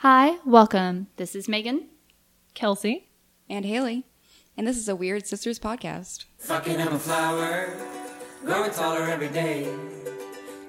Hi, 0.00 0.38
welcome. 0.44 1.08
This 1.16 1.34
is 1.34 1.48
Megan. 1.48 1.88
Kelsey. 2.54 3.08
and 3.48 3.64
Haley, 3.64 4.04
and 4.56 4.66
this 4.66 4.76
is 4.76 4.88
a 4.88 4.96
Weird 4.96 5.26
Sisters 5.26 5.58
podcast. 5.58 6.24
Fucking 6.38 6.80
I'm 6.80 6.94
a 6.94 6.98
flower, 6.98 7.68
growing 8.44 8.70
taller 8.72 9.02
every 9.02 9.28
day, 9.28 9.68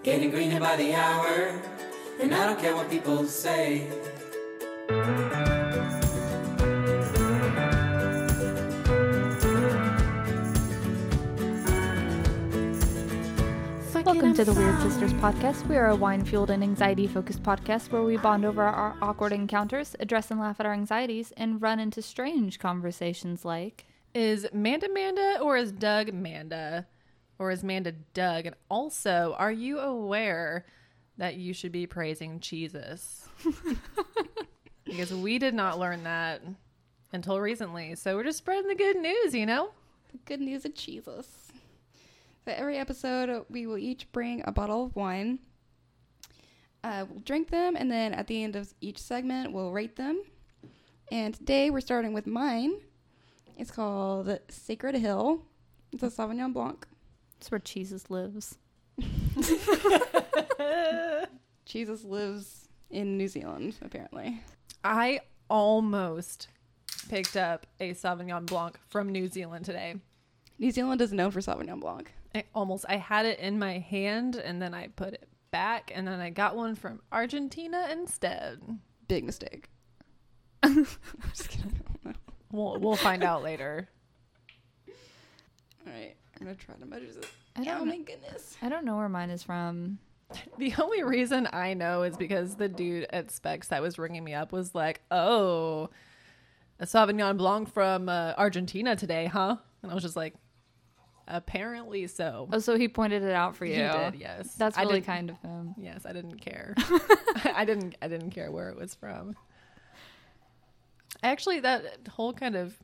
getting 0.04 0.30
greener 0.30 0.60
by 0.60 0.76
the 0.76 0.94
hour, 0.94 1.60
and 2.22 2.36
I 2.36 2.46
don't 2.46 2.60
care 2.60 2.76
what 2.76 2.90
people 2.90 3.26
say. 3.26 3.88
Welcome 14.18 14.34
to 14.34 14.46
the 14.46 14.54
Weird 14.54 14.82
Sisters 14.82 15.14
podcast. 15.14 15.68
We 15.68 15.78
are 15.78 15.90
a 15.90 15.96
wine 15.96 16.26
fueled 16.26 16.50
and 16.50 16.64
anxiety 16.64 17.06
focused 17.06 17.44
podcast 17.44 17.92
where 17.92 18.02
we 18.02 18.18
bond 18.18 18.46
over 18.46 18.64
our 18.64 18.96
awkward 19.00 19.32
encounters, 19.32 19.96
address 20.00 20.32
and 20.32 20.40
laugh 20.40 20.60
at 20.60 20.66
our 20.66 20.74
anxieties, 20.74 21.32
and 21.38 21.62
run 21.62 21.80
into 21.80 22.02
strange 22.02 22.58
conversations 22.58 23.46
like. 23.46 23.86
Is 24.16 24.48
Manda 24.52 24.90
Manda 24.92 25.38
or 25.40 25.56
is 25.56 25.72
Doug 25.72 26.14
Manda? 26.14 26.88
Or 27.38 27.52
is 27.52 27.64
Manda 27.64 27.92
Doug? 28.16 28.48
And 28.48 28.56
also, 28.72 29.36
are 29.38 29.52
you 29.52 29.78
aware 29.78 30.66
that 31.20 31.36
you 31.36 31.54
should 31.54 31.72
be 31.72 31.86
praising 31.86 32.40
Jesus? 32.40 33.30
because 34.84 35.14
we 35.14 35.38
did 35.38 35.54
not 35.54 35.78
learn 35.78 36.06
that 36.06 36.42
until 37.14 37.40
recently. 37.40 37.94
So 37.94 38.16
we're 38.16 38.24
just 38.24 38.40
spreading 38.40 38.68
the 38.68 38.74
good 38.74 38.98
news, 38.98 39.36
you 39.36 39.46
know? 39.46 39.70
The 40.12 40.18
good 40.26 40.42
news 40.42 40.66
of 40.66 40.74
Jesus. 40.74 41.47
So 42.48 42.54
every 42.54 42.78
episode, 42.78 43.44
we 43.50 43.68
will 43.68 43.78
each 43.78 44.10
bring 44.14 44.42
a 44.46 44.54
bottle 44.54 44.86
of 44.86 44.96
wine. 44.96 45.40
Uh, 46.82 47.04
we'll 47.10 47.20
drink 47.20 47.50
them, 47.50 47.76
and 47.76 47.92
then 47.92 48.14
at 48.14 48.28
the 48.28 48.42
end 48.42 48.56
of 48.56 48.74
each 48.80 49.00
segment, 49.00 49.52
we'll 49.52 49.74
rate 49.74 49.98
them. 49.98 50.24
And 51.12 51.34
today, 51.34 51.70
we're 51.70 51.82
starting 51.82 52.14
with 52.14 52.26
mine. 52.26 52.76
It's 53.58 53.70
called 53.70 54.40
Sacred 54.48 54.96
Hill. 54.96 55.42
It's 55.92 56.04
a 56.04 56.08
Sauvignon 56.08 56.54
Blanc. 56.54 56.88
It's 57.36 57.52
where 57.52 57.60
Jesus 57.60 58.10
lives. 58.10 58.58
Jesus 61.66 62.06
lives 62.06 62.70
in 62.90 63.18
New 63.18 63.28
Zealand, 63.28 63.76
apparently. 63.82 64.42
I 64.86 65.20
almost 65.50 66.48
picked 67.10 67.36
up 67.36 67.68
a 67.82 67.94
Sauvignon 67.94 68.46
Blanc 68.46 68.80
from 68.88 69.10
New 69.10 69.28
Zealand 69.28 69.66
today. 69.66 69.96
New 70.58 70.72
Zealand 70.72 71.02
is 71.02 71.12
known 71.12 71.32
for 71.32 71.42
Sauvignon 71.42 71.82
Blanc. 71.82 72.10
I 72.38 72.44
almost 72.54 72.86
I 72.88 72.98
had 72.98 73.26
it 73.26 73.40
in 73.40 73.58
my 73.60 73.80
hand 73.80 74.36
and 74.36 74.62
then 74.62 74.74
I 74.74 74.88
put 74.90 75.14
it 75.14 75.28
back 75.52 75.92
and 75.94 76.08
then 76.08 76.20
I 76.20 76.30
got 76.30 76.56
one 76.56 76.76
from 76.76 77.02
Argentina 77.12 77.88
instead. 77.92 78.60
Big 79.08 79.24
mistake. 79.24 79.70
I'm 80.64 80.86
just 81.34 81.50
kidding. 81.50 81.82
We'll 82.52 82.80
we'll 82.80 82.96
find 82.96 83.24
out 83.24 83.44
later. 83.44 83.88
All 84.88 85.94
right, 85.94 86.16
I'm 86.40 86.46
gonna 86.46 86.56
try 86.56 86.76
to 86.76 86.86
measure 86.86 87.12
this. 87.12 87.26
I 87.56 87.62
Oh 87.62 87.64
don't, 87.64 87.88
my 87.88 87.98
goodness. 87.98 88.56
I 88.62 88.70
don't 88.70 88.86
know 88.86 88.98
where 88.98 89.10
mine 89.10 89.30
is 89.30 89.44
from. 89.44 90.00
The 90.58 90.74
only 90.80 91.04
reason 91.04 91.48
I 91.54 91.74
know 91.74 92.04
is 92.04 92.18
because 92.18 92.56
the 92.56 92.68
dude 92.68 93.08
at 93.12 93.32
Specs 93.32 93.70
that 93.70 93.82
was 93.82 93.98
ringing 93.98 94.24
me 94.26 94.34
up 94.34 94.52
was 94.52 94.76
like, 94.76 95.00
"Oh, 95.10 95.90
a 96.80 96.86
Sauvignon 96.86 97.38
Blanc 97.38 97.72
from 97.74 98.10
uh, 98.10 98.34
Argentina 98.38 98.96
today, 98.98 99.28
huh?" 99.28 99.56
And 99.82 99.90
I 99.92 99.94
was 99.96 100.04
just 100.04 100.18
like, 100.18 100.34
"Apparently 101.28 102.08
so." 102.08 102.48
Oh, 102.52 102.60
so 102.60 102.78
he 102.78 102.88
pointed 102.88 103.24
it 103.24 103.34
out 103.34 103.56
for 103.56 103.66
you. 103.66 103.76
He 103.76 103.80
did, 103.80 104.16
yes. 104.16 104.54
That's 104.56 104.78
really 104.78 105.02
kind 105.02 105.30
of 105.30 105.38
him. 105.42 105.76
Yes, 105.78 106.06
I 106.06 106.14
didn't 106.14 106.40
care. 106.40 106.74
I 107.46 107.66
didn't. 107.66 107.96
I 108.02 108.08
didn't 108.08 108.32
care 108.32 108.52
where 108.52 108.70
it 108.70 108.78
was 108.78 108.96
from. 108.96 109.36
Actually, 111.24 111.62
that 111.62 112.08
whole 112.10 112.34
kind 112.34 112.56
of 112.56 112.78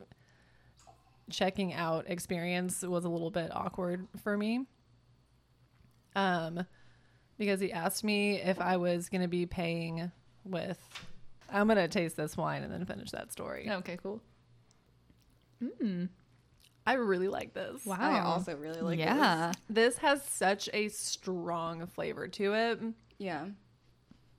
checking 1.30 1.72
out 1.72 2.08
experience 2.08 2.82
was 2.82 3.04
a 3.04 3.08
little 3.08 3.30
bit 3.30 3.50
awkward 3.54 4.06
for 4.22 4.36
me. 4.36 4.66
Um, 6.16 6.64
because 7.38 7.60
he 7.60 7.72
asked 7.72 8.04
me 8.04 8.40
if 8.40 8.60
I 8.60 8.76
was 8.76 9.08
going 9.08 9.22
to 9.22 9.28
be 9.28 9.46
paying 9.46 10.10
with. 10.44 10.78
I'm 11.50 11.66
going 11.66 11.76
to 11.76 11.88
taste 11.88 12.16
this 12.16 12.36
wine 12.36 12.62
and 12.62 12.72
then 12.72 12.84
finish 12.84 13.10
that 13.12 13.32
story. 13.32 13.68
Okay, 13.70 13.98
cool. 14.02 14.20
I 16.86 16.94
really 16.94 17.28
like 17.28 17.54
this. 17.54 17.84
Wow. 17.86 17.96
I 17.98 18.20
also 18.20 18.54
really 18.56 18.80
like 18.80 18.98
this. 18.98 19.06
yeah. 19.06 19.52
This 19.70 19.96
has 19.98 20.22
such 20.24 20.68
a 20.74 20.88
strong 20.88 21.86
flavor 21.86 22.28
to 22.28 22.52
it. 22.54 22.80
Yeah. 23.18 23.46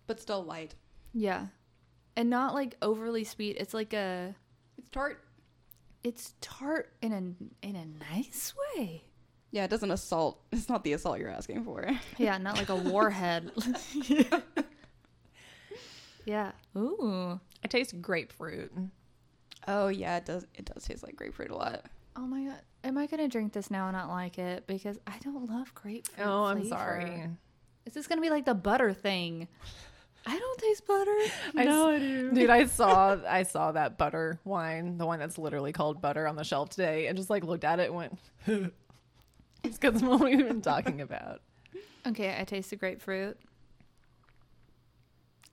But 0.07 0.19
still 0.22 0.44
light. 0.44 0.75
Yeah. 1.13 1.47
And 2.16 2.29
not 2.29 2.53
like 2.53 2.75
overly 2.81 3.23
sweet. 3.23 3.57
It's 3.59 3.73
like 3.73 3.94
a 3.94 4.35
It's 4.78 4.89
tart. 4.89 5.23
it's 6.03 6.35
tart 6.41 6.94
in 7.01 7.11
a 7.11 7.66
in 7.67 7.75
a 7.75 7.85
nice 8.13 8.53
way. 8.75 9.03
Yeah, 9.51 9.63
it 9.63 9.69
doesn't 9.69 9.91
assault. 9.91 10.39
It's 10.51 10.69
not 10.69 10.83
the 10.83 10.94
assault 10.94 11.17
you're 11.19 11.29
asking 11.29 11.63
for. 11.63 11.89
Yeah, 12.17 12.38
not 12.38 12.57
like 12.57 12.69
a 12.69 12.75
warhead. 12.75 13.51
yeah. 16.25 16.51
Ooh. 16.77 17.39
It 17.63 17.69
tastes 17.72 17.94
grapefruit. 17.94 18.72
Oh 19.67 19.88
yeah, 19.88 20.17
it 20.17 20.25
does. 20.25 20.45
It 20.56 20.66
does 20.66 20.83
taste 20.83 21.03
like 21.03 21.16
grapefruit 21.16 21.50
a 21.51 21.56
lot. 21.56 21.85
Oh 22.15 22.25
my 22.27 22.43
god. 22.45 22.61
Am 22.83 22.97
I 22.97 23.07
gonna 23.07 23.27
drink 23.27 23.53
this 23.53 23.71
now 23.71 23.87
and 23.87 23.95
not 23.97 24.09
like 24.09 24.37
it? 24.37 24.67
Because 24.67 24.99
I 25.07 25.17
don't 25.23 25.49
love 25.49 25.73
grapefruit. 25.73 26.25
Oh, 26.27 26.43
I'm 26.45 26.59
flavor. 26.61 26.69
sorry. 26.75 27.29
Is 27.85 27.93
this 27.93 28.07
gonna 28.07 28.21
be 28.21 28.29
like 28.29 28.45
the 28.45 28.53
butter 28.53 28.93
thing? 28.93 29.47
I 30.27 30.39
don't 30.39 30.59
taste 30.59 30.87
butter. 30.87 31.15
I 31.55 31.97
do. 31.99 32.31
Dude, 32.33 32.49
I 32.49 32.65
saw 32.65 33.17
I 33.27 33.43
saw 33.43 33.71
that 33.73 33.97
butter 33.97 34.39
wine, 34.43 34.97
the 34.97 35.05
one 35.05 35.19
that's 35.19 35.37
literally 35.37 35.71
called 35.71 36.01
butter 36.01 36.27
on 36.27 36.35
the 36.35 36.43
shelf 36.43 36.69
today, 36.69 37.07
and 37.07 37.17
just 37.17 37.29
like 37.29 37.43
looked 37.43 37.63
at 37.63 37.79
it 37.79 37.91
and 37.91 37.95
went 37.95 38.19
It's 39.63 39.77
because 39.79 40.01
what 40.03 40.21
we've 40.21 40.37
been 40.37 40.61
talking 40.61 41.01
about. 41.01 41.41
Okay, 42.07 42.35
I 42.39 42.43
taste 42.43 42.69
the 42.69 42.75
grapefruit. 42.75 43.37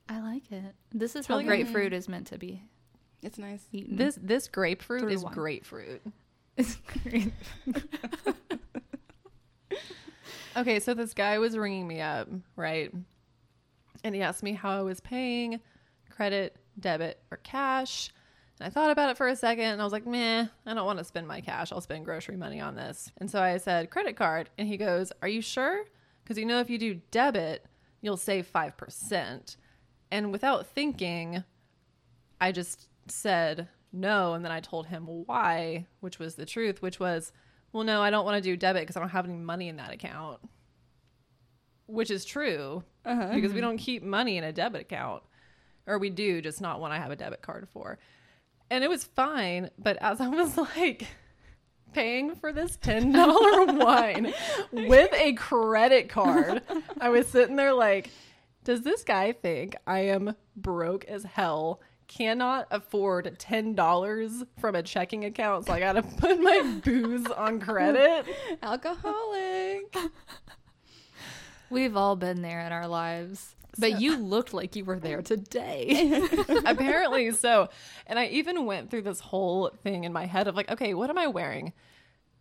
I 0.09 0.19
like 0.19 0.51
it. 0.51 0.75
This 0.91 1.15
is 1.15 1.29
really 1.29 1.45
how 1.45 1.49
good. 1.49 1.63
grapefruit 1.63 1.93
is 1.93 2.07
meant 2.09 2.27
to 2.27 2.37
be 2.37 2.61
It's 3.21 3.37
nice. 3.37 3.65
eaten. 3.71 3.95
This 3.95 4.17
this 4.21 4.47
grapefruit 4.47 5.01
Through 5.01 5.09
is 5.13 5.23
wine. 5.23 5.33
grapefruit. 5.33 6.01
Is 6.57 6.77
great. 7.03 7.33
Okay, 10.55 10.79
so 10.79 10.93
this 10.93 11.15
guy 11.15 11.39
was 11.39 11.57
ringing 11.57 11.87
me 11.87 11.99
up, 11.99 12.29
right? 12.55 12.93
And 14.03 14.13
he 14.13 14.21
asked 14.21 14.43
me 14.43 14.53
how 14.53 14.69
I 14.69 14.83
was 14.83 14.99
paying, 14.99 15.59
credit, 16.11 16.55
debit, 16.79 17.19
or 17.31 17.37
cash. 17.37 18.11
And 18.59 18.67
I 18.67 18.69
thought 18.69 18.91
about 18.91 19.09
it 19.09 19.17
for 19.17 19.27
a 19.27 19.35
second 19.35 19.65
and 19.65 19.81
I 19.81 19.83
was 19.83 19.93
like, 19.93 20.05
meh, 20.05 20.45
I 20.67 20.73
don't 20.75 20.85
want 20.85 20.99
to 20.99 21.05
spend 21.05 21.27
my 21.27 21.41
cash. 21.41 21.71
I'll 21.71 21.81
spend 21.81 22.05
grocery 22.05 22.37
money 22.37 22.61
on 22.61 22.75
this. 22.75 23.11
And 23.17 23.31
so 23.31 23.41
I 23.41 23.57
said, 23.57 23.89
credit 23.89 24.15
card. 24.15 24.51
And 24.59 24.67
he 24.67 24.77
goes, 24.77 25.11
Are 25.23 25.27
you 25.27 25.41
sure? 25.41 25.85
Because 26.23 26.37
you 26.37 26.45
know, 26.45 26.59
if 26.59 26.69
you 26.69 26.77
do 26.77 27.01
debit, 27.09 27.65
you'll 28.01 28.15
save 28.15 28.51
5%. 28.53 29.57
And 30.11 30.31
without 30.31 30.67
thinking, 30.67 31.43
I 32.39 32.51
just 32.51 32.87
said 33.07 33.69
no. 33.93 34.33
And 34.33 34.43
then 34.43 34.51
I 34.51 34.59
told 34.59 34.87
him 34.87 35.05
why, 35.05 35.85
which 36.01 36.19
was 36.19 36.35
the 36.35 36.45
truth, 36.45 36.81
which 36.81 36.99
was, 36.99 37.31
well, 37.71 37.83
no, 37.83 38.01
I 38.01 38.09
don't 38.09 38.25
want 38.25 38.43
to 38.43 38.49
do 38.49 38.57
debit 38.57 38.81
because 38.81 38.97
I 38.97 38.99
don't 38.99 39.09
have 39.09 39.25
any 39.25 39.37
money 39.37 39.69
in 39.69 39.77
that 39.77 39.91
account. 39.91 40.39
Which 41.85 42.11
is 42.11 42.25
true 42.25 42.83
uh-huh. 43.05 43.31
because 43.33 43.53
we 43.53 43.59
mm-hmm. 43.59 43.69
don't 43.69 43.77
keep 43.77 44.03
money 44.03 44.37
in 44.37 44.43
a 44.43 44.51
debit 44.51 44.81
account. 44.81 45.23
Or 45.85 45.97
we 45.97 46.09
do, 46.09 46.41
just 46.41 46.61
not 46.61 46.79
one 46.79 46.91
I 46.91 46.97
have 46.97 47.11
a 47.11 47.15
debit 47.15 47.41
card 47.41 47.67
for. 47.71 47.99
And 48.69 48.83
it 48.83 48.89
was 48.89 49.03
fine. 49.03 49.69
But 49.77 49.97
as 49.97 50.19
I 50.19 50.27
was 50.27 50.57
like 50.57 51.07
paying 51.93 52.35
for 52.35 52.51
this 52.51 52.77
$10 52.77 53.79
wine 53.83 54.33
with 54.71 55.13
a 55.13 55.33
credit 55.33 56.09
card, 56.09 56.63
I 56.99 57.09
was 57.09 57.27
sitting 57.27 57.55
there 57.55 57.73
like, 57.73 58.09
does 58.63 58.81
this 58.81 59.03
guy 59.03 59.33
think 59.33 59.75
I 59.85 59.99
am 59.99 60.35
broke 60.55 61.05
as 61.05 61.23
hell? 61.23 61.81
Cannot 62.15 62.67
afford 62.69 63.39
ten 63.39 63.73
dollars 63.73 64.43
from 64.59 64.75
a 64.75 64.83
checking 64.83 65.25
account, 65.25 65.65
so 65.65 65.73
I 65.73 65.79
gotta 65.79 66.03
put 66.19 66.39
my 66.39 66.79
booze 66.83 67.25
on 67.25 67.59
credit. 67.59 68.27
Alcoholic. 68.61 69.95
We've 71.71 71.97
all 71.97 72.15
been 72.15 72.43
there 72.43 72.59
in 72.59 72.71
our 72.71 72.87
lives. 72.87 73.55
But 73.79 73.99
you 73.99 74.17
looked 74.17 74.53
like 74.53 74.75
you 74.75 74.85
were 74.85 74.99
there 74.99 75.23
today. 75.23 76.23
Apparently 76.65 77.31
so. 77.31 77.69
And 78.05 78.19
I 78.19 78.27
even 78.27 78.67
went 78.67 78.91
through 78.91 79.01
this 79.01 79.19
whole 79.19 79.71
thing 79.81 80.03
in 80.03 80.13
my 80.13 80.27
head 80.27 80.47
of 80.47 80.55
like, 80.55 80.69
okay, 80.69 80.93
what 80.93 81.09
am 81.09 81.17
I 81.17 81.25
wearing? 81.25 81.73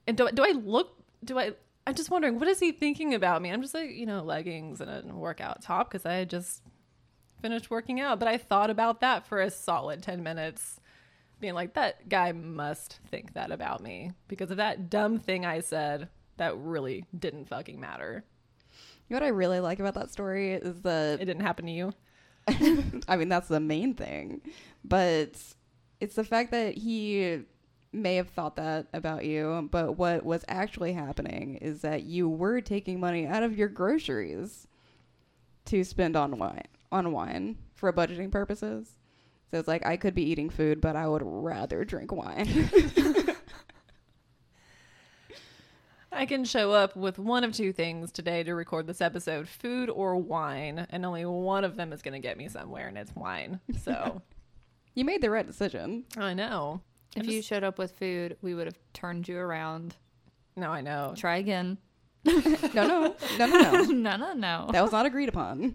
And 0.06 0.18
do, 0.18 0.28
do 0.34 0.44
I 0.44 0.50
look, 0.50 1.02
do 1.24 1.38
I, 1.38 1.52
I'm 1.86 1.94
just 1.94 2.10
wondering, 2.10 2.38
what 2.38 2.48
is 2.48 2.60
he 2.60 2.72
thinking 2.72 3.14
about 3.14 3.40
me? 3.40 3.50
I'm 3.50 3.62
just 3.62 3.72
like, 3.72 3.92
you 3.92 4.04
know, 4.04 4.22
leggings 4.22 4.82
and 4.82 5.10
a 5.10 5.14
workout 5.14 5.62
top 5.62 5.90
because 5.90 6.04
I 6.04 6.26
just 6.26 6.60
finished 7.42 7.70
working 7.70 8.00
out. 8.00 8.18
But 8.18 8.28
I 8.28 8.38
thought 8.38 8.70
about 8.70 9.00
that 9.00 9.26
for 9.26 9.40
a 9.40 9.50
solid 9.50 10.02
10 10.02 10.22
minutes, 10.22 10.80
being 11.40 11.54
like, 11.54 11.74
that 11.74 12.08
guy 12.08 12.32
must 12.32 13.00
think 13.10 13.34
that 13.34 13.50
about 13.50 13.82
me 13.82 14.12
because 14.28 14.50
of 14.50 14.56
that 14.56 14.88
dumb 14.88 15.18
thing 15.18 15.44
I 15.44 15.60
said 15.60 16.08
that 16.38 16.56
really 16.56 17.04
didn't 17.18 17.48
fucking 17.48 17.78
matter. 17.78 18.24
You 19.08 19.14
know 19.14 19.20
what 19.20 19.26
I 19.26 19.30
really 19.30 19.60
like 19.60 19.80
about 19.80 19.94
that 19.94 20.10
story 20.10 20.52
is 20.52 20.80
that 20.82 21.20
It 21.20 21.26
didn't 21.26 21.42
happen 21.42 21.66
to 21.66 21.72
you. 21.72 21.92
I 23.08 23.16
mean, 23.16 23.28
that's 23.28 23.48
the 23.48 23.60
main 23.60 23.94
thing. 23.94 24.40
But 24.84 25.36
it's 26.00 26.14
the 26.14 26.24
fact 26.24 26.50
that 26.52 26.78
he 26.78 27.42
may 27.92 28.16
have 28.16 28.30
thought 28.30 28.56
that 28.56 28.86
about 28.94 29.24
you, 29.24 29.68
but 29.70 29.98
what 29.98 30.24
was 30.24 30.44
actually 30.48 30.94
happening 30.94 31.56
is 31.56 31.82
that 31.82 32.04
you 32.04 32.28
were 32.28 32.60
taking 32.60 32.98
money 32.98 33.26
out 33.26 33.42
of 33.42 33.56
your 33.56 33.68
groceries 33.68 34.66
to 35.66 35.84
spend 35.84 36.16
on 36.16 36.38
wine 36.38 36.62
on 36.92 37.10
wine 37.12 37.56
for 37.74 37.92
budgeting 37.92 38.30
purposes. 38.30 38.96
So 39.50 39.58
it's 39.58 39.68
like 39.68 39.84
I 39.84 39.96
could 39.96 40.14
be 40.14 40.22
eating 40.22 40.48
food, 40.50 40.80
but 40.80 40.96
I 40.96 41.08
would 41.08 41.22
rather 41.24 41.84
drink 41.84 42.12
wine. 42.12 42.70
I 46.12 46.26
can 46.26 46.44
show 46.44 46.72
up 46.72 46.94
with 46.94 47.18
one 47.18 47.42
of 47.42 47.52
two 47.52 47.72
things 47.72 48.12
today 48.12 48.42
to 48.42 48.54
record 48.54 48.86
this 48.86 49.00
episode 49.00 49.48
food 49.48 49.88
or 49.88 50.16
wine, 50.16 50.86
and 50.90 51.06
only 51.06 51.24
one 51.24 51.64
of 51.64 51.76
them 51.76 51.92
is 51.92 52.02
going 52.02 52.12
to 52.12 52.20
get 52.20 52.36
me 52.36 52.48
somewhere, 52.48 52.86
and 52.86 52.98
it's 52.98 53.14
wine. 53.16 53.60
So 53.82 54.20
you 54.94 55.04
made 55.04 55.22
the 55.22 55.30
right 55.30 55.46
decision. 55.46 56.04
I 56.16 56.34
know. 56.34 56.82
If 57.16 57.24
I'm 57.24 57.30
you 57.30 57.42
showed 57.42 57.64
up 57.64 57.78
with 57.78 57.92
food, 57.92 58.36
we 58.42 58.54
would 58.54 58.66
have 58.66 58.78
turned 58.92 59.26
you 59.26 59.38
around. 59.38 59.96
No, 60.56 60.70
I 60.70 60.82
know. 60.82 61.14
Try 61.16 61.36
again. 61.38 61.78
No, 62.24 62.86
no, 62.86 63.16
no, 63.38 63.46
no, 63.46 63.46
no. 63.46 63.82
no, 63.84 64.16
no, 64.16 64.32
no. 64.32 64.68
That 64.70 64.82
was 64.82 64.92
not 64.92 65.06
agreed 65.06 65.28
upon. 65.28 65.74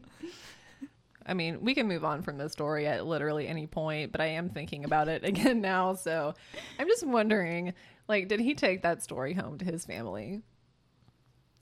I 1.27 1.33
mean, 1.33 1.61
we 1.61 1.75
can 1.75 1.87
move 1.87 2.05
on 2.05 2.21
from 2.21 2.37
this 2.37 2.53
story 2.53 2.87
at 2.87 3.05
literally 3.05 3.47
any 3.47 3.67
point, 3.67 4.11
but 4.11 4.21
I 4.21 4.27
am 4.27 4.49
thinking 4.49 4.85
about 4.85 5.09
it 5.09 5.23
again 5.25 5.61
now. 5.61 5.93
So 5.93 6.33
I'm 6.79 6.87
just 6.87 7.05
wondering, 7.05 7.73
like, 8.07 8.27
did 8.27 8.39
he 8.39 8.55
take 8.55 8.83
that 8.83 9.03
story 9.03 9.33
home 9.33 9.57
to 9.57 9.65
his 9.65 9.85
family? 9.85 10.41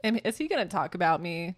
And 0.03 0.21
is 0.23 0.38
he 0.38 0.47
going 0.47 0.62
to 0.62 0.71
talk 0.71 0.94
about 0.94 1.21
me 1.21 1.56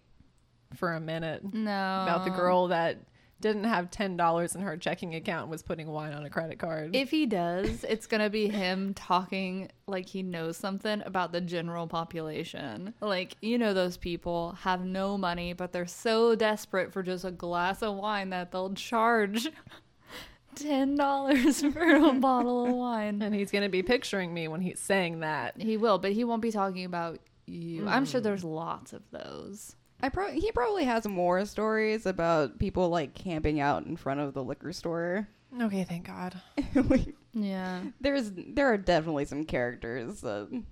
for 0.74 0.94
a 0.94 1.00
minute 1.00 1.42
no. 1.52 1.70
about 1.70 2.24
the 2.24 2.30
girl 2.30 2.68
that 2.68 2.98
didn't 3.40 3.64
have 3.64 3.90
ten 3.90 4.16
dollars 4.16 4.54
in 4.54 4.60
her 4.62 4.76
checking 4.76 5.14
account 5.14 5.42
and 5.42 5.50
was 5.50 5.62
putting 5.62 5.88
wine 5.88 6.12
on 6.12 6.24
a 6.24 6.30
credit 6.30 6.58
card? 6.58 6.94
If 6.94 7.10
he 7.10 7.26
does, 7.26 7.84
it's 7.84 8.06
gonna 8.06 8.30
be 8.30 8.48
him 8.48 8.94
talking 8.94 9.70
like 9.86 10.06
he 10.06 10.22
knows 10.22 10.56
something 10.56 11.02
about 11.04 11.32
the 11.32 11.40
general 11.40 11.86
population. 11.86 12.94
Like, 13.00 13.36
you 13.40 13.58
know, 13.58 13.74
those 13.74 13.96
people 13.96 14.52
have 14.62 14.84
no 14.84 15.16
money, 15.16 15.52
but 15.52 15.72
they're 15.72 15.86
so 15.86 16.34
desperate 16.34 16.92
for 16.92 17.02
just 17.02 17.24
a 17.24 17.30
glass 17.30 17.82
of 17.82 17.94
wine 17.96 18.30
that 18.30 18.52
they'll 18.52 18.74
charge 18.74 19.48
ten 20.54 20.96
dollars 20.96 21.62
for 21.62 21.96
a 21.96 22.12
bottle 22.20 22.66
of 22.66 22.72
wine. 22.72 23.22
and 23.22 23.34
he's 23.34 23.50
to 23.50 23.68
be 23.68 23.82
picturing 23.82 24.34
me 24.34 24.48
when 24.48 24.60
he's 24.60 24.80
saying 24.80 25.20
that. 25.20 25.60
He 25.60 25.76
will, 25.76 25.98
but 25.98 26.12
he 26.12 26.24
won't 26.24 26.42
be 26.42 26.50
talking 26.50 26.84
about 26.84 27.20
you. 27.46 27.88
I'm 27.88 28.04
sure 28.04 28.20
there's 28.20 28.44
lots 28.44 28.92
of 28.92 29.02
those. 29.10 29.76
I 30.00 30.08
pro- 30.10 30.30
he 30.30 30.52
probably 30.52 30.84
has 30.84 31.06
more 31.06 31.44
stories 31.44 32.06
about 32.06 32.58
people 32.58 32.88
like 32.88 33.14
camping 33.14 33.60
out 33.60 33.84
in 33.86 33.96
front 33.96 34.20
of 34.20 34.32
the 34.34 34.44
liquor 34.44 34.72
store. 34.72 35.26
Okay, 35.60 35.84
thank 35.84 36.06
God. 36.06 36.40
Like, 36.74 37.14
Yeah. 37.32 37.80
There's 38.00 38.30
there 38.34 38.72
are 38.72 38.76
definitely 38.78 39.24
some 39.24 39.44
characters 39.44 40.20
that 40.20 40.62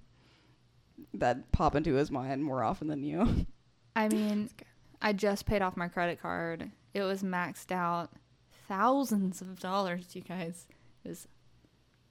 that 1.14 1.50
pop 1.52 1.74
into 1.74 1.94
his 1.94 2.10
mind 2.10 2.44
more 2.44 2.62
often 2.62 2.88
than 2.88 3.02
you. 3.02 3.46
I 3.94 4.08
mean, 4.12 4.50
I 5.02 5.12
just 5.12 5.46
paid 5.46 5.62
off 5.62 5.76
my 5.76 5.88
credit 5.88 6.20
card. 6.20 6.70
It 6.94 7.02
was 7.02 7.22
maxed 7.22 7.72
out 7.72 8.10
thousands 8.68 9.40
of 9.40 9.58
dollars, 9.60 10.14
you 10.14 10.22
guys. 10.22 10.66
It 11.04 11.08
was 11.08 11.28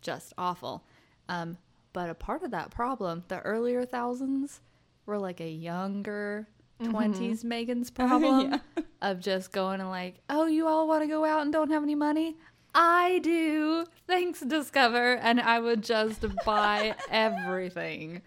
just 0.01 0.33
awful. 0.37 0.83
Um, 1.29 1.57
but 1.93 2.09
a 2.09 2.13
part 2.13 2.43
of 2.43 2.51
that 2.51 2.71
problem, 2.71 3.23
the 3.29 3.39
earlier 3.39 3.85
thousands 3.85 4.61
were 5.05 5.17
like 5.17 5.39
a 5.39 5.49
younger 5.49 6.47
Mm-hmm. 6.81 6.95
20s 6.95 7.43
Megan's 7.43 7.89
problem 7.91 8.51
Yeah. 8.51 8.83
of 9.01 9.19
just 9.19 9.51
going 9.51 9.79
and 9.81 9.89
like, 9.89 10.15
oh, 10.29 10.45
you 10.47 10.67
all 10.67 10.87
want 10.87 11.03
to 11.03 11.07
go 11.07 11.23
out 11.25 11.41
and 11.41 11.51
don't 11.53 11.71
have 11.71 11.83
any 11.83 11.95
money? 11.95 12.35
I 12.73 13.19
do. 13.23 13.85
Thanks, 14.07 14.41
Discover. 14.41 15.15
And 15.15 15.39
I 15.39 15.59
would 15.59 15.81
just 15.83 16.25
buy 16.45 16.95
everything 17.09 18.21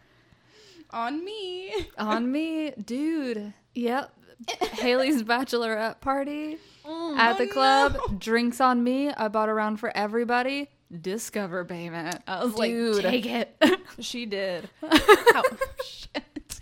On 0.91 1.23
me. 1.25 1.75
on 1.99 2.33
me, 2.33 2.71
dude. 2.83 3.53
Yep. 3.75 4.12
Haley's 4.61 5.23
bachelorette 5.25 6.00
party 6.00 6.59
mm, 6.87 7.19
at 7.19 7.37
the 7.39 7.45
oh, 7.45 7.53
club. 7.53 7.99
Drinks 8.19 8.61
on 8.61 8.83
me. 8.83 9.11
I 9.11 9.29
bought 9.29 9.49
around 9.49 9.77
for 9.79 9.95
everybody. 9.97 10.71
Discover 11.03 11.67
payment. 11.67 12.23
I 12.27 12.45
was 12.45 12.55
Dude. 12.55 13.05
like, 13.05 13.05
take 13.05 13.27
it. 13.27 13.56
She 14.00 14.25
did. 14.25 14.71
How- 14.91 15.43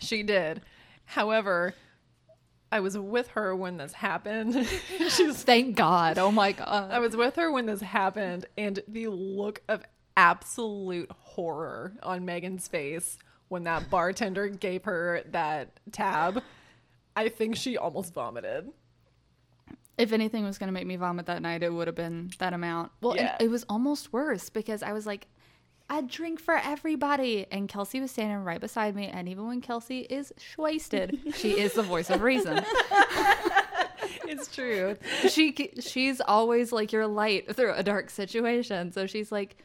she 0.00 0.22
did. 0.24 0.62
However, 1.06 1.74
I 2.70 2.80
was 2.80 2.98
with 2.98 3.28
her 3.28 3.54
when 3.56 3.76
this 3.78 3.92
happened. 3.94 4.66
She's 5.08 5.42
Thank 5.44 5.76
God. 5.76 6.18
Oh 6.18 6.30
my 6.32 6.52
God. 6.52 6.90
I 6.90 6.98
was 6.98 7.16
with 7.16 7.36
her 7.36 7.50
when 7.50 7.66
this 7.66 7.80
happened, 7.80 8.46
and 8.58 8.80
the 8.88 9.06
look 9.08 9.62
of 9.68 9.82
absolute 10.16 11.10
horror 11.12 11.92
on 12.02 12.24
Megan's 12.24 12.68
face 12.68 13.18
when 13.48 13.64
that 13.64 13.88
bartender 13.90 14.48
gave 14.48 14.84
her 14.84 15.22
that 15.30 15.78
tab, 15.92 16.42
I 17.14 17.28
think 17.28 17.54
she 17.56 17.76
almost 17.78 18.12
vomited. 18.12 18.68
if 19.98 20.12
anything 20.12 20.44
was 20.44 20.58
going 20.58 20.66
to 20.68 20.72
make 20.72 20.86
me 20.86 20.96
vomit 20.96 21.26
that 21.26 21.40
night, 21.40 21.62
it 21.62 21.72
would 21.72 21.86
have 21.86 21.94
been 21.94 22.30
that 22.38 22.52
amount. 22.52 22.92
Well, 23.00 23.16
Yeah. 23.16 23.36
it 23.40 23.48
was 23.48 23.64
almost 23.68 24.12
worse 24.12 24.50
because 24.50 24.82
I 24.82 24.92
was 24.92 25.06
like, 25.06 25.26
I 25.88 26.00
drink 26.00 26.40
for 26.40 26.56
everybody. 26.56 27.46
And 27.50 27.68
Kelsey 27.68 28.00
was 28.00 28.10
standing 28.10 28.38
right 28.44 28.60
beside 28.60 28.94
me. 28.96 29.06
And 29.06 29.28
even 29.28 29.46
when 29.46 29.60
Kelsey 29.60 30.00
is 30.00 30.32
wasted, 30.58 31.18
she 31.34 31.60
is 31.60 31.74
the 31.74 31.82
voice 31.82 32.10
of 32.10 32.22
reason. 32.22 32.64
It's 34.28 34.48
true. 34.48 34.96
she 35.28 35.72
she's 35.80 36.20
always 36.20 36.72
like 36.72 36.92
your 36.92 37.06
light 37.06 37.54
through 37.54 37.74
a 37.74 37.82
dark 37.82 38.10
situation. 38.10 38.92
So 38.92 39.06
she's 39.06 39.30
like, 39.30 39.56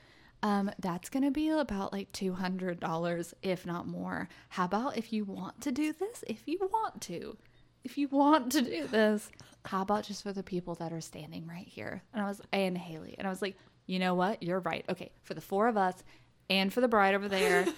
um, 0.44 0.71
that's 0.79 1.09
gonna 1.09 1.31
be 1.31 1.50
about 1.50 1.94
like 1.94 2.12
two 2.12 2.33
hundred 2.33 2.79
dollars, 2.79 3.33
if 3.41 3.65
not 3.65 3.88
more. 3.88 4.29
How 4.50 4.65
about 4.65 4.97
if 4.97 5.12
you 5.13 5.25
want 5.25 5.62
to 5.62 5.71
do 5.71 5.94
this? 5.94 6.23
If 6.27 6.47
you 6.47 6.59
want 6.62 7.01
to, 7.03 7.38
if 7.83 7.97
you 7.97 8.07
want 8.07 8.51
to 8.53 8.62
do 8.62 8.88
this, 8.88 9.29
how 9.65 9.81
about 9.81 10.03
just 10.03 10.23
for 10.23 10.33
the 10.33 10.44
people 10.44 10.75
that 10.75 10.94
are 10.94 11.01
standing 11.01 11.47
right 11.47 11.68
here? 11.68 12.03
And 12.13 12.23
I 12.23 12.27
was 12.27 12.41
and 12.51 12.77
Haley, 12.77 13.15
and 13.18 13.27
I 13.27 13.29
was 13.29 13.41
like, 13.41 13.57
you 13.86 14.00
know 14.00 14.16
what? 14.16 14.42
You're 14.44 14.60
right. 14.60 14.86
Okay, 14.89 15.12
for 15.24 15.33
the 15.33 15.42
four 15.42 15.68
of 15.68 15.78
us, 15.78 16.04
and 16.50 16.72
for 16.72 16.81
the 16.81 16.88
bride 16.88 17.16
over 17.16 17.28
there. 17.28 17.66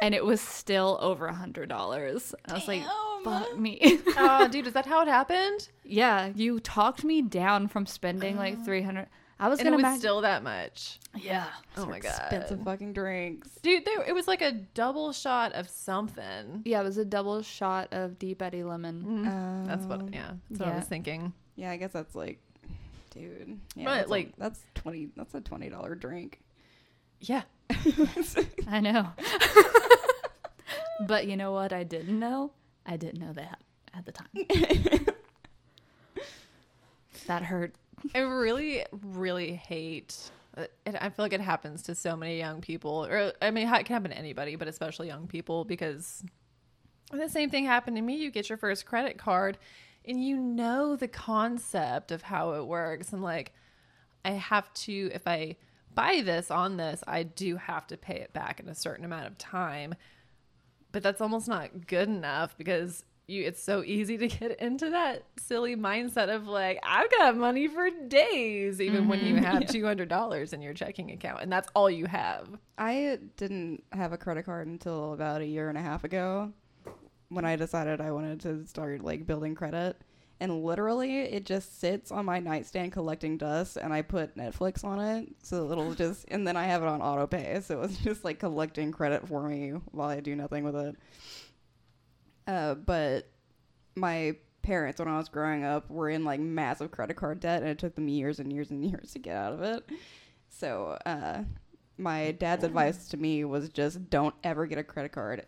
And 0.00 0.14
it 0.14 0.24
was 0.24 0.40
still 0.40 0.98
over 1.02 1.26
a 1.26 1.34
hundred 1.34 1.68
dollars. 1.68 2.32
I 2.46 2.54
was 2.54 2.68
like, 2.68 2.82
"Fuck 3.24 3.58
me." 3.58 3.98
Oh, 4.16 4.46
dude, 4.48 4.68
is 4.68 4.72
that 4.72 4.86
how 4.86 5.02
it 5.02 5.08
happened? 5.08 5.68
Yeah, 5.84 6.30
you 6.34 6.60
talked 6.60 7.02
me 7.04 7.20
down 7.20 7.66
from 7.66 7.84
spending 7.84 8.36
like 8.36 8.58
oh. 8.60 8.64
three 8.64 8.82
hundred. 8.82 9.08
I 9.40 9.48
was 9.48 9.58
And 9.58 9.66
gonna 9.66 9.76
was 9.76 9.82
imagine. 9.82 10.00
still 10.00 10.20
that 10.22 10.42
much. 10.42 10.98
yeah. 11.16 11.46
Oh 11.76 11.86
my 11.86 11.98
god. 11.98 12.12
Expensive 12.20 12.62
fucking 12.64 12.92
drinks. 12.92 13.50
Dude, 13.62 13.84
there, 13.84 14.02
it 14.02 14.12
was 14.14 14.26
like 14.26 14.42
a 14.42 14.52
double 14.52 15.12
shot 15.12 15.52
of 15.52 15.68
something. 15.68 16.62
Yeah, 16.64 16.80
it 16.80 16.84
was 16.84 16.96
a 16.98 17.04
double 17.04 17.42
shot 17.42 17.88
of 17.92 18.18
Deep 18.18 18.40
Eddy 18.40 18.62
lemon. 18.64 19.04
Mm-hmm. 19.04 19.66
That's 19.66 19.84
what, 19.86 20.00
um, 20.00 20.10
yeah, 20.12 20.32
that's 20.50 20.60
what 20.60 20.68
I 20.70 20.76
was 20.76 20.86
thinking. 20.86 21.32
Yeah, 21.56 21.70
I 21.70 21.76
guess 21.76 21.92
that's 21.92 22.14
like, 22.14 22.40
dude. 23.18 23.58
Yeah, 23.74 23.84
But, 23.84 23.94
that's 23.94 24.06
a- 24.06 24.10
like- 24.10 24.36
that's 24.36 24.60
twenty. 24.74 25.08
That's 25.16 25.34
a 25.34 25.40
twenty 25.40 25.68
dollar 25.68 25.94
drink. 25.94 26.40
Yeah. 27.20 27.42
I 28.68 28.80
know. 28.80 29.08
but 31.06 31.26
you 31.26 31.36
know 31.36 31.52
what? 31.52 31.72
I 31.72 31.82
didn't 31.84 32.18
know. 32.18 32.52
I 32.86 32.96
didn't 32.96 33.20
know 33.20 33.32
that 33.32 33.60
at 33.94 34.06
the 34.06 34.12
time. 34.12 35.06
that 37.26 37.42
hurt. 37.42 37.74
I 38.14 38.20
really, 38.20 38.84
really 38.92 39.52
hate. 39.54 40.16
It, 40.56 40.72
I 40.86 41.08
feel 41.10 41.24
like 41.24 41.32
it 41.32 41.40
happens 41.40 41.82
to 41.82 41.94
so 41.94 42.16
many 42.16 42.38
young 42.38 42.60
people, 42.60 43.06
or 43.06 43.32
I 43.42 43.50
mean, 43.50 43.68
it 43.68 43.84
can 43.84 43.94
happen 43.94 44.10
to 44.10 44.18
anybody, 44.18 44.56
but 44.56 44.68
especially 44.68 45.08
young 45.08 45.26
people, 45.26 45.64
because 45.64 46.24
the 47.12 47.28
same 47.28 47.50
thing 47.50 47.64
happened 47.66 47.96
to 47.96 48.02
me. 48.02 48.16
You 48.16 48.30
get 48.30 48.48
your 48.48 48.58
first 48.58 48.86
credit 48.86 49.18
card, 49.18 49.58
and 50.08 50.24
you 50.24 50.36
know 50.36 50.96
the 50.96 51.08
concept 51.08 52.10
of 52.10 52.22
how 52.22 52.54
it 52.54 52.66
works, 52.66 53.12
and 53.12 53.22
like, 53.22 53.52
I 54.24 54.32
have 54.32 54.72
to 54.74 55.10
if 55.14 55.28
I 55.28 55.56
buy 55.94 56.22
this 56.24 56.50
on 56.50 56.76
this, 56.76 57.04
I 57.06 57.22
do 57.22 57.56
have 57.56 57.86
to 57.88 57.96
pay 57.96 58.16
it 58.16 58.32
back 58.32 58.60
in 58.60 58.68
a 58.68 58.74
certain 58.74 59.04
amount 59.04 59.26
of 59.26 59.38
time. 59.38 59.94
But 60.90 61.02
that's 61.02 61.20
almost 61.20 61.48
not 61.48 61.86
good 61.86 62.08
enough 62.08 62.56
because 62.56 63.04
you 63.26 63.44
it's 63.44 63.62
so 63.62 63.84
easy 63.84 64.16
to 64.16 64.26
get 64.26 64.58
into 64.58 64.90
that 64.90 65.24
silly 65.38 65.76
mindset 65.76 66.34
of 66.34 66.46
like 66.48 66.80
I've 66.82 67.10
got 67.10 67.36
money 67.36 67.68
for 67.68 67.90
days 68.08 68.80
even 68.80 69.06
when 69.06 69.20
you 69.20 69.34
mm-hmm. 69.34 69.44
have 69.44 69.62
$200 69.64 70.52
in 70.52 70.62
your 70.62 70.72
checking 70.72 71.10
account 71.10 71.42
and 71.42 71.52
that's 71.52 71.68
all 71.74 71.90
you 71.90 72.06
have. 72.06 72.48
I 72.78 73.18
didn't 73.36 73.84
have 73.92 74.12
a 74.12 74.16
credit 74.16 74.46
card 74.46 74.66
until 74.66 75.12
about 75.12 75.42
a 75.42 75.46
year 75.46 75.68
and 75.68 75.76
a 75.76 75.82
half 75.82 76.04
ago 76.04 76.52
when 77.28 77.44
I 77.44 77.56
decided 77.56 78.00
I 78.00 78.12
wanted 78.12 78.40
to 78.40 78.66
start 78.66 79.02
like 79.02 79.26
building 79.26 79.54
credit. 79.54 79.96
And 80.40 80.62
literally, 80.62 81.18
it 81.20 81.44
just 81.44 81.80
sits 81.80 82.12
on 82.12 82.24
my 82.24 82.38
nightstand 82.38 82.92
collecting 82.92 83.38
dust, 83.38 83.76
and 83.76 83.92
I 83.92 84.02
put 84.02 84.36
Netflix 84.36 84.84
on 84.84 85.00
it, 85.00 85.28
so 85.42 85.72
it'll 85.72 85.94
just, 85.96 86.26
and 86.28 86.46
then 86.46 86.56
I 86.56 86.64
have 86.64 86.82
it 86.82 86.88
on 86.88 87.02
auto 87.02 87.26
pay, 87.26 87.60
so 87.60 87.82
it's 87.82 87.98
just 88.04 88.24
like 88.24 88.38
collecting 88.38 88.92
credit 88.92 89.26
for 89.26 89.42
me 89.48 89.70
while 89.90 90.08
I 90.08 90.20
do 90.20 90.36
nothing 90.36 90.62
with 90.62 90.76
it. 90.76 90.96
Uh, 92.46 92.74
but 92.74 93.28
my 93.96 94.36
parents 94.62 95.00
when 95.00 95.08
I 95.08 95.18
was 95.18 95.28
growing 95.28 95.64
up 95.64 95.90
were 95.90 96.08
in 96.08 96.24
like 96.24 96.40
massive 96.40 96.92
credit 96.92 97.14
card 97.14 97.40
debt, 97.40 97.62
and 97.62 97.70
it 97.70 97.78
took 97.78 97.96
them 97.96 98.08
years 98.08 98.38
and 98.38 98.52
years 98.52 98.70
and 98.70 98.84
years 98.88 99.12
to 99.12 99.18
get 99.18 99.36
out 99.36 99.54
of 99.54 99.62
it. 99.62 99.90
So, 100.50 100.98
uh, 101.04 101.42
my 101.98 102.30
dad's 102.30 102.62
advice 102.62 103.08
to 103.08 103.16
me 103.16 103.44
was 103.44 103.68
just 103.70 104.08
don't 104.08 104.34
ever 104.44 104.66
get 104.66 104.78
a 104.78 104.84
credit 104.84 105.10
card, 105.10 105.44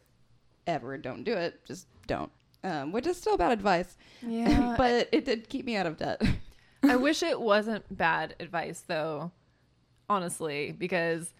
ever. 0.71 0.97
Don't 0.99 1.25
do 1.25 1.33
it. 1.35 1.65
Just 1.67 1.87
don't. 2.07 2.31
Um, 2.65 2.93
which 2.93 3.07
is 3.07 3.17
still 3.17 3.37
bad 3.39 3.53
advice, 3.53 3.97
Yeah, 4.23 4.75
but 4.79 5.09
it 5.12 5.25
did 5.25 5.49
keep 5.49 5.65
me 5.65 5.77
out 5.77 5.87
of 5.87 5.97
debt. 5.97 6.21
I 6.83 6.97
wish 6.97 7.23
it 7.23 7.41
wasn't 7.53 7.85
bad 7.97 8.35
advice 8.41 8.83
though, 8.87 9.33
honestly, 10.09 10.73
because 10.73 11.33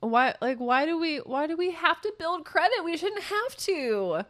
why 0.00 0.34
like 0.40 0.58
why 0.58 0.86
do 0.86 0.96
we 0.98 1.16
why 1.18 1.46
do 1.46 1.56
we 1.56 1.72
have 1.72 2.00
to 2.02 2.12
build 2.18 2.44
credit? 2.44 2.84
We 2.84 2.96
shouldn't 2.96 3.24
have 3.24 3.56
to. 3.56 4.20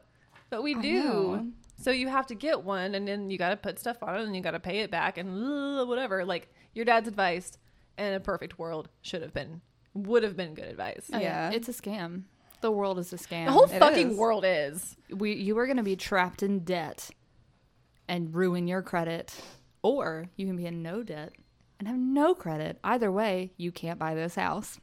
But 0.51 0.63
we 0.63 0.75
I 0.75 0.81
do. 0.81 1.03
know. 1.05 1.47
So 1.81 1.91
you 1.91 2.09
have 2.09 2.27
to 2.29 2.35
get 2.35 2.65
one 2.65 2.95
and 2.95 3.07
then 3.07 3.31
you 3.31 3.39
got 3.39 3.51
to 3.51 3.57
put 3.57 3.79
stuff 3.79 4.03
on 4.03 4.17
it 4.17 4.23
and 4.25 4.35
you 4.35 4.43
got 4.43 4.53
to 4.53 4.61
pay 4.61 4.81
it 4.81 4.91
back 4.91 5.17
and 5.19 5.79
uh, 5.79 5.85
whatever. 5.85 6.25
Like 6.25 6.49
your 6.75 6.85
dad's 6.85 7.07
advice 7.07 7.59
in 7.99 8.15
a 8.15 8.21
perfect 8.21 8.59
world 8.59 8.89
should 9.03 9.23
have 9.23 9.35
been 9.35 9.61
would 9.95 10.23
have 10.23 10.37
been 10.37 10.55
good 10.55 10.65
advice. 10.67 11.11
Oh, 11.13 11.19
Yeah. 11.19 11.51
it's 11.51 11.69
a 11.69 11.73
scam. 11.73 12.23
The 12.61 12.71
world 12.73 12.99
is 12.99 13.13
a 13.13 13.17
scam. 13.17 13.47
The 13.47 13.53
whole 13.53 13.65
It 13.65 13.79
fucking 13.79 14.11
is. 14.13 14.17
world 14.17 14.45
is. 14.47 14.97
we 15.11 15.35
you 15.35 15.57
are 15.59 15.67
going 15.67 15.77
to 15.77 15.83
be 15.83 15.97
trapped 15.97 16.43
in 16.43 16.61
debt 16.61 17.11
and 18.09 18.35
ruin 18.35 18.67
your 18.67 18.83
credit 18.83 19.35
or 19.83 20.27
you 20.37 20.47
can 20.47 20.57
be 20.57 20.67
in 20.67 20.83
no 20.83 21.03
debt 21.03 21.33
and 21.79 21.87
have 21.87 21.97
no 21.97 22.35
credit 22.35 22.79
either 22.83 23.13
way 23.13 23.53
you 23.57 23.71
can't 23.71 23.99
buy 23.99 24.15
this 24.15 24.35
house 24.35 24.81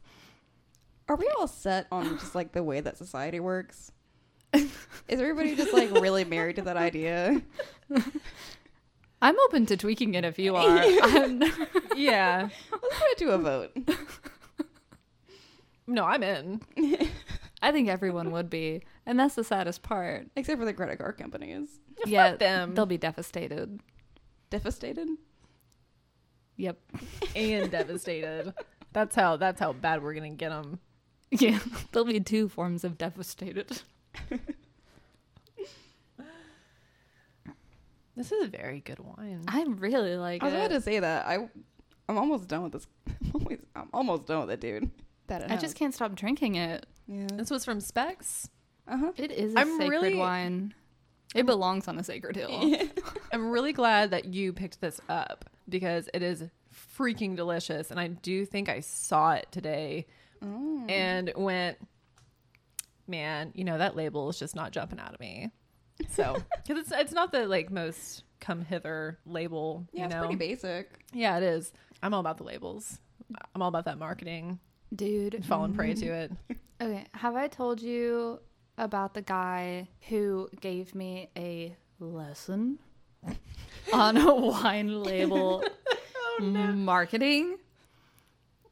Are 1.10 1.16
we 1.18 1.28
all 1.38 1.48
set 1.48 1.88
on 1.92 2.18
just 2.18 2.34
like 2.36 2.52
the 2.54 2.64
way 2.64 2.80
that 2.82 2.98
society 2.98 3.40
works? 3.40 3.92
Is 4.54 4.72
everybody 5.10 5.56
just 5.56 5.74
like 5.74 5.92
really 5.92 6.24
married 6.24 6.56
to 6.58 6.62
that 6.64 6.78
idea? 6.78 7.42
i'm 9.22 9.36
open 9.48 9.66
to 9.66 9.76
tweaking 9.78 10.14
it 10.14 10.24
if 10.24 10.38
you 10.40 10.56
are 10.56 10.78
Yeah. 11.96 12.50
Let's 12.72 13.00
put 13.00 13.12
it 13.12 13.18
to 13.20 13.32
a 13.32 13.38
vote. 13.38 13.72
no, 15.88 16.04
I'm 16.06 16.24
in. 16.24 16.62
I 17.66 17.72
think 17.72 17.90
everyone 17.90 18.32
would 18.32 18.50
be 18.50 18.82
and 19.06 19.20
that's 19.20 19.36
the 19.36 19.44
saddest 19.44 19.82
part 19.84 20.28
Except 20.36 20.60
for 20.60 20.66
the 20.66 20.74
credit 20.74 20.98
card 21.00 21.18
companies. 21.18 21.68
yeah 22.06 22.36
them. 22.36 22.74
they'll 22.76 22.86
be 22.86 22.98
devastated 22.98 23.80
Devastated? 24.50 25.10
yep 26.56 26.78
and 27.36 27.70
devastated. 27.72 28.54
That's 28.94 29.16
how 29.16 29.36
that's 29.36 29.60
how 29.60 29.74
bad 29.74 30.02
we're 30.02 30.14
going 30.14 30.32
to 30.32 30.38
get 30.38 30.50
them. 30.50 30.80
yeah 31.32 31.60
there'll 31.92 32.06
be 32.08 32.20
two 32.22 32.48
forms 32.48 32.84
of 32.86 32.98
devastated 32.98 33.82
This 38.18 38.32
is 38.32 38.46
a 38.46 38.48
very 38.48 38.80
good 38.80 39.00
wine. 39.00 39.44
i 39.48 39.64
really 39.68 40.16
like 40.16 40.42
I 40.42 40.46
was 40.46 40.54
it 40.54 40.58
about 40.58 40.70
to 40.70 40.82
say 40.82 41.00
that. 41.00 41.26
I 41.26 41.50
I'm 42.08 42.18
almost 42.18 42.48
done 42.48 42.64
with 42.64 42.72
this. 42.72 42.88
I'm, 43.08 43.32
always, 43.42 43.60
I'm 43.76 43.90
almost 43.94 44.26
done 44.28 44.42
with 44.42 44.52
it, 44.52 44.62
dude. 44.62 44.90
That 45.28 45.52
i 45.52 45.58
just 45.58 45.76
can't 45.76 45.94
stop 45.94 46.16
drinking 46.16 46.56
it 46.56 46.86
Yeah. 47.08 47.28
This 47.34 47.50
was 47.52 47.64
from 47.66 47.80
Specs. 47.80 48.50
Uh 48.88 48.98
huh. 48.98 49.12
it 49.18 49.32
is 49.32 49.56
a 49.56 49.60
I'm 49.60 49.78
sacred 49.78 49.90
really- 49.90 50.16
wine 50.18 50.74
it 51.34 51.46
belongs 51.46 51.88
on 51.88 51.98
a 51.98 52.04
sacred 52.04 52.36
hill 52.36 52.74
I'm 53.34 53.50
really 53.50 53.74
glad 53.74 54.12
that 54.12 54.26
you 54.26 54.54
picked 54.54 54.80
this 54.80 55.02
up 55.10 55.44
because 55.68 56.08
it 56.14 56.22
is 56.24 56.46
freaking 56.98 57.36
delicious. 57.36 57.92
And 57.92 58.00
I 58.00 58.08
do 58.08 58.46
think 58.46 58.70
I 58.70 58.80
saw 58.80 59.34
it 59.34 59.48
today 59.52 60.06
Oh. 60.44 60.86
and 60.88 61.32
went, 61.36 61.78
man, 63.08 63.52
you 63.56 63.64
know, 63.64 63.78
that 63.78 63.96
label 63.96 64.30
is 64.30 64.38
just 64.40 64.56
not 64.56 64.72
jumping 64.72 65.00
out 65.00 65.14
of 65.14 65.20
me. 65.20 65.50
So, 66.10 66.38
because 66.68 66.84
it's, 66.84 66.92
it's 66.92 67.12
not 67.14 67.32
the 67.32 67.48
like 67.48 67.72
most 67.72 68.24
come 68.40 68.62
hither 68.62 69.20
label, 69.26 69.86
Yeah, 69.92 70.02
you 70.02 70.06
it's 70.06 70.14
know? 70.16 70.20
pretty 70.22 70.36
basic. 70.36 70.92
Yeah, 71.14 71.38
it 71.38 71.44
is. 71.44 71.72
I'm 72.04 72.14
all 72.14 72.20
about 72.20 72.38
the 72.38 72.44
labels. 72.44 73.00
I'm 73.56 73.62
all 73.62 73.70
about 73.70 73.86
that 73.86 73.98
marketing, 73.98 74.60
dude 74.94 75.44
fallen 75.46 75.74
prey 75.74 75.94
to 75.94 76.06
it. 76.06 76.32
Mm-hmm. 76.32 76.54
Okay, 76.82 77.06
have 77.14 77.36
I 77.36 77.48
told 77.48 77.82
you 77.82 78.40
about 78.78 79.14
the 79.14 79.22
guy 79.22 79.88
who 80.10 80.50
gave 80.60 80.94
me 80.94 81.30
a 81.38 81.76
lesson 82.00 82.80
on 83.94 84.18
a 84.18 84.36
wine 84.36 85.02
label 85.04 85.64
oh, 86.40 86.42
marketing? 86.42 87.58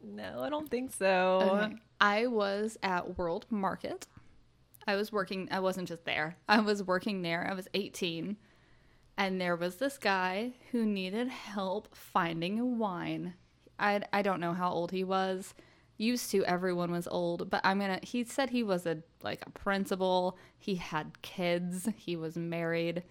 No, 0.04 0.42
I 0.42 0.50
don't 0.50 0.70
think 0.70 0.94
so. 0.94 1.62
Okay. 1.64 1.76
I 2.02 2.28
was 2.28 2.78
at 2.84 3.18
World 3.18 3.46
Market. 3.50 4.08
I 4.86 4.96
was 4.96 5.14
working, 5.14 5.48
I 5.50 5.62
wasn't 5.62 5.88
just 5.88 6.04
there, 6.04 6.36
I 6.50 6.60
was 6.60 6.84
working 6.84 7.22
there. 7.22 7.48
I 7.50 7.54
was 7.54 7.70
18. 7.74 8.36
And 9.16 9.40
there 9.40 9.56
was 9.56 9.76
this 9.76 9.98
guy 9.98 10.54
who 10.72 10.86
needed 10.86 11.30
help 11.30 11.96
finding 11.96 12.60
a 12.60 12.66
wine. 12.66 13.36
I, 13.80 14.02
I 14.12 14.22
don't 14.24 14.40
know 14.40 14.54
how 14.54 14.72
old 14.72 14.92
he 14.92 15.04
was. 15.04 15.54
Used 15.98 16.32
to 16.32 16.44
everyone 16.46 16.92
was 16.92 17.08
old, 17.08 17.50
but 17.50 17.62
I'm 17.64 17.80
gonna. 17.80 18.00
He 18.02 18.24
said 18.24 18.50
he 18.50 18.64
was 18.64 18.86
a 18.86 18.98
like 19.22 19.44
a 19.46 19.50
principal. 19.52 20.38
He 20.58 20.76
had 20.76 21.22
kids. 21.22 21.88
He 21.96 22.16
was 22.16 22.36
married. 22.36 23.04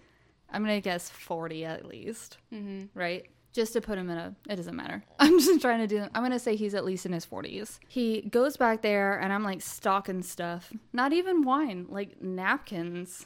I'm 0.51 0.61
gonna 0.61 0.81
guess 0.81 1.09
40 1.09 1.65
at 1.65 1.85
least 1.85 2.37
Mm-hmm. 2.53 2.97
right? 2.97 3.25
Just 3.53 3.73
to 3.73 3.81
put 3.81 3.97
him 3.99 4.09
in 4.09 4.17
a, 4.17 4.35
it 4.49 4.55
doesn't 4.55 4.75
matter. 4.75 5.03
I'm 5.19 5.39
just 5.39 5.61
trying 5.61 5.79
to 5.79 5.87
do, 5.87 6.07
I'm 6.15 6.29
to 6.31 6.39
say 6.39 6.55
he's 6.55 6.73
at 6.73 6.83
least 6.85 7.05
in 7.05 7.13
his 7.13 7.25
40s. 7.25 7.77
He 7.87 8.21
goes 8.21 8.57
back 8.57 8.81
there 8.81 9.15
and 9.19 9.31
I'm 9.31 9.43
like 9.43 9.61
stocking 9.61 10.23
stuff. 10.23 10.73
Not 10.91 11.13
even 11.13 11.43
wine, 11.43 11.85
like 11.89 12.19
napkins. 12.21 13.25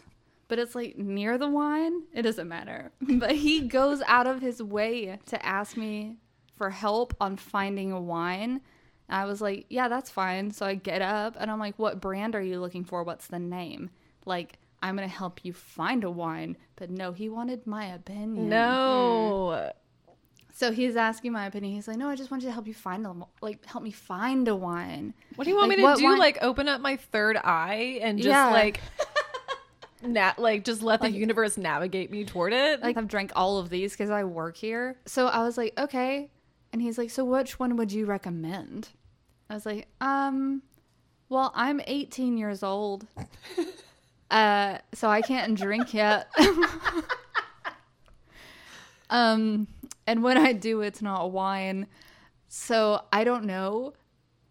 But 0.50 0.60
it's 0.60 0.76
like 0.76 0.98
near 0.98 1.38
the 1.38 1.50
wine. 1.50 2.04
It 2.14 2.22
doesn't 2.24 2.48
matter. 2.48 2.92
But 3.02 3.32
he 3.38 3.62
goes 3.68 4.02
out 4.06 4.28
of 4.28 4.42
his 4.42 4.62
way 4.62 5.18
to 5.28 5.46
ask 5.46 5.76
me 5.78 6.18
for 6.56 6.70
help 6.70 7.14
on 7.20 7.36
finding 7.38 7.92
a 7.92 8.00
wine. 8.02 8.62
And 9.10 9.18
I 9.22 9.26
was 9.26 9.42
like, 9.42 9.66
yeah, 9.70 9.88
that's 9.88 10.10
fine. 10.10 10.52
So 10.52 10.66
I 10.66 10.76
get 10.76 11.02
up 11.02 11.36
and 11.40 11.50
I'm 11.50 11.60
like, 11.60 11.78
what 11.80 12.02
brand 12.02 12.36
are 12.36 12.42
you 12.42 12.60
looking 12.60 12.84
for? 12.84 13.04
What's 13.04 13.28
the 13.28 13.40
name? 13.40 13.90
Like, 14.26 14.60
I'm 14.84 14.96
going 14.98 15.08
to 15.10 15.16
help 15.16 15.44
you 15.44 15.54
find 15.54 16.04
a 16.04 16.12
wine. 16.12 16.58
But 16.76 16.90
no, 16.90 17.12
he 17.14 17.30
wanted 17.30 17.66
my 17.66 17.86
opinion. 17.86 18.50
No. 18.50 19.50
Mm. 19.54 19.72
So 20.54 20.72
he's 20.72 20.96
asking 20.96 21.32
my 21.34 21.46
opinion. 21.46 21.74
He's 21.76 21.88
like, 21.88 21.98
"No, 21.98 22.10
I 22.10 22.16
just 22.16 22.32
want 22.32 22.42
you 22.42 22.50
to 22.50 22.54
help 22.54 22.66
you 22.68 22.74
find 22.74 23.06
a 23.06 23.14
like 23.42 23.64
help 23.68 23.84
me 23.84 23.92
find 23.92 24.48
a 24.48 24.56
wine." 24.56 25.14
What 25.36 25.46
do 25.46 25.52
you 25.52 25.56
want 25.56 25.70
Like, 25.70 25.78
me 25.78 25.84
to 25.86 25.96
do? 26.00 26.04
wine- 26.06 26.18
Like 26.18 26.40
open 26.42 26.68
up 26.68 26.82
my 26.82 26.96
third 26.98 27.38
eye 27.38 28.00
and 28.02 28.18
just 28.18 28.28
Yeah. 28.30 28.48
like 28.50 28.80
nat 30.02 30.38
like 30.40 30.64
just 30.64 30.82
let 30.82 31.02
the 31.02 31.12
universe 31.12 31.58
navigate 31.58 32.10
me 32.12 32.26
toward 32.26 32.54
it? 32.54 32.82
Like 32.82 32.98
I've 32.98 33.08
drank 33.08 33.32
all 33.36 33.60
of 33.60 33.70
these 33.70 33.92
because 33.92 34.10
I 34.10 34.24
work 34.24 34.58
here. 34.58 34.96
So 35.06 35.28
I 35.28 35.44
was 35.44 35.60
like, 35.60 35.78
"Okay," 35.78 36.32
and 36.78 36.84
he's 36.84 37.00
like, 37.00 37.10
"So 37.10 37.26
which 37.26 37.58
one 37.58 37.76
would 37.76 37.92
you 37.92 38.06
recommend?" 38.06 38.90
I 39.50 39.56
was 39.56 39.66
like, 39.66 39.88
"Um, 40.00 40.62
well, 41.28 41.52
I'm 41.56 41.82
18 41.88 42.38
years 42.38 42.62
old, 42.62 43.08
uh, 44.32 44.78
so 44.94 45.10
I 45.10 45.24
can't 45.24 45.58
drink 45.58 45.92
yet." 45.92 46.28
um, 49.10 49.66
and 50.06 50.22
when 50.22 50.38
I 50.38 50.54
do, 50.54 50.82
it's 50.82 51.02
not 51.02 51.32
wine, 51.32 51.88
so 52.48 53.02
I 53.12 53.24
don't 53.24 53.46
know. 53.46 53.94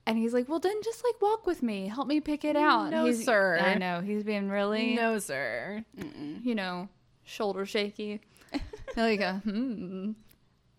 And 0.05 0.19
he's 0.19 0.35
like, 0.35 0.49
"Well, 0.49 0.59
then 0.59 0.83
just 0.83 1.05
like 1.05 1.23
walk 1.23 1.47
with 1.47 1.63
me, 1.63 1.87
help 1.87 2.09
me 2.09 2.21
pick 2.21 2.45
it 2.45 2.57
out." 2.57 2.91
No, 2.91 3.05
he's, 3.05 3.25
sir. 3.25 3.57
I 3.61 3.75
know 3.75 4.01
he's 4.01 4.25
being 4.25 4.49
really 4.49 4.97
no, 4.97 5.21
sir. 5.21 5.85
you 6.43 6.57
know, 6.57 6.89
shoulder 7.23 7.67
shaky. 7.67 8.21
like, 8.97 9.21
a, 9.21 9.35
hmm. 9.45 10.11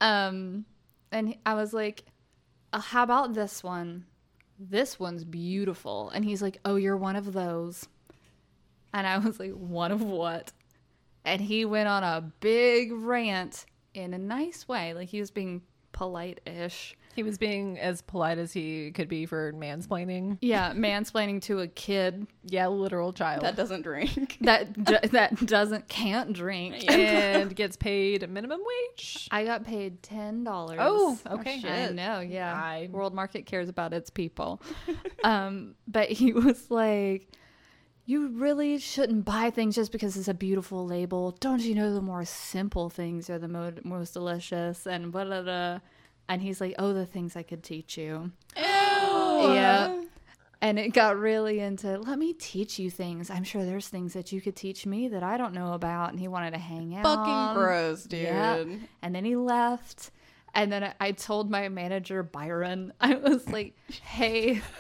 Um, 0.02 0.66
and 1.12 1.36
I 1.46 1.54
was 1.54 1.74
like, 1.74 2.06
uh, 2.74 2.80
how 2.80 3.04
about 3.04 3.34
this 3.34 3.64
one? 3.64 4.06
This 4.60 5.00
one's 5.00 5.24
beautiful. 5.24 6.10
And 6.10 6.26
he's 6.26 6.42
like, 6.42 6.58
oh, 6.66 6.76
you're 6.76 6.98
one 6.98 7.16
of 7.16 7.34
those. 7.34 7.88
And 8.94 9.06
I 9.06 9.18
was 9.20 9.40
like, 9.40 9.52
one 9.52 9.92
of 9.92 10.02
what? 10.02 10.52
And 11.24 11.42
he 11.42 11.66
went 11.66 11.88
on 11.88 12.04
a 12.04 12.32
big 12.40 12.92
rant 12.92 13.66
in 13.94 14.14
a 14.14 14.18
nice 14.18 14.68
way. 14.68 14.94
Like 14.94 15.10
he 15.10 15.20
was 15.20 15.32
being 15.32 15.62
polite 15.92 16.42
ish. 16.46 16.97
He 17.18 17.24
was 17.24 17.40
being 17.40 17.80
as 17.80 18.04
polite 18.04 18.38
as 18.38 18.54
he 18.54 18.92
could 18.92 19.10
be 19.10 19.26
for 19.26 19.52
mansplaining. 19.54 20.38
Yeah, 20.40 20.72
mansplaining 20.74 21.42
to 21.42 21.60
a 21.62 21.68
kid 21.68 22.28
Yeah, 22.44 22.68
literal 22.68 23.12
child. 23.12 23.44
That 23.44 23.56
doesn't 23.56 23.82
drink. 23.82 24.38
that 24.42 24.72
d- 24.84 25.08
that 25.12 25.44
doesn't 25.46 25.88
can't 25.88 26.32
drink. 26.32 26.90
and 26.90 27.56
gets 27.56 27.76
paid 27.76 28.30
minimum 28.30 28.62
wage. 28.64 29.28
I 29.32 29.44
got 29.46 29.64
paid 29.66 30.04
ten 30.04 30.44
dollars. 30.44 30.78
Oh, 30.80 31.18
okay. 31.28 31.56
I 31.56 31.60
Shit. 31.60 31.96
know, 31.96 32.20
yeah. 32.20 32.54
I- 32.54 32.88
World 32.92 33.16
Market 33.16 33.48
cares 33.48 33.68
about 33.68 33.94
its 33.94 34.12
people. 34.12 34.62
um, 35.24 35.74
but 35.88 36.10
he 36.12 36.34
was 36.34 36.70
like, 36.70 37.28
"You 38.06 38.28
really 38.30 38.78
shouldn't 38.78 39.26
buy 39.26 39.50
things 39.50 39.74
just 39.74 39.92
because 39.92 40.16
it's 40.18 40.28
a 40.28 40.34
beautiful 40.36 40.86
label. 40.86 41.32
Don't 41.40 41.62
you 41.62 41.74
know 41.74 41.94
the 41.96 42.02
more 42.02 42.26
simple 42.26 42.92
things 42.92 43.28
are 43.30 43.40
the 43.40 43.48
mo- 43.48 43.74
most 43.84 44.14
delicious?" 44.14 44.86
And 44.86 45.12
blah, 45.12 45.26
blah, 45.26 45.42
blah. 45.42 45.80
And 46.30 46.42
he's 46.42 46.60
like, 46.60 46.76
"Oh, 46.78 46.94
the 46.94 47.06
things 47.06 47.36
I 47.36 47.44
could 47.44 47.64
teach 47.64 47.98
you." 47.98 48.32
Yeah. 48.56 50.04
and 50.62 50.80
it 50.80 50.90
got 50.90 51.18
really 51.18 51.60
into 51.60 52.00
let 52.00 52.18
me 52.18 52.34
teach 52.34 52.80
you 52.80 52.90
things. 52.90 53.30
I'm 53.30 53.44
sure 53.44 53.64
there's 53.64 53.88
things 53.88 54.14
that 54.14 54.32
you 54.32 54.42
could 54.42 54.56
teach 54.56 54.86
me 54.86 55.08
that 55.10 55.24
I 55.24 55.38
don't 55.38 55.54
know 55.54 55.74
about. 55.74 56.10
And 56.12 56.20
he 56.20 56.28
wanted 56.28 56.52
to 56.52 56.58
hang 56.58 56.96
out. 56.96 57.04
Fucking 57.04 57.62
gross, 57.62 58.04
dude. 58.04 58.22
Yeah. 58.24 58.64
And 59.02 59.16
then 59.16 59.24
he 59.24 59.36
left. 59.36 60.12
And 60.54 60.72
then 60.72 60.94
I 61.00 61.12
told 61.12 61.52
my 61.52 61.70
manager, 61.70 62.24
Byron, 62.24 62.92
I 63.02 63.16
was 63.16 63.48
like, 63.48 63.76
hey. 64.02 64.62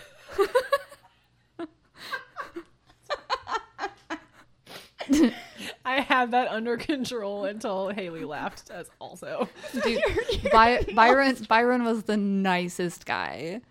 I 5.87 6.01
had 6.01 6.31
that 6.31 6.49
under 6.49 6.75
control 6.75 7.45
until 7.45 7.89
Haley 7.89 8.25
laughed 8.25 8.69
as 8.69 8.89
also. 8.99 9.47
Dude, 9.83 10.01
By- 10.51 10.85
Byron 10.93 11.37
Byron 11.47 11.85
was 11.85 12.03
the 12.03 12.17
nicest 12.17 13.05
guy. 13.05 13.61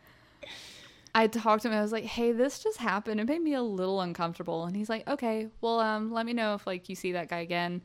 I 1.14 1.26
talked 1.26 1.62
to 1.62 1.68
him. 1.68 1.74
I 1.74 1.82
was 1.82 1.92
like, 1.92 2.04
"Hey, 2.04 2.32
this 2.32 2.58
just 2.62 2.78
happened. 2.78 3.20
It 3.20 3.26
made 3.26 3.42
me 3.42 3.52
a 3.54 3.62
little 3.62 4.00
uncomfortable." 4.00 4.64
And 4.64 4.74
he's 4.74 4.88
like, 4.88 5.06
"Okay, 5.08 5.48
well, 5.60 5.78
um, 5.80 6.10
let 6.10 6.24
me 6.26 6.32
know 6.32 6.54
if 6.54 6.66
like 6.66 6.88
you 6.88 6.94
see 6.94 7.12
that 7.12 7.28
guy 7.28 7.40
again." 7.40 7.82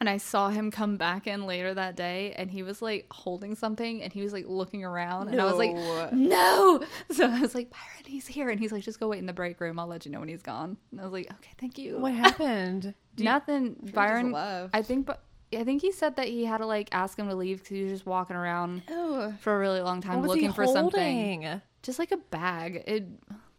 And 0.00 0.08
I 0.08 0.16
saw 0.16 0.48
him 0.48 0.70
come 0.70 0.96
back 0.96 1.26
in 1.26 1.46
later 1.46 1.72
that 1.72 1.96
day, 1.96 2.34
and 2.36 2.50
he 2.50 2.62
was 2.62 2.80
like 2.82 3.06
holding 3.10 3.54
something, 3.54 4.02
and 4.02 4.12
he 4.12 4.22
was 4.22 4.32
like 4.32 4.44
looking 4.48 4.84
around, 4.84 5.28
and 5.28 5.40
I 5.40 5.44
was 5.44 5.54
like, 5.56 5.74
No. 5.74 6.08
"No!" 6.12 6.84
So 7.14 7.26
I 7.30 7.40
was 7.40 7.54
like, 7.54 7.70
"Byron, 7.70 8.04
he's 8.06 8.26
here," 8.26 8.48
and 8.48 8.58
he's 8.58 8.72
like, 8.72 8.82
"Just 8.82 9.00
go 9.00 9.08
wait 9.08 9.18
in 9.18 9.26
the 9.26 9.32
break 9.34 9.60
room. 9.60 9.78
I'll 9.78 9.86
let 9.86 10.04
you 10.06 10.12
know 10.12 10.20
when 10.20 10.28
he's 10.28 10.42
gone." 10.42 10.76
And 10.90 11.00
I 11.00 11.04
was 11.04 11.12
like, 11.12 11.30
"Okay, 11.30 11.52
thank 11.58 11.76
you." 11.78 11.98
What 11.98 12.12
happened? 12.14 12.94
Nothing. 13.18 13.76
Byron. 13.92 14.34
I 14.34 14.82
think, 14.82 15.06
but 15.06 15.22
I 15.56 15.64
think 15.64 15.82
he 15.82 15.92
said 15.92 16.16
that 16.16 16.28
he 16.28 16.44
had 16.44 16.58
to 16.58 16.66
like 16.66 16.88
ask 16.92 17.18
him 17.18 17.28
to 17.28 17.34
leave 17.34 17.58
because 17.58 17.76
he 17.76 17.82
was 17.84 17.92
just 17.92 18.06
walking 18.06 18.36
around 18.36 18.82
Ew. 18.88 19.34
for 19.40 19.54
a 19.54 19.58
really 19.58 19.80
long 19.80 20.00
time 20.00 20.20
what 20.20 20.28
looking 20.28 20.52
for 20.52 20.66
something, 20.66 21.60
just 21.82 21.98
like 21.98 22.12
a 22.12 22.16
bag. 22.16 22.82
It. 22.86 23.06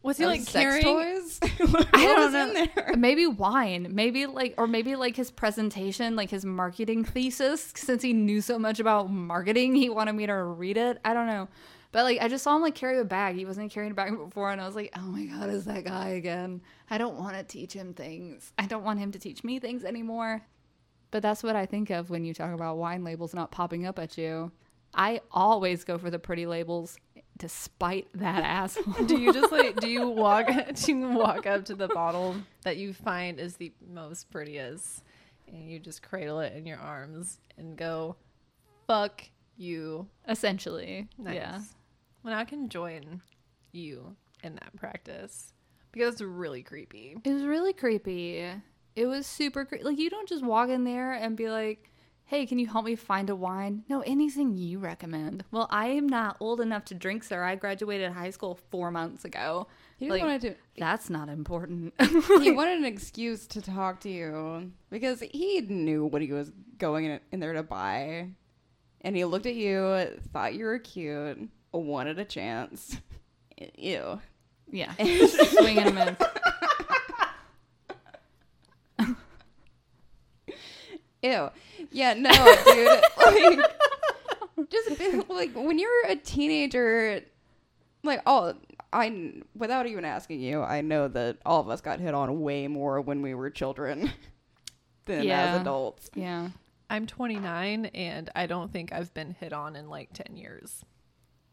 Was 0.01 0.17
he 0.17 0.27
like 0.27 0.41
sex 0.41 0.53
carrying? 0.53 0.83
toys? 0.83 1.39
I 1.41 2.05
don't 2.05 2.31
know. 2.31 2.47
in 2.47 2.69
there? 2.75 2.93
Maybe 2.95 3.25
wine. 3.25 3.87
Maybe 3.89 4.27
like, 4.27 4.53
or 4.55 4.67
maybe 4.67 4.95
like 4.95 5.15
his 5.15 5.31
presentation, 5.31 6.15
like 6.15 6.29
his 6.29 6.45
marketing 6.45 7.05
thesis. 7.05 7.73
Since 7.75 8.03
he 8.03 8.13
knew 8.13 8.39
so 8.39 8.59
much 8.59 8.79
about 8.79 9.09
marketing, 9.09 9.73
he 9.73 9.89
wanted 9.89 10.13
me 10.13 10.27
to 10.27 10.35
read 10.35 10.77
it. 10.77 10.99
I 11.03 11.15
don't 11.15 11.25
know. 11.25 11.47
But 11.95 12.03
like, 12.03 12.21
I 12.21 12.27
just 12.27 12.43
saw 12.43 12.53
him 12.57 12.61
like 12.61 12.75
carry 12.75 12.99
a 12.99 13.05
bag. 13.05 13.37
He 13.37 13.45
wasn't 13.45 13.71
carrying 13.71 13.93
a 13.93 13.95
bag 13.95 14.17
before, 14.17 14.51
and 14.51 14.59
I 14.59 14.65
was 14.65 14.75
like, 14.75 14.91
"Oh 14.97 15.03
my 15.03 15.23
god, 15.27 15.49
is 15.49 15.63
that 15.63 15.85
guy 15.85 16.09
again?" 16.09 16.61
I 16.89 16.97
don't 16.97 17.17
want 17.17 17.37
to 17.37 17.43
teach 17.43 17.71
him 17.71 17.93
things. 17.93 18.51
I 18.59 18.65
don't 18.65 18.83
want 18.83 18.99
him 18.99 19.13
to 19.13 19.17
teach 19.17 19.45
me 19.45 19.59
things 19.59 19.85
anymore. 19.85 20.41
But 21.11 21.23
that's 21.23 21.41
what 21.41 21.55
I 21.55 21.65
think 21.65 21.91
of 21.91 22.09
when 22.09 22.25
you 22.25 22.33
talk 22.33 22.53
about 22.53 22.75
wine 22.75 23.05
labels 23.05 23.33
not 23.33 23.49
popping 23.49 23.85
up 23.85 23.97
at 23.97 24.17
you. 24.17 24.51
I 24.93 25.21
always 25.31 25.85
go 25.85 25.97
for 25.97 26.09
the 26.09 26.19
pretty 26.19 26.45
labels, 26.45 26.97
despite 27.37 28.09
that 28.15 28.43
asshole. 28.43 29.05
do 29.05 29.17
you 29.17 29.31
just 29.31 29.53
like 29.53 29.79
do 29.79 29.87
you 29.87 30.09
walk 30.09 30.49
do 30.75 30.91
you 30.91 31.07
walk 31.11 31.47
up 31.47 31.63
to 31.63 31.75
the 31.75 31.87
bottle 31.87 32.35
that 32.63 32.75
you 32.75 32.91
find 32.91 33.39
is 33.39 33.55
the 33.55 33.71
most 33.89 34.29
prettiest 34.29 35.01
and 35.47 35.71
you 35.71 35.79
just 35.79 36.03
cradle 36.03 36.41
it 36.41 36.51
in 36.57 36.65
your 36.65 36.79
arms 36.79 37.39
and 37.57 37.77
go 37.77 38.17
fuck 38.85 39.23
you 39.55 40.05
Essentially, 40.27 41.07
nice 41.17 41.35
yeah. 41.35 41.59
When 42.25 42.33
i 42.33 42.43
can 42.43 42.69
join 42.69 43.21
you 43.71 44.15
in 44.43 44.55
that 44.55 44.75
practice 44.75 45.53
because 45.91 46.13
it's 46.13 46.21
really 46.21 46.63
creepy 46.63 47.15
It 47.23 47.31
was 47.31 47.43
really 47.43 47.71
creepy. 47.73 48.43
It 48.95 49.05
was 49.05 49.27
super 49.27 49.63
creepy. 49.65 49.83
Like 49.83 49.99
you 49.99 50.09
don't 50.09 50.27
just 50.27 50.43
walk 50.43 50.69
in 50.69 50.83
there 50.85 51.13
and 51.13 51.35
be 51.37 51.49
like, 51.49 51.91
"Hey, 52.25 52.45
can 52.45 52.59
you 52.59 52.67
help 52.67 52.85
me 52.85 52.95
find 52.95 53.29
a 53.29 53.35
wine?" 53.35 53.83
No, 53.89 54.01
anything 54.01 54.55
you 54.57 54.79
recommend. 54.79 55.43
Well, 55.51 55.67
I 55.69 55.87
am 55.87 56.07
not 56.07 56.37
old 56.39 56.59
enough 56.61 56.85
to 56.85 56.95
drink, 56.95 57.23
sir. 57.23 57.43
I 57.43 57.55
graduated 57.55 58.11
high 58.13 58.29
school 58.31 58.55
four 58.71 58.91
months 58.91 59.23
ago. 59.25 59.67
He 59.97 60.09
Like, 60.09 60.21
wanted 60.21 60.41
to. 60.41 60.55
That's 60.77 61.09
not 61.09 61.27
important. 61.29 61.93
he 62.41 62.51
wanted 62.51 62.77
an 62.79 62.85
excuse 62.85 63.47
to 63.47 63.61
talk 63.61 63.99
to 64.01 64.09
you 64.09 64.71
because 64.89 65.19
he 65.21 65.61
knew 65.61 66.05
what 66.05 66.21
he 66.21 66.31
was 66.33 66.51
going 66.77 67.05
in, 67.05 67.19
in 67.31 67.39
there 67.41 67.53
to 67.53 67.63
buy, 67.63 68.29
and 69.01 69.15
he 69.15 69.23
looked 69.25 69.45
at 69.45 69.55
you, 69.55 70.07
thought 70.33 70.55
you 70.55 70.65
were 70.65 70.79
cute, 70.79 71.49
wanted 71.83 72.19
a 72.19 72.25
chance. 72.25 72.97
Ew. 73.77 74.19
yeah, 74.71 74.93
swing 74.97 75.77
and 75.79 75.89
a 75.89 76.15
miss. 78.97 79.07
Ew. 81.21 81.49
Yeah, 81.91 82.13
no, 82.13 82.31
dude. 82.65 83.03
Like, 83.17 84.69
just 84.69 84.99
be- 84.99 85.33
like 85.33 85.53
when 85.55 85.79
you're 85.79 86.05
a 86.07 86.15
teenager, 86.15 87.21
like 88.03 88.21
oh, 88.25 88.53
I 88.93 89.33
without 89.55 89.87
even 89.87 90.05
asking 90.05 90.41
you, 90.41 90.61
I 90.61 90.81
know 90.81 91.07
that 91.07 91.37
all 91.45 91.61
of 91.61 91.69
us 91.69 91.81
got 91.81 91.99
hit 91.99 92.13
on 92.13 92.41
way 92.41 92.67
more 92.67 93.01
when 93.01 93.21
we 93.21 93.33
were 93.33 93.49
children 93.49 94.11
than 95.05 95.23
Yeah. 95.23 95.55
as 95.55 95.61
adults. 95.61 96.09
Yeah. 96.15 96.49
i'm 96.89 97.07
29 97.07 97.85
and 97.87 98.29
i 98.35 98.45
don't 98.45 98.71
think 98.71 98.91
i've 98.93 99.11
been 99.15 99.31
hit 99.39 99.51
on 99.53 99.75
in 99.75 99.89
like 99.89 100.09
10 100.13 100.37
years 100.37 100.83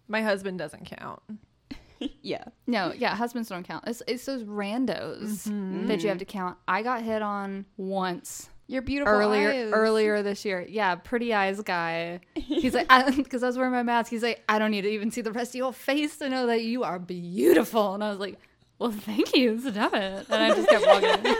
my 0.08 0.22
husband 0.22 0.58
doesn't 0.58 0.84
count 0.86 1.20
Yeah. 2.20 2.44
No, 2.66 2.92
yeah, 2.92 3.14
husbands 3.14 3.48
don't 3.48 3.62
count. 3.66 3.84
It's 3.86 4.02
it's 4.08 4.24
those 4.24 4.42
randos 4.42 5.46
Mm-hmm. 5.46 5.86
that 5.86 6.02
you 6.02 6.08
have 6.08 6.18
to 6.18 6.24
count. 6.24 6.58
I 6.66 6.82
got 6.82 7.02
hit 7.02 7.22
on 7.22 7.64
once 7.76 8.50
Your 8.66 8.82
beautiful 8.82 9.12
earlier 9.14 9.50
eyes. 9.50 9.70
earlier 9.72 10.20
this 10.22 10.44
year. 10.44 10.66
Yeah, 10.68 10.96
pretty 10.96 11.32
eyes 11.32 11.60
guy. 11.62 12.18
He's 12.34 12.74
like, 12.74 12.88
because 13.16 13.44
I, 13.44 13.46
was 13.46 13.56
wearing 13.56 13.70
my 13.72 13.84
mask. 13.84 14.10
He's 14.10 14.22
like, 14.24 14.42
I 14.48 14.58
don't 14.58 14.72
need 14.72 14.82
to 14.82 14.90
even 14.90 15.12
see 15.12 15.20
the 15.20 15.30
rest 15.30 15.52
of 15.52 15.56
your 15.56 15.72
face 15.72 16.16
to 16.18 16.28
know 16.28 16.46
that 16.48 16.62
you 16.64 16.82
are 16.82 16.98
beautiful. 16.98 17.94
And 17.94 18.02
I 18.02 18.10
was 18.10 18.18
like, 18.18 18.36
well, 18.80 18.90
thank 18.90 19.36
you. 19.36 19.60
Stop 19.60 19.94
it. 19.94 20.26
And 20.28 20.42
I 20.42 20.48
just 20.56 20.68
kept 20.68 20.84
walking. 20.84 21.36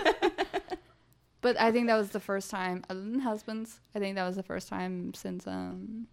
but 1.40 1.60
I 1.60 1.72
think 1.72 1.88
that 1.88 1.96
was 1.96 2.10
the 2.10 2.20
first 2.20 2.50
time, 2.52 2.84
other 2.88 3.00
than 3.00 3.18
husbands, 3.18 3.80
I 3.96 3.98
think 3.98 4.14
that 4.14 4.26
was 4.26 4.36
the 4.36 4.44
first 4.44 4.68
time 4.68 5.12
since 5.14 5.44
um 5.48 6.06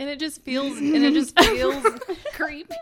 and 0.00 0.08
it 0.08 0.18
just 0.18 0.42
feels 0.42 0.76
and 0.78 1.04
it 1.04 1.12
just 1.14 1.38
feels 1.38 1.84
creepy 2.34 2.74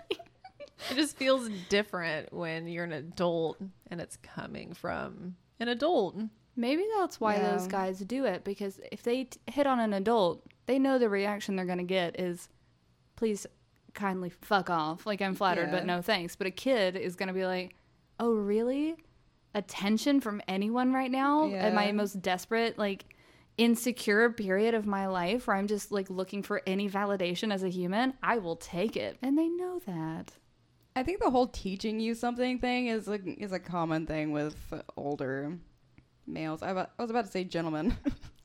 it 0.91 0.95
just 0.95 1.17
feels 1.17 1.49
different 1.69 2.33
when 2.33 2.67
you're 2.69 2.85
an 2.85 2.93
adult 2.93 3.59
and 3.91 4.01
it's 4.01 4.17
coming 4.19 4.73
from 4.75 5.37
an 5.61 5.69
adult 5.69 6.17
Maybe 6.59 6.85
that's 6.99 7.21
why 7.21 7.39
those 7.39 7.67
guys 7.67 7.99
do 7.99 8.25
it 8.25 8.43
because 8.43 8.81
if 8.91 9.03
they 9.03 9.25
t- 9.25 9.39
hit 9.47 9.67
on 9.67 9.79
an 9.79 9.93
adult, 9.93 10.43
they 10.65 10.79
know 10.79 10.99
the 10.99 11.11
reaction 11.11 11.55
they're 11.55 11.67
going 11.67 11.77
to 11.77 11.85
get 11.85 12.19
is, 12.19 12.49
please 13.15 13.47
kindly 13.93 14.31
fuck 14.31 14.71
off. 14.71 15.05
Like, 15.05 15.21
I'm 15.21 15.35
flattered, 15.35 15.67
Yeah. 15.67 15.73
but 15.73 15.85
no 15.85 16.01
thanks. 16.01 16.35
But 16.35 16.47
a 16.47 16.51
kid 16.51 16.97
is 16.97 17.15
going 17.15 17.27
to 17.27 17.35
be 17.35 17.45
like, 17.45 17.77
oh, 18.19 18.33
really? 18.33 18.97
Attention 19.55 20.19
from 20.19 20.41
anyone 20.49 20.95
right 20.95 21.11
now 21.11 21.47
at 21.53 21.75
my 21.75 21.87
Yeah. 21.89 21.93
most 21.93 22.23
desperate, 22.23 22.79
like, 22.79 23.05
insecure 23.59 24.31
period 24.31 24.75
of 24.75 24.87
my 24.87 25.07
life 25.07 25.47
where 25.47 25.57
I'm 25.57 25.67
just 25.67 25.91
like 25.91 26.11
looking 26.11 26.43
for 26.43 26.63
any 26.67 26.89
validation 26.89 27.53
as 27.53 27.63
a 27.63 27.69
human? 27.69 28.15
I 28.23 28.39
will 28.39 28.57
take 28.57 28.97
it. 28.97 29.17
And 29.23 29.39
they 29.39 29.49
know 29.49 29.81
that. 29.87 30.33
I 30.95 31.03
think 31.03 31.21
the 31.21 31.31
whole 31.31 31.49
teaching 31.49 32.01
you 32.01 32.15
something 32.15 32.59
thing 32.59 32.87
is 32.87 33.07
a 33.09 33.21
is 33.39 33.53
a 33.53 33.59
common 33.59 34.07
thing 34.07 34.33
with 34.33 34.57
older 34.97 35.59
males. 36.27 36.63
I, 36.63 36.71
I 36.71 36.87
was 36.99 37.11
about 37.11 37.27
to 37.27 37.31
say 37.31 37.45
gentlemen. 37.45 37.97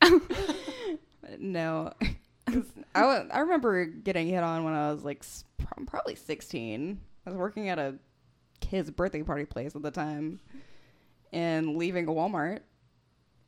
no. 1.39 1.93
I, 2.95 3.01
I 3.31 3.39
remember 3.39 3.85
getting 3.85 4.27
hit 4.27 4.43
on 4.43 4.63
when 4.63 4.73
I 4.73 4.91
was 4.91 5.03
like 5.03 5.23
probably 5.87 6.15
16. 6.15 6.99
I 7.25 7.29
was 7.29 7.37
working 7.37 7.69
at 7.69 7.79
a 7.79 7.95
kid's 8.59 8.91
birthday 8.91 9.23
party 9.23 9.45
place 9.45 9.75
at 9.75 9.81
the 9.81 9.91
time 9.91 10.39
and 11.31 11.77
leaving 11.77 12.05
Walmart, 12.05 12.59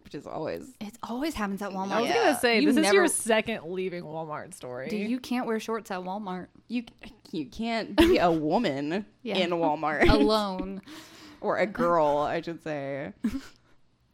which 0.04 0.16
is 0.16 0.26
always 0.28 0.74
It 0.82 0.98
always 1.04 1.34
happens 1.34 1.62
at 1.62 1.72
Walmart. 1.72 1.92
i 1.92 2.02
was 2.02 2.12
gonna 2.12 2.40
say 2.40 2.60
You 2.60 2.72
this 2.74 2.86
is 2.86 2.94
your 2.94 3.08
second 3.08 3.64
leaving 3.66 4.04
walmart 4.04 4.54
story 4.54 4.90
Dude, 4.90 5.10
you 5.10 5.20
can't 5.20 5.46
wear 5.46 5.60
shorts 5.60 5.92
at 5.92 6.00
Walmart 6.02 6.48
you 6.68 6.84
you 7.32 7.46
can't 7.48 7.96
be 7.96 8.18
a 8.18 8.32
woman 8.32 9.06
Yeah. 9.24 9.38
in 9.38 9.50
Walmart. 9.52 10.08
alone. 10.10 10.82
or 11.42 11.58
a 11.58 11.66
girl, 11.66 12.18
I 12.20 12.42
should 12.42 12.62
say. 12.64 13.12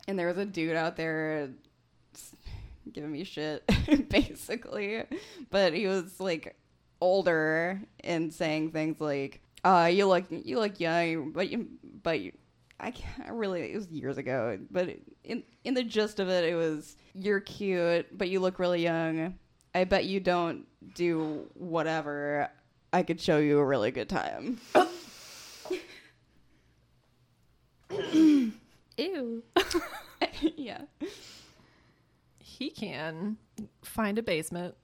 and 0.08 0.17
there 0.17 0.28
was 0.28 0.38
a 0.38 0.45
dude 0.45 0.75
out 0.75 0.95
there 0.95 1.49
giving 2.91 3.12
me 3.12 3.23
shit, 3.23 3.63
basically. 4.10 5.04
But 5.52 5.73
he 5.73 5.86
was 5.88 6.19
like 6.19 6.56
older 7.02 7.82
and 8.04 8.34
saying 8.34 8.71
things 8.71 8.99
like, 8.99 9.41
"Uh, 9.63 9.89
you 9.91 10.08
look 10.08 10.25
you 10.30 10.60
look 10.60 10.80
young, 10.80 11.32
but 11.32 11.49
you 11.49 11.67
but 12.04 12.19
you." 12.19 12.32
I 12.80 12.91
can't 12.91 13.28
I 13.28 13.32
really. 13.32 13.62
It 13.73 13.75
was 13.75 13.88
years 13.89 14.17
ago, 14.17 14.58
but 14.71 14.89
in 15.30 15.44
in 15.63 15.74
the 15.74 15.84
gist 15.84 16.20
of 16.20 16.30
it, 16.30 16.44
it 16.44 16.56
was 16.56 16.98
you're 17.13 17.39
cute, 17.39 18.18
but 18.18 18.30
you 18.30 18.39
look 18.39 18.60
really 18.60 18.82
young. 18.82 19.36
I 19.74 19.84
bet 19.84 20.06
you 20.06 20.20
don't 20.20 20.65
do 20.96 21.48
whatever. 21.54 22.50
I 22.92 23.04
could 23.04 23.22
show 23.22 23.38
you 23.38 23.60
a 23.60 23.65
really 23.65 23.92
good 23.92 24.10
time. 24.10 24.60
Ew. 27.89 28.52
yeah. 30.58 30.82
he 32.39 32.70
can 32.70 33.38
find 33.84 34.18
a 34.18 34.24
basement 34.24 34.76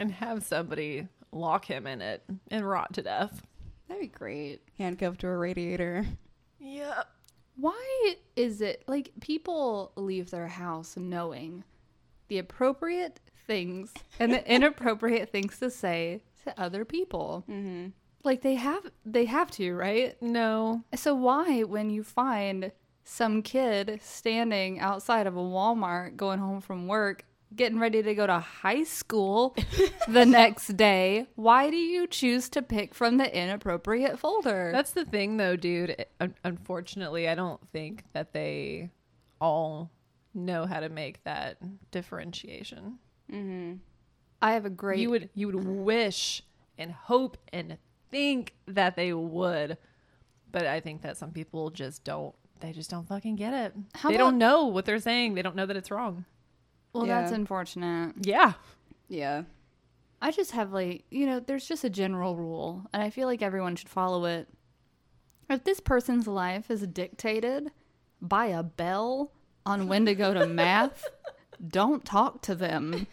and 0.00 0.10
have 0.10 0.42
somebody 0.44 1.06
lock 1.30 1.66
him 1.66 1.86
in 1.86 2.00
it 2.00 2.24
and 2.50 2.68
rot 2.68 2.94
to 2.94 3.02
death 3.02 3.42
That'd 3.88 4.00
be 4.00 4.08
great. 4.08 4.62
Handcuffed 4.78 5.20
to 5.20 5.28
a 5.28 5.36
radiator. 5.36 6.04
Yeah. 6.58 7.04
Why 7.56 8.16
is 8.34 8.60
it 8.60 8.84
like 8.86 9.12
people 9.20 9.92
leave 9.96 10.30
their 10.30 10.48
house 10.48 10.96
knowing 10.96 11.64
the 12.28 12.38
appropriate 12.38 13.20
things 13.46 13.92
and 14.20 14.32
the 14.32 14.46
inappropriate 14.54 15.30
things 15.30 15.58
to 15.58 15.70
say 15.70 16.22
to 16.44 16.60
other 16.60 16.84
people? 16.84 17.44
Mm-hmm. 17.48 17.88
Like 18.24 18.42
they 18.42 18.56
have 18.56 18.90
they 19.04 19.24
have 19.26 19.50
to, 19.52 19.74
right? 19.74 20.20
No. 20.20 20.84
So 20.94 21.14
why 21.14 21.62
when 21.62 21.90
you 21.90 22.02
find 22.02 22.72
some 23.04 23.40
kid 23.40 24.00
standing 24.02 24.80
outside 24.80 25.26
of 25.26 25.36
a 25.36 25.40
Walmart 25.40 26.16
going 26.16 26.40
home 26.40 26.60
from 26.60 26.88
work 26.88 27.24
getting 27.56 27.78
ready 27.78 28.02
to 28.02 28.14
go 28.14 28.26
to 28.26 28.38
high 28.38 28.84
school 28.84 29.56
the 30.08 30.24
next 30.26 30.76
day, 30.76 31.26
why 31.34 31.70
do 31.70 31.76
you 31.76 32.06
choose 32.06 32.48
to 32.50 32.62
pick 32.62 32.94
from 32.94 33.16
the 33.16 33.36
inappropriate 33.36 34.18
folder? 34.18 34.70
That's 34.72 34.92
the 34.92 35.04
thing, 35.04 35.38
though, 35.38 35.56
dude. 35.56 36.04
Unfortunately, 36.44 37.28
I 37.28 37.34
don't 37.34 37.60
think 37.72 38.04
that 38.12 38.32
they 38.32 38.90
all 39.40 39.90
know 40.34 40.66
how 40.66 40.80
to 40.80 40.88
make 40.88 41.24
that 41.24 41.56
differentiation. 41.90 42.98
Mm-hmm. 43.32 43.74
I 44.42 44.52
have 44.52 44.66
a 44.66 44.70
great 44.70 44.98
You 45.00 45.10
would 45.10 45.30
you 45.34 45.46
would 45.46 45.64
wish 45.64 46.42
and 46.78 46.92
hope 46.92 47.38
and 47.52 47.78
think 48.10 48.54
that 48.66 48.94
they 48.96 49.12
would, 49.12 49.78
but 50.52 50.66
I 50.66 50.80
think 50.80 51.02
that 51.02 51.16
some 51.16 51.32
people 51.32 51.70
just 51.70 52.04
don't. 52.04 52.34
They 52.60 52.72
just 52.72 52.90
don't 52.90 53.06
fucking 53.08 53.36
get 53.36 53.52
it. 53.52 53.74
How 53.94 54.10
they 54.10 54.16
about- 54.16 54.24
don't 54.24 54.38
know 54.38 54.66
what 54.66 54.84
they're 54.84 54.98
saying. 55.00 55.34
They 55.34 55.42
don't 55.42 55.56
know 55.56 55.66
that 55.66 55.76
it's 55.76 55.90
wrong. 55.90 56.24
Well, 56.96 57.06
Yeah. 57.06 57.20
that's 57.20 57.32
unfortunate. 57.32 58.14
Yeah. 58.22 58.54
Yeah. 59.08 59.42
I 60.22 60.30
just 60.30 60.52
have 60.52 60.72
like, 60.72 61.04
you 61.10 61.26
know, 61.26 61.40
there's 61.40 61.66
just 61.68 61.84
a 61.84 61.90
general 61.90 62.36
rule, 62.36 62.86
and 62.92 63.02
I 63.02 63.10
feel 63.10 63.28
like 63.28 63.42
everyone 63.42 63.76
should 63.76 63.88
follow 63.88 64.24
it. 64.24 64.48
If 65.50 65.62
this 65.64 65.78
person's 65.78 66.26
life 66.26 66.70
is 66.70 66.86
dictated 66.86 67.70
by 68.20 68.46
a 68.46 68.62
bell 68.62 69.30
on 69.66 69.88
when 69.88 70.06
to 70.06 70.14
go 70.14 70.32
to 70.34 70.46
math, 70.62 71.04
don't 71.68 72.04
talk 72.04 72.40
to 72.42 72.54
them. 72.54 73.06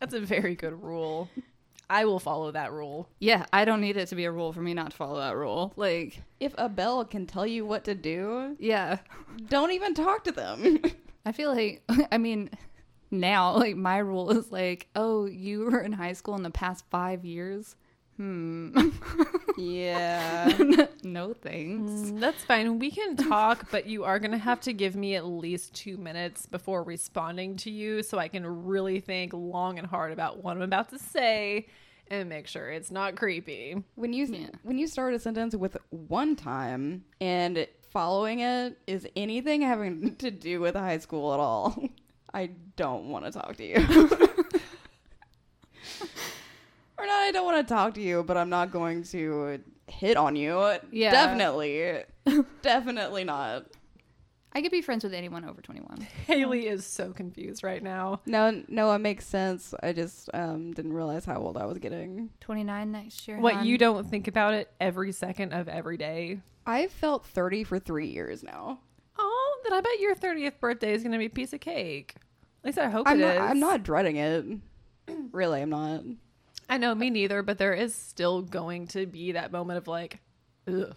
That's 0.00 0.14
a 0.14 0.20
very 0.20 0.54
good 0.54 0.82
rule. 0.82 1.28
I 1.88 2.04
will 2.04 2.18
follow 2.18 2.50
that 2.50 2.72
rule. 2.72 3.08
Yeah, 3.20 3.46
I 3.52 3.64
don't 3.64 3.80
need 3.80 3.96
it 3.96 4.08
to 4.08 4.16
be 4.16 4.24
a 4.24 4.32
rule 4.32 4.52
for 4.52 4.60
me 4.60 4.74
not 4.74 4.90
to 4.90 4.96
follow 4.96 5.18
that 5.20 5.36
rule. 5.36 5.72
Like, 5.76 6.20
If 6.40 6.54
a 6.58 6.68
bell 6.68 7.04
can 7.04 7.26
tell 7.26 7.46
you 7.46 7.64
what 7.64 7.84
to 7.84 7.94
do, 7.94 8.56
yeah. 8.58 8.98
don't 9.48 9.70
even 9.72 9.94
talk 9.94 10.24
to 10.24 10.32
them. 10.32 10.80
I 11.24 11.32
feel 11.32 11.54
like, 11.54 11.82
I 12.12 12.18
mean, 12.18 12.50
now, 13.10 13.56
like, 13.56 13.76
my 13.76 13.98
rule 13.98 14.30
is 14.30 14.50
like, 14.50 14.88
oh, 14.96 15.26
you 15.26 15.60
were 15.60 15.80
in 15.80 15.92
high 15.92 16.12
school 16.12 16.34
in 16.34 16.42
the 16.42 16.50
past 16.50 16.84
five 16.90 17.24
years? 17.24 17.76
Hmm. 18.16 18.70
yeah. 19.58 20.56
no 21.04 21.34
thanks. 21.34 21.90
Mm, 21.92 22.20
That's 22.20 22.42
fine. 22.44 22.78
We 22.78 22.90
can 22.90 23.16
talk, 23.16 23.70
but 23.70 23.86
you 23.86 24.04
are 24.04 24.18
going 24.18 24.30
to 24.32 24.38
have 24.38 24.60
to 24.62 24.72
give 24.72 24.96
me 24.96 25.16
at 25.16 25.26
least 25.26 25.74
two 25.74 25.96
minutes 25.98 26.46
before 26.46 26.82
responding 26.82 27.56
to 27.58 27.70
you 27.70 28.02
so 28.02 28.18
I 28.18 28.28
can 28.28 28.46
really 28.66 29.00
think 29.00 29.32
long 29.34 29.78
and 29.78 29.86
hard 29.86 30.12
about 30.12 30.42
what 30.42 30.56
I'm 30.56 30.62
about 30.62 30.88
to 30.90 30.98
say 30.98 31.66
and 32.08 32.28
make 32.28 32.46
sure 32.46 32.70
it's 32.70 32.90
not 32.90 33.16
creepy. 33.16 33.82
When 33.96 34.12
you 34.12 34.26
Yeah. 34.26 34.48
when 34.62 34.78
you 34.78 34.86
start 34.86 35.12
a 35.14 35.18
sentence 35.18 35.54
with 35.54 35.76
one 35.90 36.36
time 36.36 37.04
and 37.20 37.66
following 37.90 38.40
it 38.40 38.78
is 38.86 39.06
anything 39.16 39.60
having 39.62 40.16
to 40.18 40.30
do 40.30 40.60
with 40.60 40.74
high 40.74 40.98
school 40.98 41.34
at 41.34 41.40
all, 41.40 41.82
I 42.32 42.50
don't 42.76 43.10
want 43.10 43.24
to 43.26 43.32
talk 43.32 43.56
to 43.56 43.64
you. 43.64 44.08
Or 47.06 47.08
not 47.08 47.22
I 47.22 47.30
don't 47.32 47.44
want 47.44 47.66
to 47.66 47.74
talk 47.74 47.94
to 47.94 48.02
you, 48.02 48.22
but 48.24 48.36
I'm 48.36 48.50
not 48.50 48.70
going 48.70 49.02
to 49.04 49.60
hit 49.88 50.16
on 50.16 50.36
you. 50.36 50.76
Yeah. 50.90 51.10
Definitely. 51.10 52.04
Definitely 52.62 53.24
not. 53.24 53.66
I 54.52 54.62
could 54.62 54.72
be 54.72 54.80
friends 54.80 55.04
with 55.04 55.12
anyone 55.12 55.44
over 55.44 55.60
21. 55.60 56.06
Haley 56.26 56.66
is 56.66 56.86
so 56.86 57.12
confused 57.12 57.62
right 57.62 57.82
now. 57.82 58.22
No, 58.24 58.62
no, 58.68 58.90
it 58.94 59.00
makes 59.00 59.26
sense. 59.26 59.74
I 59.82 59.92
just 59.92 60.30
um, 60.32 60.72
didn't 60.72 60.94
realize 60.94 61.26
how 61.26 61.36
old 61.36 61.58
I 61.58 61.66
was 61.66 61.76
getting. 61.76 62.30
29 62.40 62.90
next 62.90 63.28
year. 63.28 63.38
What 63.38 63.56
hon. 63.56 63.66
you 63.66 63.76
don't 63.76 64.08
think 64.08 64.28
about 64.28 64.54
it 64.54 64.72
every 64.80 65.12
second 65.12 65.52
of 65.52 65.68
every 65.68 65.98
day. 65.98 66.40
I've 66.66 66.90
felt 66.90 67.26
30 67.26 67.64
for 67.64 67.78
three 67.78 68.06
years 68.06 68.42
now. 68.42 68.80
Oh, 69.18 69.60
then 69.64 69.74
I 69.74 69.82
bet 69.82 70.00
your 70.00 70.14
30th 70.14 70.58
birthday 70.58 70.94
is 70.94 71.02
going 71.02 71.12
to 71.12 71.18
be 71.18 71.26
a 71.26 71.30
piece 71.30 71.52
of 71.52 71.60
cake. 71.60 72.14
At 72.16 72.64
least 72.64 72.78
I 72.78 72.88
hope 72.88 73.06
I'm 73.06 73.20
it 73.20 73.26
not, 73.26 73.34
is. 73.34 73.40
I'm 73.42 73.60
not 73.60 73.82
dreading 73.82 74.16
it. 74.16 74.46
really, 75.32 75.60
I'm 75.60 75.68
not. 75.68 76.02
I 76.68 76.78
know, 76.78 76.94
me 76.94 77.10
neither, 77.10 77.42
but 77.42 77.58
there 77.58 77.74
is 77.74 77.94
still 77.94 78.42
going 78.42 78.88
to 78.88 79.06
be 79.06 79.32
that 79.32 79.52
moment 79.52 79.78
of 79.78 79.86
like, 79.88 80.18
ugh. 80.68 80.94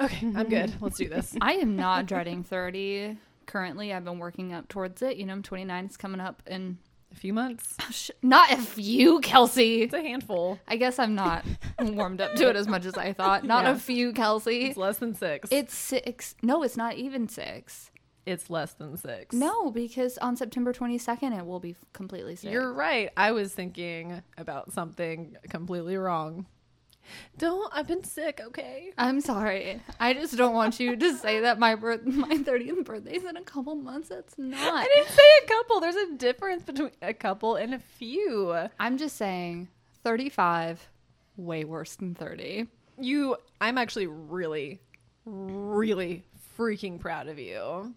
Okay, 0.00 0.26
I'm 0.34 0.48
good. 0.48 0.74
Let's 0.80 0.98
do 0.98 1.08
this. 1.08 1.34
I 1.40 1.54
am 1.54 1.74
not 1.76 2.06
dreading 2.06 2.42
30. 2.44 3.16
Currently, 3.46 3.92
I've 3.92 4.04
been 4.04 4.18
working 4.18 4.52
up 4.52 4.68
towards 4.68 5.00
it. 5.02 5.16
You 5.16 5.24
know, 5.26 5.32
I'm 5.32 5.42
29 5.42 5.86
is 5.86 5.96
coming 5.96 6.20
up 6.20 6.42
in 6.46 6.78
A 7.12 7.16
few 7.16 7.32
months. 7.32 7.76
sh- 7.90 8.10
not 8.22 8.52
a 8.52 8.58
few, 8.58 9.20
Kelsey. 9.20 9.82
It's 9.82 9.94
a 9.94 10.02
handful. 10.02 10.58
I 10.68 10.76
guess 10.76 10.98
I'm 10.98 11.14
not 11.14 11.44
warmed 11.80 12.20
up 12.20 12.34
to 12.34 12.48
it 12.50 12.56
as 12.56 12.68
much 12.68 12.84
as 12.84 12.94
I 12.94 13.12
thought. 13.14 13.44
Not 13.44 13.64
Yeah. 13.64 13.72
a 13.72 13.76
few, 13.76 14.12
Kelsey. 14.12 14.66
It's 14.66 14.76
less 14.76 14.98
than 14.98 15.14
six. 15.14 15.48
It's 15.50 15.74
six. 15.74 16.34
No, 16.42 16.62
it's 16.62 16.76
not 16.76 16.96
even 16.96 17.28
six. 17.28 17.90
It's 18.26 18.50
less 18.50 18.72
than 18.72 18.96
six. 18.96 19.34
No, 19.34 19.70
because 19.70 20.18
on 20.18 20.36
September 20.36 20.72
22nd, 20.72 21.38
it 21.38 21.46
will 21.46 21.60
be 21.60 21.76
completely 21.92 22.34
six. 22.34 22.52
You're 22.52 22.72
right. 22.72 23.10
I 23.16 23.30
was 23.30 23.54
thinking 23.54 24.20
about 24.36 24.72
something 24.72 25.36
completely 25.48 25.96
wrong. 25.96 26.46
Don't. 27.38 27.72
I've 27.72 27.86
been 27.86 28.02
sick. 28.02 28.40
Okay. 28.44 28.92
I'm 28.98 29.20
sorry. 29.20 29.80
I 30.00 30.12
just 30.12 30.36
don't 30.36 30.54
want 30.54 30.80
you 30.80 30.96
to 30.96 31.16
say 31.16 31.40
that 31.40 31.56
my 31.60 31.76
birth, 31.76 32.02
my 32.04 32.36
30th 32.36 32.84
birthday's 32.84 33.22
in 33.22 33.36
a 33.36 33.42
couple 33.42 33.76
months. 33.76 34.10
It's 34.10 34.34
not. 34.36 34.74
I 34.74 34.84
didn't 34.92 35.10
say 35.10 35.22
a 35.44 35.46
couple. 35.46 35.80
There's 35.80 35.94
a 35.94 36.12
difference 36.16 36.64
between 36.64 36.90
a 37.00 37.14
couple 37.14 37.54
and 37.54 37.74
a 37.74 37.78
few. 37.78 38.56
I'm 38.80 38.98
just 38.98 39.16
saying 39.16 39.68
35, 40.02 40.88
way 41.36 41.64
worse 41.64 41.94
than 41.94 42.16
30. 42.16 42.66
You. 42.98 43.36
I'm 43.60 43.78
actually 43.78 44.08
really, 44.08 44.80
really 45.24 46.24
freaking 46.58 46.98
proud 46.98 47.28
of 47.28 47.38
you 47.38 47.94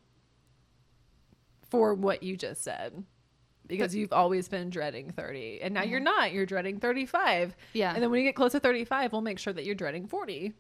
for 1.70 1.94
what 1.94 2.24
you 2.24 2.36
just 2.38 2.64
said. 2.64 3.04
Because 3.68 3.94
you've 3.96 4.12
always 4.14 4.48
been 4.48 4.72
dreading 4.72 5.12
30. 5.12 5.62
And 5.62 5.76
now 5.76 5.84
you're 5.84 6.00
not. 6.00 6.32
You're 6.34 6.48
dreading 6.48 6.80
35. 6.80 7.56
Yeah. 7.74 7.94
And 7.94 8.02
then 8.02 8.10
when 8.10 8.20
you 8.20 8.26
get 8.28 8.36
close 8.36 8.54
to 8.54 8.60
35, 8.60 9.12
we'll 9.12 9.22
make 9.22 9.38
sure 9.38 9.54
that 9.54 9.64
you're 9.64 9.76
dreading 9.76 10.08
40 10.08 10.54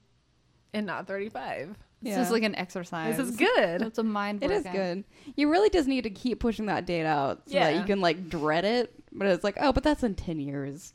and 0.73 0.85
not 0.85 1.07
35. 1.07 1.75
This 2.03 2.17
is 2.17 2.31
like 2.31 2.43
an 2.43 2.55
exercise. 2.55 3.17
This 3.17 3.29
is 3.29 3.35
good. 3.35 3.81
It's 3.81 3.97
a 3.97 4.03
mind 4.03 4.43
It 4.43 4.51
is 4.51 4.63
workout. 4.63 4.73
good. 4.73 5.03
You 5.35 5.49
really 5.49 5.69
just 5.71 5.87
need 5.87 6.03
to 6.03 6.09
keep 6.11 6.39
pushing 6.39 6.67
that 6.67 6.85
date 6.85 7.05
out 7.05 7.41
so 7.47 7.53
that 7.59 7.73
Yeah. 7.73 7.79
you 7.79 7.85
can 7.85 7.99
like 7.99 8.29
dread 8.29 8.63
it. 8.63 8.93
But 9.11 9.27
it's 9.27 9.43
like, 9.43 9.57
oh, 9.59 9.73
but 9.73 9.83
that's 9.83 10.03
in 10.03 10.13
ten 10.15 10.39
years. 10.39 10.93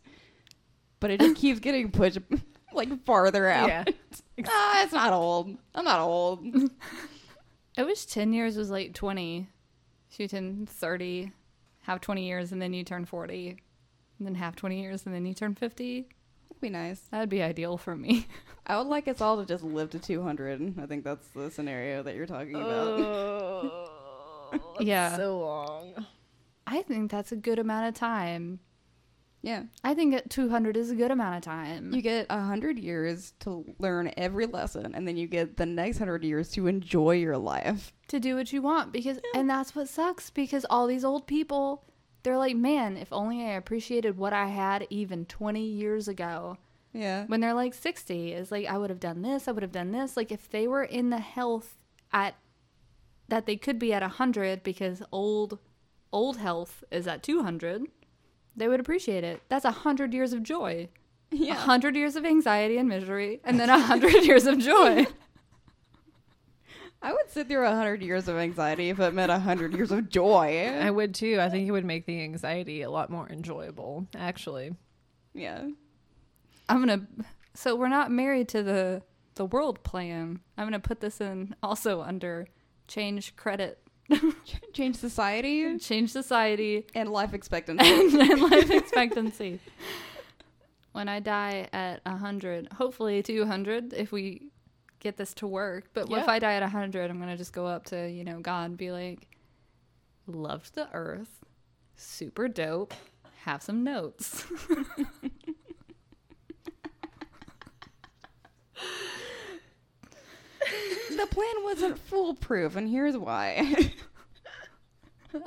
But 1.00 1.10
it 1.10 1.20
just 1.20 1.36
keeps 1.36 1.58
getting 1.60 1.90
pushed 1.90 2.18
like 2.72 3.04
farther 3.04 3.48
out. 3.48 3.68
Yeah. 3.68 3.84
ah, 4.48 4.82
it's 4.84 4.92
not 4.92 5.12
old. 5.12 5.56
I'm 5.74 5.84
not 5.84 6.00
old. 6.00 6.46
I 7.76 7.82
wish 7.82 8.06
10 8.06 8.32
years 8.32 8.56
was 8.56 8.70
like 8.70 8.94
20. 8.94 9.48
So 10.14 10.22
you 10.22 10.28
turn 10.28 10.66
30, 10.66 11.32
have 11.82 12.00
20 12.00 12.24
years, 12.24 12.52
and 12.52 12.62
then 12.62 12.72
you 12.72 12.84
turn 12.84 13.04
40. 13.04 13.58
And 14.18 14.26
then 14.28 14.36
have 14.36 14.54
20 14.54 14.80
years, 14.80 15.06
and 15.06 15.12
then 15.12 15.26
you 15.26 15.34
turn 15.34 15.56
50. 15.56 16.02
That'd 16.48 16.60
be 16.60 16.70
nice. 16.70 17.00
That'd 17.10 17.28
be 17.28 17.42
ideal 17.42 17.76
for 17.76 17.96
me. 17.96 18.28
I 18.68 18.78
would 18.78 18.86
like 18.86 19.08
us 19.08 19.20
all 19.20 19.38
to 19.38 19.44
just 19.44 19.64
live 19.64 19.90
to 19.90 19.98
200. 19.98 20.78
I 20.80 20.86
think 20.86 21.02
that's 21.02 21.26
the 21.30 21.50
scenario 21.50 22.04
that 22.04 22.14
you're 22.14 22.26
talking 22.26 22.54
about. 22.54 23.00
Oh, 23.00 24.76
Yeah. 24.80 25.16
So 25.16 25.40
long. 25.40 26.06
I 26.64 26.82
think 26.82 27.10
that's 27.10 27.32
a 27.32 27.36
good 27.36 27.58
amount 27.58 27.88
of 27.88 27.94
time. 27.94 28.60
Yeah. 29.44 29.64
I 29.84 29.92
think 29.94 30.14
at 30.14 30.30
200 30.30 30.76
is 30.76 30.90
a 30.90 30.94
good 30.94 31.10
amount 31.10 31.36
of 31.36 31.42
time. 31.42 31.92
You 31.94 32.00
get 32.02 32.26
a 32.30 32.40
hundred 32.40 32.78
years 32.78 33.34
to 33.40 33.64
learn 33.78 34.10
every 34.16 34.46
lesson, 34.46 34.94
and 34.94 35.06
then 35.06 35.16
you 35.18 35.26
get 35.26 35.56
the 35.58 35.66
next 35.66 35.98
hundred 35.98 36.24
years 36.24 36.50
to 36.52 36.66
enjoy 36.66 37.12
your 37.16 37.36
life. 37.36 37.92
to 38.08 38.18
do 38.18 38.36
what 38.36 38.52
you 38.52 38.62
want 38.62 38.90
because 38.92 39.18
and 39.34 39.48
that's 39.48 39.74
what 39.76 39.88
sucks 39.88 40.30
because 40.30 40.64
all 40.70 40.86
these 40.86 41.04
old 41.04 41.26
people 41.26 41.84
they're 42.22 42.38
like 42.38 42.56
man 42.56 42.96
if 42.96 43.12
only 43.12 43.42
i 43.44 43.50
appreciated 43.52 44.16
what 44.16 44.32
i 44.32 44.46
had 44.46 44.86
even 44.90 45.24
20 45.26 45.62
years 45.64 46.06
ago 46.08 46.56
Yeah. 46.92 47.24
when 47.26 47.40
they're 47.40 47.54
like 47.54 47.74
60 47.74 48.32
is 48.32 48.50
like 48.50 48.66
i 48.66 48.76
would 48.78 48.90
have 48.90 49.00
done 49.00 49.20
this 49.22 49.46
i 49.48 49.52
would 49.52 49.62
have 49.62 49.72
done 49.72 49.90
this 49.92 50.16
like 50.16 50.30
if 50.32 50.48
they 50.50 50.66
were 50.68 50.84
in 50.84 51.10
the 51.10 51.18
health 51.18 51.76
at 52.12 52.34
that 53.28 53.46
they 53.46 53.56
could 53.56 53.78
be 53.78 53.92
at 53.92 54.02
100 54.02 54.62
because 54.62 55.02
old 55.12 55.58
old 56.12 56.36
health 56.38 56.84
is 56.90 57.06
at 57.06 57.22
200 57.22 57.86
they 58.56 58.68
would 58.68 58.80
appreciate 58.80 59.24
it 59.24 59.40
that's 59.48 59.64
a 59.64 59.68
100 59.70 60.12
years 60.14 60.32
of 60.32 60.42
joy 60.42 60.88
a 61.32 61.36
Yeah. 61.36 61.54
100 61.54 61.96
years 61.96 62.16
of 62.16 62.24
anxiety 62.24 62.76
and 62.78 62.88
misery 62.88 63.40
and 63.44 63.58
then 63.58 63.68
a 63.70 63.72
100 63.78 64.12
years 64.24 64.46
of 64.46 64.58
joy 64.58 65.06
I 67.02 67.12
would 67.12 67.30
sit 67.30 67.48
through 67.48 67.66
a 67.66 67.70
hundred 67.74 68.00
years 68.02 68.28
of 68.28 68.36
anxiety 68.38 68.88
if 68.88 68.98
it 68.98 69.12
meant 69.12 69.30
a 69.30 69.38
hundred 69.38 69.74
years 69.74 69.92
of 69.92 70.08
joy. 70.08 70.66
I 70.80 70.90
would 70.90 71.14
too. 71.14 71.38
I 71.38 71.50
think 71.50 71.68
it 71.68 71.70
would 71.70 71.84
make 71.84 72.06
the 72.06 72.22
anxiety 72.22 72.80
a 72.80 72.88
lot 72.90 73.10
more 73.10 73.28
enjoyable, 73.28 74.06
actually. 74.16 74.74
yeah. 75.34 75.68
I'm 76.66 76.78
gonna. 76.78 77.06
So 77.52 77.76
we're 77.76 77.88
not 77.90 78.10
married 78.10 78.48
to 78.48 78.62
the 78.62 79.02
the 79.34 79.44
world 79.44 79.82
plan. 79.82 80.40
I'm 80.56 80.64
gonna 80.64 80.80
put 80.80 81.00
this 81.00 81.20
in 81.20 81.54
also 81.62 82.00
under 82.00 82.46
change 82.88 83.36
credit, 83.36 83.83
Change 84.72 84.96
society 84.96 85.78
change 85.78 86.10
society, 86.10 86.86
and 86.94 87.08
life 87.08 87.32
expectancy. 87.32 87.86
and 88.20 88.40
life 88.40 88.70
expectancy. 88.70 89.60
When 90.92 91.08
I 91.08 91.20
die 91.20 91.68
at 91.72 92.04
100, 92.04 92.72
hopefully 92.74 93.22
200 93.22 93.92
if 93.94 94.12
we 94.12 94.50
get 95.00 95.16
this 95.16 95.34
to 95.34 95.46
work. 95.46 95.86
But 95.92 96.08
what 96.08 96.20
if 96.20 96.28
I 96.28 96.38
die 96.38 96.54
at 96.54 96.62
100? 96.62 97.10
I'm 97.10 97.18
going 97.18 97.30
to 97.30 97.36
just 97.36 97.52
go 97.52 97.66
up 97.66 97.86
to, 97.86 98.08
you 98.08 98.24
know, 98.24 98.40
God 98.40 98.70
and 98.70 98.76
be 98.76 98.90
like, 98.90 99.28
loved 100.26 100.74
the 100.74 100.88
earth, 100.92 101.44
super 101.96 102.48
dope, 102.48 102.94
have 103.44 103.62
some 103.62 103.84
notes. 103.84 104.44
the 111.16 111.26
plan 111.26 111.54
wasn't 111.62 111.98
foolproof, 111.98 112.76
and 112.76 112.88
here's 112.88 113.16
why. 113.16 113.92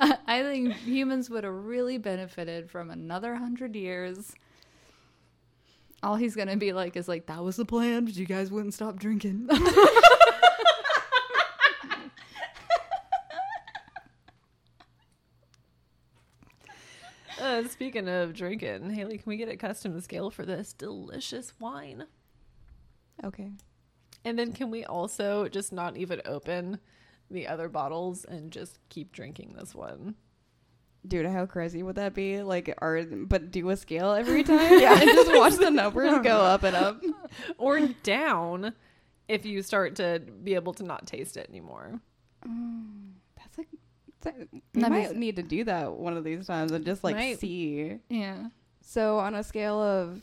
I 0.00 0.42
think 0.42 0.74
humans 0.74 1.30
would 1.30 1.44
have 1.44 1.54
really 1.64 1.98
benefited 1.98 2.70
from 2.70 2.90
another 2.90 3.32
100 3.32 3.74
years. 3.74 4.34
All 6.02 6.16
he's 6.16 6.36
going 6.36 6.48
to 6.48 6.56
be 6.56 6.72
like 6.72 6.96
is 6.96 7.08
like, 7.08 7.26
that 7.26 7.42
was 7.42 7.56
the 7.56 7.64
plan, 7.64 8.04
but 8.04 8.14
you 8.16 8.26
guys 8.26 8.50
wouldn't 8.50 8.74
stop 8.74 8.98
drinking. 8.98 9.48
Uh, 17.40 17.66
speaking 17.68 18.08
of 18.08 18.34
drinking, 18.34 18.90
Haley, 18.90 19.16
can 19.18 19.30
we 19.30 19.36
get 19.36 19.48
a 19.48 19.56
custom 19.56 20.00
scale 20.00 20.28
for 20.30 20.44
this 20.44 20.72
delicious 20.72 21.52
wine? 21.60 22.04
okay. 23.24 23.52
And 24.28 24.38
then 24.38 24.52
can 24.52 24.70
we 24.70 24.84
also 24.84 25.48
just 25.48 25.72
not 25.72 25.96
even 25.96 26.20
open 26.26 26.78
the 27.30 27.46
other 27.46 27.68
bottles 27.68 28.24
and 28.26 28.50
just 28.50 28.78
keep 28.90 29.10
drinking 29.12 29.54
this 29.58 29.74
one? 29.74 30.14
Dude, 31.06 31.24
how 31.26 31.46
crazy 31.46 31.82
would 31.82 31.96
that 31.96 32.12
be? 32.12 32.42
Like, 32.42 32.74
are 32.82 33.02
but 33.04 33.50
do 33.50 33.70
a 33.70 33.76
scale 33.76 34.12
every 34.22 34.42
time? 34.44 34.78
yeah, 34.80 34.92
and 35.00 35.08
just 35.08 35.32
watch 35.32 35.54
the 35.54 35.70
numbers 35.70 36.18
go 36.22 36.36
up 36.42 36.62
and 36.64 36.76
up. 36.76 37.00
Or 37.56 37.80
down 38.02 38.74
if 39.28 39.46
you 39.46 39.62
start 39.62 39.96
to 39.96 40.20
be 40.42 40.54
able 40.54 40.74
to 40.74 40.82
not 40.82 41.06
taste 41.06 41.36
it 41.36 41.48
anymore. 41.48 42.00
Mm, 42.46 43.12
that's 43.36 43.56
like, 43.58 43.68
that, 44.22 44.34
we 44.52 44.60
That 44.74 44.90
might 44.90 45.08
makes- 45.08 45.12
need 45.14 45.36
to 45.36 45.42
do 45.42 45.64
that 45.64 45.92
one 45.92 46.16
of 46.16 46.24
these 46.24 46.46
times 46.46 46.72
and 46.72 46.84
just 46.84 47.02
like 47.04 47.16
Right. 47.16 47.38
see. 47.38 47.98
yeah. 48.10 48.48
So 48.82 49.18
on 49.18 49.34
a 49.34 49.42
scale 49.44 49.80
of, 49.80 50.20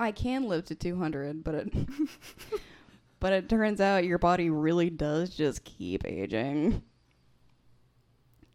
I 0.00 0.12
can 0.12 0.44
live 0.44 0.64
to 0.66 0.74
two 0.74 0.96
hundred, 0.96 1.42
but 1.42 1.54
it, 1.54 1.72
but 3.20 3.32
it 3.32 3.48
turns 3.48 3.80
out 3.80 4.04
your 4.04 4.18
body 4.18 4.50
really 4.50 4.90
does 4.90 5.30
just 5.30 5.64
keep 5.64 6.06
aging. 6.06 6.82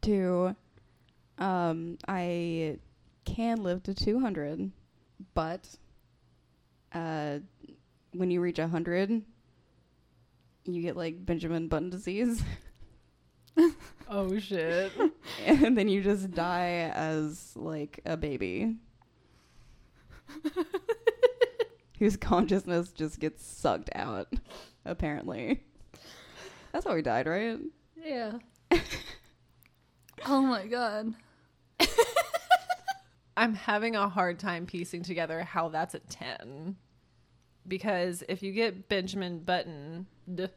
To, 0.03 0.55
um, 1.37 1.97
I 2.07 2.79
can 3.25 3.63
live 3.63 3.83
to 3.83 3.93
two 3.93 4.19
hundred, 4.19 4.71
but, 5.33 5.67
uh, 6.93 7.39
when 8.11 8.29
you 8.29 8.41
reach 8.41 8.57
hundred, 8.57 9.21
you 10.65 10.81
get 10.81 10.97
like 10.97 11.25
Benjamin 11.25 11.67
Button 11.67 11.89
disease. 11.89 12.43
Oh 14.09 14.37
shit. 14.37 14.91
and 15.45 15.77
then 15.77 15.87
you 15.87 16.03
just 16.03 16.31
die 16.31 16.91
as 16.93 17.53
like 17.55 17.99
a 18.05 18.15
baby 18.15 18.75
whose 22.03 22.17
consciousness 22.17 22.91
just 22.91 23.17
gets 23.19 23.45
sucked 23.45 23.89
out 23.95 24.27
apparently 24.85 25.63
that's 26.73 26.85
how 26.85 26.95
he 26.95 27.01
died 27.01 27.27
right 27.27 27.59
Yeah. 28.03 28.39
oh 30.25 30.41
my 30.41 30.65
god. 30.67 31.13
I'm 33.37 33.53
having 33.53 33.95
a 33.95 34.09
hard 34.09 34.39
time 34.39 34.65
piecing 34.65 35.03
together 35.03 35.43
how 35.43 35.69
that's 35.69 35.93
a 35.93 35.99
10. 35.99 36.75
Because 37.67 38.23
if 38.27 38.43
you 38.43 38.51
get 38.51 38.89
Benjamin 38.89 39.39
Button, 39.39 40.07
because 40.27 40.49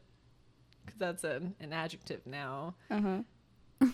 that's 0.97 1.23
an, 1.23 1.55
an 1.59 1.71
adjective 1.71 2.25
now. 2.25 2.75
uh-huh 2.91 3.21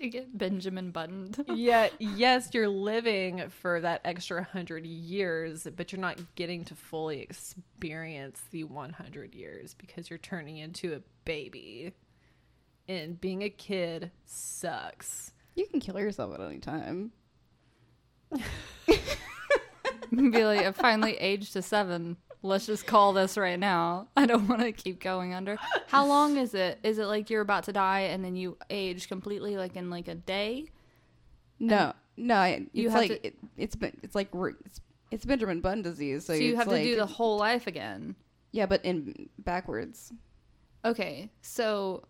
To 0.00 0.08
get 0.08 0.36
Benjamin 0.36 0.90
buttoned. 0.92 1.44
yeah, 1.54 1.88
yes, 1.98 2.50
you're 2.52 2.68
living 2.68 3.48
for 3.48 3.80
that 3.80 4.00
extra 4.04 4.36
100 4.36 4.86
years, 4.86 5.66
but 5.76 5.90
you're 5.90 6.00
not 6.00 6.18
getting 6.36 6.64
to 6.66 6.76
fully 6.76 7.20
experience 7.20 8.40
the 8.52 8.64
100 8.64 9.34
years 9.34 9.74
because 9.74 10.08
you're 10.08 10.18
turning 10.18 10.58
into 10.58 10.94
a 10.94 11.00
baby. 11.24 11.94
And 12.88 13.20
being 13.20 13.42
a 13.42 13.50
kid 13.50 14.12
sucks. 14.24 15.32
you 15.56 15.66
can 15.66 15.80
kill 15.80 15.98
yourself 15.98 16.32
at 16.32 16.40
any 16.40 16.58
time 16.58 17.10
be 20.10 20.44
like, 20.44 20.60
I 20.60 20.72
finally 20.72 21.16
aged 21.16 21.52
to 21.54 21.62
seven. 21.62 22.16
Let's 22.42 22.66
just 22.66 22.86
call 22.86 23.12
this 23.12 23.36
right 23.36 23.58
now. 23.58 24.08
I 24.16 24.24
don't 24.26 24.46
want 24.48 24.60
to 24.62 24.72
keep 24.72 25.00
going 25.00 25.34
under. 25.34 25.56
How 25.88 26.06
long 26.06 26.36
is 26.36 26.54
it? 26.54 26.78
Is 26.84 26.98
it 26.98 27.06
like 27.06 27.30
you're 27.30 27.42
about 27.42 27.64
to 27.64 27.72
die 27.72 28.00
and 28.12 28.24
then 28.24 28.36
you 28.36 28.56
age 28.70 29.08
completely, 29.08 29.56
like 29.56 29.74
in 29.76 29.90
like 29.90 30.08
a 30.08 30.14
day? 30.14 30.66
no 31.60 31.92
no 32.16 32.40
it's 32.42 32.66
You 32.72 32.88
have 32.90 33.00
like 33.00 33.10
to- 33.10 33.26
it, 33.26 33.34
it's 33.56 33.74
been 33.74 33.96
it's 34.04 34.14
like 34.14 34.28
it's, 34.64 34.80
it's 35.10 35.24
benjamin 35.24 35.60
button 35.60 35.82
disease 35.82 36.24
so, 36.24 36.34
So, 36.34 36.38
you 36.38 36.54
have 36.54 36.68
like, 36.68 36.82
to 36.82 36.84
do 36.84 36.94
the 36.96 37.06
whole 37.06 37.36
life 37.36 37.66
again. 37.66 38.14
yeah 38.52 38.66
but 38.66 38.84
in 38.84 39.28
backwards 39.40 40.12
Okay, 40.84 41.30
so 41.42 42.04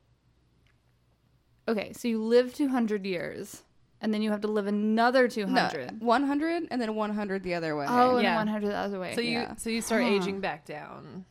okay, 1.67 1.93
so 1.95 2.07
you 2.09 2.23
live 2.23 2.53
200 2.55 3.07
years, 3.07 3.63
and 4.01 4.13
then 4.15 4.23
you 4.23 4.31
have 4.31 4.41
to 4.43 4.49
live 4.49 4.67
another 4.67 5.29
200. 5.29 6.01
no 6.01 6.07
100 6.07 6.69
and 6.71 6.81
then 6.81 6.95
100 6.95 7.43
the 7.43 7.55
other 7.55 7.77
way 7.77 7.87
Oh, 7.89 8.17
and 8.17 8.23
Yeah. 8.23 8.37
100 8.37 8.69
the 8.71 8.77
other 8.77 9.01
way. 9.01 9.15
So 9.15 9.21
you 9.21 9.31
Yeah. 9.41 9.57
so 9.57 9.71
you 9.71 9.81
start 9.81 10.03
Huh. 10.03 10.09
aging 10.11 10.41
back 10.41 10.65
down 10.65 11.25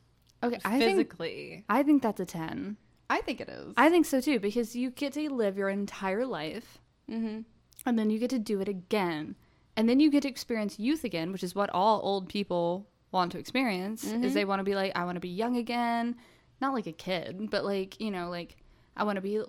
okay, 0.43 0.59
I 0.65 0.79
think 0.79 0.97
physically. 0.97 1.65
I 1.69 1.83
think 1.83 2.01
that's 2.03 2.19
a 2.19 2.25
10. 2.25 2.77
i 3.09 3.21
think 3.21 3.39
it 3.41 3.47
is 3.49 3.73
I 3.77 3.89
think 3.89 4.05
so 4.05 4.19
too 4.19 4.39
because 4.39 4.75
you 4.75 4.89
get 4.91 5.13
to 5.13 5.29
live 5.33 5.57
your 5.57 5.69
entire 5.69 6.25
life 6.25 6.79
mm-hmm 7.09 7.41
and 7.85 7.97
then 7.97 8.09
you 8.09 8.19
get 8.19 8.31
to 8.31 8.39
do 8.39 8.59
it 8.59 8.67
again. 8.67 9.35
And 9.77 9.87
then 9.87 9.99
you 10.01 10.09
get 10.09 10.23
to 10.23 10.27
experience 10.27 10.77
youth 10.79 11.03
again, 11.05 11.31
which 11.31 11.43
is 11.43 11.53
what 11.55 11.69
all 11.69 12.01
old 12.03 12.27
people 12.27 12.89
want 13.11 13.31
to 13.31 13.37
experience 13.37 14.03
is 14.03 14.33
they 14.33 14.43
want 14.43 14.59
to 14.59 14.63
be 14.63 14.75
like 14.75 14.91
I 14.95 15.05
want 15.05 15.15
to 15.15 15.21
be 15.21 15.29
young 15.29 15.55
again, 15.55 16.15
not 16.59 16.73
like 16.73 16.87
a 16.87 16.91
kid, 16.91 17.49
but 17.51 17.63
like, 17.63 18.01
you 18.01 18.09
know, 18.11 18.29
like 18.29 18.57
I 18.97 19.03
want 19.03 19.15
to 19.17 19.21
be 19.21 19.39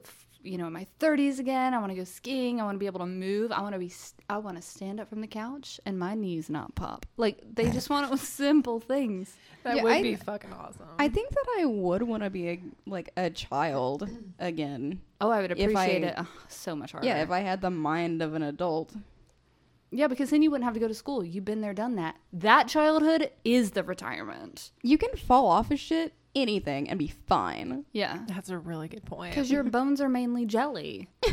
you 0.43 0.57
know, 0.59 0.67
in 0.69 0.73
my 0.73 0.87
30s 1.01 1.39
again. 1.39 1.75
I 1.75 1.79
want 1.79 1.91
to 1.91 1.97
go 1.97 2.05
skiing. 2.05 2.61
I 2.61 2.65
want 2.65 2.75
to 2.77 2.79
be 2.79 2.87
able 2.87 3.01
to 3.01 3.07
move. 3.07 3.51
I 3.53 3.61
want 3.61 3.73
to 3.75 3.79
be 3.79 3.89
st- 3.89 4.25
I 4.31 4.39
want 4.39 4.57
to 4.57 4.63
stand 4.63 5.01
up 5.01 5.09
from 5.09 5.21
the 5.21 5.27
couch 5.27 5.81
and 5.85 5.99
my 5.99 6.15
knees 6.15 6.49
not 6.49 6.75
pop. 6.75 7.07
Like 7.17 7.43
they 7.55 7.71
just 7.71 7.91
want 7.91 8.07
it 8.07 8.11
with 8.13 8.21
simple 8.43 8.81
things. 8.81 9.35
That 9.65 9.77
Yeah, 9.77 9.83
would 9.83 9.93
I- 9.93 10.03
be 10.03 10.15
fucking 10.17 10.53
awesome. 10.53 10.87
I 10.99 11.09
think 11.09 11.31
that 11.31 11.47
I 11.61 11.65
would 11.65 12.03
want 12.03 12.23
to 12.23 12.31
be 12.31 12.49
a, 12.49 12.61
like 12.87 13.11
a 13.17 13.31
child 13.31 14.09
again. 14.39 15.01
Oh, 15.21 15.31
I 15.31 15.41
would 15.43 15.51
If 15.53 15.59
appreciate 15.59 16.05
I- 16.05 16.09
it 16.09 16.19
uh, 16.19 16.25
so 16.49 16.77
much 16.77 16.93
harder. 16.93 17.07
Yeah, 17.07 17.23
if 17.23 17.31
I 17.31 17.41
had 17.41 17.61
the 17.61 17.71
mind 17.71 18.23
of 18.23 18.35
an 18.35 18.43
adult. 18.43 18.95
Yeah, 19.91 20.07
because 20.07 20.29
then 20.31 20.43
you 20.43 20.51
wouldn't 20.51 20.67
have 20.67 20.75
to 20.75 20.81
go 20.81 20.87
to 20.89 20.93
school. 20.95 21.25
You've 21.25 21.47
been 21.47 21.63
there, 21.63 21.73
done 21.73 21.97
that. 21.97 22.17
That 22.33 22.69
childhood 22.69 23.31
is 23.43 23.71
the 23.71 23.83
retirement. 23.83 24.71
You 24.83 24.99
can 24.99 25.17
fall 25.17 25.47
off 25.47 25.71
of 25.71 25.81
shit, 25.81 26.13
anything, 26.43 26.89
and 26.89 26.99
be 26.99 27.09
fine. 27.09 27.85
Yeah. 27.93 28.21
That's 28.29 28.51
a 28.51 28.59
really 28.59 28.89
good 28.89 29.05
point. 29.05 29.31
Because 29.31 29.51
your 29.51 29.63
bones 29.65 30.01
are 30.01 30.09
mainly 30.09 30.47
jelly. 30.47 31.09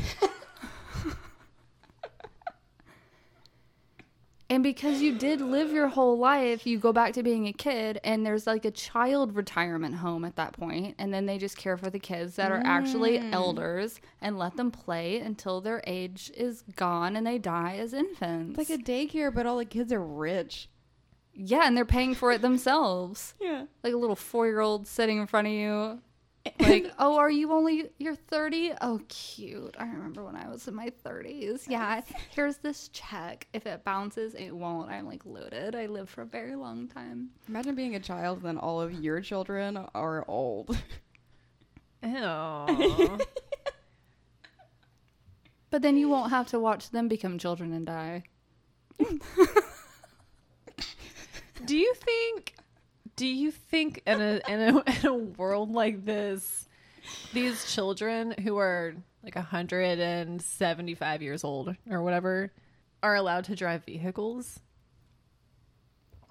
and 4.50 4.64
because 4.64 5.02
you 5.02 5.18
did 5.18 5.42
live 5.42 5.72
your 5.72 5.88
whole 5.88 6.18
life, 6.18 6.68
you 6.68 6.78
go 6.78 6.94
back 6.94 7.14
to 7.14 7.24
being 7.24 7.48
a 7.48 7.54
kid, 7.54 8.00
and 8.04 8.26
there's 8.26 8.46
like 8.46 8.66
a 8.66 8.72
child 8.72 9.36
retirement 9.36 9.96
home 9.96 10.24
at 10.26 10.36
that 10.36 10.54
point, 10.54 10.96
and 10.98 11.14
then 11.14 11.26
they 11.26 11.38
just 11.38 11.58
care 11.58 11.78
for 11.78 11.90
the 11.90 12.00
kids 12.00 12.36
that 12.36 12.52
are 12.52 12.62
actually 12.64 13.18
mm. 13.18 13.34
elders 13.34 14.00
and 14.22 14.38
let 14.38 14.56
them 14.58 14.72
play 14.72 15.20
until 15.20 15.62
their 15.62 15.82
age 15.88 16.32
is 16.36 16.64
gone 16.76 17.16
and 17.16 17.26
they 17.26 17.38
die 17.38 17.78
as 17.78 17.94
infants. 17.94 18.60
It's 18.60 18.70
like 18.70 18.80
a 18.80 18.84
daycare, 18.84 19.34
but 19.34 19.46
all 19.46 19.58
the 19.58 19.66
kids 19.66 19.92
are 19.92 20.04
rich. 20.04 20.70
Yeah, 21.36 21.68
and 21.68 21.76
they're 21.78 21.86
paying 21.86 22.16
for 22.16 22.32
it 22.32 22.42
themselves. 22.42 23.34
Yeah. 23.42 23.66
like 23.84 23.94
a 23.94 23.98
little 23.98 24.16
four 24.16 24.48
year 24.48 24.60
old 24.62 24.88
sitting 24.88 25.20
in 25.20 25.28
front 25.28 25.48
of 25.48 25.54
you. 25.54 26.02
Like, 26.60 26.92
oh, 27.00 27.18
are 27.18 27.30
you 27.32 27.52
only 27.52 27.90
you're 27.98 28.14
30? 28.16 28.74
Oh, 28.80 29.02
cute. 29.08 29.76
I 29.80 29.86
remember 29.88 30.24
when 30.24 30.36
I 30.36 30.48
was 30.48 30.68
in 30.68 30.76
my 30.76 30.92
30s. 31.04 31.64
Yeah, 31.68 32.02
here's 32.30 32.58
this 32.58 32.88
check. 32.90 33.48
If 33.52 33.66
it 33.66 33.84
bounces, 33.84 34.36
it 34.36 34.52
won't. 34.52 34.92
I'm 34.92 35.08
like 35.08 35.26
loaded. 35.26 35.76
I 35.76 35.88
live 35.88 36.08
for 36.08 36.22
a 36.22 36.26
very 36.26 36.56
long 36.56 36.88
time. 36.88 37.30
Imagine 37.50 37.74
being 37.74 37.96
a 37.96 38.00
child, 38.00 38.44
then 38.44 38.60
all 38.60 38.80
of 38.80 38.94
your 38.94 39.22
children 39.22 39.76
are 39.96 40.24
old. 40.28 40.78
Ew. 42.04 43.18
But 45.72 45.82
then 45.82 45.98
you 45.98 46.08
won't 46.08 46.30
have 46.30 46.48
to 46.50 46.60
watch 46.60 46.92
them 46.92 47.08
become 47.08 47.38
children 47.38 47.74
and 47.74 47.86
die. 47.88 48.24
Do 51.66 51.78
you 51.78 51.94
think? 51.96 52.56
Do 53.16 53.26
you 53.26 53.52
think 53.52 54.02
in 54.06 54.22
a 54.22 54.42
in 54.48 54.62
a 54.62 54.84
in 55.00 55.06
a 55.06 55.14
world 55.14 55.72
like 55.72 56.06
this, 56.06 56.68
these 57.34 57.74
children 57.74 58.32
who 58.44 58.58
are 58.58 58.96
like 59.24 59.36
hundred 59.36 60.00
and 60.00 60.42
seventy 60.42 60.96
five 60.96 61.22
years 61.22 61.44
old 61.44 61.76
or 61.90 62.04
whatever 62.04 62.52
are 63.02 63.16
allowed 63.16 63.46
to 63.46 63.56
drive 63.56 63.86
vehicles? 63.86 64.60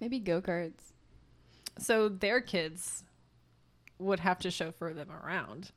Maybe 0.01 0.19
go 0.19 0.41
karts. 0.41 0.93
So 1.79 2.09
their 2.09 2.41
kids 2.41 3.05
would 3.99 4.21
have 4.21 4.39
to 4.41 4.51
chauffeur 4.51 4.93
them 4.93 5.09
around. 5.11 5.73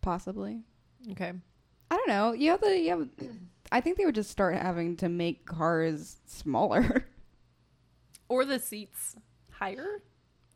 Possibly. 0.00 0.62
Okay. 1.12 1.32
I 1.90 1.96
don't 1.96 2.08
know. 2.08 2.32
You 2.32 2.52
have 2.52 2.60
the 2.60 2.78
you 2.78 2.90
have. 2.90 3.08
I 3.72 3.80
think 3.80 3.96
they 3.96 4.04
would 4.04 4.14
just 4.14 4.30
start 4.30 4.56
having 4.56 4.96
to 4.96 5.08
make 5.08 5.46
cars 5.46 6.16
smaller. 6.26 7.06
Or 8.30 8.46
the 8.46 8.58
seats 8.58 9.16
higher 9.50 10.00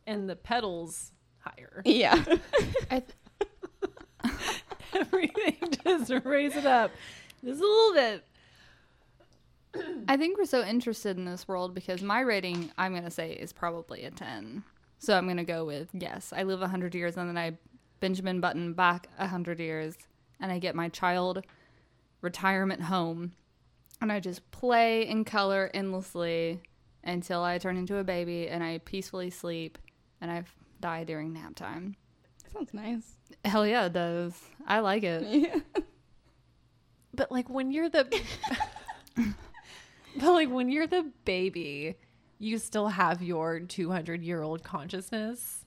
and 0.06 0.28
the 0.30 0.37
pedals 0.37 1.12
higher. 1.40 1.82
yeah. 1.84 2.24
I 2.90 3.02
th- 3.02 4.32
Everything 4.94 5.56
just 5.84 6.10
raise 6.24 6.56
it 6.56 6.64
up 6.64 6.90
just 7.44 7.60
a 7.60 7.64
little 7.64 7.94
bit. 7.94 8.24
I 10.08 10.16
think 10.16 10.38
we're 10.38 10.44
so 10.44 10.64
interested 10.64 11.18
in 11.18 11.24
this 11.24 11.46
world 11.48 11.74
because 11.74 12.00
my 12.00 12.20
rating, 12.20 12.70
I'm 12.78 12.92
going 12.92 13.04
to 13.04 13.10
say, 13.10 13.32
is 13.32 13.52
probably 13.52 14.04
a 14.04 14.10
10. 14.10 14.62
So 14.98 15.18
I'm 15.18 15.24
going 15.24 15.37
to 15.37 15.44
go 15.44 15.64
with 15.64 15.88
yes, 15.92 16.32
I 16.34 16.44
live 16.44 16.60
100 16.60 16.94
years 16.94 17.16
and 17.16 17.28
then 17.28 17.37
I 17.37 17.58
Benjamin 18.00 18.40
Button 18.40 18.72
back 18.72 19.08
100 19.16 19.60
years 19.60 19.96
and 20.40 20.50
I 20.50 20.58
get 20.58 20.74
my 20.74 20.88
child 20.88 21.44
retirement 22.20 22.82
home 22.82 23.32
and 24.00 24.10
I 24.10 24.20
just 24.20 24.50
play 24.50 25.06
and 25.06 25.26
color 25.26 25.70
endlessly 25.74 26.60
until 27.04 27.42
I 27.42 27.58
turn 27.58 27.76
into 27.76 27.98
a 27.98 28.04
baby 28.04 28.48
and 28.48 28.62
I 28.64 28.78
peacefully 28.78 29.30
sleep 29.30 29.78
and 30.20 30.30
I 30.30 30.44
die 30.80 31.04
during 31.04 31.32
nap 31.32 31.54
time. 31.54 31.96
Sounds 32.52 32.74
nice. 32.74 33.14
Hell 33.44 33.66
yeah, 33.66 33.86
it 33.86 33.92
does. 33.92 34.40
I 34.66 34.80
like 34.80 35.02
it. 35.02 35.22
Yeah. 35.66 35.82
But 37.16 37.30
like 37.30 37.48
when 37.48 37.70
you're 37.70 37.88
the 37.88 38.08
But 40.16 40.32
like 40.32 40.50
when 40.50 40.68
you're 40.68 40.86
the 40.86 41.10
baby, 41.24 41.96
you 42.38 42.58
still 42.58 42.88
have 42.88 43.22
your 43.22 43.60
200 43.60 44.22
year 44.22 44.42
old 44.42 44.62
consciousness. 44.62 45.64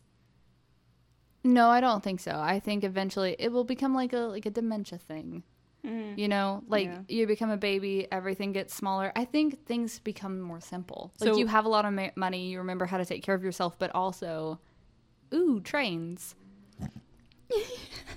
No, 1.43 1.69
I 1.69 1.80
don't 1.80 2.04
think 2.04 2.19
so. 2.19 2.32
I 2.38 2.60
think 2.60 2.84
eventually 2.84 3.36
it 3.39 3.52
will 3.52 3.63
become 3.63 3.93
like 3.93 4.13
a 4.13 4.19
like 4.19 4.45
a 4.45 4.50
dementia 4.50 4.97
thing. 4.97 5.43
Mm. 5.86 6.18
You 6.18 6.28
know, 6.28 6.63
like 6.68 6.88
Yeah. 6.88 7.02
you 7.08 7.28
become 7.28 7.50
a 7.50 7.58
baby, 7.58 8.08
everything 8.12 8.52
gets 8.52 8.74
smaller. 8.76 9.12
I 9.16 9.26
think 9.26 9.66
things 9.66 10.00
become 10.00 10.42
more 10.42 10.60
simple. 10.60 11.13
Like 11.20 11.38
you 11.38 11.48
have 11.48 11.66
a 11.66 11.70
lot 11.70 11.86
of 11.86 11.94
ma- 11.94 12.10
money, 12.16 12.50
you 12.50 12.58
remember 12.60 12.86
how 12.86 12.98
to 12.98 13.06
take 13.06 13.24
care 13.24 13.36
of 13.36 13.44
yourself, 13.44 13.78
but 13.80 13.94
also, 13.96 14.60
ooh, 15.34 15.60
trains. 15.62 16.36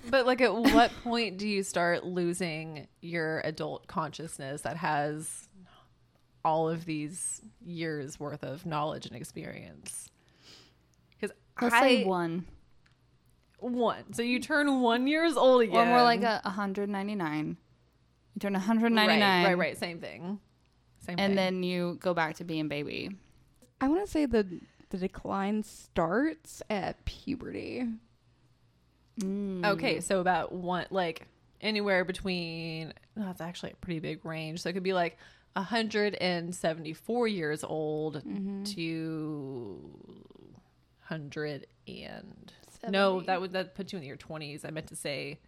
But 0.08 0.26
like 0.26 0.40
at 0.40 0.52
what 0.54 0.90
point 1.04 1.38
do 1.38 1.46
you 1.46 1.62
start 1.62 2.04
losing 2.04 2.88
your 3.00 3.40
adult 3.44 3.86
consciousness 3.86 4.62
that 4.62 4.76
has 4.78 5.48
all 6.44 6.68
of 6.68 6.84
these 6.86 7.42
years 7.64 8.18
worth 8.18 8.42
of 8.42 8.64
knowledge 8.66 9.06
and 9.06 9.14
experience? 9.14 10.10
Because 11.10 11.36
Let's 11.60 11.74
I 11.74 11.80
say 11.80 12.04
one, 12.04 12.46
one. 13.62 14.12
So 14.12 14.22
you 14.22 14.40
turn 14.40 14.80
one 14.80 15.06
years 15.06 15.36
old 15.36 15.62
again. 15.62 15.76
or 15.76 15.86
more 15.86 16.02
like 16.02 16.22
a 16.22 16.40
199. 16.44 17.56
You 18.34 18.38
turn 18.40 18.52
199, 18.52 19.20
Right, 19.20 19.48
right, 19.48 19.58
right. 19.58 19.78
Same 19.78 19.98
thing. 20.00 20.38
Same 21.00 21.16
thing. 21.16 21.24
and 21.24 21.38
then 21.38 21.62
you 21.62 21.96
go 22.00 22.14
back 22.14 22.36
to 22.36 22.44
being 22.44 22.68
baby. 22.68 23.10
I 23.80 23.88
want 23.88 24.04
to 24.04 24.10
say 24.10 24.26
the 24.26 24.60
the 24.90 24.98
decline 24.98 25.62
starts 25.62 26.62
at 26.68 27.04
puberty. 27.04 27.86
Mm. 29.20 29.64
Okay, 29.64 30.00
so 30.00 30.20
about 30.20 30.52
one, 30.52 30.86
like 30.90 31.26
anywhere 31.60 32.04
between, 32.04 32.92
oh, 33.16 33.22
that's 33.24 33.40
actually 33.40 33.72
a 33.72 33.76
pretty 33.76 34.00
big 34.00 34.24
range. 34.24 34.60
So 34.60 34.68
it 34.68 34.72
could 34.72 34.82
be 34.82 34.92
like 34.92 35.16
174 35.54 37.28
years 37.28 37.64
old 37.64 38.22
to 38.74 39.80
100 41.08 41.66
and 41.86 42.52
no, 42.88 43.20
that 43.22 43.40
would 43.40 43.52
that 43.52 43.74
puts 43.74 43.92
you 43.92 43.98
in 43.98 44.04
your 44.04 44.16
20s. 44.16 44.64
I 44.64 44.70
meant 44.70 44.86
to 44.88 44.96
say, 44.96 45.38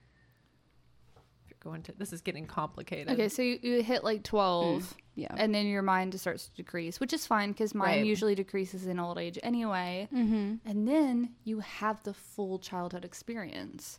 if 1.44 1.50
you're 1.50 1.72
going 1.72 1.82
to, 1.84 1.92
this 1.92 2.12
is 2.12 2.20
getting 2.20 2.46
complicated. 2.46 3.12
Okay, 3.12 3.28
so 3.28 3.42
you, 3.42 3.58
you 3.62 3.82
hit 3.82 4.04
like 4.04 4.22
12. 4.22 4.94
Yeah. 5.14 5.28
and 5.36 5.54
then 5.54 5.66
your 5.66 5.82
mind 5.82 6.18
starts 6.18 6.46
to 6.48 6.54
decrease, 6.54 6.98
which 6.98 7.12
is 7.12 7.26
fine 7.26 7.52
because 7.52 7.74
mine 7.74 7.98
Right. 7.98 8.06
usually 8.06 8.34
decreases 8.34 8.86
in 8.86 8.98
old 8.98 9.18
age 9.18 9.38
anyway. 9.42 10.08
mm-hmm. 10.10 10.54
And 10.64 10.88
then 10.88 11.34
you 11.44 11.60
have 11.60 12.02
the 12.02 12.14
full 12.14 12.58
childhood 12.58 13.04
experience. 13.04 13.96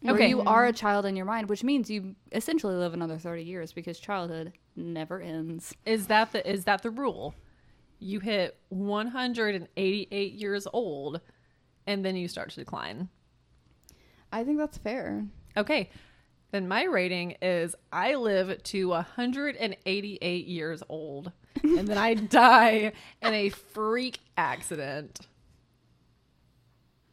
Where 0.00 0.14
Okay. 0.14 0.28
you 0.30 0.40
are 0.42 0.64
a 0.66 0.72
child 0.72 1.04
in 1.06 1.16
your 1.16 1.26
mind, 1.26 1.48
which 1.50 1.62
means 1.64 1.90
you 1.90 2.14
essentially 2.32 2.74
live 2.76 2.92
another 2.94 3.18
30 3.18 3.42
years 3.42 3.72
because 3.72 3.98
childhood 3.98 4.52
never 4.76 5.20
ends. 5.20 5.74
Is 5.86 6.06
that 6.08 6.32
the 6.32 6.50
is 6.50 6.64
that 6.64 6.82
the 6.82 6.90
rule? 6.90 7.34
You 8.00 8.20
hit 8.20 8.56
188 8.70 10.32
years 10.32 10.66
old, 10.72 11.20
and 11.86 12.04
then 12.04 12.16
you 12.16 12.28
start 12.28 12.50
to 12.50 12.60
decline. 12.60 13.08
I 14.32 14.44
think 14.44 14.58
that's 14.58 14.78
fair. 14.78 15.26
Okay. 15.56 15.90
Then 16.50 16.68
my 16.68 16.84
rating 16.84 17.36
is 17.42 17.74
I 17.92 18.14
live 18.14 18.62
to 18.62 18.88
188 18.88 20.46
years 20.46 20.82
old 20.88 21.32
and 21.62 21.88
then 21.88 21.98
I 21.98 22.14
die 22.14 22.92
in 23.22 23.34
a 23.34 23.48
freak 23.48 24.20
accident. 24.36 25.20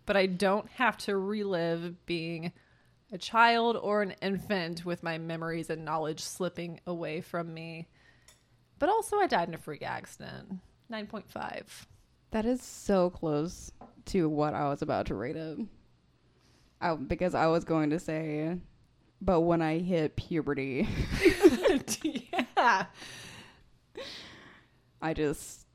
But 0.05 0.17
I 0.17 0.25
don't 0.25 0.67
have 0.71 0.97
to 0.99 1.17
relive 1.17 2.05
being 2.05 2.51
a 3.11 3.17
child 3.17 3.77
or 3.77 4.01
an 4.01 4.15
infant 4.21 4.85
with 4.85 5.03
my 5.03 5.17
memories 5.17 5.69
and 5.69 5.85
knowledge 5.85 6.21
slipping 6.21 6.79
away 6.87 7.21
from 7.21 7.53
me. 7.53 7.87
But 8.79 8.89
also, 8.89 9.17
I 9.17 9.27
died 9.27 9.47
in 9.47 9.53
a 9.53 9.59
freak 9.59 9.83
accident. 9.83 10.59
9.5. 10.91 11.85
That 12.31 12.45
is 12.45 12.63
so 12.63 13.09
close 13.09 13.71
to 14.07 14.29
what 14.29 14.53
I 14.53 14.69
was 14.69 14.81
about 14.81 15.07
to 15.07 15.15
rate 15.15 15.35
it. 15.35 15.59
I, 16.79 16.95
because 16.95 17.35
I 17.35 17.47
was 17.47 17.63
going 17.63 17.91
to 17.91 17.99
say, 17.99 18.57
but 19.21 19.41
when 19.41 19.61
I 19.61 19.79
hit 19.79 20.15
puberty, 20.15 20.87
yeah. 22.03 22.85
I 25.01 25.13
just 25.13 25.65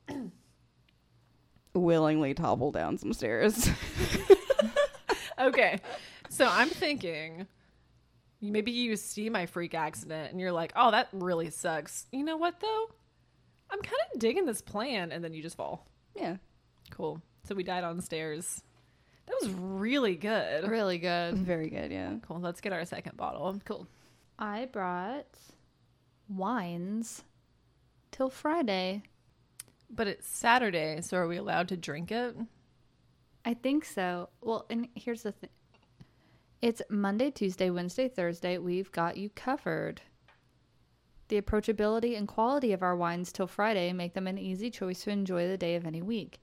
willingly 1.73 2.33
topple 2.33 2.71
down 2.71 2.97
some 2.97 3.13
stairs. 3.13 3.69
Okay. 5.39 5.79
So 6.29 6.47
I'm 6.49 6.69
thinking 6.69 7.47
maybe 8.41 8.71
you 8.71 8.95
see 8.95 9.29
my 9.29 9.45
freak 9.45 9.73
accident 9.73 10.31
and 10.31 10.39
you're 10.39 10.51
like, 10.51 10.73
oh, 10.75 10.91
that 10.91 11.09
really 11.11 11.49
sucks. 11.49 12.05
You 12.11 12.23
know 12.23 12.37
what, 12.37 12.59
though? 12.59 12.85
I'm 13.69 13.81
kind 13.81 14.01
of 14.13 14.19
digging 14.19 14.45
this 14.45 14.61
plan. 14.61 15.11
And 15.11 15.23
then 15.23 15.33
you 15.33 15.41
just 15.41 15.57
fall. 15.57 15.87
yeah. 16.15 16.37
Cool. 16.89 17.21
So 17.47 17.55
we 17.55 17.63
died 17.63 17.85
on 17.85 18.01
stairs. 18.01 18.61
That 19.25 19.37
was 19.41 19.51
really 19.51 20.15
good. 20.15 20.69
Really 20.69 20.97
good. 20.97 21.37
Very 21.37 21.69
good, 21.69 21.91
yeah. 21.91 22.15
Cool. 22.27 22.41
Let's 22.41 22.59
get 22.59 22.73
our 22.73 22.83
second 22.83 23.15
bottle. 23.15 23.59
Cool. 23.63 23.87
I 24.37 24.65
brought 24.65 25.25
Wines 26.27 27.23
'Til 28.11 28.29
Friday. 28.29 29.03
But 29.89 30.07
it's 30.07 30.27
Saturday. 30.27 30.99
So 31.01 31.17
are 31.17 31.27
we 31.27 31.37
allowed 31.37 31.69
to 31.69 31.77
drink 31.77 32.11
it? 32.11 32.35
I 33.45 33.53
think 33.53 33.85
so. 33.85 34.29
Well, 34.41 34.65
and 34.69 34.89
here's 34.95 35.23
the 35.23 35.31
thing 35.31 35.49
it's 36.61 36.81
Monday, 36.89 37.31
Tuesday, 37.31 37.69
Wednesday, 37.69 38.09
Thursday. 38.09 38.57
We've 38.57 38.91
got 38.91 39.15
you 39.15 39.29
covered. 39.29 40.01
The 41.29 41.41
approachability 41.41 42.17
and 42.17 42.27
quality 42.27 42.73
of 42.73 42.83
our 42.83 42.95
Wines 42.95 43.31
'Til 43.31 43.47
Friday 43.47 43.93
make 43.93 44.13
them 44.13 44.27
an 44.27 44.37
easy 44.37 44.69
choice 44.69 45.03
to 45.03 45.11
enjoy 45.11 45.47
the 45.47 45.57
day 45.57 45.75
of 45.75 45.85
any 45.85 46.01
week. 46.01 46.39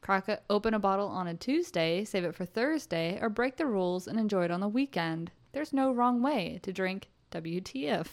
Crack 0.00 0.28
a, 0.28 0.40
open 0.50 0.74
a 0.74 0.78
bottle 0.78 1.08
on 1.08 1.26
a 1.26 1.34
Tuesday, 1.34 2.04
save 2.04 2.24
it 2.24 2.34
for 2.34 2.44
Thursday, 2.44 3.18
or 3.20 3.28
break 3.28 3.56
the 3.56 3.66
rules 3.66 4.06
and 4.06 4.18
enjoy 4.18 4.44
it 4.44 4.50
on 4.50 4.60
the 4.60 4.68
weekend. 4.68 5.32
There's 5.52 5.72
no 5.72 5.92
wrong 5.92 6.22
way 6.22 6.60
to 6.62 6.72
drink 6.72 7.08
WTF. 7.32 8.06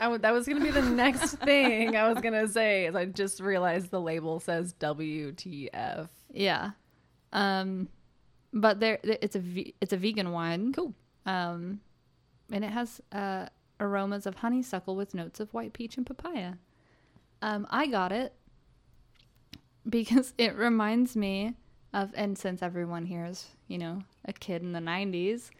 W- 0.00 0.18
that 0.18 0.32
was 0.32 0.46
going 0.46 0.58
to 0.60 0.64
be 0.64 0.70
the 0.70 0.82
next 0.82 1.36
thing 1.44 1.96
I 1.96 2.08
was 2.12 2.20
going 2.20 2.34
to 2.34 2.46
say. 2.48 2.86
Is 2.86 2.94
I 2.94 3.06
just 3.06 3.40
realized 3.40 3.90
the 3.90 4.00
label 4.00 4.38
says 4.38 4.74
WTF. 4.80 6.08
Yeah. 6.32 6.70
Um 7.32 7.88
but 8.52 8.78
there 8.80 8.98
there- 9.02 9.18
it's 9.20 9.34
a 9.34 9.40
ve- 9.40 9.74
it's 9.80 9.92
a 9.92 9.96
vegan 9.96 10.30
wine. 10.30 10.72
Cool. 10.72 10.94
Um 11.26 11.80
and 12.52 12.64
it 12.64 12.70
has 12.70 13.00
uh 13.12 13.46
aromas 13.80 14.26
of 14.26 14.36
honeysuckle 14.36 14.94
with 14.94 15.14
notes 15.14 15.40
of 15.40 15.52
white 15.54 15.72
peach 15.72 15.96
and 15.96 16.06
papaya. 16.06 16.54
Um 17.42 17.66
I 17.70 17.86
got 17.86 18.12
it 18.12 18.34
because 19.88 20.32
it 20.38 20.54
reminds 20.56 21.16
me 21.16 21.54
of 21.92 22.10
and 22.14 22.36
since 22.36 22.62
everyone 22.62 23.06
here 23.06 23.24
is, 23.24 23.46
you 23.68 23.78
know, 23.78 24.02
a 24.24 24.32
kid 24.32 24.62
in 24.62 24.72
the 24.72 24.80
90s, 24.80 25.50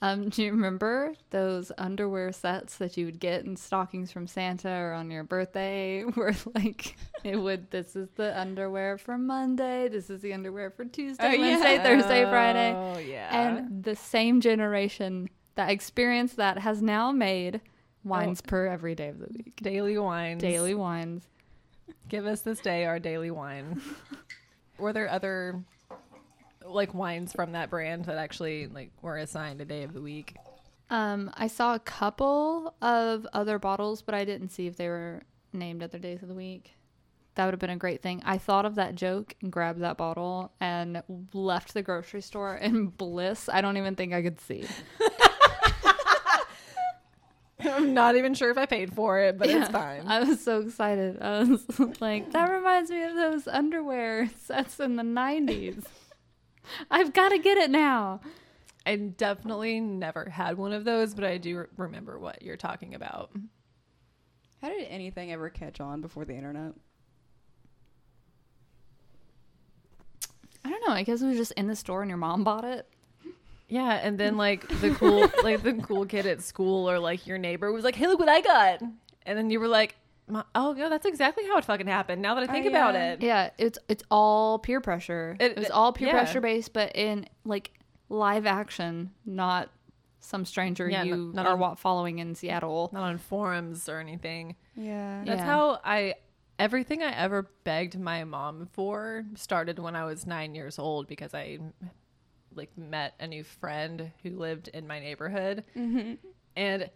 Um, 0.00 0.28
do 0.28 0.44
you 0.44 0.52
remember 0.52 1.12
those 1.30 1.72
underwear 1.76 2.30
sets 2.32 2.76
that 2.76 2.96
you 2.96 3.04
would 3.06 3.18
get 3.18 3.44
in 3.44 3.56
stockings 3.56 4.12
from 4.12 4.28
Santa 4.28 4.70
or 4.70 4.92
on 4.92 5.10
your 5.10 5.24
birthday? 5.24 6.02
Where 6.14 6.34
like 6.54 6.96
it 7.24 7.34
would, 7.36 7.70
this 7.72 7.96
is 7.96 8.08
the 8.14 8.38
underwear 8.38 8.96
for 8.96 9.18
Monday, 9.18 9.88
this 9.88 10.08
is 10.08 10.20
the 10.22 10.32
underwear 10.32 10.70
for 10.70 10.84
Tuesday, 10.84 11.24
Oh, 11.26 11.30
yeah. 11.32 11.40
Wednesday, 11.40 11.78
Thursday, 11.82 12.22
Friday. 12.30 12.72
Oh 12.76 12.98
yeah. 12.98 13.28
And 13.58 13.82
the 13.82 13.96
same 13.96 14.40
generation 14.40 15.28
that 15.56 15.70
experienced 15.70 16.36
that 16.36 16.58
has 16.58 16.80
now 16.80 17.10
made 17.10 17.60
wines 18.04 18.40
per 18.40 18.66
every 18.66 18.94
day 18.94 19.08
of 19.08 19.18
the 19.18 19.26
week. 19.36 19.56
daily 19.60 19.98
wines. 19.98 20.40
Daily 20.40 20.74
wines. 20.74 21.24
Give 22.08 22.26
us 22.26 22.40
this 22.40 22.60
day 22.60 22.86
our 22.86 22.98
daily 22.98 23.30
wine. 23.30 23.80
were 24.78 24.92
there 24.92 25.10
other 25.10 25.62
like 26.64 26.94
wines 26.94 27.32
from 27.32 27.52
that 27.52 27.70
brand 27.70 28.06
that 28.06 28.18
actually 28.18 28.66
like 28.66 28.90
were 29.02 29.18
assigned 29.18 29.60
a 29.60 29.64
day 29.64 29.82
of 29.82 29.92
the 29.92 30.00
week? 30.00 30.36
Um, 30.90 31.30
I 31.34 31.48
saw 31.48 31.74
a 31.74 31.78
couple 31.78 32.74
of 32.80 33.26
other 33.32 33.58
bottles, 33.58 34.00
but 34.00 34.14
I 34.14 34.24
didn't 34.24 34.50
see 34.50 34.66
if 34.66 34.76
they 34.76 34.88
were 34.88 35.22
named 35.52 35.82
other 35.82 35.98
days 35.98 36.22
of 36.22 36.28
the 36.28 36.34
week. 36.34 36.74
That 37.34 37.44
would 37.44 37.52
have 37.52 37.60
been 37.60 37.70
a 37.70 37.76
great 37.76 38.02
thing. 38.02 38.22
I 38.24 38.38
thought 38.38 38.64
of 38.64 38.74
that 38.76 38.94
joke 38.94 39.36
and 39.42 39.52
grabbed 39.52 39.80
that 39.80 39.96
bottle 39.96 40.50
and 40.60 41.02
left 41.32 41.74
the 41.74 41.82
grocery 41.82 42.22
store 42.22 42.56
in 42.56 42.86
bliss. 42.96 43.48
I 43.52 43.60
don't 43.60 43.76
even 43.76 43.94
think 43.94 44.12
I 44.12 44.22
could 44.22 44.40
see. 44.40 44.64
I'm 47.64 47.92
not 47.92 48.16
even 48.16 48.34
sure 48.34 48.50
if 48.50 48.58
I 48.58 48.66
paid 48.66 48.94
for 48.94 49.18
it, 49.20 49.36
but 49.36 49.48
it's 49.48 49.68
fine. 49.68 50.06
I 50.06 50.22
was 50.22 50.42
so 50.42 50.60
excited. 50.60 51.20
I 51.20 51.42
was 51.42 51.64
like, 52.00 52.30
that 52.32 52.50
reminds 52.50 52.90
me 52.90 53.02
of 53.02 53.14
those 53.16 53.48
underwear 53.48 54.30
sets 54.40 54.78
in 54.78 54.96
the 54.96 55.02
90s. 55.02 55.84
I've 56.90 57.12
got 57.12 57.30
to 57.30 57.38
get 57.38 57.58
it 57.58 57.70
now. 57.70 58.20
I 58.86 58.96
definitely 58.96 59.80
never 59.80 60.30
had 60.30 60.56
one 60.56 60.72
of 60.72 60.84
those, 60.84 61.14
but 61.14 61.24
I 61.24 61.38
do 61.38 61.58
re- 61.58 61.66
remember 61.76 62.18
what 62.18 62.42
you're 62.42 62.56
talking 62.56 62.94
about. 62.94 63.30
How 64.62 64.68
did 64.68 64.86
anything 64.88 65.32
ever 65.32 65.50
catch 65.50 65.80
on 65.80 66.00
before 66.00 66.24
the 66.24 66.34
internet? 66.34 66.72
I 70.64 70.70
don't 70.70 70.86
know. 70.86 70.94
I 70.94 71.02
guess 71.02 71.22
it 71.22 71.26
was 71.26 71.36
just 71.36 71.52
in 71.52 71.66
the 71.66 71.76
store 71.76 72.02
and 72.02 72.08
your 72.08 72.18
mom 72.18 72.44
bought 72.44 72.64
it. 72.64 72.88
Yeah, 73.68 73.92
and 74.02 74.18
then 74.18 74.36
like 74.46 74.66
the 74.80 74.90
cool 74.94 75.28
like 75.42 75.62
the 75.62 75.74
cool 75.74 76.06
kid 76.06 76.26
at 76.26 76.42
school 76.42 76.88
or 76.90 76.98
like 76.98 77.26
your 77.26 77.38
neighbor 77.38 77.70
was 77.72 77.84
like, 77.84 77.94
"Hey, 77.96 78.06
look 78.06 78.18
what 78.18 78.28
I 78.28 78.40
got." 78.40 78.80
And 79.26 79.36
then 79.38 79.50
you 79.50 79.60
were 79.60 79.68
like, 79.68 79.96
"Oh, 80.54 80.74
yeah, 80.74 80.88
that's 80.88 81.04
exactly 81.06 81.44
how 81.46 81.58
it 81.58 81.64
fucking 81.64 81.86
happened." 81.86 82.22
Now 82.22 82.34
that 82.34 82.48
I 82.48 82.52
think 82.52 82.66
Oh, 82.66 82.70
about 82.70 82.94
it. 82.94 83.22
Yeah, 83.22 83.50
it's 83.58 83.78
it's 83.88 84.02
all 84.10 84.58
peer 84.58 84.80
pressure. 84.80 85.36
It- 85.38 85.52
It, 85.52 85.58
was 85.58 85.70
all 85.70 85.92
peer 85.92 86.08
yeah. 86.08 86.14
pressure 86.14 86.40
based, 86.40 86.72
but 86.72 86.92
in 86.96 87.26
like 87.44 87.72
live 88.08 88.46
action, 88.46 89.10
not 89.26 89.68
some 90.20 90.44
stranger 90.44 90.88
Yeah, 90.88 91.02
you 91.04 91.16
not- 91.16 91.34
not 91.34 91.46
are 91.46 91.52
on- 91.52 91.58
wa- 91.60 91.74
following 91.74 92.18
in 92.20 92.34
Seattle. 92.34 92.88
Not 92.92 93.02
on 93.02 93.18
forums 93.18 93.88
or 93.88 94.00
anything. 94.00 94.56
Yeah. 94.74 95.22
That's 95.24 95.40
Yeah. 95.40 95.44
how 95.46 95.80
I 95.84 96.14
everything 96.58 97.02
I 97.02 97.12
ever 97.14 97.50
begged 97.64 97.98
my 98.00 98.24
mom 98.24 98.66
for 98.72 99.24
started 99.36 99.78
when 99.78 99.94
I 99.94 100.04
was 100.06 100.26
9 100.26 100.54
years 100.56 100.76
old 100.78 101.06
because 101.06 101.32
I 101.34 101.58
like 102.54 102.76
met 102.76 103.14
a 103.20 103.26
new 103.26 103.44
friend 103.44 104.10
who 104.22 104.30
lived 104.30 104.68
in 104.68 104.86
my 104.86 105.00
neighborhood. 105.00 105.64
Mm-hmm. 105.76 106.14
And 106.56 106.90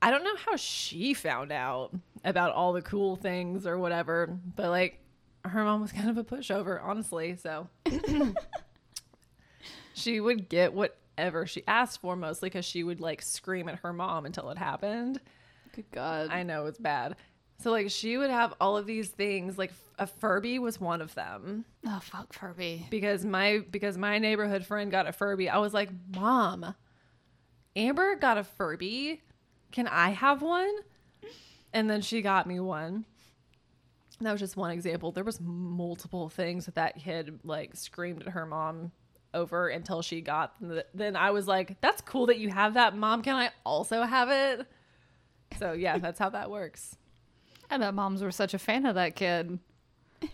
I 0.00 0.10
don't 0.10 0.24
know 0.24 0.36
how 0.36 0.56
she 0.56 1.14
found 1.14 1.52
out 1.52 1.94
about 2.24 2.52
all 2.52 2.72
the 2.72 2.82
cool 2.82 3.16
things 3.16 3.66
or 3.66 3.78
whatever, 3.78 4.38
but 4.56 4.70
like 4.70 5.00
her 5.44 5.64
mom 5.64 5.80
was 5.80 5.92
kind 5.92 6.08
of 6.08 6.18
a 6.18 6.24
pushover, 6.24 6.82
honestly. 6.82 7.36
So 7.36 7.68
she 9.94 10.20
would 10.20 10.48
get 10.48 10.72
whatever 10.72 11.46
she 11.46 11.62
asked 11.66 12.00
for 12.00 12.16
mostly 12.16 12.48
because 12.48 12.64
she 12.64 12.84
would 12.84 13.00
like 13.00 13.22
scream 13.22 13.68
at 13.68 13.80
her 13.80 13.92
mom 13.92 14.26
until 14.26 14.50
it 14.50 14.58
happened. 14.58 15.20
Good 15.74 15.90
God. 15.92 16.30
I 16.30 16.42
know 16.42 16.66
it's 16.66 16.78
bad. 16.78 17.16
So 17.60 17.72
like 17.72 17.90
she 17.90 18.16
would 18.16 18.30
have 18.30 18.54
all 18.60 18.76
of 18.76 18.86
these 18.86 19.08
things 19.08 19.58
like 19.58 19.72
a 19.98 20.06
Furby 20.06 20.60
was 20.60 20.80
one 20.80 21.02
of 21.02 21.12
them 21.16 21.64
Oh 21.84 21.98
fuck 22.00 22.32
Furby. 22.32 22.86
because 22.88 23.24
my 23.24 23.62
because 23.70 23.98
my 23.98 24.18
neighborhood 24.18 24.64
friend 24.64 24.90
got 24.92 25.08
a 25.08 25.12
Furby. 25.12 25.48
I 25.48 25.58
was 25.58 25.74
like, 25.74 25.90
"Mom, 26.14 26.74
Amber 27.74 28.14
got 28.16 28.38
a 28.38 28.44
Furby. 28.44 29.20
Can 29.72 29.88
I 29.88 30.10
have 30.10 30.40
one?" 30.40 30.72
And 31.72 31.90
then 31.90 32.00
she 32.00 32.22
got 32.22 32.46
me 32.46 32.60
one. 32.60 33.04
That 34.20 34.32
was 34.32 34.40
just 34.40 34.56
one 34.56 34.70
example. 34.70 35.10
There 35.12 35.24
was 35.24 35.40
multiple 35.40 36.28
things 36.28 36.66
that 36.66 36.76
that 36.76 36.96
kid 36.98 37.40
like 37.44 37.74
screamed 37.76 38.22
at 38.22 38.28
her 38.28 38.46
mom 38.46 38.92
over 39.34 39.68
until 39.68 40.00
she 40.02 40.20
got 40.20 40.58
them. 40.60 40.80
Then 40.94 41.16
I 41.16 41.32
was 41.32 41.48
like, 41.48 41.80
"That's 41.80 42.02
cool 42.02 42.26
that 42.26 42.38
you 42.38 42.50
have 42.50 42.74
that, 42.74 42.96
mom. 42.96 43.22
Can 43.22 43.34
I 43.34 43.50
also 43.64 44.02
have 44.04 44.30
it?" 44.30 44.66
So 45.58 45.72
yeah, 45.72 45.98
that's 45.98 46.18
how 46.20 46.30
that 46.30 46.50
works. 46.52 46.96
I 47.70 47.78
bet 47.78 47.94
moms 47.94 48.22
were 48.22 48.30
such 48.30 48.54
a 48.54 48.58
fan 48.58 48.86
of 48.86 48.94
that 48.94 49.14
kid. 49.16 49.58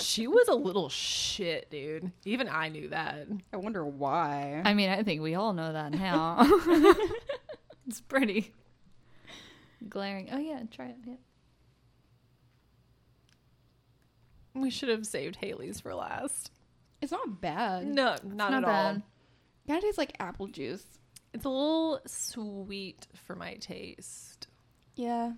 She 0.00 0.26
was 0.26 0.48
a 0.48 0.54
little 0.54 0.88
shit, 0.88 1.70
dude. 1.70 2.10
Even 2.24 2.48
I 2.48 2.68
knew 2.68 2.88
that. 2.88 3.26
I 3.52 3.56
wonder 3.58 3.84
why. 3.84 4.62
I 4.64 4.74
mean, 4.74 4.88
I 4.88 5.02
think 5.02 5.20
we 5.20 5.34
all 5.34 5.52
know 5.52 5.72
that 5.72 5.92
now. 5.92 6.38
it's 7.86 8.00
pretty 8.00 8.52
glaring. 9.88 10.30
Oh 10.32 10.38
yeah, 10.38 10.62
try 10.70 10.86
it. 10.86 10.96
Yeah. 11.04 11.14
We 14.54 14.70
should 14.70 14.88
have 14.88 15.06
saved 15.06 15.36
Haley's 15.36 15.80
for 15.80 15.94
last. 15.94 16.50
It's 17.00 17.12
not 17.12 17.40
bad. 17.40 17.86
No, 17.86 18.16
not, 18.24 18.50
not 18.50 18.52
at 18.54 18.64
all. 18.64 18.70
bad. 18.70 19.02
Kind 19.68 19.78
of 19.78 19.84
tastes 19.84 19.98
like 19.98 20.16
apple 20.18 20.48
juice. 20.48 20.84
It's 21.32 21.44
a 21.44 21.48
little 21.48 22.00
sweet 22.06 23.06
for 23.26 23.36
my 23.36 23.54
taste. 23.54 24.48
Yeah. 24.96 25.32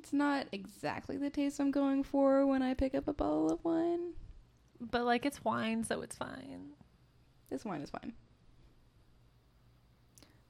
It's 0.00 0.14
not 0.14 0.46
exactly 0.50 1.18
the 1.18 1.28
taste 1.28 1.60
I'm 1.60 1.70
going 1.70 2.04
for 2.04 2.46
when 2.46 2.62
I 2.62 2.72
pick 2.72 2.94
up 2.94 3.06
a 3.06 3.12
bottle 3.12 3.52
of 3.52 3.62
wine. 3.62 4.14
But 4.80 5.04
like 5.04 5.26
it's 5.26 5.44
wine, 5.44 5.84
so 5.84 6.00
it's 6.00 6.16
fine. 6.16 6.70
This 7.50 7.66
wine 7.66 7.82
is 7.82 7.90
fine. 7.90 8.14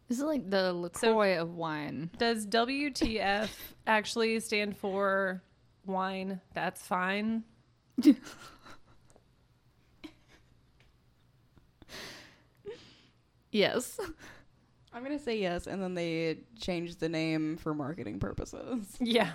This 0.07 0.19
is 0.19 0.25
like 0.25 0.49
the 0.49 0.73
LaCroix 0.73 1.37
of 1.37 1.57
wine. 1.57 2.11
Does 2.17 2.47
WTF 2.47 3.49
actually 3.89 4.39
stand 4.39 4.77
for 4.77 5.43
wine? 5.85 6.41
That's 6.55 6.83
fine. 6.83 7.43
Yes. 13.53 13.99
I'm 14.93 15.03
gonna 15.05 15.19
say 15.19 15.39
yes, 15.39 15.67
and 15.67 15.81
then 15.83 15.95
they 15.95 16.39
changed 16.61 16.99
the 17.01 17.09
name 17.09 17.57
for 17.57 17.75
marketing 17.75 18.19
purposes. 18.19 18.97
Yeah. 19.01 19.31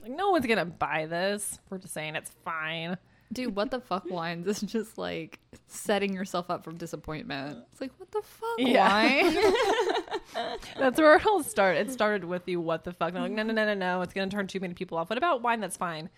Like 0.00 0.12
no 0.12 0.30
one's 0.30 0.46
gonna 0.46 0.64
buy 0.64 1.06
this. 1.06 1.58
We're 1.68 1.78
just 1.78 1.92
saying 1.94 2.14
it's 2.16 2.30
fine. 2.44 2.96
Dude, 3.32 3.56
what 3.56 3.72
the 3.72 3.80
fuck 3.80 4.08
wines 4.08 4.46
is 4.46 4.60
just 4.60 4.96
like 4.98 5.40
setting 5.66 6.12
yourself 6.14 6.48
up 6.50 6.62
for 6.62 6.72
disappointment. 6.72 7.58
It's 7.72 7.80
like, 7.80 7.90
what 7.98 8.10
the 8.12 8.22
fuck 8.22 8.48
Yeah. 8.58 8.88
wine? 8.88 10.58
That's 10.78 10.98
where 11.00 11.16
it 11.16 11.26
all 11.26 11.42
started. 11.42 11.88
It 11.88 11.92
started 11.92 12.24
with 12.24 12.44
the 12.44 12.56
what 12.56 12.84
the 12.84 12.92
fuck. 12.92 13.08
And 13.08 13.18
I'm 13.18 13.24
like, 13.24 13.32
no, 13.32 13.42
no, 13.42 13.52
no, 13.52 13.64
no, 13.66 13.74
no. 13.74 14.02
It's 14.02 14.14
gonna 14.14 14.30
turn 14.30 14.46
too 14.46 14.60
many 14.60 14.74
people 14.74 14.96
off. 14.96 15.10
What 15.10 15.18
about 15.18 15.42
wine? 15.42 15.60
That's 15.60 15.76
fine. 15.76 16.08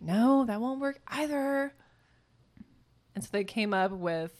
No, 0.00 0.44
that 0.44 0.60
won't 0.60 0.80
work 0.80 1.00
either. 1.08 1.72
And 3.14 3.24
so 3.24 3.30
they 3.32 3.44
came 3.44 3.72
up 3.72 3.92
with. 3.92 4.32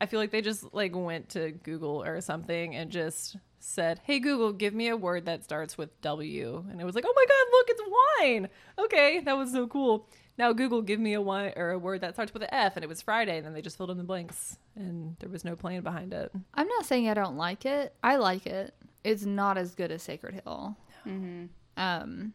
I 0.00 0.06
feel 0.06 0.18
like 0.18 0.30
they 0.30 0.40
just 0.40 0.72
like 0.72 0.96
went 0.96 1.30
to 1.30 1.50
Google 1.50 2.02
or 2.02 2.20
something 2.20 2.74
and 2.74 2.90
just 2.90 3.36
said, 3.58 4.00
"Hey 4.04 4.18
Google, 4.18 4.52
give 4.52 4.72
me 4.72 4.88
a 4.88 4.96
word 4.96 5.26
that 5.26 5.44
starts 5.44 5.76
with 5.76 6.00
W." 6.00 6.64
And 6.70 6.80
it 6.80 6.84
was 6.84 6.94
like, 6.94 7.04
"Oh 7.06 7.12
my 7.14 7.24
god, 7.28 7.46
look, 7.52 7.66
it's 7.68 7.82
wine." 8.18 8.48
Okay, 8.78 9.20
that 9.20 9.36
was 9.36 9.52
so 9.52 9.66
cool. 9.66 10.08
Now 10.38 10.52
Google, 10.54 10.80
give 10.80 11.00
me 11.00 11.12
a 11.12 11.20
wine 11.20 11.52
or 11.56 11.70
a 11.70 11.78
word 11.78 12.00
that 12.00 12.14
starts 12.14 12.32
with 12.32 12.42
an 12.42 12.48
F, 12.52 12.76
and 12.76 12.84
it 12.84 12.88
was 12.88 13.02
Friday, 13.02 13.36
and 13.36 13.46
then 13.46 13.52
they 13.52 13.60
just 13.60 13.76
filled 13.76 13.90
in 13.90 13.98
the 13.98 14.04
blanks, 14.04 14.56
and 14.74 15.16
there 15.18 15.28
was 15.28 15.44
no 15.44 15.54
plan 15.54 15.82
behind 15.82 16.14
it. 16.14 16.32
I'm 16.54 16.68
not 16.68 16.86
saying 16.86 17.08
I 17.08 17.14
don't 17.14 17.36
like 17.36 17.66
it. 17.66 17.94
I 18.02 18.16
like 18.16 18.46
it. 18.46 18.74
It's 19.04 19.24
not 19.24 19.58
as 19.58 19.74
good 19.74 19.90
as 19.90 20.02
Sacred 20.02 20.34
Hill. 20.34 20.76
Mm-hmm. 21.06 21.46
Um, 21.76 22.32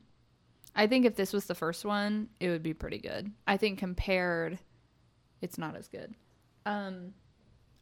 I 0.75 0.87
think 0.87 1.05
if 1.05 1.15
this 1.15 1.33
was 1.33 1.45
the 1.45 1.55
first 1.55 1.85
one, 1.85 2.29
it 2.39 2.49
would 2.49 2.63
be 2.63 2.73
pretty 2.73 2.97
good. 2.99 3.31
I 3.47 3.57
think 3.57 3.79
compared, 3.79 4.59
it's 5.41 5.57
not 5.57 5.75
as 5.75 5.87
good. 5.87 6.13
Um, 6.65 7.13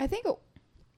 I 0.03 0.07
think 0.07 0.25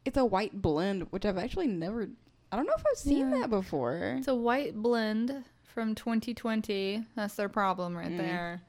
it's 0.03 0.17
a 0.17 0.25
white 0.25 0.59
blend, 0.61 1.03
which 1.11 1.25
I've 1.25 1.37
actually 1.37 1.67
never. 1.67 2.09
I 2.51 2.55
don't 2.55 2.65
know 2.65 2.73
if 2.75 2.83
I've 2.91 2.97
seen 2.97 3.31
Yeah. 3.31 3.39
that 3.41 3.49
before. 3.51 4.15
it's 4.17 4.27
a 4.27 4.33
white 4.35 4.75
blend 4.75 5.43
from 5.63 5.93
2020. 5.93 7.05
That's 7.15 7.35
their 7.35 7.49
problem 7.49 7.95
right 7.95 8.09
Mm. 8.11 8.17
there. 8.17 8.61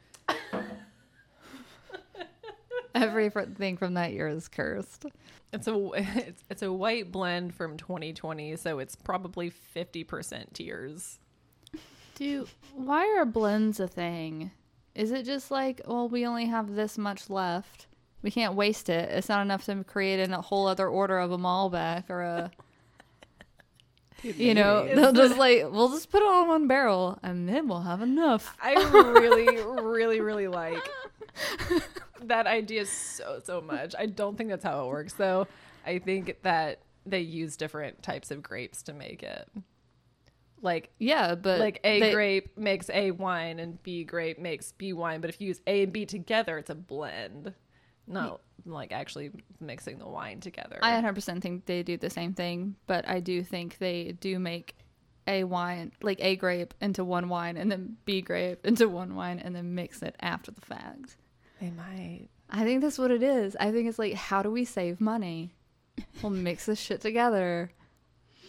Everything 2.94 3.76
from 3.76 3.94
that 3.94 4.12
year 4.12 4.28
is 4.28 4.48
cursed. 4.48 5.06
It's 5.52 5.68
a 5.68 5.90
it's, 5.94 6.44
it's 6.50 6.62
a 6.62 6.72
white 6.72 7.12
blend 7.12 7.54
from 7.54 7.76
2020, 7.78 8.56
so 8.56 8.78
it's 8.78 8.96
probably 8.96 9.50
50% 9.50 10.52
tears. 10.52 11.18
Dude, 12.14 12.48
why 12.74 13.06
are 13.18 13.24
blends 13.26 13.80
a 13.80 13.86
thing? 13.88 14.50
Is 14.94 15.12
it 15.12 15.24
just 15.24 15.50
like, 15.50 15.82
well, 15.86 16.08
we 16.08 16.26
only 16.26 16.46
have 16.46 16.74
this 16.74 16.96
much 16.98 17.28
left. 17.30 17.86
We 18.26 18.32
can't 18.32 18.54
waste 18.54 18.88
it. 18.88 19.08
It's 19.10 19.28
not 19.28 19.42
enough 19.42 19.66
to 19.66 19.84
create 19.84 20.18
a 20.18 20.40
whole 20.40 20.66
other 20.66 20.88
order 20.88 21.16
of 21.20 21.30
a 21.30 21.38
Malbec 21.38 22.10
or 22.10 22.22
a 22.22 22.50
you 24.24 24.52
know, 24.52 24.84
they'll 24.92 25.12
just 25.12 25.38
like 25.38 25.70
we'll 25.70 25.90
just 25.90 26.10
put 26.10 26.22
it 26.22 26.26
on 26.26 26.48
one 26.48 26.66
barrel 26.66 27.20
and 27.22 27.48
then 27.48 27.68
we'll 27.68 27.82
have 27.82 28.02
enough. 28.02 28.56
I 28.60 28.72
really, 28.90 29.62
really, 29.80 30.20
really 30.20 30.48
like 30.48 30.82
that 32.22 32.48
idea 32.48 32.84
so, 32.86 33.40
so 33.44 33.60
much. 33.60 33.94
I 33.96 34.06
don't 34.06 34.36
think 34.36 34.50
that's 34.50 34.64
how 34.64 34.84
it 34.84 34.88
works, 34.88 35.12
though. 35.12 35.46
I 35.86 36.00
think 36.00 36.42
that 36.42 36.80
they 37.04 37.20
use 37.20 37.56
different 37.56 38.02
types 38.02 38.32
of 38.32 38.42
grapes 38.42 38.82
to 38.82 38.92
make 38.92 39.22
it. 39.22 39.48
Like, 40.60 40.90
Yeah, 40.98 41.36
but 41.36 41.60
like 41.60 41.78
A 41.84 42.00
they- 42.00 42.12
grape 42.12 42.58
makes 42.58 42.90
A 42.90 43.12
wine 43.12 43.60
and 43.60 43.80
B 43.84 44.02
grape 44.02 44.40
makes 44.40 44.72
B 44.72 44.92
wine, 44.92 45.20
but 45.20 45.30
if 45.30 45.40
you 45.40 45.46
use 45.46 45.60
A 45.68 45.84
and 45.84 45.92
B 45.92 46.04
together, 46.06 46.58
it's 46.58 46.70
a 46.70 46.74
blend. 46.74 47.54
Not 48.06 48.40
like 48.64 48.92
actually 48.92 49.30
mixing 49.60 49.98
the 49.98 50.06
wine 50.06 50.40
together. 50.40 50.78
I 50.82 50.92
100% 51.00 51.40
think 51.40 51.66
they 51.66 51.82
do 51.82 51.96
the 51.96 52.10
same 52.10 52.34
thing, 52.34 52.76
but 52.86 53.08
I 53.08 53.20
do 53.20 53.42
think 53.42 53.78
they 53.78 54.12
do 54.20 54.38
make 54.38 54.76
a 55.28 55.44
wine, 55.44 55.92
like 56.02 56.18
A 56.20 56.36
grape 56.36 56.74
into 56.80 57.04
one 57.04 57.28
wine 57.28 57.56
and 57.56 57.70
then 57.70 57.96
B 58.04 58.20
grape 58.20 58.64
into 58.64 58.88
one 58.88 59.14
wine 59.16 59.38
and 59.40 59.54
then 59.54 59.74
mix 59.74 60.02
it 60.02 60.14
after 60.20 60.50
the 60.50 60.60
fact. 60.60 61.16
they 61.60 61.70
might. 61.70 62.28
I 62.48 62.62
think 62.64 62.80
that's 62.80 62.98
what 62.98 63.10
it 63.10 63.22
is. 63.22 63.56
I 63.58 63.72
think 63.72 63.88
it's 63.88 63.98
like, 63.98 64.14
how 64.14 64.42
do 64.42 64.50
we 64.50 64.64
save 64.64 65.00
money? 65.00 65.54
We'll 66.22 66.30
mix 66.30 66.66
this 66.66 66.78
shit 66.78 67.00
together. 67.00 67.72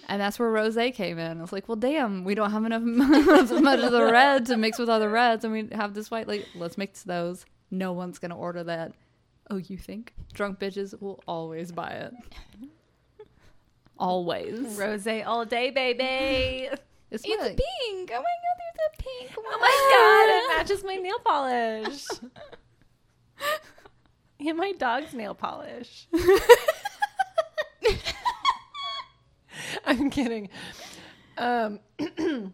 And 0.08 0.22
that's 0.22 0.38
where 0.40 0.50
rosé 0.52 0.94
came 0.94 1.18
in. 1.18 1.42
It's 1.42 1.52
like, 1.52 1.68
well, 1.68 1.76
damn, 1.76 2.24
we 2.24 2.36
don't 2.36 2.52
have 2.52 2.64
enough 2.64 2.82
much 2.84 3.80
of 3.80 3.92
the 3.92 4.10
red 4.12 4.46
to 4.46 4.56
mix 4.58 4.78
with 4.80 4.88
other 4.88 5.10
reds, 5.10 5.44
and 5.44 5.52
we 5.52 5.68
have 5.76 5.94
this 5.94 6.10
white. 6.12 6.28
Like, 6.28 6.46
let's 6.56 6.78
mix 6.78 7.04
those. 7.04 7.46
No 7.72 7.92
one's 7.92 8.20
gonna 8.20 8.38
order 8.38 8.64
that. 8.66 8.94
Oh, 9.50 9.58
you 9.58 9.78
think 9.78 10.14
drunk 10.34 10.60
bitches 10.60 11.00
will 11.02 11.24
always 11.28 11.72
buy 11.72 11.90
it? 11.90 12.14
Always. 14.00 14.78
Rosé 14.78 15.26
all 15.26 15.46
day, 15.46 15.72
baby. 15.72 16.70
It's, 17.10 17.24
It's 17.26 17.42
pink. 17.42 18.12
Oh 18.14 18.22
my 18.22 18.36
god, 18.36 18.58
there's 18.60 18.80
a 18.84 19.02
pink 19.02 19.38
one. 19.38 19.46
Oh 19.48 19.60
my 19.62 19.68
god, 19.94 20.28
it 20.30 20.58
matches 20.58 20.84
my 20.84 20.96
nail 20.98 21.18
polish. 21.26 22.06
and 24.46 24.58
my 24.58 24.74
dog's 24.74 25.14
nail 25.14 25.34
polish. 25.34 26.10
I'm 29.86 30.10
kidding. 30.10 30.50
Um 31.38 31.80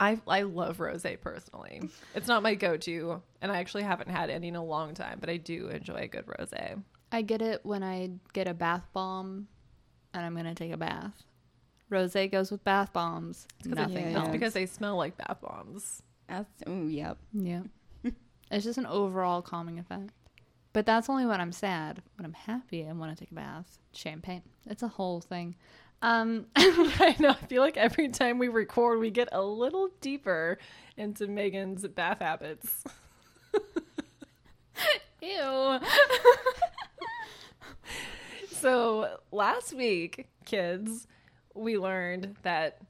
I 0.00 0.20
I 0.26 0.42
love 0.42 0.78
rosé 0.78 1.20
personally. 1.20 1.88
It's 2.14 2.28
not 2.28 2.42
my 2.42 2.54
go-to 2.54 3.22
and 3.42 3.50
I 3.52 3.58
actually 3.58 3.82
haven't 3.84 4.10
had 4.10 4.30
any 4.30 4.48
in 4.48 4.56
a 4.56 4.64
long 4.64 4.94
time, 4.94 5.18
but 5.20 5.28
I 5.30 5.36
do 5.36 5.68
enjoy 5.68 5.96
a 6.02 6.06
good 6.08 6.26
rosé. 6.26 6.82
I 7.12 7.22
get 7.22 7.40
it 7.42 7.60
when 7.64 7.82
I 7.82 8.10
get 8.32 8.48
a 8.48 8.54
bath 8.54 8.84
bomb, 8.92 9.48
and 10.12 10.24
I'm 10.26 10.34
gonna 10.36 10.54
take 10.54 10.72
a 10.72 10.76
bath. 10.76 11.12
Rosé 11.90 12.30
goes 12.30 12.50
with 12.50 12.62
bath 12.64 12.92
bombs. 12.92 13.46
Nothing 13.64 13.94
Yeah, 13.96 14.08
It's 14.08 14.16
else. 14.16 14.28
because 14.28 14.52
they 14.52 14.66
smell 14.66 14.96
like 14.96 15.16
bath 15.16 15.38
bombs. 15.40 16.02
That's, 16.28 16.50
oh, 16.66 16.86
yep. 16.86 17.16
Yeah. 17.32 17.62
it's 18.50 18.64
just 18.64 18.76
an 18.78 18.84
overall 18.86 19.40
calming 19.40 19.78
effect. 19.78 20.10
But 20.74 20.84
that's 20.84 21.08
only 21.08 21.24
when 21.24 21.40
I'm 21.40 21.50
sad. 21.52 22.02
When 22.16 22.26
I'm 22.26 22.34
happy 22.34 22.82
and 22.82 23.00
want 23.00 23.16
to 23.16 23.24
take 23.24 23.30
a 23.30 23.34
bath. 23.34 23.78
Champagne. 23.94 24.42
It's 24.66 24.82
a 24.82 24.88
whole 24.88 25.22
thing. 25.22 25.56
Um 26.00 26.46
I 26.56 27.16
know. 27.18 27.30
I 27.30 27.46
feel 27.46 27.62
like 27.62 27.76
every 27.76 28.08
time 28.08 28.38
we 28.38 28.48
record, 28.48 29.00
we 29.00 29.10
get 29.10 29.28
a 29.32 29.42
little 29.42 29.88
deeper 30.00 30.58
into 30.96 31.26
Megan's 31.26 31.86
bath 31.88 32.20
habits. 32.20 32.84
Ew. 35.22 35.78
So 38.50 39.18
last 39.30 39.72
week, 39.72 40.28
kids, 40.44 41.06
we 41.54 41.78
learned 41.78 42.36
that 42.42 42.80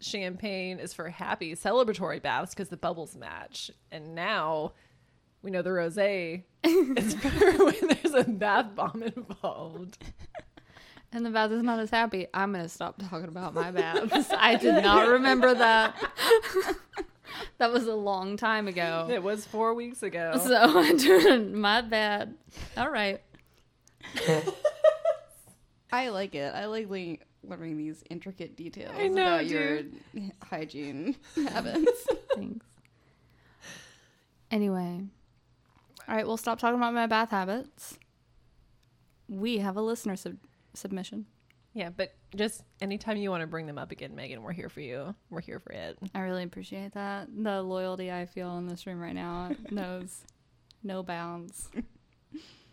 champagne 0.00 0.78
is 0.78 0.92
for 0.94 1.08
happy 1.08 1.54
celebratory 1.54 2.22
baths 2.22 2.54
because 2.54 2.68
the 2.68 2.76
bubbles 2.76 3.16
match, 3.16 3.70
and 3.90 4.14
now 4.14 4.72
we 5.42 5.50
know 5.50 5.62
the 5.62 5.70
rosé 5.70 6.44
is 6.64 7.14
better 7.16 7.64
when 7.64 7.88
there's 7.88 8.14
a 8.14 8.24
bath 8.24 8.74
bomb 8.74 9.02
involved. 9.02 9.98
And 11.12 11.24
the 11.24 11.30
bath 11.30 11.50
is 11.52 11.62
not 11.62 11.78
as 11.78 11.90
happy. 11.90 12.26
I'm 12.34 12.52
gonna 12.52 12.68
stop 12.68 13.00
talking 13.08 13.28
about 13.28 13.54
my 13.54 13.70
baths. 13.70 14.30
I 14.36 14.56
did 14.56 14.82
not 14.82 15.08
remember 15.08 15.54
that. 15.54 15.94
that 17.58 17.72
was 17.72 17.86
a 17.86 17.94
long 17.94 18.36
time 18.36 18.68
ago. 18.68 19.08
It 19.10 19.22
was 19.22 19.46
four 19.46 19.74
weeks 19.74 20.02
ago. 20.02 20.32
So 20.42 20.54
I 20.78 20.92
did 20.92 21.52
my 21.52 21.80
bad. 21.80 22.34
All 22.76 22.90
right. 22.90 23.20
I 25.92 26.08
like 26.08 26.34
it. 26.34 26.54
I 26.54 26.66
like 26.66 26.88
learning 27.42 27.78
these 27.78 28.02
intricate 28.10 28.56
details 28.56 28.94
I 28.98 29.08
know, 29.08 29.22
about 29.22 29.46
your 29.46 29.82
hygiene 30.42 31.16
habits. 31.34 32.06
Thanks. 32.34 32.66
Anyway. 34.50 35.02
All 36.08 36.14
right, 36.14 36.26
we'll 36.26 36.36
stop 36.36 36.58
talking 36.58 36.76
about 36.76 36.94
my 36.94 37.06
bath 37.06 37.30
habits. 37.30 37.98
We 39.28 39.58
have 39.58 39.76
a 39.76 39.82
listener 39.82 40.14
sub- 40.16 40.36
submission. 40.76 41.26
Yeah, 41.74 41.90
but 41.94 42.14
just 42.34 42.62
anytime 42.80 43.18
you 43.18 43.30
want 43.30 43.42
to 43.42 43.46
bring 43.46 43.66
them 43.66 43.76
up 43.76 43.92
again, 43.92 44.14
Megan, 44.14 44.42
we're 44.42 44.52
here 44.52 44.70
for 44.70 44.80
you. 44.80 45.14
We're 45.28 45.42
here 45.42 45.60
for 45.60 45.72
it. 45.72 45.98
I 46.14 46.20
really 46.20 46.42
appreciate 46.42 46.92
that. 46.94 47.28
The 47.36 47.60
loyalty 47.62 48.10
I 48.10 48.24
feel 48.24 48.56
in 48.56 48.66
this 48.66 48.86
room 48.86 48.98
right 48.98 49.14
now 49.14 49.50
knows 49.70 50.24
no 50.82 51.02
bounds. 51.02 51.68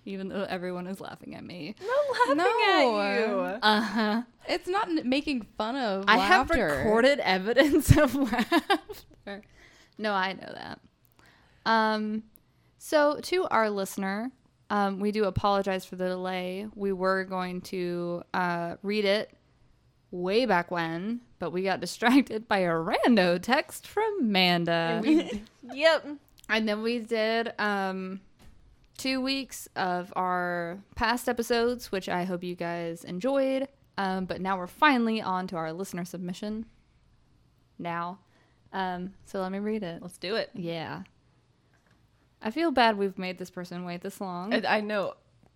Even 0.05 0.27
though 0.29 0.43
everyone 0.43 0.87
is 0.87 0.99
laughing 1.01 1.35
at 1.35 1.43
me. 1.43 1.75
No 1.81 1.87
laughing 2.11 2.37
No. 2.37 2.99
at 3.01 3.19
you. 3.27 3.35
Uh 3.61 3.81
huh. 3.81 4.21
it's 4.47 4.67
not 4.67 4.87
n- 4.89 5.07
making 5.07 5.47
fun 5.57 5.75
of 5.77 6.05
I 6.07 6.17
have 6.17 6.49
recorded 6.49 7.19
evidence 7.19 7.95
of 7.97 8.13
laughter. 9.25 9.41
No, 9.97 10.13
I 10.13 10.33
know 10.33 10.51
that. 10.53 10.79
Um, 11.65 12.23
so 12.77 13.19
to 13.21 13.45
our 13.45 13.69
listener, 13.69 14.31
um, 14.73 14.99
we 14.99 15.11
do 15.11 15.25
apologize 15.25 15.85
for 15.85 15.97
the 15.97 16.07
delay. 16.07 16.65
We 16.73 16.93
were 16.93 17.25
going 17.25 17.61
to 17.61 18.23
uh, 18.33 18.77
read 18.81 19.05
it 19.05 19.31
way 20.09 20.47
back 20.47 20.71
when, 20.71 21.21
but 21.37 21.51
we 21.51 21.61
got 21.61 21.79
distracted 21.79 22.47
by 22.47 22.59
a 22.59 22.71
rando 22.71 23.39
text 23.39 23.87
from 23.87 24.31
Manda. 24.31 24.99
Yep. 25.71 26.07
And 26.49 26.67
then 26.67 26.81
we 26.81 26.99
did 26.99 27.53
um, 27.59 28.19
two 28.97 29.21
weeks 29.21 29.69
of 29.75 30.11
our 30.15 30.79
past 30.95 31.29
episodes, 31.29 31.91
which 31.91 32.09
I 32.09 32.23
hope 32.23 32.43
you 32.43 32.55
guys 32.55 33.03
enjoyed. 33.03 33.67
Um, 33.99 34.25
but 34.25 34.41
now 34.41 34.57
we're 34.57 34.65
finally 34.65 35.21
on 35.21 35.45
to 35.47 35.55
our 35.55 35.71
listener 35.71 36.03
submission. 36.03 36.65
Now. 37.77 38.19
Um, 38.73 39.13
so 39.25 39.39
let 39.39 39.51
me 39.51 39.59
read 39.59 39.83
it. 39.83 40.01
Let's 40.01 40.17
do 40.17 40.35
it. 40.35 40.49
Yeah. 40.55 41.03
I 42.43 42.51
feel 42.51 42.71
bad 42.71 42.97
we've 42.97 43.17
made 43.17 43.37
this 43.39 43.49
person 43.49 43.85
wait 43.85 44.01
this 44.01 44.19
long. 44.19 44.53
I, 44.53 44.77
I 44.77 44.81
know. 44.81 45.13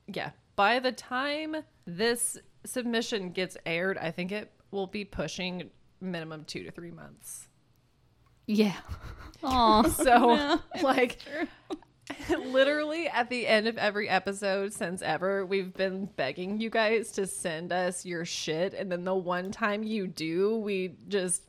Yeah. 0.07 0.31
By 0.55 0.79
the 0.79 0.91
time 0.93 1.57
this 1.85 2.37
submission 2.65 3.31
gets 3.31 3.57
aired, 3.65 3.97
I 3.97 4.11
think 4.11 4.31
it 4.31 4.51
will 4.71 4.87
be 4.87 5.03
pushing 5.05 5.69
minimum 6.01 6.45
two 6.45 6.63
to 6.63 6.71
three 6.71 6.91
months. 6.91 7.47
yeah. 8.47 8.77
Aw. 9.43 9.83
So, 9.83 10.59
like, 10.81 11.17
literally 12.39 13.07
at 13.07 13.29
the 13.29 13.45
end 13.45 13.67
of 13.67 13.77
every 13.77 14.09
episode 14.09 14.73
since 14.73 15.03
ever, 15.03 15.45
we've 15.45 15.73
been 15.75 16.05
begging 16.15 16.59
you 16.59 16.69
guys 16.71 17.11
to 17.11 17.27
send 17.27 17.71
us 17.71 18.03
your 18.05 18.25
shit. 18.25 18.73
And 18.73 18.91
then 18.91 19.03
the 19.03 19.13
one 19.13 19.51
time 19.51 19.83
you 19.83 20.07
do, 20.07 20.57
we 20.57 20.95
just. 21.07 21.43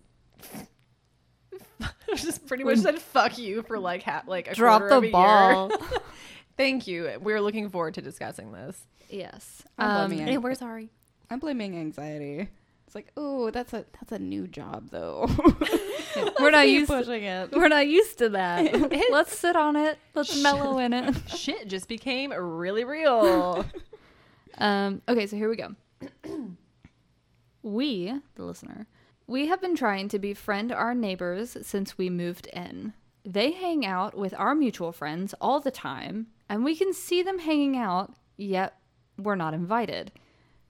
just 2.17 2.47
pretty 2.47 2.65
much 2.65 2.79
said 2.79 2.99
fuck 2.99 3.39
you 3.39 3.63
for 3.63 3.79
like 3.79 4.03
ha- 4.03 4.23
like 4.27 4.49
a 4.49 4.55
Drop 4.55 4.81
quarter 4.81 4.95
of 4.97 5.03
the 5.03 5.09
a 5.09 5.13
ball. 5.13 5.69
year. 5.69 5.79
Thank 6.57 6.87
you. 6.87 7.19
We're 7.21 7.41
looking 7.41 7.69
forward 7.71 7.95
to 7.95 8.03
discussing 8.03 8.53
this. 8.53 8.87
yes. 9.09 9.63
I'm 9.79 9.91
Um, 9.91 10.09
blaming 10.11 10.35
it. 10.35 10.43
we're 10.43 10.55
sorry. 10.55 10.91
I'm 11.31 11.39
blaming 11.39 11.77
anxiety. 11.77 12.49
It's 12.87 12.95
like, 12.95 13.13
oh, 13.19 13.51
that's 13.51 13.75
a 13.75 13.85
that's 14.01 14.13
a 14.13 14.19
new 14.19 14.47
job 14.49 14.89
though. 14.91 15.27
we're 16.41 16.51
not 16.51 16.65
Keep 16.65 16.79
used 16.81 16.91
to, 16.91 16.97
pushing 16.99 17.23
it. 17.25 17.53
we're 17.53 17.69
not 17.69 17.87
used 17.87 18.17
to 18.19 18.31
that. 18.31 18.91
Let's 19.13 19.39
sit 19.39 19.57
on 19.57 19.77
it. 19.77 19.99
Let's 20.15 20.43
mellow 20.43 20.79
in 20.79 20.95
it. 20.95 21.15
Shit 21.29 21.69
just 21.69 21.87
became 21.87 22.33
really 22.33 22.85
real. 22.85 23.67
Um, 24.57 25.03
okay, 25.07 25.27
so 25.27 25.37
here 25.37 25.51
we 25.51 25.57
go. 25.57 25.75
we, 27.63 28.13
the 28.37 28.45
listener, 28.45 28.87
we 29.29 29.47
have 29.47 29.61
been 29.61 29.77
trying 29.77 30.09
to 30.09 30.19
befriend 30.19 30.73
our 30.73 30.95
neighbors 30.95 31.57
since 31.61 31.99
we 31.99 32.09
moved 32.09 32.47
in. 32.47 32.95
They 33.25 33.53
hang 33.53 33.85
out 33.85 34.17
with 34.17 34.35
our 34.39 34.55
mutual 34.55 34.91
friends 34.91 35.35
all 35.39 35.61
the 35.61 35.71
time, 35.71 36.29
and 36.49 36.65
we 36.65 36.75
can 36.75 36.95
see 36.95 37.23
them 37.23 37.39
hanging 37.39 37.77
out, 37.77 38.15
yet 38.39 38.79
we're 39.19 39.35
not 39.35 39.53
invited. 39.53 40.13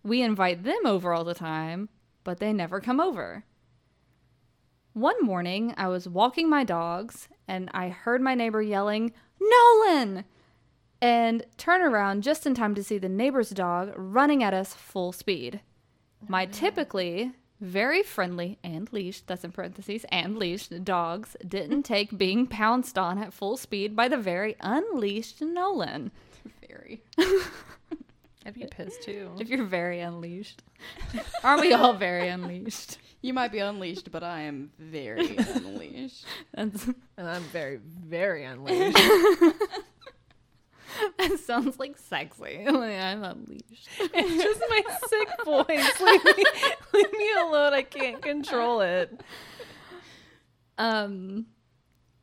We 0.02 0.22
invite 0.22 0.64
them 0.64 0.80
over 0.84 1.14
all 1.14 1.22
the 1.22 1.34
time, 1.34 1.88
but 2.24 2.40
they 2.40 2.52
never 2.52 2.80
come 2.80 2.98
over. 2.98 3.44
One 4.92 5.22
morning, 5.22 5.72
I 5.76 5.86
was 5.86 6.08
walking 6.08 6.50
my 6.50 6.64
dogs 6.64 7.28
and 7.46 7.70
I 7.72 7.90
heard 7.90 8.20
my 8.20 8.34
neighbor 8.34 8.60
yelling, 8.60 9.12
Nolan! 9.40 10.24
and 11.00 11.44
turn 11.56 11.80
around 11.80 12.24
just 12.24 12.44
in 12.44 12.54
time 12.54 12.74
to 12.74 12.82
see 12.82 12.98
the 12.98 13.08
neighbor's 13.08 13.50
dog 13.50 13.92
running 13.94 14.42
at 14.42 14.52
us 14.52 14.74
full 14.74 15.12
speed. 15.12 15.60
My 16.26 16.46
mm. 16.46 16.52
typically 16.52 17.32
very 17.60 18.02
friendly 18.02 18.58
and 18.62 18.92
leashed, 18.92 19.26
that's 19.26 19.44
in 19.44 19.52
parentheses, 19.52 20.04
and 20.10 20.36
leashed 20.36 20.84
dogs 20.84 21.36
didn't 21.46 21.82
take 21.82 22.16
being 22.16 22.46
pounced 22.46 22.96
on 22.98 23.18
at 23.18 23.32
full 23.32 23.56
speed 23.56 23.96
by 23.96 24.08
the 24.08 24.16
very 24.16 24.56
unleashed 24.60 25.40
Nolan. 25.40 26.10
Very. 26.66 27.02
I'd 28.46 28.54
be 28.54 28.66
pissed 28.70 29.02
too. 29.02 29.32
If 29.38 29.48
you're 29.48 29.64
very 29.64 30.00
unleashed. 30.00 30.62
Aren't 31.44 31.60
we 31.62 31.72
all 31.72 31.92
very 31.94 32.28
unleashed? 32.28 32.98
You 33.20 33.34
might 33.34 33.50
be 33.50 33.58
unleashed, 33.58 34.10
but 34.12 34.22
I 34.22 34.42
am 34.42 34.70
very 34.78 35.36
unleashed. 35.54 36.24
That's, 36.54 36.86
And 37.16 37.28
I'm 37.28 37.42
very, 37.42 37.76
very 37.76 38.44
unleashed. 38.44 38.96
that 41.18 41.38
sounds 41.38 41.78
like 41.78 41.96
sexy. 41.96 42.64
Like, 42.78 43.00
I'm 43.00 43.24
unleashed. 43.24 43.88
it's 43.98 44.42
just 44.42 44.60
my 44.68 44.82
sick 45.08 45.28
voice. 45.44 46.00
Leave 46.00 46.24
me, 46.24 46.44
leave 46.92 47.12
me 47.12 47.32
alone. 47.40 47.72
I 47.72 47.82
can't 47.82 48.22
control 48.22 48.80
it. 48.80 49.20
Um, 50.76 51.46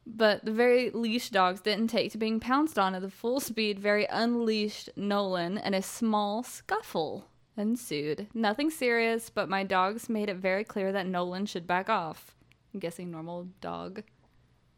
but 0.05 0.45
the 0.45 0.51
very 0.51 0.91
leashed 0.91 1.34
dogs 1.34 1.61
didn't 1.61 1.88
take 1.88 2.11
to 2.11 2.18
being 2.18 2.39
pounced 2.39 2.80
on 2.80 2.95
at 2.95 3.01
the 3.01 3.09
full 3.09 3.39
speed, 3.39 3.80
very 3.80 4.05
unleashed 4.05 4.89
Nolan, 4.95 5.57
and 5.57 5.76
a 5.76 5.82
small 5.82 6.43
scuffle 6.43 7.28
ensued. 7.57 8.28
Nothing 8.34 8.70
serious, 8.70 9.30
but 9.30 9.49
my 9.49 9.63
dogs 9.63 10.07
made 10.09 10.30
it 10.30 10.38
very 10.38 10.63
clear 10.63 10.91
that 10.91 11.07
Nolan 11.07 11.45
should 11.45 11.68
back 11.68 11.89
off. 11.89 12.36
I'm 12.74 12.80
guessing 12.80 13.11
normal 13.11 13.47
dog 13.61 14.03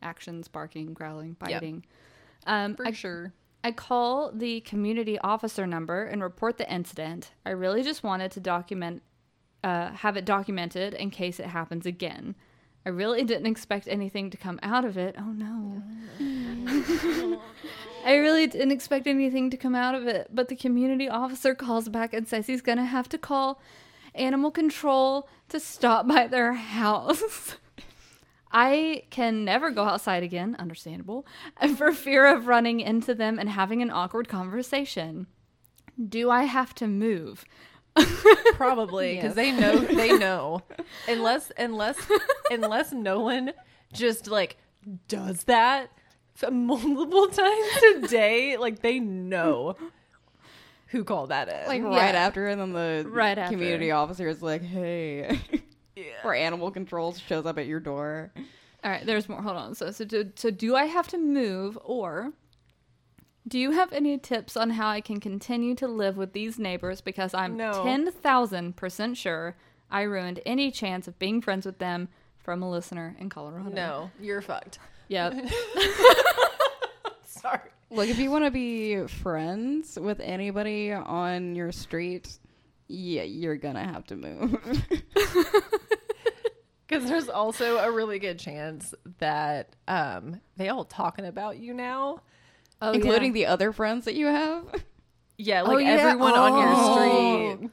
actions, 0.02 0.48
barking, 0.48 0.94
growling, 0.94 1.36
biting. 1.40 1.86
Um, 2.46 2.76
For 2.76 2.88
I, 2.88 2.92
sure. 2.92 3.34
I 3.68 3.74
call 3.74 4.32
the 4.32 4.62
community 4.62 5.20
officer 5.20 5.68
number 5.68 6.06
and 6.06 6.24
report 6.24 6.58
the 6.58 6.74
incident. 6.74 7.32
I 7.46 7.50
really 7.50 7.84
just 7.84 8.02
wanted 8.02 8.32
to 8.32 8.40
document, 8.40 9.04
uh, 9.62 9.92
have 9.92 10.16
it 10.16 10.24
documented 10.24 10.94
in 10.94 11.10
case 11.12 11.38
it 11.38 11.48
happens 11.48 11.86
again. 11.86 12.36
I 12.86 12.90
really 12.92 13.26
didn't 13.26 13.48
expect 13.48 13.90
anything 13.90 14.30
to 14.30 14.38
come 14.38 14.58
out 14.64 14.86
of 14.86 14.98
it. 14.98 15.16
Oh 15.20 15.34
no. 15.34 15.84
I 18.06 18.16
really 18.16 18.48
didn't 18.48 18.72
expect 18.72 19.06
anything 19.06 19.50
to 19.50 19.58
come 19.58 19.76
out 19.76 19.96
of 19.96 20.08
it, 20.08 20.30
but 20.32 20.48
the 20.48 20.56
community 20.56 21.10
officer 21.10 21.54
calls 21.54 21.90
back 21.90 22.14
and 22.14 22.26
says 22.26 22.48
he's 22.48 22.62
going 22.62 22.78
to 22.78 22.86
have 22.86 23.10
to 23.10 23.18
call 23.18 23.60
animal 24.16 24.50
control 24.50 25.28
to 25.50 25.60
stop 25.60 26.08
by 26.08 26.28
their 26.28 26.54
house. 26.78 27.58
I 28.52 29.04
can 29.10 29.44
never 29.46 29.72
go 29.72 29.84
outside 29.84 30.24
again, 30.24 30.56
understandable, 30.60 31.26
for 31.78 31.92
fear 31.92 32.26
of 32.28 32.48
running 32.48 32.80
into 32.80 33.14
them 33.14 33.40
and 33.40 33.50
having 33.50 33.82
an 33.82 33.92
awkward 33.92 34.28
conversation. 34.30 35.28
Do 36.08 36.30
I 36.30 36.44
have 36.44 36.74
to 36.76 36.88
move? 36.88 37.44
Probably 38.54 39.16
because 39.16 39.36
Yes. 39.36 39.36
they 39.36 39.52
know 39.52 39.80
they 39.82 40.18
know. 40.20 40.62
Unless 41.08 41.52
unless 41.58 41.98
unless 42.52 42.92
Nolan 42.94 43.52
just 43.94 44.28
like 44.28 44.58
does 45.08 45.44
that 45.46 45.90
multiple 46.52 47.28
times 47.28 47.84
a 47.96 48.08
day, 48.08 48.58
like 48.58 48.82
they 48.84 49.00
know 49.00 49.76
who 50.88 51.04
called 51.04 51.30
that 51.30 51.50
in. 51.50 51.68
Like 51.68 51.82
Yeah. 51.82 51.88
right 51.90 52.16
after, 52.16 52.48
and 52.48 52.62
then 52.62 52.74
the 52.74 53.06
Right 53.10 53.38
after. 53.38 53.52
community 53.56 53.90
officer 53.92 54.28
is 54.28 54.42
like, 54.44 54.62
"Hey," 54.62 55.40
or 56.24 56.34
animal 56.34 56.72
control 56.72 57.14
shows 57.14 57.46
up 57.46 57.58
at 57.58 57.68
your 57.68 57.80
door. 57.80 58.32
All 58.84 58.92
right, 58.92 59.06
there's 59.06 59.28
more. 59.28 59.42
Hold 59.42 59.58
on. 59.58 59.76
So, 59.76 59.92
so, 59.92 60.06
do, 60.06 60.32
so 60.36 60.52
do 60.52 60.76
I 60.76 60.86
have 60.86 61.08
to 61.10 61.18
move, 61.18 61.78
or 61.84 62.32
do 63.48 63.58
you 63.60 63.72
have 63.72 63.92
any 63.94 64.18
tips 64.18 64.56
on 64.56 64.70
how 64.72 64.88
I 64.90 65.02
can 65.02 65.20
continue 65.20 65.74
to 65.76 65.88
live 65.88 66.16
with 66.18 66.34
these 66.34 66.60
neighbors? 66.60 67.02
Because 67.02 67.34
I'm 67.34 67.58
No. 67.58 67.84
ten 67.84 68.12
thousand 68.12 68.76
percent 68.76 69.18
sure 69.18 69.56
I 69.90 70.02
ruined 70.04 70.42
any 70.46 70.70
chance 70.72 71.08
of 71.08 71.18
being 71.18 71.42
friends 71.42 71.66
with 71.66 71.80
them 71.80 72.10
from 72.40 72.62
a 72.64 72.70
listener 72.70 73.16
in 73.20 73.30
Colorado. 73.30 73.70
no, 73.70 74.12
you're 74.22 74.42
fucked. 74.42 74.80
Yep. 75.10 75.34
Sorry. 77.26 77.60
Look, 77.90 78.10
if 78.10 78.20
you 78.20 78.30
want 78.32 78.44
to 78.46 78.52
be 78.52 79.06
friends 79.08 79.98
with 80.00 80.20
anybody 80.20 80.92
on 80.92 81.56
your 81.56 81.72
street, 81.72 82.38
yeah, 82.88 83.24
you're 83.24 83.58
gonna 83.58 83.84
have 83.84 84.06
to 84.08 84.16
move. 84.16 84.58
Because 86.88 87.10
there's 87.10 87.28
also 87.28 87.80
a 87.80 87.92
really 87.92 88.18
good 88.18 88.40
chance 88.40 88.96
that 89.20 89.76
um, 89.90 90.40
they 90.56 90.70
all 90.70 90.86
talking 90.86 91.26
about 91.26 91.58
you 91.58 91.74
now. 91.74 92.22
Oh, 92.82 92.92
including 92.94 93.36
yeah. 93.36 93.44
the 93.44 93.46
other 93.48 93.74
friends 93.74 94.06
that 94.06 94.16
you 94.16 94.28
have. 94.28 94.64
Yeah, 95.38 95.64
Oh, 95.64 95.74
like 95.74 95.84
yeah. 95.86 95.92
everyone 95.92 96.32
Oh. 96.34 96.44
on 96.44 97.58
your 97.58 97.58
street. 97.60 97.72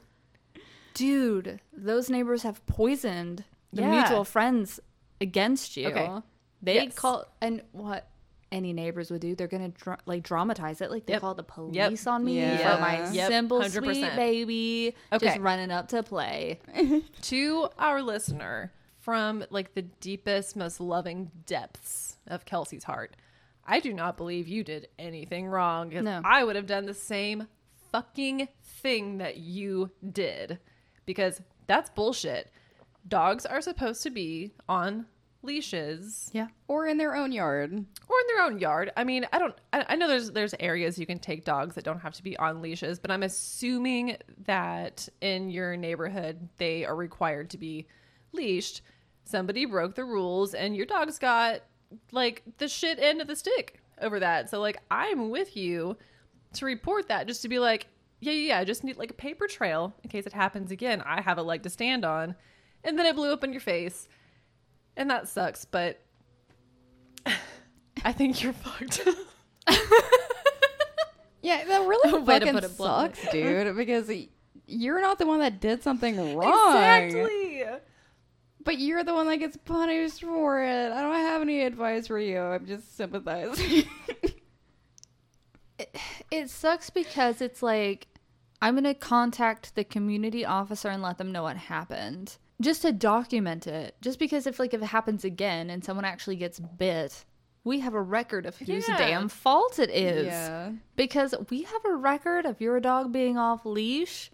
dude. 0.95 1.61
Those 1.71 2.09
neighbors 2.09 2.43
have 2.43 2.65
poisoned 2.65 3.45
the 3.71 3.83
Yeah. 3.83 3.91
mutual 4.01 4.25
friends 4.25 4.81
against 5.21 5.77
you. 5.77 5.87
Okay. 5.87 6.11
They 6.61 6.75
Yes. 6.75 6.95
call 6.95 7.25
and 7.39 7.61
what 7.71 8.09
any 8.55 8.73
neighbors 8.73 9.11
would 9.11 9.21
do, 9.21 9.35
they're 9.35 9.47
gonna 9.47 9.69
dra- 9.69 9.99
like 10.05 10.23
dramatize 10.23 10.81
it, 10.81 10.89
like 10.89 11.05
they 11.05 11.13
Yep. 11.13 11.21
call 11.21 11.35
the 11.35 11.43
police 11.43 11.75
Yep. 11.75 12.07
on 12.07 12.23
me 12.25 12.37
Yeah. 12.39 12.75
for 12.75 12.81
my 12.81 13.11
Yep. 13.11 13.27
simple 13.29 13.59
100%. 13.59 13.83
sweet 14.07 14.15
baby 14.15 14.95
Okay. 15.13 15.25
just 15.27 15.39
running 15.39 15.69
up 15.71 15.87
to 15.89 16.01
play. 16.01 16.59
to 17.23 17.69
our 17.77 18.01
listener 18.01 18.71
from 18.99 19.43
like 19.49 19.73
the 19.75 19.81
deepest, 19.83 20.55
most 20.55 20.79
loving 20.79 21.29
depths 21.45 22.17
of 22.27 22.45
Kelsey's 22.45 22.85
heart. 22.85 23.15
I 23.67 23.79
do 23.79 23.93
not 23.93 24.15
believe 24.17 24.47
you 24.47 24.63
did 24.63 24.87
anything 24.97 25.47
wrong. 25.47 25.89
No. 25.89 26.21
I 26.23 26.43
would 26.43 26.55
have 26.55 26.67
done 26.67 26.85
the 26.85 26.93
same 26.93 27.47
fucking 27.91 28.47
thing 28.63 29.17
that 29.19 29.37
you 29.37 29.91
did 30.11 30.59
because 31.05 31.41
that's 31.67 31.89
bullshit. 31.89 32.49
Dogs 33.07 33.45
are 33.45 33.61
supposed 33.61 34.01
to 34.03 34.09
be 34.09 34.53
on 34.67 35.05
leashes 35.45 36.29
Yeah. 36.33 36.47
or 36.67 36.87
in 36.87 36.97
their 36.97 37.15
own 37.15 37.31
yard. 37.31 37.71
or 37.71 37.77
in 38.19 38.27
their 38.35 38.43
own 38.45 38.59
yard. 38.59 38.91
I 38.97 39.03
mean, 39.03 39.25
I 39.31 39.39
don't. 39.39 39.55
I, 39.73 39.85
I 39.89 39.95
know 39.95 40.07
there's 40.07 40.31
there's 40.31 40.53
areas 40.59 40.97
you 40.97 41.05
can 41.05 41.19
take 41.19 41.45
dogs 41.45 41.75
that 41.75 41.83
don't 41.83 41.99
have 42.01 42.13
to 42.15 42.23
be 42.23 42.35
on 42.37 42.61
leashes, 42.61 42.99
but 42.99 43.11
I'm 43.11 43.23
assuming 43.23 44.17
that 44.45 45.07
in 45.21 45.49
your 45.49 45.75
neighborhood 45.77 46.49
they 46.57 46.85
are 46.85 46.95
required 46.95 47.49
to 47.51 47.57
be 47.57 47.87
leashed. 48.31 48.81
Somebody 49.23 49.65
broke 49.65 49.95
the 49.95 50.03
rules, 50.05 50.53
and 50.53 50.75
your 50.75 50.85
dog's 50.85 51.17
got 51.19 51.61
like 52.11 52.43
the 52.57 52.67
shit 52.67 52.99
end 52.99 53.21
of 53.21 53.27
the 53.27 53.35
stick 53.35 53.79
over 54.01 54.19
that. 54.19 54.49
So 54.49 54.59
like, 54.59 54.77
I'm 54.91 55.29
with 55.29 55.55
you 55.55 55.97
to 56.53 56.65
report 56.65 57.07
that, 57.07 57.27
just 57.27 57.41
to 57.41 57.49
be 57.49 57.59
like, 57.59 57.87
yeah, 58.19 58.31
yeah, 58.33 58.47
yeah. 58.49 58.59
I 58.59 58.63
just 58.65 58.83
need 58.83 58.97
like 58.97 59.11
a 59.11 59.15
paper 59.15 59.47
trail 59.47 59.93
in 60.03 60.09
case 60.09 60.25
it 60.25 60.33
happens 60.33 60.71
again. 60.71 61.01
I 61.05 61.21
have 61.21 61.37
a 61.37 61.43
leg 61.43 61.63
to 61.63 61.69
stand 61.69 62.05
on, 62.05 62.35
and 62.83 62.97
then 62.99 63.05
it 63.05 63.15
blew 63.15 63.31
up 63.33 63.43
in 63.43 63.51
your 63.51 63.61
face, 63.61 64.07
and 64.97 65.09
that 65.09 65.27
sucks, 65.27 65.65
but. 65.65 66.01
I 68.03 68.11
think 68.11 68.43
you're 68.43 68.53
fucked. 68.53 69.07
Yeah, 71.45 71.63
that 71.63 71.87
really 71.87 72.11
Way 72.23 72.39
to 72.39 72.45
fucking 72.45 72.53
put 72.55 72.63
it 72.63 72.75
bluntly. 72.75 73.15
sucks, 73.21 73.31
dude. 73.31 73.77
Because 73.77 74.11
you're 74.65 74.99
not 74.99 75.19
the 75.19 75.27
one 75.27 75.39
that 75.41 75.59
did 75.61 75.83
something 75.83 76.35
wrong. 76.35 76.75
exactly. 76.75 77.63
But 78.63 78.79
you're 78.79 79.03
the 79.03 79.13
one 79.13 79.27
that 79.27 79.37
gets 79.37 79.55
punished 79.55 80.21
for 80.23 80.63
it. 80.63 80.91
I 80.91 81.01
don't 81.03 81.13
have 81.13 81.43
any 81.43 81.61
advice 81.61 82.07
for 82.07 82.17
you. 82.17 82.39
I'm 82.39 82.65
just 82.65 82.97
sympathizing. 82.97 83.83
It 86.31 86.49
sucks 86.49 86.89
because 86.89 87.41
it's 87.41 87.61
like 87.61 88.07
I'm 88.59 88.73
gonna 88.73 88.95
contact 88.95 89.75
the 89.75 89.83
community 89.83 90.43
officer 90.45 90.89
and 90.89 91.03
let 91.03 91.19
them 91.19 91.31
know 91.31 91.43
what 91.43 91.57
happened. 91.57 92.37
Just 92.61 92.83
to 92.83 92.91
document 92.91 93.67
it. 93.67 93.95
Just 94.01 94.17
because 94.19 94.47
if 94.47 94.59
like 94.59 94.73
if 94.73 94.81
it 94.81 94.85
happens 94.85 95.25
again 95.25 95.69
and 95.69 95.83
someone 95.83 96.05
actually 96.05 96.37
gets 96.37 96.59
bit, 96.59 97.25
we 97.63 97.79
have 97.81 97.93
a 97.93 98.01
record 98.01 98.45
of 98.45 98.57
whose 98.57 98.87
Yeah. 98.87 98.97
damn 98.97 99.27
fault 99.29 99.77
it 99.79 99.89
is. 99.89 100.27
yeah. 100.27 100.71
Because 100.95 101.35
we 101.49 101.63
have 101.63 101.83
a 101.85 101.95
record 101.95 102.45
of 102.45 102.61
your 102.61 102.79
dog 102.79 103.11
being 103.11 103.37
off 103.37 103.65
leash. 103.65 104.31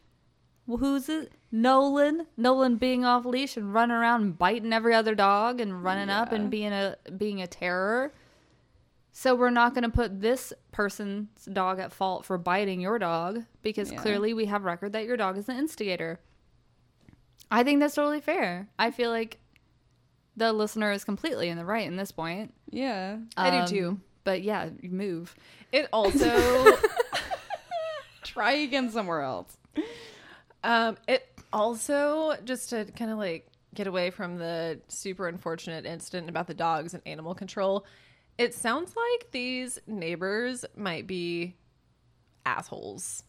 Who's 0.67 1.09
it? 1.09 1.33
Nolan. 1.51 2.27
Nolan 2.37 2.77
being 2.77 3.03
off 3.03 3.25
leash 3.25 3.57
and 3.57 3.73
running 3.73 3.95
around 3.97 4.37
biting 4.37 4.71
every 4.71 4.93
other 4.93 5.15
dog 5.15 5.59
and 5.59 5.83
running 5.83 6.09
up 6.09 6.31
and 6.31 6.49
being 6.49 6.71
a 6.71 6.95
being 7.17 7.41
a 7.41 7.47
terror. 7.47 8.13
So 9.11 9.35
we're 9.35 9.49
not 9.49 9.73
going 9.73 9.83
to 9.83 9.89
put 9.89 10.21
this 10.21 10.53
person's 10.71 11.43
dog 11.51 11.79
at 11.79 11.91
fault 11.91 12.23
for 12.23 12.37
biting 12.37 12.79
your 12.79 12.97
dog 12.99 13.43
because 13.61 13.91
Yeah. 13.91 14.01
clearly 14.01 14.33
we 14.33 14.45
have 14.45 14.63
record 14.63 14.93
that 14.93 15.03
your 15.05 15.17
dog 15.17 15.37
is 15.37 15.47
the 15.47 15.53
instigator. 15.53 16.19
I 17.51 17.63
think 17.63 17.79
that's 17.81 17.95
totally 17.95 18.21
fair. 18.21 18.67
I 18.79 18.91
feel 18.91 19.09
like 19.11 19.37
the 20.37 20.53
listener 20.53 20.91
is 20.91 21.03
completely 21.03 21.49
in 21.49 21.57
the 21.57 21.65
right 21.65 21.85
in 21.85 21.97
this 21.97 22.11
point. 22.11 22.53
Yeah. 22.69 23.17
I 23.35 23.49
do 23.51 23.57
Um, 23.57 23.67
too. 23.67 23.99
But 24.23 24.41
yeah, 24.41 24.69
move. 24.83 25.35
It 25.71 25.87
also, 25.93 26.77
Try 28.23 28.53
again 28.53 28.89
somewhere 28.89 29.21
else. 29.21 29.57
um, 30.63 30.97
it 31.07 31.27
also 31.51 32.35
just 32.45 32.69
to 32.69 32.85
kind 32.85 33.11
of 33.11 33.17
like 33.17 33.47
get 33.73 33.87
away 33.87 34.09
from 34.11 34.37
the 34.37 34.79
super 34.87 35.27
unfortunate 35.27 35.85
incident 35.85 36.29
about 36.29 36.47
the 36.47 36.53
dogs 36.53 36.93
and 36.93 37.01
animal 37.05 37.33
control. 37.35 37.85
It 38.37 38.53
sounds 38.53 38.93
like 38.95 39.31
these 39.31 39.79
neighbors 39.87 40.63
might 40.77 41.07
be 41.07 41.55
assholes. 42.45 43.23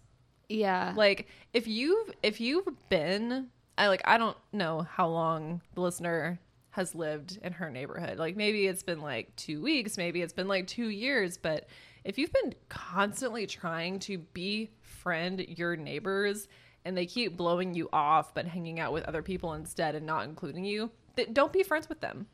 Yeah. 0.49 0.93
Like 0.97 1.27
if 1.53 1.67
you've 1.67 2.11
if 2.23 2.41
you've 2.41 2.69
been 2.89 3.49
I 3.79 3.89
like 3.89 4.03
I 4.05 4.19
don't 4.19 4.37
know 4.53 4.83
how 4.83 5.09
long 5.09 5.61
the 5.75 5.81
listener 5.81 6.39
has 6.71 6.95
lived 6.95 7.39
in 7.43 7.53
her 7.55 7.71
neighborhood. 7.71 8.19
Like 8.19 8.37
maybe 8.37 8.67
it's 8.67 8.83
been 8.83 9.01
like 9.01 9.35
2 9.37 9.61
weeks, 9.61 9.97
maybe 9.97 10.23
it's 10.23 10.33
been 10.33 10.49
like 10.49 10.67
2 10.67 10.89
years, 10.89 11.37
but 11.39 11.67
if 12.05 12.19
you've 12.19 12.33
been 12.33 12.55
constantly 12.69 13.47
trying 13.47 13.99
to 14.01 14.19
befriend 14.19 15.41
your 15.41 15.77
neighbors 15.77 16.49
and 16.85 16.97
they 16.97 17.07
keep 17.07 17.37
blowing 17.37 17.75
you 17.75 17.89
off 17.93 18.35
but 18.35 18.47
hanging 18.47 18.81
out 18.81 18.93
with 18.93 19.05
other 19.05 19.23
people 19.23 19.53
instead 19.55 19.95
and 19.95 20.07
not 20.07 20.25
including 20.25 20.65
you, 20.65 20.91
th- 21.17 21.29
don't 21.33 21.53
be 21.53 21.63
friends 21.63 21.89
with 21.89 22.01
them. 22.01 22.27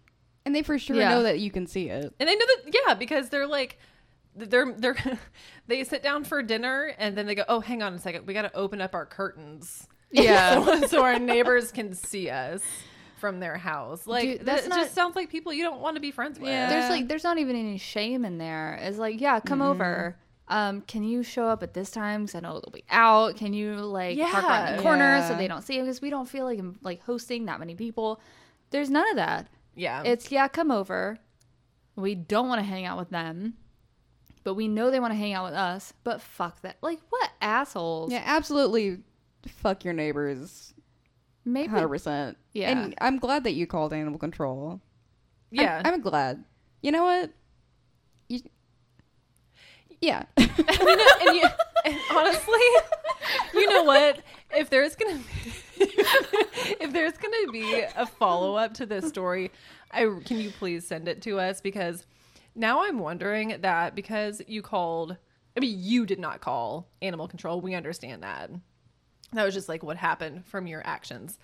And 0.47 0.55
they 0.55 0.63
for 0.63 0.79
sure 0.79 0.97
Yeah. 0.97 1.11
know 1.11 1.23
that 1.25 1.41
you 1.41 1.51
can 1.51 1.67
see 1.67 1.89
it. 1.91 2.15
And 2.19 2.29
they 2.29 2.35
know 2.37 2.47
that 2.65 2.73
yeah, 2.87 2.95
because 2.95 3.29
they're 3.29 3.47
like 3.47 3.79
they're 4.37 4.73
they're 4.73 4.97
they 5.67 5.85
sit 5.85 6.03
down 6.03 6.25
for 6.25 6.43
dinner 6.43 6.95
and 6.99 7.17
then 7.19 7.27
they 7.27 7.35
go, 7.35 7.45
"Oh, 7.49 7.61
hang 7.61 7.83
on 7.83 7.93
a 7.95 7.99
second. 7.99 8.27
We 8.27 8.35
got 8.35 8.43
to 8.43 8.55
open 8.57 8.81
up 8.81 8.95
our 8.95 9.05
curtains." 9.05 9.89
Yeah. 10.11 10.65
so, 10.81 10.87
so 10.87 11.03
our 11.05 11.19
neighbors 11.19 11.73
can 11.73 11.95
see 11.95 12.31
us 12.31 12.63
from 13.17 13.41
their 13.41 13.57
house. 13.57 14.07
Like 14.07 14.25
Dude, 14.25 14.39
that 14.41 14.47
that's 14.47 14.69
not- 14.69 14.79
just 14.79 14.95
sounds 14.95 15.17
like 15.17 15.31
people 15.31 15.53
you 15.53 15.65
don't 15.65 15.81
want 15.81 15.97
to 15.97 16.01
be 16.01 16.11
friends 16.11 16.39
with. 16.39 16.49
Yeah. 16.49 16.69
there's 16.69 16.91
like 16.91 17.09
there's 17.09 17.25
not 17.25 17.39
even 17.39 17.57
any 17.57 17.79
shame 17.79 18.25
in 18.25 18.39
there. 18.39 18.79
It's 18.83 18.99
like, 18.99 19.21
yeah, 19.21 19.41
come 19.41 19.63
over. 19.63 20.17
Um, 20.51 20.81
can 20.83 21.05
you 21.05 21.23
show 21.23 21.47
up 21.47 21.63
at 21.63 21.75
this 21.75 21.91
time? 21.91 22.23
Because 22.23 22.37
I 22.37 22.41
know 22.41 22.55
they'll 22.55 22.73
be 22.73 22.85
out. 22.89 23.37
Can 23.37 23.53
you 23.53 23.75
like 23.77 24.19
park 24.19 24.45
around 24.45 24.77
the 24.77 24.83
corner 24.83 25.27
so 25.29 25.37
they 25.37 25.47
don't 25.49 25.63
see 25.63 25.77
you? 25.77 25.83
Because 25.83 26.01
we 26.01 26.09
don't 26.11 26.29
feel 26.29 26.45
like 26.45 26.59
I'm 26.59 26.79
like 26.83 27.03
hosting 27.03 27.45
that 27.47 27.59
many 27.59 27.75
people. 27.75 28.21
There's 28.71 28.89
none 28.89 29.09
of 29.11 29.17
that. 29.17 29.49
Yeah. 29.75 30.03
It's 30.05 30.31
yeah, 30.33 30.49
come 30.49 30.71
over. 30.71 31.19
We 31.97 32.15
don't 32.15 32.49
want 32.49 32.61
to 32.61 32.65
hang 32.65 32.87
out 32.87 32.97
with 32.99 33.11
them, 33.11 33.55
but 34.45 34.55
we 34.55 34.69
know 34.69 34.91
they 34.91 35.01
want 35.01 35.13
to 35.13 35.19
hang 35.19 35.35
out 35.35 35.45
with 35.45 35.55
us. 35.55 35.93
But 36.03 36.23
fuck 36.23 36.63
that. 36.63 36.79
Like 36.81 37.01
what 37.11 37.31
assholes? 37.43 38.11
Yeah, 38.11 38.23
absolutely. 38.25 38.99
Fuck 39.49 39.85
your 39.85 39.95
neighbors. 39.95 40.75
maybe. 41.45 41.69
Hundred 41.69 41.89
percent. 41.89 42.37
Yeah. 42.53 42.71
And 42.71 42.95
I'm 43.01 43.19
glad 43.19 43.45
that 43.45 43.53
you 43.53 43.67
called 43.67 43.93
animal 43.93 44.19
control. 44.19 44.69
I'm- 44.71 44.81
yeah. 45.51 45.83
I'm, 45.85 46.01
glad. 46.01 46.45
You 46.83 46.93
know 46.93 47.05
what? 47.05 47.33
You, 48.29 48.41
yeah. 50.01 50.25
and, 50.37 50.49
you, 50.49 51.45
and 51.85 51.99
honestly, 52.11 52.61
you 53.55 53.69
know 53.69 53.85
what? 53.85 54.21
If 54.55 54.71
there's 54.71 54.95
gonna 54.95 55.17
be, 55.17 55.53
if 56.81 56.93
there's 56.93 57.17
gonna 57.19 57.53
be 57.53 57.83
a 57.97 58.07
follow 58.07 58.57
up 58.57 58.75
to 58.75 58.87
this 58.87 59.09
story, 59.09 59.51
I 59.91 60.03
can 60.25 60.39
you 60.39 60.51
please 60.51 60.87
send 60.87 61.09
it 61.09 61.23
to 61.23 61.39
us 61.41 61.61
because 61.61 62.07
now 62.55 62.85
I'm 62.85 62.99
wondering 62.99 63.57
that 63.61 63.95
because 63.95 64.43
you 64.47 64.63
called. 64.63 65.17
I 65.57 65.61
mean, 65.61 65.77
you 65.81 66.07
did 66.07 66.21
not 66.21 66.41
call 66.41 66.89
animal 67.03 67.27
control. 67.27 67.61
We 67.61 67.75
understand 67.75 68.23
that. 68.23 68.51
That 69.33 69.45
was 69.45 69.55
just 69.55 69.69
like 69.69 69.83
what 69.83 69.97
happened 69.97 70.47
from 70.47 70.67
your 70.67 70.83
actions. 70.87 71.39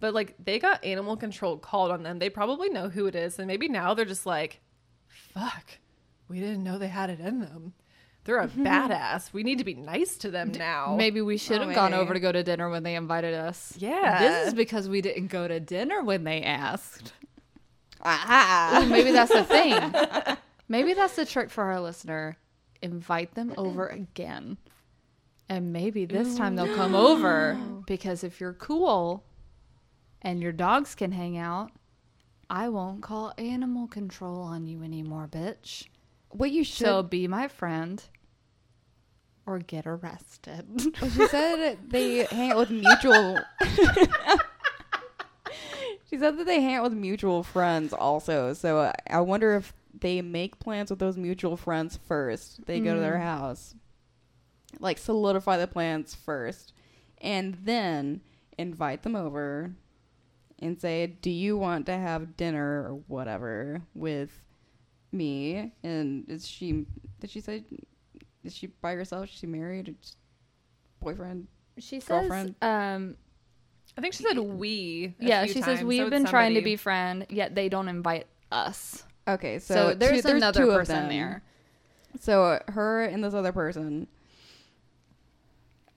But 0.00 0.14
like 0.14 0.34
they 0.42 0.58
got 0.58 0.84
animal 0.84 1.16
control 1.16 1.56
called 1.58 1.90
on 1.90 2.02
them. 2.02 2.18
They 2.18 2.28
probably 2.30 2.68
know 2.68 2.88
who 2.88 3.06
it 3.06 3.14
is, 3.14 3.38
and 3.38 3.46
maybe 3.46 3.68
now 3.68 3.94
they're 3.94 4.04
just 4.04 4.26
like, 4.26 4.60
"Fuck, 5.08 5.78
we 6.28 6.40
didn't 6.40 6.64
know 6.64 6.78
they 6.78 6.88
had 6.88 7.08
it 7.10 7.20
in 7.20 7.40
them." 7.40 7.72
They're 8.24 8.38
a 8.40 8.48
badass. 8.48 9.32
We 9.32 9.42
need 9.42 9.58
to 9.58 9.64
be 9.64 9.74
nice 9.74 10.16
to 10.18 10.30
them 10.30 10.52
now. 10.52 10.94
Maybe 10.96 11.20
we 11.20 11.36
should 11.36 11.60
Oh, 11.60 11.66
have 11.66 11.74
gone 11.74 11.94
over 11.94 12.14
to 12.14 12.20
go 12.20 12.30
to 12.32 12.42
dinner 12.42 12.68
when 12.70 12.82
they 12.82 12.94
invited 12.96 13.34
us. 13.34 13.74
Yeah. 13.78 14.18
This 14.18 14.48
is 14.48 14.54
because 14.54 14.88
we 14.88 15.00
didn't 15.00 15.26
go 15.28 15.48
to 15.48 15.58
dinner 15.58 16.02
when 16.02 16.24
they 16.24 16.42
asked. 16.42 17.12
Ah. 18.04 18.82
Ooh, 18.82 18.86
maybe 18.86 19.12
that's 19.12 19.32
the 19.32 19.44
thing. 19.44 20.36
Maybe 20.68 20.94
that's 20.94 21.16
the 21.16 21.26
trick 21.26 21.50
for 21.50 21.64
our 21.64 21.80
listener. 21.80 22.36
Invite 22.80 23.34
them 23.34 23.52
over 23.58 23.88
again. 23.88 24.56
And 25.52 25.72
maybe 25.72 26.04
this 26.06 26.34
time 26.36 26.56
they'll 26.56 26.74
come 26.74 26.94
over 26.94 27.58
because 27.86 28.24
if 28.24 28.40
you're 28.40 28.54
cool 28.54 29.22
and 30.22 30.40
your 30.40 30.52
dogs 30.52 30.94
can 30.94 31.12
hang 31.12 31.36
out, 31.36 31.72
I 32.48 32.70
won't 32.70 33.02
call 33.02 33.34
animal 33.36 33.86
control 33.86 34.40
on 34.40 34.66
you 34.66 34.82
anymore, 34.82 35.28
bitch. 35.30 35.88
What 36.30 36.50
you 36.50 36.64
should. 36.64 36.86
So 36.86 37.02
be 37.02 37.28
my 37.28 37.48
friend 37.48 38.02
or 39.44 39.58
get 39.58 39.86
arrested. 39.86 40.66
well, 41.00 41.10
she 41.10 41.26
said 41.28 41.78
they 41.88 42.24
hang 42.24 42.52
out 42.52 42.58
with 42.58 42.70
mutual. 42.70 43.38
she 46.08 46.16
said 46.18 46.38
that 46.38 46.46
they 46.46 46.62
hang 46.62 46.76
out 46.76 46.84
with 46.84 46.94
mutual 46.94 47.42
friends 47.42 47.92
also. 47.92 48.54
So 48.54 48.78
uh, 48.78 48.92
I 49.10 49.20
wonder 49.20 49.54
if 49.54 49.74
they 49.98 50.22
make 50.22 50.58
plans 50.58 50.88
with 50.88 50.98
those 50.98 51.18
mutual 51.18 51.58
friends 51.58 51.98
first. 52.08 52.64
They 52.66 52.80
go 52.80 52.94
to 52.94 53.00
their 53.00 53.18
house, 53.18 53.74
like 54.80 54.98
solidify 54.98 55.56
the 55.58 55.66
plans 55.66 56.14
first, 56.14 56.72
and 57.20 57.56
then 57.62 58.20
invite 58.58 59.02
them 59.02 59.16
over 59.16 59.72
and 60.58 60.80
say, 60.80 61.06
"Do 61.06 61.30
you 61.30 61.56
want 61.56 61.86
to 61.86 61.96
have 61.96 62.36
dinner 62.36 62.84
or 62.88 63.00
whatever 63.08 63.82
with 63.94 64.40
me?" 65.12 65.72
And 65.82 66.24
is 66.28 66.46
she? 66.48 66.86
Did 67.20 67.30
she 67.30 67.40
say? 67.40 67.64
Is 68.44 68.54
she 68.56 68.66
by 68.68 68.94
herself? 68.94 69.24
Is 69.24 69.30
she 69.30 69.46
married? 69.46 69.88
Or 69.88 69.92
just 70.00 70.16
boyfriend? 71.00 71.46
She 71.78 72.00
says, 72.00 72.08
Girlfriend. 72.28 72.54
um, 72.60 73.16
I 73.96 74.00
think 74.00 74.14
she 74.14 74.24
said 74.24 74.38
we. 74.38 75.14
a 75.20 75.24
yeah, 75.24 75.44
few 75.44 75.54
she 75.54 75.62
says 75.62 75.82
we've 75.82 75.98
so 76.00 76.06
it's 76.06 76.10
been 76.10 76.24
trying 76.26 76.50
to 76.50 76.56
somebody. 76.56 76.72
be 76.72 76.76
friend, 76.76 77.26
yet 77.30 77.54
they 77.54 77.68
don't 77.68 77.88
invite 77.88 78.26
us. 78.50 79.04
Okay, 79.28 79.58
So, 79.60 79.74
so, 79.74 79.94
there's 79.94 80.22
two, 80.22 80.28
another 80.30 80.64
two 80.64 80.70
of 80.70 80.76
person 80.78 80.96
them. 80.96 81.08
there. 81.10 81.42
So 82.20 82.60
her 82.68 83.04
and 83.04 83.22
this 83.24 83.32
other 83.32 83.52
person 83.52 84.06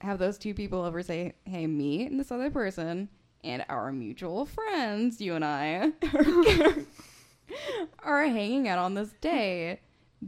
have 0.05 0.19
those 0.19 0.37
two 0.37 0.53
people 0.53 0.81
over 0.81 1.03
say, 1.03 1.33
"Hey, 1.45 1.67
me 1.67 2.05
and 2.05 2.19
this 2.19 2.31
other 2.31 2.49
person 2.49 3.09
and 3.43 3.65
our 3.69 3.91
mutual 3.91 4.45
friends, 4.45 5.19
you 5.21 5.35
and 5.35 5.43
I, 5.45 5.91
are 7.99 8.23
hanging 8.23 8.67
out 8.67 8.79
on 8.79 8.93
this 8.93 9.13
day. 9.21 9.79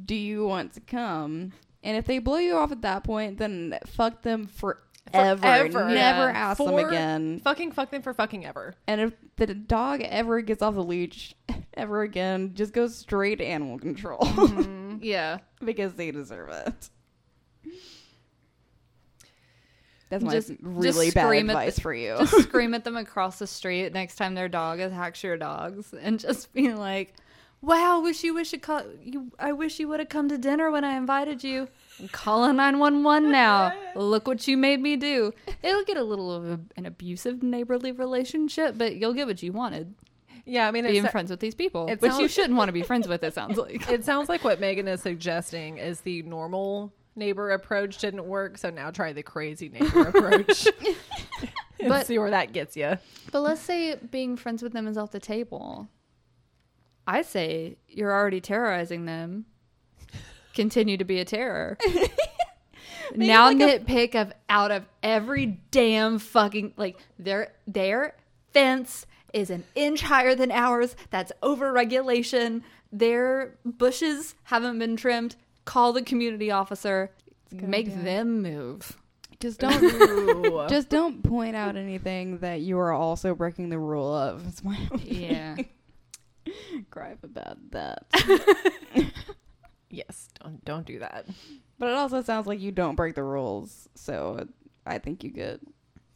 Do 0.06 0.16
you 0.16 0.46
want 0.46 0.74
to 0.74 0.82
come?" 0.82 1.54
And 1.84 1.96
if 1.98 2.06
they 2.06 2.20
blow 2.20 2.38
you 2.38 2.56
off 2.58 2.72
at 2.72 2.82
that 2.82 3.04
point, 3.04 3.38
then 3.38 3.78
fuck 3.86 4.22
them 4.24 4.48
forever. 4.48 4.82
Forever. 5.42 5.86
Never 5.86 6.26
Yeah. 6.26 6.32
ask 6.36 6.58
them 6.58 6.76
again. 6.78 7.40
Fucking 7.44 7.72
fuck 7.72 7.92
them 7.92 8.02
for 8.02 8.14
fucking 8.14 8.46
ever. 8.46 8.74
And 8.88 9.00
if 9.00 9.14
the 9.38 9.54
dog 9.54 10.02
ever 10.02 10.42
gets 10.42 10.62
off 10.62 10.74
the 10.76 10.84
leash 10.84 11.34
ever 11.76 12.02
again, 12.02 12.56
just 12.56 12.74
go 12.74 12.88
straight 12.88 13.38
to 13.38 13.46
animal 13.46 13.80
control 13.80 14.20
mm-hmm. 14.20 14.98
Yeah. 15.02 15.40
because 15.64 15.94
they 15.94 16.12
deserve 16.12 16.50
it. 16.50 16.90
That's 20.10 20.24
my 20.24 20.32
Just- 20.32 20.52
really 20.62 21.08
just 21.08 21.16
bad 21.16 21.26
scream 21.26 21.50
at 21.50 21.54
advice 21.54 21.76
the- 21.76 21.82
for 21.82 21.94
you. 21.94 22.16
Just 22.20 22.40
scream 22.44 22.74
at 22.74 22.84
them 22.84 22.96
across 22.98 23.40
the 23.40 23.48
street 23.48 23.92
next 23.94 24.16
time 24.16 24.36
their 24.36 24.48
dog 24.50 24.80
attacks 24.80 25.24
your 25.24 25.38
dogs 25.38 25.94
and 25.94 26.20
just 26.20 26.54
be 26.54 26.74
like, 26.74 27.14
Wow, 27.60 28.02
wish 28.02 28.24
you 28.24 28.36
wish 28.36 28.54
you 28.54 28.60
call 28.60 28.84
you 29.02 29.32
I 29.40 29.52
wish 29.52 29.80
you 29.80 29.88
would 29.88 30.00
have 30.00 30.10
come 30.10 30.30
to 30.30 30.38
dinner 30.38 30.70
when 30.70 30.84
I 30.84 30.96
invited 30.96 31.44
you. 31.44 31.68
I'm 32.00 32.08
calling 32.10 32.56
911 32.58 33.32
now. 33.32 33.74
Look 33.96 34.28
what 34.28 34.48
you 34.48 34.56
made 34.56 34.80
me 34.80 34.96
do. 34.96 35.34
It'll 35.64 35.84
get 35.84 35.98
a 35.98 36.04
little 36.04 36.32
of 36.32 36.46
a, 36.46 36.60
an 36.78 36.86
abusive 36.86 37.42
neighborly 37.42 37.92
relationship, 37.92 38.76
but 38.78 38.96
you'll 38.98 39.14
get 39.14 39.26
what 39.26 39.42
you 39.42 39.52
wanted. 39.52 39.96
Yeah, 40.46 40.68
I 40.68 40.72
mean, 40.72 40.86
Being 40.86 41.04
it's, 41.04 41.12
friends 41.12 41.30
with 41.32 41.40
these 41.42 41.56
people, 41.56 41.88
it 41.90 42.00
which 42.00 42.14
you 42.20 42.28
shouldn't 42.30 42.56
want 42.56 42.70
to 42.70 42.74
be 42.74 42.84
friends 42.84 43.08
with. 43.08 43.22
It 43.24 43.34
sounds 43.34 43.58
like. 43.58 43.90
it 43.90 44.06
sounds 44.06 44.30
like 44.30 44.44
what 44.44 44.60
Megan 44.62 44.88
is 44.88 45.02
suggesting 45.02 45.78
is 45.80 46.02
the 46.02 46.22
normal 46.22 46.94
neighbor 47.18 47.52
approach 47.52 47.98
didn't 47.98 48.26
work, 48.26 48.58
so 48.58 48.70
now 48.70 48.92
try 48.92 49.12
the 49.14 49.24
crazy 49.24 49.70
neighbor 49.70 50.02
approach. 50.08 50.68
and 51.80 51.90
But- 51.90 52.08
see 52.08 52.18
where 52.20 52.32
that 52.32 52.54
gets 52.54 52.78
you. 52.78 52.98
But 53.32 53.42
let's 53.42 53.62
say 53.62 53.96
being 53.96 54.38
friends 54.38 54.64
with 54.64 54.74
them 54.74 54.88
is 54.88 54.98
off 54.98 55.12
the 55.12 55.20
table. 55.20 55.90
I 57.06 57.22
say 57.22 57.78
you're 57.88 58.14
already 58.14 58.42
terrorizing 58.42 59.06
them. 59.06 59.46
Continue 60.54 60.98
to 60.98 61.06
be 61.06 61.20
a 61.20 61.26
terror. 61.26 61.78
now 63.16 63.52
nitpick 63.52 64.16
of 64.16 64.34
out 64.50 64.72
of 64.72 64.86
every 65.04 65.60
damn 65.72 66.20
fucking 66.20 66.74
like 66.78 66.98
their 67.20 67.54
their 67.68 68.16
fence 68.54 69.06
is 69.34 69.50
an 69.50 69.64
inch 69.76 70.02
higher 70.02 70.36
than 70.36 70.52
ours. 70.52 70.96
That's 71.12 71.32
over 71.44 71.72
regulation. 71.72 72.64
Their 72.92 73.56
bushes 73.64 74.36
haven't 74.44 74.80
been 74.80 74.96
trimmed. 74.98 75.36
Call 75.68 75.92
the 75.94 76.02
community 76.02 76.50
officer. 76.50 77.12
Make 77.52 77.88
idea. 77.88 78.04
them 78.04 78.42
move. 78.42 78.98
just 79.40 79.60
don't 79.60 80.70
just 80.70 80.90
don't 80.90 81.22
point 81.24 81.56
out 81.56 81.76
anything 81.76 82.38
that 82.40 82.62
you 82.62 82.80
are 82.80 82.92
also 82.94 83.36
breaking 83.36 83.70
the 83.70 83.78
rule 83.78 84.14
of. 84.16 84.48
It's 84.48 84.64
my 84.64 84.78
only 84.92 85.26
Yeah. 85.28 85.58
gripe 86.90 87.24
about 87.24 87.58
that. 87.72 88.06
yes, 89.90 90.30
don't 90.42 90.64
don't 90.66 90.86
do 90.86 91.00
that. 91.00 91.26
But 91.80 91.90
it 91.90 91.96
also 91.96 92.22
sounds 92.22 92.48
like 92.48 92.60
you 92.62 92.72
don't 92.72 92.96
break 92.96 93.16
the 93.16 93.24
rules, 93.24 93.88
so 93.94 94.48
I 94.86 94.98
think 95.00 95.24
you 95.24 95.32
good. 95.32 95.60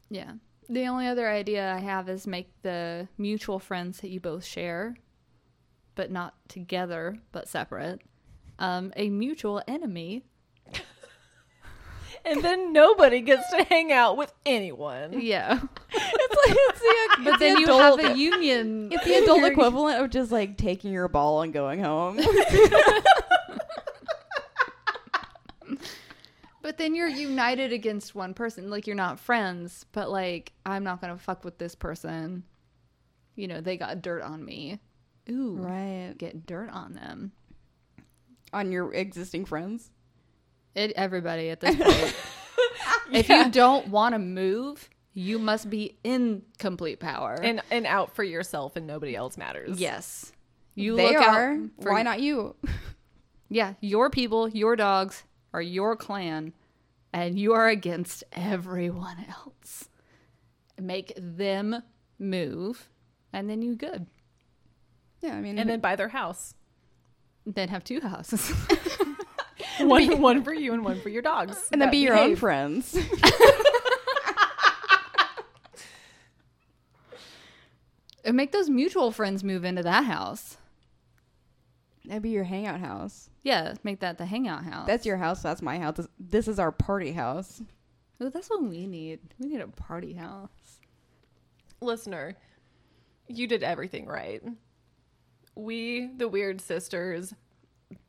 Yeah. 0.10 0.34
The 0.70 0.88
only 0.88 1.08
other 1.08 1.30
idea 1.30 1.74
I 1.74 1.80
have 1.80 2.08
is 2.08 2.26
make 2.26 2.50
the 2.62 3.08
mutual 3.18 3.60
friends 3.60 4.00
that 4.00 4.10
you 4.10 4.20
both 4.22 4.46
share, 4.46 4.96
but 5.96 6.10
not 6.10 6.34
together, 6.48 7.18
but 7.34 7.50
separate, 7.50 8.02
um, 8.62 8.94
a 8.96 9.10
mutual 9.10 9.62
enemy. 9.68 10.24
and 12.26 12.44
then 12.44 12.72
nobody 12.72 13.20
gets 13.22 13.50
to 13.50 13.64
hang 13.64 13.92
out 13.92 14.18
with 14.18 14.32
anyone. 14.46 15.20
Yeah. 15.20 15.60
it's 15.92 16.36
like 16.48 16.58
it's 16.58 16.80
the, 16.80 17.24
But 17.24 17.28
it's 17.34 17.40
then 17.40 17.56
the 17.56 17.60
you 17.62 17.66
adult, 17.66 18.02
have 18.02 18.16
a 18.16 18.18
union. 18.18 18.90
It's 18.92 19.04
the 19.04 19.16
adult 19.16 19.44
equivalent 19.44 20.02
of 20.02 20.12
just 20.12 20.32
like 20.32 20.58
taking 20.58 20.94
your 20.94 21.08
ball 21.08 21.42
and 21.42 21.52
going 21.52 21.84
home. 21.84 22.20
But 26.64 26.78
then 26.78 26.94
you're 26.96 27.08
united 27.08 27.74
against 27.74 28.14
one 28.16 28.34
person. 28.34 28.70
Like 28.70 28.86
you're 28.88 28.96
not 28.96 29.20
friends, 29.20 29.86
but 29.92 30.10
like 30.10 30.54
I'm 30.66 30.84
not 30.84 31.02
gonna 31.02 31.18
fuck 31.18 31.44
with 31.44 31.58
this 31.58 31.76
person. 31.76 32.44
You 33.36 33.48
know, 33.48 33.60
they 33.60 33.76
got 33.76 34.02
dirt 34.02 34.22
on 34.22 34.46
me. 34.46 34.80
Ooh. 35.30 35.58
right. 35.58 36.14
Get 36.18 36.46
dirt 36.46 36.70
on 36.70 36.94
them. 36.94 37.32
On 38.54 38.72
your 38.72 38.94
existing 38.94 39.46
friends. 39.46 39.92
It 40.76 40.92
everybody 40.96 41.50
at 41.50 41.60
this 41.60 41.76
point. 41.76 42.16
If 43.12 43.28
you 43.28 43.52
don't 43.52 43.90
want 43.90 44.14
to 44.16 44.20
move, 44.20 44.90
you 45.14 45.38
must 45.38 45.70
be 45.70 45.98
in 46.02 46.44
complete 46.60 47.02
power. 47.02 47.34
And 47.34 47.62
and 47.70 47.86
out 47.86 48.16
for 48.16 48.24
yourself 48.24 48.78
and 48.78 48.88
nobody 48.88 49.16
else 49.16 49.38
matters. 49.38 49.80
yes. 49.80 50.32
You 50.76 50.96
they 50.96 51.18
look 51.18 51.28
are. 51.28 51.52
out 51.54 51.60
for 51.82 51.92
Why 51.92 52.04
not 52.04 52.22
you? 52.22 52.56
Yeah, 53.50 53.74
your 53.82 54.10
people, 54.10 54.48
your 54.48 54.78
dogs 54.78 55.24
are 55.54 55.62
your 55.62 55.98
clan, 55.98 56.54
and 57.12 57.38
you 57.38 57.52
are 57.52 57.68
against 57.68 58.24
everyone 58.32 59.26
else. 59.30 59.90
Make 60.80 61.12
them 61.18 61.84
move, 62.18 62.88
and 63.34 63.50
then 63.50 63.62
you 63.62 63.76
good. 63.76 64.08
Yeah, 65.20 65.36
I 65.36 65.42
mean, 65.42 65.60
And 65.60 65.70
then 65.70 65.82
buy 65.82 65.98
their 65.98 66.08
house. 66.08 66.54
Then 67.46 67.70
have 67.70 67.84
two 67.84 68.02
houses. 68.02 68.52
One 69.80 70.22
one 70.22 70.44
for 70.44 70.54
you 70.54 70.74
and 70.74 70.84
one 70.84 71.00
for 71.02 71.10
your 71.10 71.22
dogs. 71.24 71.58
and 71.72 71.82
then 71.82 71.90
be 71.90 71.98
your 72.00 72.18
own 72.18 72.36
friends. 72.36 72.96
and 78.24 78.38
make 78.38 78.52
those 78.52 78.70
mutual 78.70 79.12
friends 79.12 79.44
move 79.44 79.66
into 79.66 79.82
that 79.84 80.06
house. 80.06 80.58
That'd 82.06 82.24
be 82.24 82.30
your 82.30 82.44
hangout 82.44 82.80
house. 82.80 83.30
Yeah, 83.44 83.74
make 83.84 84.00
that 84.02 84.18
the 84.18 84.26
hangout 84.26 84.64
house. 84.64 84.88
That's 84.88 85.06
your 85.06 85.18
house. 85.18 85.42
That's 85.42 85.62
my 85.62 85.78
house. 85.80 85.98
This, 85.98 86.08
this 86.20 86.48
is 86.48 86.60
our 86.60 86.72
party 86.72 87.12
house. 87.12 87.62
Ooh, 88.22 88.30
that's 88.30 88.50
what 88.50 88.64
we 88.64 88.88
need. 88.88 89.20
We 89.40 89.50
need 89.50 89.62
a 89.62 89.68
party 89.68 90.14
house. 90.14 90.50
Listener, 91.80 92.36
you 93.28 93.48
did 93.48 93.64
everything 93.64 94.06
right. 94.06 94.44
We, 95.56 96.08
the 96.08 96.28
Weird 96.28 96.62
Sisters, 96.62 97.34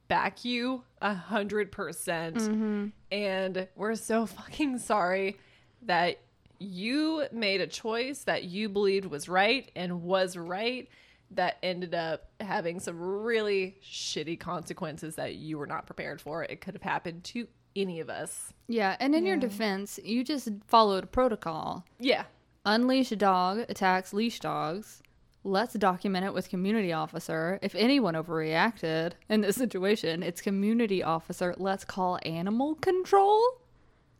back 0.09 0.45
you 0.45 0.85
a 1.01 1.15
hundred 1.15 1.73
percent. 1.73 2.37
Mm-hmm. 2.37 2.87
And 3.11 3.69
we're 3.77 3.95
so 3.95 4.27
fucking 4.27 4.79
sorry 4.79 5.39
that 5.83 6.19
you 6.59 7.25
made 7.33 7.61
a 7.61 7.67
choice 7.67 8.25
that 8.25 8.45
you 8.45 8.69
believed 8.69 9.07
was 9.07 9.29
right 9.29 9.71
and 9.75 10.03
was 10.03 10.37
right 10.37 10.89
that 11.33 11.57
ended 11.63 11.95
up 11.95 12.29
having 12.41 12.79
some 12.79 13.01
really 13.01 13.77
shitty 13.83 14.39
consequences 14.39 15.17
that 15.17 15.35
you 15.37 15.59
were 15.59 15.67
not 15.67 15.87
prepared 15.87 16.21
for. 16.21 16.45
It 16.45 16.61
could 16.61 16.75
have 16.75 16.83
happened 16.83 17.25
to 17.25 17.49
any 17.75 18.01
of 18.01 18.11
us. 18.11 18.53
Yeah, 18.69 18.97
and 19.01 19.15
in 19.15 19.25
your 19.25 19.37
defense, 19.37 19.99
you 20.05 20.25
just 20.25 20.49
followed 20.67 21.11
protocol. 21.11 21.85
Yeah. 21.99 22.25
Unleash 22.65 23.11
dog 23.11 23.65
attacks 23.69 24.13
leash 24.13 24.41
dogs. 24.41 25.02
Let's 25.45 25.75
document 25.75 26.25
it 26.25 26.33
with 26.33 26.49
community 26.49 26.93
officer. 26.93 27.59
If 27.63 27.75
anyone 27.75 28.15
overreacted 28.15 29.13
in 29.29 29.41
this 29.41 29.57
situation, 29.57 30.23
it's 30.23 30.41
community 30.41 31.03
officer. 31.03 31.55
Let's 31.59 31.85
call 31.85 32.19
animal 32.25 32.77
control. 32.77 33.43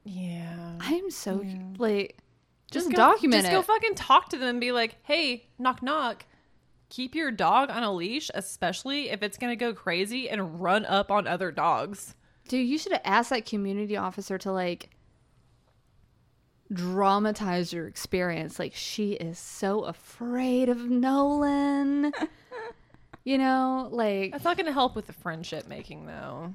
Yeah. 0.05 0.79
I 0.81 0.95
am 0.95 1.11
so 1.11 1.45
like 1.79 2.19
just, 2.73 2.91
go- 2.91 2.97
document 2.97 3.43
just 3.43 3.53
it. 3.53 3.57
Just 3.57 3.69
go 3.69 3.73
fucking 3.75 3.95
talk 3.95 4.31
to 4.31 4.39
them 4.39 4.49
and 4.49 4.61
be 4.61 4.73
like, 4.73 4.97
hey, 5.05 5.47
knock 5.59 5.83
knock. 5.83 6.25
Keep 6.89 7.15
your 7.15 7.31
dog 7.31 7.71
on 7.71 7.83
a 7.85 7.93
leash, 7.93 8.31
especially 8.35 9.11
if 9.11 9.23
it's 9.23 9.39
gonna 9.39 9.57
go 9.57 9.73
crazy 9.73 10.29
and 10.29 10.61
run 10.61 10.85
up 10.87 11.11
on 11.11 11.27
other 11.27 11.53
dogs. 11.53 12.17
Dude, 12.49 12.67
you 12.67 12.79
should 12.79 12.93
have 12.93 13.03
asked 13.05 13.31
that 13.31 13.47
community 13.47 13.97
officer 13.97 14.39
to 14.39 14.53
like 14.53 14.91
dramatize 16.73 17.73
your 17.73 17.87
experience. 17.87 18.59
Like 18.59 18.75
she 18.75 19.13
is 19.13 19.39
so 19.39 19.85
afraid 19.85 20.69
of 20.69 20.89
Nolan. 20.89 22.13
you 23.25 23.39
know, 23.39 23.89
like 23.91 24.33
That's 24.33 24.45
not 24.45 24.57
gonna 24.57 24.73
help 24.73 24.95
with 24.97 25.07
the 25.07 25.13
friendship 25.13 25.69
making 25.69 26.07
though. 26.07 26.55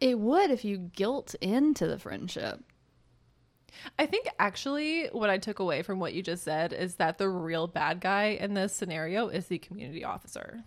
it 0.00 0.18
would 0.18 0.50
if 0.50 0.64
you 0.64 0.78
guilt 0.78 1.34
into 1.40 1.86
the 1.86 1.98
friendship. 1.98 2.62
I 3.98 4.06
think 4.06 4.26
actually 4.38 5.06
what 5.12 5.28
I 5.28 5.38
took 5.38 5.58
away 5.58 5.82
from 5.82 5.98
what 5.98 6.14
you 6.14 6.22
just 6.22 6.42
said 6.44 6.72
is 6.72 6.94
that 6.94 7.18
the 7.18 7.28
real 7.28 7.66
bad 7.66 8.00
guy 8.00 8.38
in 8.40 8.54
this 8.54 8.74
scenario 8.74 9.28
is 9.28 9.46
the 9.46 9.58
community 9.58 10.02
officer. 10.02 10.64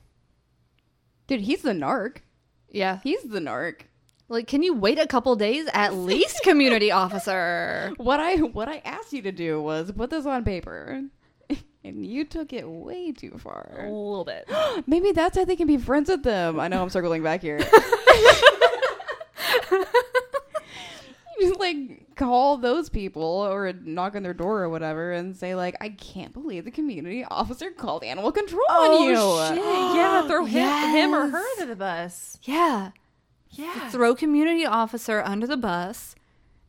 Dude, 1.28 1.42
he's 1.42 1.62
the 1.64 1.72
narc. 1.74 2.18
Yeah. 2.70 3.00
He's 3.04 3.24
the 3.24 3.40
narc. 3.40 3.82
Like, 4.30 4.46
can 4.48 4.62
you 4.62 4.76
wait 4.76 5.00
a 5.00 5.08
couple 5.08 5.36
days 5.36 5.68
at 5.74 5.94
least, 5.96 6.42
community 6.44 6.92
officer? 6.92 7.92
What 7.98 8.20
I 8.20 8.36
what 8.38 8.70
I 8.70 8.82
asked 8.86 9.12
you 9.12 9.24
to 9.24 9.32
do 9.32 9.62
was 9.62 9.92
put 9.92 10.10
this 10.10 10.26
on 10.26 10.46
paper. 10.46 11.04
And 11.82 12.06
you 12.06 12.26
took 12.26 12.52
it 12.52 12.70
way 12.70 13.14
too 13.14 13.38
far. 13.38 13.74
A 13.80 13.84
little 13.84 14.26
bit. 14.26 14.50
Maybe 14.86 15.14
that's 15.14 15.38
how 15.38 15.46
they 15.46 15.56
can 15.56 15.66
be 15.66 15.78
friends 15.78 16.10
with 16.10 16.24
them. 16.24 16.60
I 16.60 16.68
know 16.68 16.84
I'm 16.84 16.90
circling 16.90 17.24
back 17.24 17.42
here. 17.42 17.60
You 21.40 21.48
just 21.48 21.60
like 21.60 22.16
call 22.18 22.58
those 22.58 22.90
people 22.90 23.24
or 23.24 23.72
knock 23.72 24.16
on 24.16 24.24
their 24.24 24.34
door 24.34 24.62
or 24.62 24.70
whatever 24.70 25.14
and 25.14 25.38
say 25.38 25.56
like, 25.56 25.78
I 25.80 25.90
can't 25.90 26.34
believe 26.34 26.66
the 26.66 26.72
community 26.72 27.24
officer 27.24 27.72
called 27.72 28.04
animal 28.04 28.34
control 28.34 28.62
on 28.70 28.90
oh, 28.92 29.08
you. 29.08 29.16
Oh, 29.18 29.48
shit. 29.48 29.96
Yeah, 29.96 30.28
throw 30.28 30.44
him, 30.44 30.90
him 30.90 31.16
or 31.16 31.30
her 31.30 31.60
to 31.60 31.66
the 31.66 31.78
bus. 31.78 32.38
Yeah. 32.44 32.92
Yeah. 33.52 33.90
Throw 33.90 34.16
community 34.16 34.66
officer 34.66 35.22
under 35.26 35.48
the 35.48 35.58
bus 35.58 36.16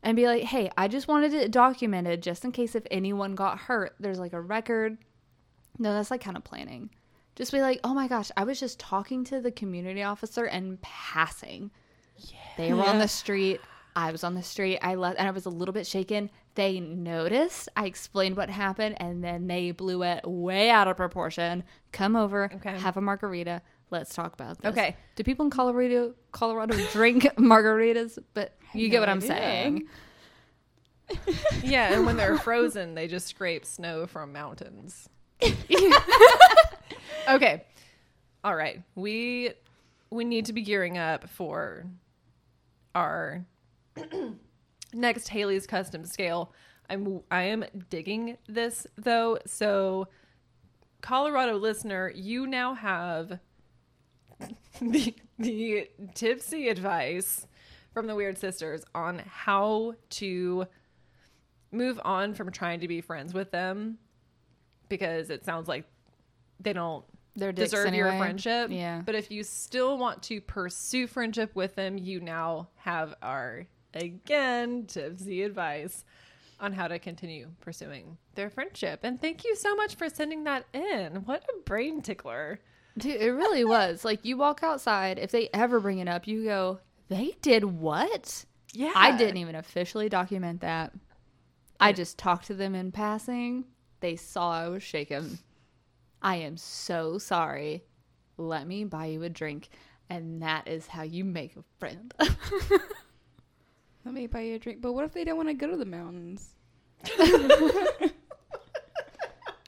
and 0.03 0.15
be 0.15 0.25
like, 0.25 0.43
hey, 0.43 0.71
I 0.77 0.87
just 0.87 1.07
wanted 1.07 1.33
it 1.33 1.51
documented 1.51 2.23
just 2.23 2.43
in 2.43 2.51
case 2.51 2.73
if 2.75 2.83
anyone 2.89 3.35
got 3.35 3.59
hurt. 3.59 3.95
There's 3.99 4.19
like 4.19 4.33
a 4.33 4.41
record. 4.41 4.97
No, 5.77 5.93
that's 5.93 6.11
like 6.11 6.21
kind 6.21 6.37
of 6.37 6.43
planning. 6.43 6.89
Just 7.35 7.51
be 7.51 7.61
like, 7.61 7.79
oh 7.83 7.93
my 7.93 8.07
gosh, 8.07 8.29
I 8.35 8.43
was 8.43 8.59
just 8.59 8.79
talking 8.79 9.23
to 9.25 9.39
the 9.39 9.51
community 9.51 10.03
officer 10.03 10.45
and 10.45 10.81
passing. 10.81 11.71
Yeah. 12.17 12.37
They 12.57 12.73
were 12.73 12.83
on 12.83 12.99
the 12.99 13.07
street. 13.07 13.61
I 13.95 14.11
was 14.11 14.23
on 14.23 14.35
the 14.35 14.43
street. 14.43 14.79
I 14.81 14.95
left 14.95 15.19
and 15.19 15.27
I 15.27 15.31
was 15.31 15.45
a 15.45 15.49
little 15.49 15.73
bit 15.73 15.85
shaken. 15.87 16.29
They 16.55 16.79
noticed. 16.79 17.69
I 17.75 17.85
explained 17.85 18.37
what 18.37 18.49
happened 18.49 18.95
and 18.99 19.23
then 19.23 19.47
they 19.47 19.71
blew 19.71 20.03
it 20.03 20.21
way 20.27 20.69
out 20.69 20.87
of 20.87 20.97
proportion. 20.97 21.63
Come 21.91 22.15
over, 22.15 22.49
Okay. 22.55 22.77
have 22.79 22.97
a 22.97 23.01
margarita. 23.01 23.61
Let's 23.91 24.15
talk 24.15 24.33
about 24.33 24.61
this. 24.61 24.71
Okay. 24.71 24.95
Do 25.15 25.23
people 25.23 25.45
in 25.45 25.51
Colorado 25.51 26.15
Colorado 26.31 26.75
drink 26.91 27.23
margaritas? 27.37 28.17
But 28.33 28.55
you 28.73 28.87
get 28.89 28.95
no 28.97 29.01
what 29.01 29.09
I'm 29.09 29.17
idea. 29.17 29.27
saying. 29.27 29.87
Yeah, 31.61 31.93
and 31.93 32.05
when 32.05 32.15
they're 32.15 32.37
frozen, 32.37 32.95
they 32.95 33.05
just 33.05 33.27
scrape 33.27 33.65
snow 33.65 34.07
from 34.07 34.31
mountains. 34.31 35.09
okay. 37.29 37.65
All 38.45 38.55
right. 38.55 38.81
We 38.95 39.51
we 40.09 40.23
need 40.23 40.45
to 40.45 40.53
be 40.53 40.61
gearing 40.61 40.97
up 40.97 41.29
for 41.29 41.85
our 42.95 43.45
next 44.93 45.27
Haley's 45.27 45.67
custom 45.67 46.05
scale. 46.05 46.53
I'm 46.89 47.21
I 47.29 47.43
am 47.43 47.65
digging 47.89 48.37
this 48.47 48.87
though. 48.97 49.37
So 49.45 50.07
Colorado 51.01 51.57
listener, 51.57 52.11
you 52.15 52.47
now 52.47 52.73
have 52.73 53.39
the 54.81 55.15
the 55.39 55.89
tipsy 56.13 56.69
advice 56.69 57.47
from 57.93 58.07
the 58.07 58.15
Weird 58.15 58.37
Sisters 58.37 58.83
on 58.95 59.19
how 59.19 59.95
to 60.11 60.67
move 61.71 61.99
on 62.03 62.33
from 62.33 62.51
trying 62.51 62.79
to 62.81 62.87
be 62.87 63.01
friends 63.01 63.33
with 63.33 63.51
them 63.51 63.97
because 64.89 65.29
it 65.29 65.45
sounds 65.45 65.67
like 65.67 65.85
they 66.59 66.73
don't 66.73 67.05
deserve 67.37 67.93
your 67.93 68.11
friendship. 68.17 68.69
Yeah. 68.71 69.01
But 69.05 69.15
if 69.15 69.31
you 69.31 69.43
still 69.43 69.97
want 69.97 70.21
to 70.23 70.41
pursue 70.41 71.07
friendship 71.07 71.55
with 71.55 71.75
them, 71.75 71.97
you 71.97 72.19
now 72.19 72.69
have 72.75 73.15
our 73.21 73.65
again 73.93 74.85
tipsy 74.85 75.43
advice 75.43 76.05
on 76.59 76.73
how 76.73 76.87
to 76.87 76.99
continue 76.99 77.49
pursuing 77.59 78.17
their 78.35 78.49
friendship. 78.49 78.99
And 79.03 79.19
thank 79.19 79.43
you 79.43 79.55
so 79.55 79.75
much 79.75 79.95
for 79.95 80.09
sending 80.09 80.43
that 80.43 80.65
in. 80.73 81.23
What 81.25 81.43
a 81.43 81.61
brain 81.63 82.01
tickler. 82.01 82.59
Dude, 82.97 83.21
it 83.21 83.31
really 83.31 83.63
was. 83.63 84.03
Like 84.03 84.25
you 84.25 84.37
walk 84.37 84.63
outside, 84.63 85.17
if 85.19 85.31
they 85.31 85.49
ever 85.53 85.79
bring 85.79 85.99
it 85.99 86.07
up, 86.07 86.27
you 86.27 86.43
go, 86.43 86.79
They 87.09 87.35
did 87.41 87.63
what? 87.63 88.45
Yeah. 88.73 88.93
I 88.95 89.15
didn't 89.15 89.37
even 89.37 89.55
officially 89.55 90.09
document 90.09 90.61
that. 90.61 90.93
I 91.79 91.93
just 91.93 92.17
talked 92.17 92.47
to 92.47 92.53
them 92.53 92.75
in 92.75 92.91
passing. 92.91 93.65
They 94.01 94.15
saw 94.15 94.51
I 94.51 94.67
was 94.69 94.83
shaken. 94.83 95.39
I 96.21 96.37
am 96.37 96.57
so 96.57 97.17
sorry. 97.17 97.83
Let 98.37 98.67
me 98.67 98.83
buy 98.83 99.07
you 99.07 99.23
a 99.23 99.29
drink. 99.29 99.69
And 100.09 100.41
that 100.41 100.67
is 100.67 100.87
how 100.87 101.03
you 101.03 101.23
make 101.23 101.55
a 101.55 101.63
friend. 101.79 102.13
Let 104.05 104.13
me 104.13 104.27
buy 104.27 104.41
you 104.41 104.55
a 104.55 104.59
drink. 104.59 104.81
But 104.81 104.93
what 104.93 105.05
if 105.05 105.13
they 105.13 105.23
don't 105.23 105.37
want 105.37 105.49
to 105.49 105.53
go 105.53 105.67
to 105.67 105.77
the 105.77 105.85
mountains? 105.85 106.55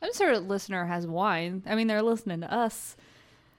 I'm 0.03 0.13
sure 0.13 0.31
a 0.31 0.39
listener 0.39 0.85
has 0.85 1.07
wine. 1.07 1.63
I 1.65 1.75
mean, 1.75 1.87
they're 1.87 2.01
listening 2.01 2.41
to 2.41 2.53
us. 2.53 2.95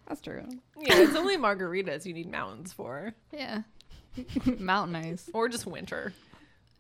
That's 0.07 0.21
true. 0.21 0.47
Yeah, 0.79 0.99
it's 0.99 1.17
only 1.17 1.37
margaritas 1.39 2.05
you 2.05 2.13
need 2.13 2.31
mountains 2.31 2.73
for, 2.73 3.15
Yeah. 3.33 3.63
Mountain 4.59 4.97
ice. 4.97 5.29
or 5.33 5.49
just 5.49 5.67
winter. 5.67 6.13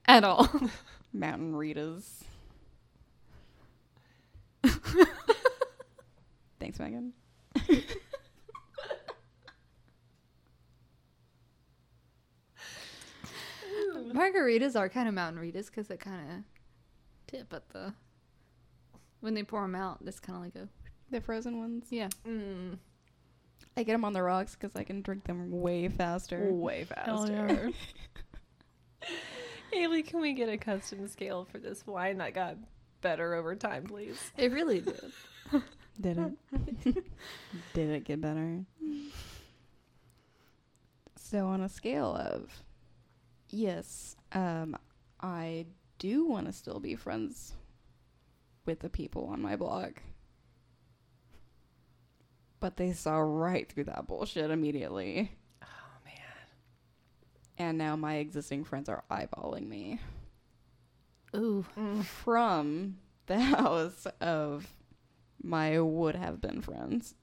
At 0.07 0.23
all. 0.25 0.49
Mountain 1.13 1.53
Ritas. 1.55 2.05
Thanks, 6.61 6.79
Megan. 6.79 7.13
Margaritas 14.13 14.77
are 14.79 14.89
kind 14.89 15.09
of 15.09 15.15
mountain 15.15 15.43
ritas 15.43 15.67
because 15.67 15.89
they 15.89 15.97
kind 15.97 16.31
of 16.31 16.37
tip 17.27 17.53
at 17.53 17.69
the. 17.71 17.95
When 19.21 19.35
they 19.35 19.43
pour 19.43 19.63
them 19.63 19.75
out, 19.75 19.99
it's 20.05 20.21
kind 20.21 20.37
of 20.37 20.45
like 20.45 20.55
a. 20.57 20.69
The 21.11 21.21
frozen 21.21 21.59
ones. 21.59 21.87
Yeah. 21.91 22.09
Mm, 22.27 22.79
I 23.77 23.83
get 23.83 23.93
them 23.93 24.05
on 24.05 24.13
the 24.13 24.23
rocks 24.23 24.55
because 24.55 24.77
I 24.77 24.85
can 24.85 25.03
drink 25.03 25.25
them 25.25 25.51
way 25.51 25.89
faster. 25.89 26.49
way 26.51 26.85
faster. 26.85 27.71
Haley, 29.73 30.03
can 30.03 30.21
we 30.21 30.33
get 30.33 30.49
a 30.49 30.57
custom 30.57 31.09
scale 31.09 31.47
for 31.51 31.59
this 31.59 31.87
wine 31.87 32.19
that 32.19 32.35
got 32.35 32.57
better 33.01 33.35
over 33.35 33.57
time, 33.57 33.85
please? 33.85 34.19
It 34.37 34.53
really 34.53 34.81
did. 34.81 35.13
Did 36.01 36.19
it? 36.19 37.05
Did 37.73 37.91
it 37.91 38.05
get 38.05 38.21
better? 38.21 38.65
So 41.17 41.47
on 41.47 41.61
a 41.61 41.69
scale 41.69 42.15
of 42.17 42.63
yes, 43.51 44.17
um, 44.33 44.77
I 45.21 45.67
do 45.99 46.27
want 46.27 46.47
to 46.47 46.53
still 46.53 46.81
be 46.81 46.97
friends 46.97 47.55
with 48.67 48.81
the 48.81 48.89
people 48.89 49.27
on 49.27 49.41
my 49.41 49.55
blog. 49.55 49.93
But 52.65 52.79
they 52.79 52.93
saw 52.95 53.19
right 53.19 53.71
through 53.71 53.85
that 53.85 54.07
bullshit 54.07 54.51
immediately. 54.51 55.33
Oh 55.63 55.67
man. 56.03 56.15
And 57.59 57.77
now 57.77 57.95
my 57.95 58.15
existing 58.15 58.65
friends 58.65 58.89
are 58.89 59.05
eyeballing 59.11 59.69
me 59.69 60.01
Ooh. 61.37 61.67
from 62.25 62.97
the 63.27 63.39
house 63.39 64.07
of 64.19 64.67
my 65.43 65.79
would 65.79 66.15
have 66.15 66.41
been 66.41 66.63
friends 66.63 67.15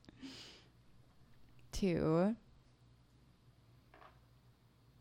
to 1.72 2.36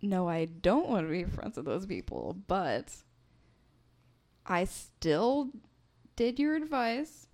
no, 0.00 0.26
I 0.26 0.46
don't 0.46 0.88
want 0.88 1.06
to 1.06 1.10
be 1.10 1.24
friends 1.24 1.58
with 1.58 1.66
those 1.66 1.84
people, 1.84 2.38
but 2.46 2.94
I 4.46 4.64
still 4.64 5.50
did 6.16 6.38
your 6.38 6.56
advice 6.56 7.26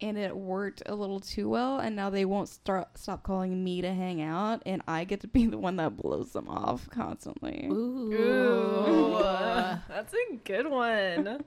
and 0.00 0.16
it 0.16 0.36
worked 0.36 0.82
a 0.86 0.94
little 0.94 1.20
too 1.20 1.48
well 1.48 1.78
and 1.78 1.96
now 1.96 2.08
they 2.10 2.24
won't 2.24 2.48
start 2.48 2.86
stop 2.96 3.22
calling 3.22 3.62
me 3.64 3.80
to 3.82 3.92
hang 3.92 4.22
out 4.22 4.62
and 4.64 4.82
I 4.86 5.04
get 5.04 5.20
to 5.20 5.28
be 5.28 5.46
the 5.46 5.58
one 5.58 5.76
that 5.76 5.96
blows 5.96 6.32
them 6.32 6.48
off 6.48 6.88
constantly. 6.90 7.68
Ooh. 7.70 8.12
Ooh, 8.12 9.18
that's 9.88 10.14
a 10.14 10.36
good 10.44 10.70
one. 10.70 11.44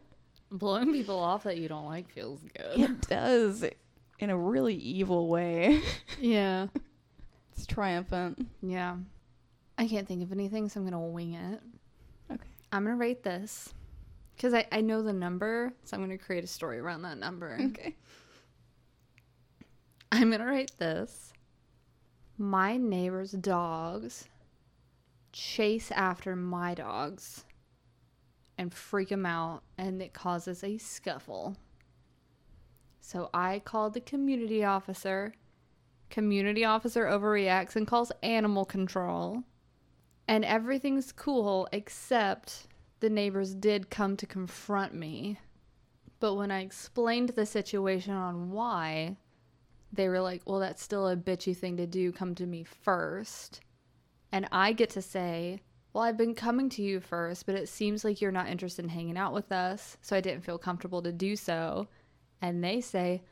Blowing 0.52 0.92
people 0.92 1.18
off 1.18 1.44
that 1.44 1.58
you 1.58 1.70
don't 1.70 1.86
like 1.86 2.10
feels 2.10 2.42
good. 2.42 2.80
It 2.80 3.02
does 3.08 3.64
in 4.20 4.30
a 4.30 4.38
really 4.38 4.76
evil 4.76 5.28
way. 5.28 5.82
Yeah. 6.20 6.68
It's 7.54 7.66
triumphant. 7.66 8.48
Yeah. 8.62 8.98
I 9.76 9.88
can't 9.88 10.08
think 10.08 10.22
of 10.22 10.32
anything, 10.32 10.70
so 10.70 10.80
I'm 10.80 10.84
going 10.84 10.94
to 10.94 11.00
wing 11.00 11.34
it. 11.34 11.60
Okay. 12.32 12.50
I'm 12.72 12.84
going 12.84 12.96
to 12.96 13.00
rate 13.00 13.24
this 13.24 13.74
because 14.36 14.54
I, 14.54 14.68
I 14.72 14.82
know 14.82 15.02
the 15.02 15.14
number, 15.14 15.74
so 15.84 15.98
I'm 15.98 16.06
going 16.06 16.16
to 16.16 16.24
create 16.24 16.44
a 16.44 16.48
story 16.48 16.78
around 16.78 17.02
that 17.04 17.18
number. 17.18 17.58
Okay. 17.60 17.96
I'm 20.12 20.30
going 20.30 20.42
to 20.42 20.46
write 20.46 20.72
this. 20.78 21.32
My 22.38 22.76
neighbor's 22.76 23.32
dogs 23.32 24.28
chase 25.32 25.90
after 25.92 26.36
my 26.36 26.74
dogs 26.74 27.46
and 28.58 28.74
freak 28.74 29.10
them 29.10 29.26
out, 29.26 29.64
and 29.78 30.02
it 30.02 30.14
causes 30.14 30.64
a 30.64 30.78
scuffle. 30.78 31.56
So 33.00 33.30
I 33.34 33.60
called 33.60 33.94
the 33.94 34.02
community 34.02 34.64
officer. 34.64 35.34
Community 36.10 36.66
officer 36.66 37.06
overreacts 37.06 37.76
and 37.76 37.88
calls 37.88 38.12
animal 38.22 38.66
control. 38.66 39.44
And 40.28 40.44
everything's 40.44 41.12
cool 41.12 41.68
except 41.72 42.68
the 43.00 43.10
neighbors 43.10 43.56
did 43.56 43.90
come 43.90 44.18
to 44.18 44.28
confront 44.28 44.94
me. 44.94 45.40
But 46.20 46.36
when 46.36 46.52
I 46.52 46.62
explained 46.62 47.30
the 47.30 47.46
situation 47.46 48.14
on 48.14 48.52
why, 48.52 49.18
they 49.94 50.08
were 50.08 50.22
like, 50.22 50.42
well, 50.46 50.60
that's 50.60 50.82
still 50.82 51.08
a 51.08 51.18
bitchy 51.18 51.56
thing 51.56 51.78
to 51.78 51.88
do. 51.88 52.12
Come 52.12 52.36
to 52.36 52.46
me 52.46 52.64
first. 52.64 53.62
And 54.32 54.48
I 54.52 54.74
get 54.74 54.90
to 54.92 55.02
say, 55.02 55.62
well, 55.94 56.04
I've 56.04 56.18
been 56.18 56.36
coming 56.36 56.70
to 56.70 56.82
you 56.82 57.02
first, 57.02 57.46
but 57.46 57.56
it 57.56 57.68
seems 57.68 58.06
like 58.06 58.22
you're 58.22 58.32
not 58.32 58.48
interested 58.48 58.86
in 58.86 58.90
hanging 58.90 59.18
out 59.18 59.34
with 59.34 59.52
us. 59.52 59.98
So 60.02 60.16
I 60.16 60.22
didn't 60.22 60.46
feel 60.46 60.58
comfortable 60.58 61.02
to 61.02 61.12
do 61.12 61.36
so. 61.36 61.88
And 62.42 62.64
they 62.64 62.80
say, 62.80 63.24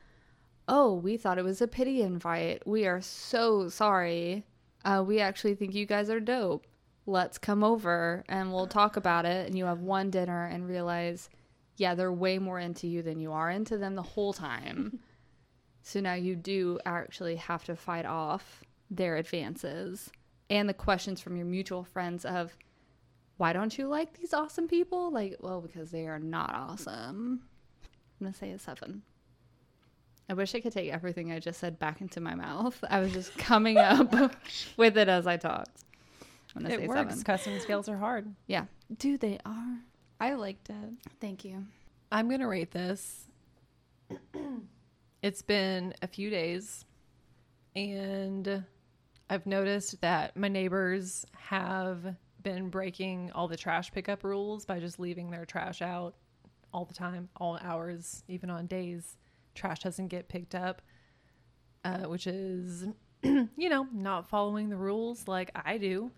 oh, 0.68 0.94
we 0.94 1.16
thought 1.16 1.38
it 1.38 1.46
was 1.46 1.62
a 1.62 1.68
pity 1.68 2.02
invite. 2.02 2.68
We 2.68 2.86
are 2.86 3.02
so 3.02 3.70
sorry. 3.70 4.44
Uh, 4.84 5.04
we 5.06 5.20
actually 5.20 5.56
think 5.56 5.74
you 5.74 5.86
guys 5.86 6.10
are 6.10 6.20
dope. 6.20 6.68
Let's 7.06 7.38
come 7.38 7.64
over 7.64 8.24
and 8.28 8.54
we'll 8.54 8.68
talk 8.68 8.98
about 8.98 9.26
it. 9.26 9.48
And 9.48 9.58
you 9.58 9.66
have 9.66 9.80
one 9.80 10.12
dinner 10.12 10.46
and 10.46 10.68
realize, 10.68 11.30
yeah, 11.78 11.96
they're 11.96 12.12
way 12.12 12.38
more 12.40 12.60
into 12.60 12.88
you 12.88 13.02
than 13.02 13.20
you 13.20 13.32
are 13.32 13.50
into 13.50 13.78
them 13.78 13.96
the 13.96 14.04
whole 14.04 14.34
time. 14.34 15.00
So 15.90 16.00
now 16.02 16.14
you 16.14 16.36
do 16.36 16.78
actually 16.86 17.38
have 17.38 17.64
to 17.64 17.76
fight 17.76 18.06
off 18.06 18.64
their 18.92 19.16
advances 19.18 20.12
and 20.48 20.70
the 20.70 20.74
questions 20.76 21.20
from 21.20 21.36
your 21.36 21.48
mutual 21.48 21.84
friends 21.84 22.26
of 22.26 22.56
why 23.38 23.54
don't 23.54 23.76
you 23.76 23.88
like 23.88 24.14
these 24.14 24.32
awesome 24.32 24.68
people? 24.68 25.12
Like, 25.12 25.38
well, 25.40 25.62
because 25.62 25.90
they 25.90 26.06
are 26.06 26.20
not 26.20 26.54
awesome. 26.54 27.42
I'm 27.82 28.24
going 28.24 28.34
to 28.34 28.38
say 28.38 28.52
a 28.52 28.60
seven. 28.60 29.02
I 30.30 30.36
wish 30.36 30.54
I 30.54 30.60
could 30.60 30.74
take 30.74 30.92
everything 30.94 31.32
I 31.32 31.40
just 31.40 31.60
said 31.60 31.80
back 31.80 32.02
into 32.02 32.22
my 32.22 32.36
mouth. 32.36 32.84
I 32.88 33.00
was 33.00 33.12
just 33.12 33.36
coming 33.40 33.78
up 33.80 34.14
with 34.78 34.96
it 34.96 35.10
as 35.10 35.26
I 35.26 35.38
talked. 35.38 35.86
I'm 36.56 36.62
going 36.62 36.70
to 36.72 36.78
It 36.78 36.82
say 36.82 36.88
works. 36.88 37.00
seven. 37.00 37.24
Custom 37.24 37.60
scales 37.62 37.90
are 37.90 37.98
hard. 37.98 38.32
Yeah. 38.46 38.66
Dude, 38.96 39.22
they 39.22 39.40
are. 39.44 39.78
I 40.20 40.34
liked 40.34 40.70
it. 40.70 40.76
Thank 41.20 41.44
you. 41.46 41.66
I'm 42.12 42.30
gonna 42.30 42.48
rate 42.48 42.72
this. 42.72 43.24
It's 45.22 45.42
been 45.42 45.94
a 46.02 46.08
few 46.08 46.30
days, 46.30 46.86
and 47.76 48.64
I've 49.30 49.46
noticed 49.46 50.00
that 50.02 50.36
my 50.36 50.48
neighbors 50.48 51.26
have 51.38 52.16
been 52.42 52.70
breaking 52.70 53.32
all 53.34 53.48
the 53.48 53.58
trash 53.58 53.92
pickup 53.92 54.24
rules 54.24 54.66
by 54.66 54.80
just 54.80 55.00
leaving 55.00 55.30
their 55.30 55.46
trash 55.46 55.82
out 55.82 56.16
all 56.74 56.86
the 56.86 56.94
time, 56.94 57.30
all 57.38 57.60
hours, 57.62 58.24
even 58.28 58.50
on 58.50 58.68
days 58.68 59.18
trash 59.56 59.80
doesn't 59.80 60.08
get 60.08 60.30
picked 60.30 60.56
up, 60.56 60.82
uh, 61.84 62.04
which 62.04 62.28
is, 62.28 62.86
you 63.24 63.70
know, 63.70 63.88
not 63.92 64.30
following 64.30 64.70
the 64.70 64.78
rules 64.78 65.28
like 65.28 65.52
I 65.56 65.78
do. 65.78 66.12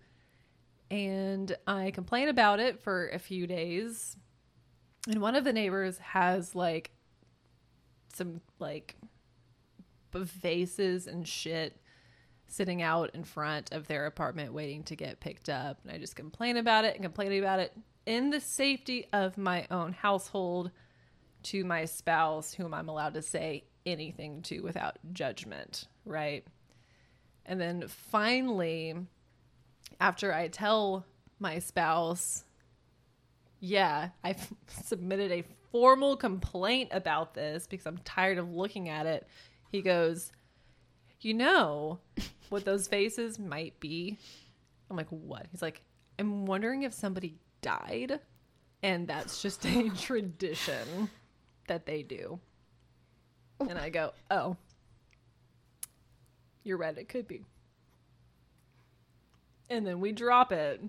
And 0.90 1.56
I 1.66 1.90
complain 1.90 2.28
about 2.28 2.60
it 2.60 2.82
for 2.82 3.08
a 3.08 3.18
few 3.18 3.46
days 3.46 4.16
and 5.08 5.20
one 5.20 5.34
of 5.34 5.44
the 5.44 5.52
neighbors 5.52 5.98
has 5.98 6.54
like 6.54 6.92
some 8.16 8.40
like 8.58 8.96
vases 10.14 11.06
and 11.06 11.26
shit 11.26 11.76
sitting 12.46 12.82
out 12.82 13.10
in 13.14 13.24
front 13.24 13.72
of 13.72 13.86
their 13.86 14.06
apartment 14.06 14.52
waiting 14.52 14.82
to 14.84 14.96
get 14.96 15.20
picked 15.20 15.48
up. 15.48 15.78
And 15.82 15.92
i 15.92 15.98
just 15.98 16.16
complain 16.16 16.56
about 16.56 16.84
it 16.84 16.94
and 16.94 17.02
complain 17.02 17.32
about 17.38 17.60
it 17.60 17.72
in 18.04 18.30
the 18.30 18.40
safety 18.40 19.06
of 19.12 19.38
my 19.38 19.66
own 19.70 19.92
household 19.92 20.70
to 21.44 21.64
my 21.64 21.84
spouse 21.84 22.54
whom 22.54 22.72
i'm 22.74 22.88
allowed 22.88 23.14
to 23.14 23.22
say 23.22 23.64
anything 23.84 24.42
to 24.42 24.60
without 24.60 24.98
judgment 25.12 25.86
right? 26.04 26.44
And 27.46 27.60
then 27.60 27.84
finally 27.88 28.94
after 30.00 30.32
i 30.32 30.48
tell 30.48 31.04
my 31.38 31.58
spouse 31.58 32.44
yeah, 33.62 34.08
I've 34.24 34.52
submitted 34.66 35.30
a 35.30 35.44
formal 35.72 36.16
complaint 36.16 36.90
about 36.92 37.34
this 37.34 37.66
because 37.66 37.86
I'm 37.86 37.98
tired 37.98 38.38
of 38.38 38.52
looking 38.52 38.88
at 38.90 39.06
it. 39.06 39.26
He 39.72 39.82
goes, 39.82 40.30
You 41.20 41.34
know 41.34 41.98
what 42.50 42.64
those 42.64 42.86
faces 42.86 43.38
might 43.38 43.80
be? 43.80 44.18
I'm 44.90 44.96
like, 44.96 45.08
What? 45.08 45.46
He's 45.50 45.62
like, 45.62 45.82
I'm 46.18 46.46
wondering 46.46 46.82
if 46.82 46.92
somebody 46.92 47.36
died 47.62 48.20
and 48.82 49.08
that's 49.08 49.40
just 49.40 49.64
a 49.64 49.88
tradition 49.96 51.08
that 51.66 51.86
they 51.86 52.02
do. 52.02 52.38
And 53.58 53.78
I 53.78 53.88
go, 53.88 54.12
Oh, 54.30 54.56
you're 56.62 56.76
right, 56.76 56.96
it 56.96 57.08
could 57.08 57.26
be. 57.26 57.44
And 59.70 59.86
then 59.86 60.00
we 60.00 60.12
drop 60.12 60.52
it. 60.52 60.82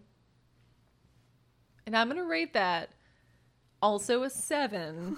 And 1.86 1.96
I'm 1.96 2.08
going 2.08 2.18
to 2.18 2.28
rate 2.28 2.54
that 2.54 2.90
also 3.84 4.24
a 4.24 4.30
seven 4.30 5.18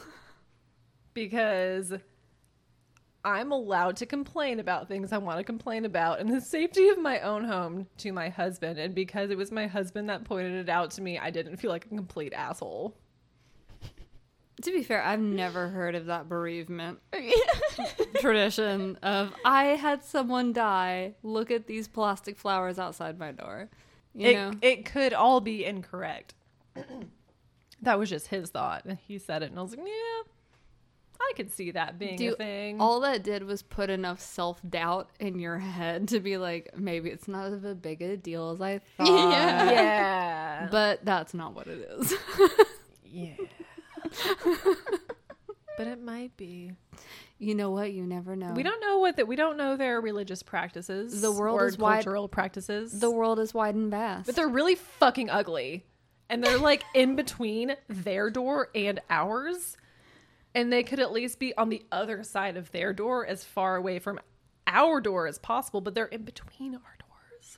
because 1.13 1.93
I'm 3.24 3.51
allowed 3.51 3.95
to 3.97 4.07
complain 4.07 4.59
about 4.59 4.88
things 4.88 5.13
I 5.13 5.20
want 5.20 5.38
to 5.38 5.43
complain 5.43 5.86
about 5.86 6.20
in 6.20 6.30
the 6.30 6.41
safety 6.41 6.89
of 6.89 6.97
my 6.97 7.20
own 7.20 7.43
home 7.45 7.86
to 7.99 8.11
my 8.11 8.30
husband. 8.30 8.80
And 8.80 8.95
because 8.95 9.30
it 9.30 9.38
was 9.38 9.51
my 9.51 9.68
husband 9.68 10.09
that 10.09 10.24
pointed 10.24 10.53
it 10.53 10.68
out 10.68 10.89
to 10.91 11.01
me, 11.01 11.20
I 11.20 11.30
didn't 11.30 11.57
feel 11.57 11.70
like 11.70 11.86
a 11.86 11.89
complete 11.89 12.34
asshole. 12.34 12.97
To 14.63 14.72
be 14.72 14.82
fair, 14.82 15.03
I've 15.03 15.20
never 15.20 15.68
heard 15.68 15.93
of 15.93 16.07
that 16.07 16.28
bereavement 16.28 16.99
tradition 18.20 18.95
of 19.03 19.32
I 19.43 19.66
had 19.66 20.03
someone 20.03 20.53
die. 20.53 21.13
Look 21.22 21.51
at 21.51 21.68
these 21.68 21.88
plastic 21.88 22.39
flowers 22.39 22.80
outside 22.80 23.20
my 23.20 23.32
door. 23.32 23.70
You 24.16 24.28
it, 24.28 24.34
know, 24.34 24.51
it 24.61 24.86
could 24.86 25.13
all 25.13 25.39
be 25.39 25.66
incorrect. 25.66 26.34
That 27.82 27.99
was 27.99 28.09
just 28.09 28.28
his 28.28 28.49
thought. 28.49 28.86
And 28.86 28.97
he 29.07 29.17
said 29.17 29.43
it, 29.43 29.49
and 29.51 29.59
I 29.59 29.61
was 29.61 29.71
like, 29.76 29.86
yeah, 29.86 30.32
I 31.21 31.32
could 31.36 31.51
see 31.51 31.71
that 31.71 31.97
being 31.99 32.21
a 32.30 32.32
thing. 32.36 32.82
all 32.82 32.99
that 33.01 33.23
did 33.23 33.43
was 33.43 33.61
put 33.63 33.89
enough 33.89 34.19
self 34.19 34.59
doubt 34.67 35.09
in 35.19 35.39
your 35.39 35.59
head 35.59 36.07
to 36.09 36.19
be 36.19 36.38
like, 36.38 36.78
maybe 36.78 37.09
it's 37.09 37.28
not 37.28 37.51
as 37.51 37.61
big 37.76 38.01
a 38.01 38.17
deal 38.17 38.51
as 38.51 38.61
I 38.61 38.80
thought. 38.97 39.07
Yeah. 39.07 39.71
yeah. 39.71 40.67
But 40.71 41.05
that's 41.05 41.34
not 41.34 41.53
what 41.55 41.67
it 41.67 41.88
is. 41.99 42.13
yeah. 43.05 43.36
but 45.78 45.88
it 45.88 46.01
might 46.01 46.36
be. 46.38 46.71
you 47.38 47.55
know 47.55 47.71
what? 47.71 47.91
You 47.91 48.05
never 48.05 48.36
know. 48.36 48.53
We 48.53 48.63
don't 48.63 48.80
know 48.82 48.99
what 48.99 49.17
that 49.17 49.28
we 49.28 49.36
don't 49.36 49.57
know 49.57 49.76
their 49.78 49.99
religious 49.99 50.41
practices. 50.43 51.21
The 51.21 51.32
world 51.32 51.59
or 51.59 51.67
is 51.67 51.78
wide- 51.78 52.03
cultural 52.03 52.28
practices. 52.28 52.99
The 52.99 53.11
world 53.11 53.39
is 53.39 53.53
wide 53.53 53.76
and 53.76 53.91
vast. 53.91 54.26
but 54.28 54.36
they're 54.36 54.47
really 54.47 54.76
fucking 54.76 55.30
ugly. 55.30 55.86
And 56.30 56.43
they're 56.43 56.57
like 56.57 56.84
in 56.93 57.15
between 57.15 57.76
their 57.88 58.30
door 58.30 58.69
and 58.73 58.99
ours. 59.09 59.78
And 60.53 60.71
they 60.71 60.84
could 60.84 60.99
at 60.99 61.11
least 61.11 61.38
be 61.39 61.55
on 61.57 61.69
the 61.69 61.86
other 61.91 62.23
side 62.23 62.57
of 62.57 62.71
their 62.71 62.93
door 62.93 63.26
as 63.26 63.43
far 63.43 63.76
away 63.76 63.99
from 63.99 64.19
our 64.67 65.01
door 65.01 65.28
as 65.28 65.38
possible, 65.38 65.82
but 65.82 65.93
they're 65.93 66.05
in 66.05 66.23
between 66.23 66.76
our 66.76 66.97
doors. 66.99 67.57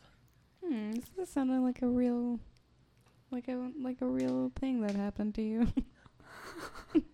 Hmm, 0.66 0.92
this 0.92 1.10
is 1.28 1.30
sounding 1.30 1.64
like 1.64 1.82
a 1.82 1.88
real, 1.88 2.40
like 3.32 3.48
a 3.48 3.72
like 3.82 4.02
a 4.02 4.06
real 4.06 4.52
thing 4.60 4.82
that 4.82 4.96
happened 4.96 5.36
to 5.36 5.42
you. 5.42 5.68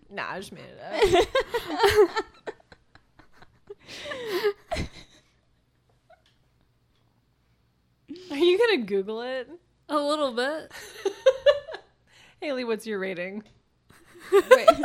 Nah, 0.10 0.34
I 0.34 0.40
just 0.40 0.52
made 0.52 0.62
it 0.62 0.80
up. 0.80 2.10
Are 8.32 8.38
you 8.38 8.60
gonna 8.60 8.84
Google 8.84 9.22
it? 9.22 9.50
A 9.90 9.98
little 9.98 10.34
bit. 10.34 10.72
Haley, 12.42 12.64
what's 12.64 12.86
your 12.86 13.00
rating? 13.00 13.44
Wait, 14.32 14.68
do 14.68 14.84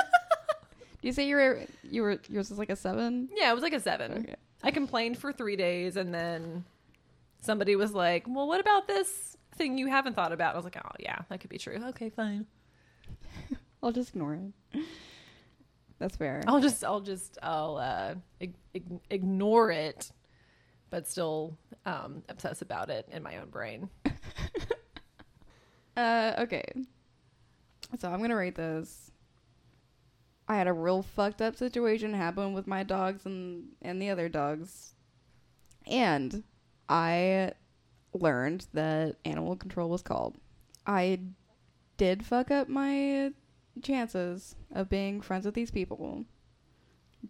you 1.02 1.12
say 1.12 1.26
you 1.26 1.36
were 1.36 1.60
you 1.82 2.02
were 2.02 2.20
yours 2.28 2.50
was 2.50 2.58
like 2.58 2.70
a 2.70 2.76
seven? 2.76 3.28
Yeah, 3.34 3.50
it 3.50 3.54
was 3.54 3.62
like 3.62 3.72
a 3.72 3.80
seven. 3.80 4.12
Okay. 4.12 4.34
I 4.62 4.70
complained 4.70 5.18
for 5.18 5.32
three 5.32 5.56
days 5.56 5.96
and 5.96 6.12
then 6.12 6.64
somebody 7.40 7.76
was 7.76 7.92
like, 7.92 8.24
Well, 8.28 8.46
what 8.46 8.60
about 8.60 8.86
this 8.86 9.36
thing 9.56 9.78
you 9.78 9.86
haven't 9.88 10.14
thought 10.14 10.32
about? 10.32 10.54
I 10.54 10.56
was 10.56 10.64
like, 10.64 10.76
Oh, 10.76 10.90
yeah, 10.98 11.18
that 11.28 11.40
could 11.40 11.50
be 11.50 11.58
true. 11.58 11.80
Okay, 11.88 12.10
fine. 12.10 12.46
I'll 13.82 13.92
just 13.92 14.10
ignore 14.10 14.34
it. 14.72 14.84
That's 15.98 16.16
fair. 16.16 16.42
I'll 16.46 16.60
just, 16.60 16.84
I'll 16.84 17.00
just, 17.00 17.38
I'll 17.42 17.76
uh, 17.76 18.14
ig- 18.40 18.54
ig- 18.74 19.00
ignore 19.10 19.70
it, 19.72 20.12
but 20.90 21.08
still 21.08 21.56
um, 21.86 22.22
obsess 22.28 22.62
about 22.62 22.88
it 22.90 23.08
in 23.10 23.22
my 23.22 23.36
own 23.38 23.50
brain. 23.50 23.88
Uh, 25.98 26.32
okay. 26.38 26.62
So 27.98 28.08
I'm 28.08 28.20
gonna 28.20 28.36
rate 28.36 28.54
this. 28.54 29.10
I 30.46 30.54
had 30.54 30.68
a 30.68 30.72
real 30.72 31.02
fucked 31.02 31.42
up 31.42 31.56
situation 31.56 32.14
happen 32.14 32.52
with 32.52 32.68
my 32.68 32.84
dogs 32.84 33.26
and 33.26 33.70
and 33.82 34.00
the 34.00 34.08
other 34.08 34.28
dogs, 34.28 34.94
and 35.88 36.44
I 36.88 37.52
learned 38.14 38.68
that 38.74 39.16
animal 39.24 39.56
control 39.56 39.90
was 39.90 40.02
called. 40.02 40.36
I 40.86 41.18
did 41.96 42.24
fuck 42.24 42.52
up 42.52 42.68
my 42.68 43.32
chances 43.82 44.54
of 44.70 44.88
being 44.88 45.20
friends 45.20 45.46
with 45.46 45.54
these 45.54 45.72
people, 45.72 46.24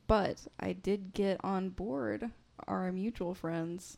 but 0.07 0.47
I 0.61 0.75
did 0.75 1.14
get 1.14 1.43
on 1.43 1.71
board 1.71 2.31
our 2.66 2.93
mutual 2.93 3.35
friends 3.35 3.97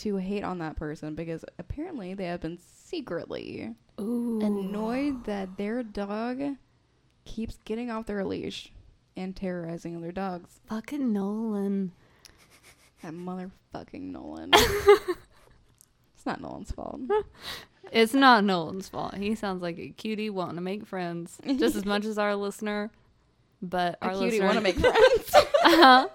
to 0.00 0.16
hate 0.16 0.44
on 0.44 0.58
that 0.58 0.76
person 0.76 1.14
because 1.14 1.44
apparently 1.58 2.14
they 2.14 2.24
have 2.24 2.40
been 2.40 2.58
secretly 2.58 3.74
Ooh. 4.00 4.40
annoyed 4.42 5.24
that 5.24 5.56
their 5.56 5.82
dog 5.82 6.56
keeps 7.24 7.58
getting 7.64 7.90
off 7.90 8.06
their 8.06 8.24
leash 8.24 8.72
and 9.16 9.36
terrorizing 9.36 9.96
other 9.96 10.12
dogs. 10.12 10.60
Fucking 10.66 11.12
Nolan. 11.12 11.92
That 13.02 13.12
motherfucking 13.12 14.02
Nolan. 14.02 14.50
it's 14.54 16.26
not 16.26 16.40
Nolan's 16.40 16.70
fault. 16.70 17.00
It's 17.92 18.14
not 18.14 18.44
Nolan's 18.44 18.88
fault. 18.88 19.14
He 19.14 19.34
sounds 19.34 19.62
like 19.62 19.78
a 19.78 19.88
cutie 19.88 20.30
wanting 20.30 20.56
to 20.56 20.62
make 20.62 20.86
friends 20.86 21.38
just 21.56 21.76
as 21.76 21.84
much 21.84 22.04
as 22.04 22.18
our 22.18 22.36
listener. 22.36 22.90
But 23.62 23.98
A 24.00 24.06
our 24.06 24.12
cutie 24.12 24.40
listener 24.40 24.44
want 24.46 24.56
to 24.56 24.62
make 24.62 24.76
friends. 24.78 25.34
Uh-huh. 25.34 26.08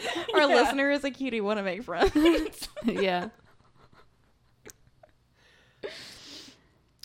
Our 0.34 0.46
listener 0.46 0.90
is 0.90 1.04
a 1.04 1.10
cutie 1.10 1.40
want 1.40 1.58
to 1.58 1.62
make 1.62 1.82
friends. 1.82 2.68
yeah. 2.84 3.28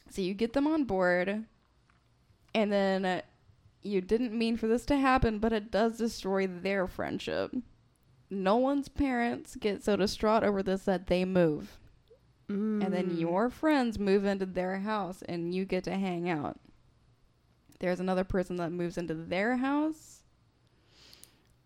So 0.09 0.21
you 0.21 0.33
get 0.33 0.53
them 0.53 0.67
on 0.67 0.83
board, 0.83 1.45
and 2.53 2.71
then 2.71 3.23
you 3.81 3.99
didn't 4.01 4.37
mean 4.37 4.57
for 4.57 4.67
this 4.67 4.85
to 4.87 4.97
happen, 4.97 5.39
but 5.39 5.53
it 5.53 5.71
does 5.71 5.97
destroy 5.97 6.45
their 6.47 6.87
friendship. 6.87 7.51
Nolan's 8.29 8.89
parents 8.89 9.55
get 9.55 9.83
so 9.83 9.95
distraught 9.95 10.43
over 10.43 10.61
this 10.63 10.83
that 10.85 11.07
they 11.07 11.25
move. 11.25 11.77
And 12.49 12.81
then 12.93 13.09
Mm. 13.11 13.19
your 13.19 13.49
friends 13.49 13.97
move 13.97 14.25
into 14.25 14.45
their 14.45 14.79
house 14.79 15.23
and 15.23 15.55
you 15.55 15.65
get 15.65 15.83
to 15.85 15.95
hang 15.95 16.29
out. 16.29 16.59
There's 17.79 17.99
another 17.99 18.23
person 18.23 18.57
that 18.57 18.71
moves 18.71 18.97
into 18.97 19.15
their 19.15 19.57
house 19.57 20.22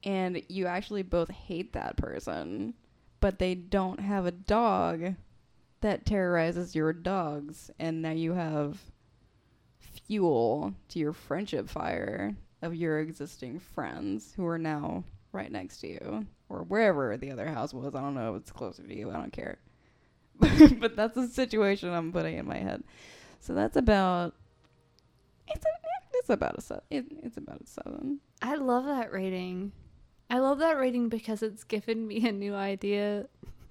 and 0.03 0.41
you 0.47 0.67
actually 0.67 1.03
both 1.03 1.29
hate 1.29 1.73
that 1.73 1.97
person, 1.97 2.73
but 3.19 3.39
they 3.39 3.55
don't 3.55 3.99
have 3.99 4.25
a 4.25 4.31
dog 4.31 5.15
that 5.81 6.05
terrorizes 6.05 6.75
your 6.75 6.93
dogs 6.93 7.69
and 7.79 8.01
now 8.01 8.11
you 8.11 8.33
have 8.33 8.79
fuel 10.07 10.73
to 10.89 10.99
your 10.99 11.13
friendship 11.13 11.69
fire 11.69 12.35
of 12.61 12.75
your 12.75 12.99
existing 12.99 13.59
friends 13.59 14.33
who 14.35 14.45
are 14.45 14.57
now 14.57 15.03
right 15.31 15.51
next 15.51 15.77
to 15.77 15.87
you 15.87 16.25
or 16.49 16.63
wherever 16.63 17.15
the 17.17 17.31
other 17.31 17.47
house 17.47 17.73
was. 17.73 17.93
I 17.93 18.01
don't 18.01 18.15
know 18.15 18.35
if 18.35 18.41
it's 18.41 18.51
closer 18.51 18.83
to 18.83 18.95
you. 18.95 19.11
I 19.11 19.13
don't 19.13 19.33
care. 19.33 19.57
but 20.79 20.95
that's 20.95 21.15
the 21.15 21.27
situation 21.27 21.93
I'm 21.93 22.11
putting 22.11 22.37
in 22.37 22.47
my 22.47 22.57
head. 22.57 22.83
So 23.39 23.53
that's 23.53 23.77
about. 23.77 24.33
It's 25.47 25.65
a, 25.65 25.69
it's 26.13 26.29
about 26.29 26.57
a 26.57 26.61
seven. 26.61 26.83
It, 26.89 27.05
it's 27.23 27.37
about 27.37 27.61
a 27.61 27.67
seven. 27.67 28.19
I 28.41 28.55
love 28.55 28.85
that 28.85 29.11
rating. 29.11 29.71
I 30.29 30.39
love 30.39 30.59
that 30.59 30.77
rating 30.77 31.09
because 31.09 31.41
it's 31.41 31.63
given 31.63 32.07
me 32.07 32.27
a 32.27 32.31
new 32.31 32.53
idea 32.53 33.27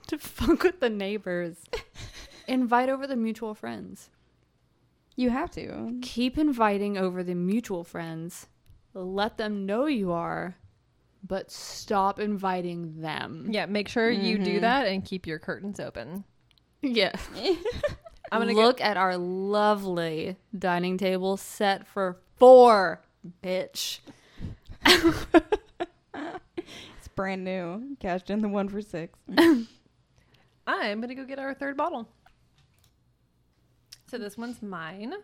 to 0.08 0.18
fuck 0.18 0.62
with 0.62 0.80
the 0.80 0.88
neighbors. 0.90 1.56
Invite 2.48 2.88
over 2.88 3.06
the 3.06 3.16
mutual 3.16 3.54
friends. 3.54 4.10
You 5.16 5.30
have 5.30 5.50
to. 5.52 5.98
Keep 6.02 6.38
inviting 6.38 6.96
over 6.98 7.22
the 7.22 7.34
mutual 7.34 7.84
friends. 7.84 8.46
Let 8.94 9.36
them 9.38 9.66
know 9.66 9.86
you 9.86 10.12
are, 10.12 10.56
but 11.26 11.50
stop 11.50 12.18
inviting 12.20 13.00
them. 13.00 13.48
Yeah, 13.50 13.66
make 13.66 13.88
sure 13.88 14.10
you 14.10 14.38
do 14.38 14.58
Mhm. 14.58 14.60
that 14.62 14.86
and 14.86 15.04
keep 15.04 15.26
your 15.26 15.38
curtains 15.38 15.80
open. 15.80 16.24
Yeah. 16.82 17.12
I'm 18.32 18.40
gonna 18.40 18.52
look 18.52 18.80
at 18.80 18.96
our 18.96 19.16
lovely 19.16 20.36
dining 20.56 20.98
table 20.98 21.36
set 21.36 21.86
for 21.86 22.18
four, 22.36 23.00
bitch. 23.42 24.00
It's 27.16 27.22
brand 27.22 27.44
new. 27.44 27.96
Cashed 27.98 28.28
in 28.28 28.42
the 28.42 28.48
one 28.48 28.68
for 28.68 28.82
six. 28.82 29.18
I'm 30.66 31.00
gonna 31.00 31.14
go 31.14 31.24
get 31.24 31.38
our 31.38 31.54
third 31.54 31.74
bottle. 31.74 32.06
So 34.10 34.18
this 34.18 34.36
one's 34.36 34.60
mine. 34.60 35.14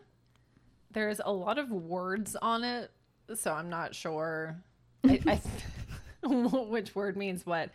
There's 0.90 1.20
a 1.22 1.30
lot 1.30 1.58
of 1.58 1.70
words 1.70 2.34
on 2.40 2.64
it, 2.64 2.90
so 3.34 3.52
I'm 3.52 3.68
not 3.68 3.94
sure 3.94 4.56
I, 5.04 5.20
I, 5.26 6.26
which 6.26 6.94
word 6.94 7.18
means 7.18 7.44
what. 7.44 7.68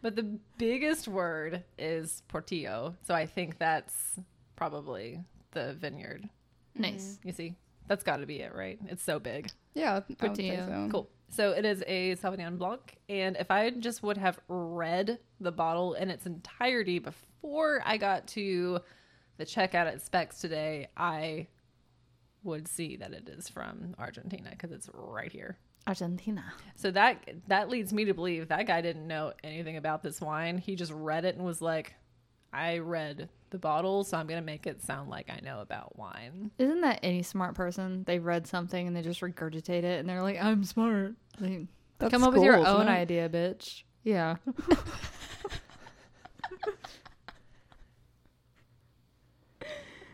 But 0.00 0.16
the 0.16 0.38
biggest 0.56 1.06
word 1.06 1.62
is 1.76 2.22
portillo, 2.26 2.96
so 3.06 3.14
I 3.14 3.26
think 3.26 3.58
that's 3.58 4.18
probably 4.56 5.20
the 5.50 5.74
vineyard. 5.74 6.26
Nice. 6.74 7.18
You 7.22 7.32
see, 7.32 7.54
that's 7.88 8.04
got 8.04 8.18
to 8.18 8.26
be 8.26 8.40
it, 8.40 8.54
right? 8.54 8.78
It's 8.86 9.02
so 9.02 9.18
big. 9.18 9.50
Yeah, 9.74 10.00
I 10.20 10.26
would 10.26 10.36
say 10.36 10.56
so. 10.56 10.88
Cool. 10.90 11.10
So 11.30 11.50
it 11.52 11.64
is 11.64 11.82
a 11.86 12.16
Sauvignon 12.16 12.58
Blanc, 12.58 12.96
and 13.08 13.36
if 13.36 13.50
I 13.50 13.70
just 13.70 14.02
would 14.02 14.16
have 14.16 14.38
read 14.48 15.18
the 15.40 15.52
bottle 15.52 15.94
in 15.94 16.10
its 16.10 16.26
entirety 16.26 16.98
before 16.98 17.82
I 17.84 17.96
got 17.98 18.26
to 18.28 18.80
the 19.36 19.44
checkout 19.44 19.86
at 19.86 20.00
Spec's 20.00 20.40
today, 20.40 20.88
I 20.96 21.48
would 22.44 22.66
see 22.66 22.96
that 22.96 23.12
it 23.12 23.28
is 23.28 23.48
from 23.48 23.94
Argentina 23.98 24.50
because 24.50 24.72
it's 24.72 24.88
right 24.94 25.30
here. 25.30 25.58
Argentina. 25.86 26.44
So 26.76 26.90
that 26.90 27.28
that 27.48 27.68
leads 27.68 27.92
me 27.92 28.04
to 28.06 28.14
believe 28.14 28.48
that 28.48 28.66
guy 28.66 28.80
didn't 28.80 29.06
know 29.06 29.32
anything 29.42 29.76
about 29.76 30.02
this 30.02 30.20
wine. 30.20 30.58
He 30.58 30.76
just 30.76 30.92
read 30.92 31.24
it 31.24 31.36
and 31.36 31.44
was 31.44 31.62
like, 31.62 31.94
"I 32.52 32.78
read 32.78 33.28
the 33.50 33.58
bottle, 33.58 34.04
so 34.04 34.16
I'm 34.16 34.26
gonna 34.26 34.42
make 34.42 34.66
it 34.66 34.82
sound 34.82 35.10
like 35.10 35.30
I 35.30 35.40
know 35.44 35.60
about 35.60 35.96
wine." 35.98 36.50
Isn't 36.58 36.80
that 36.82 37.00
any 37.02 37.22
smart 37.22 37.54
person? 37.54 38.04
They 38.04 38.18
read 38.18 38.46
something 38.46 38.86
and 38.86 38.96
they 38.96 39.02
just 39.02 39.20
regurgitate 39.20 39.84
it 39.84 40.00
and 40.00 40.08
they're 40.08 40.22
like, 40.22 40.42
I'm 40.42 40.64
smart. 40.64 41.14
Like, 41.40 41.66
That's 41.98 42.10
come 42.12 42.22
up 42.24 42.32
with 42.32 42.42
your 42.42 42.56
own 42.66 42.88
it? 42.88 42.90
idea, 42.90 43.28
bitch. 43.28 43.82
Yeah. 44.04 44.36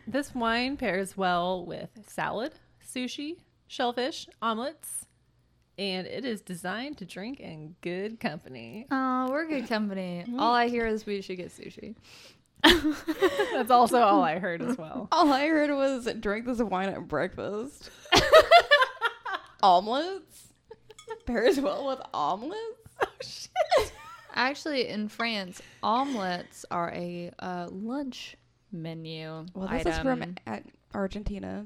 This 0.07 0.35
wine 0.35 0.77
pairs 0.77 1.17
well 1.17 1.65
with 1.65 1.89
salad, 2.07 2.53
sushi, 2.85 3.37
shellfish, 3.67 4.27
omelets, 4.41 5.07
and 5.79 6.05
it 6.05 6.23
is 6.23 6.41
designed 6.41 6.97
to 6.99 7.05
drink 7.05 7.39
in 7.39 7.75
good 7.81 8.19
company. 8.19 8.85
Oh, 8.91 9.27
we're 9.31 9.47
good 9.47 9.67
company. 9.67 10.23
All 10.37 10.53
I 10.53 10.69
hear 10.69 10.85
is 10.85 11.05
we 11.05 11.21
should 11.21 11.37
get 11.37 11.49
sushi. 11.49 11.95
That's 12.63 13.71
also 13.71 13.99
all 13.99 14.23
I 14.23 14.39
heard 14.39 14.61
as 14.61 14.77
well. 14.77 15.07
All 15.11 15.31
I 15.31 15.47
heard 15.47 15.69
was 15.71 16.07
drink 16.19 16.45
this 16.45 16.59
wine 16.59 16.89
at 16.89 17.07
breakfast. 17.07 17.89
omelets 19.63 20.45
pairs 21.25 21.59
well 21.59 21.87
with 21.87 21.99
omelets. 22.13 22.59
Oh, 23.01 23.07
shit. 23.21 23.93
Actually, 24.33 24.87
in 24.87 25.07
France, 25.07 25.61
omelets 25.81 26.65
are 26.69 26.91
a 26.93 27.31
uh, 27.39 27.67
lunch 27.71 28.35
menu. 28.71 29.45
Well, 29.53 29.67
this 29.67 29.85
item. 29.85 29.91
is 29.91 29.99
from 29.99 30.63
Argentina. 30.93 31.65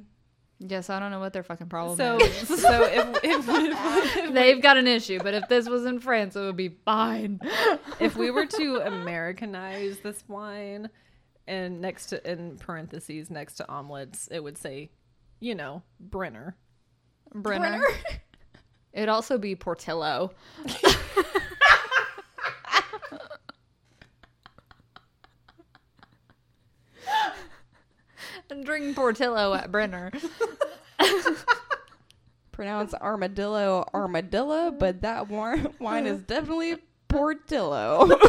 Yes, 0.60 0.90
I 0.90 1.00
don't 1.00 1.12
know 1.12 1.22
what 1.22 1.32
their 1.32 1.44
fucking 1.44 1.68
problem 1.70 1.98
So, 1.98 2.18
is. 2.18 2.48
so 2.62 2.84
if, 2.84 3.24
if, 3.24 3.46
if, 3.48 4.34
They've 4.34 4.62
got 4.62 4.76
an 4.78 4.88
issue, 4.88 5.20
but 5.24 5.34
if 5.34 5.48
this 5.48 5.70
was 5.70 5.86
in 5.86 6.00
France, 6.02 6.36
it 6.36 6.42
would 6.42 6.58
be 6.58 6.76
fine. 6.84 7.40
if 8.00 8.18
we 8.18 8.30
were 8.30 8.46
to 8.46 8.76
Americanize 8.86 10.00
this 10.00 10.22
wine, 10.28 10.90
and 11.48 11.82
next 11.82 12.08
to 12.08 12.30
in 12.30 12.58
parentheses 12.58 13.30
next 13.32 13.56
to 13.56 13.70
omelets, 13.72 14.28
it 14.32 14.44
would 14.44 14.58
say, 14.58 14.92
you 15.40 15.56
know, 15.56 15.82
Brenner. 16.00 16.58
Brenner. 17.34 17.82
It'd 18.92 19.10
also 19.10 19.38
be 19.38 19.56
Portillo. 19.56 20.32
And 28.52 28.66
drink 28.66 28.96
Portillo 28.96 29.54
at 29.54 29.72
Brenner. 29.72 30.12
Pronounce 32.52 32.94
armadillo 32.94 33.88
armadillo, 33.94 34.72
but 34.72 35.02
that 35.02 35.30
wine, 35.30 35.74
wine 35.80 36.06
is 36.06 36.22
definitely 36.24 36.78
Portillo. 37.08 38.10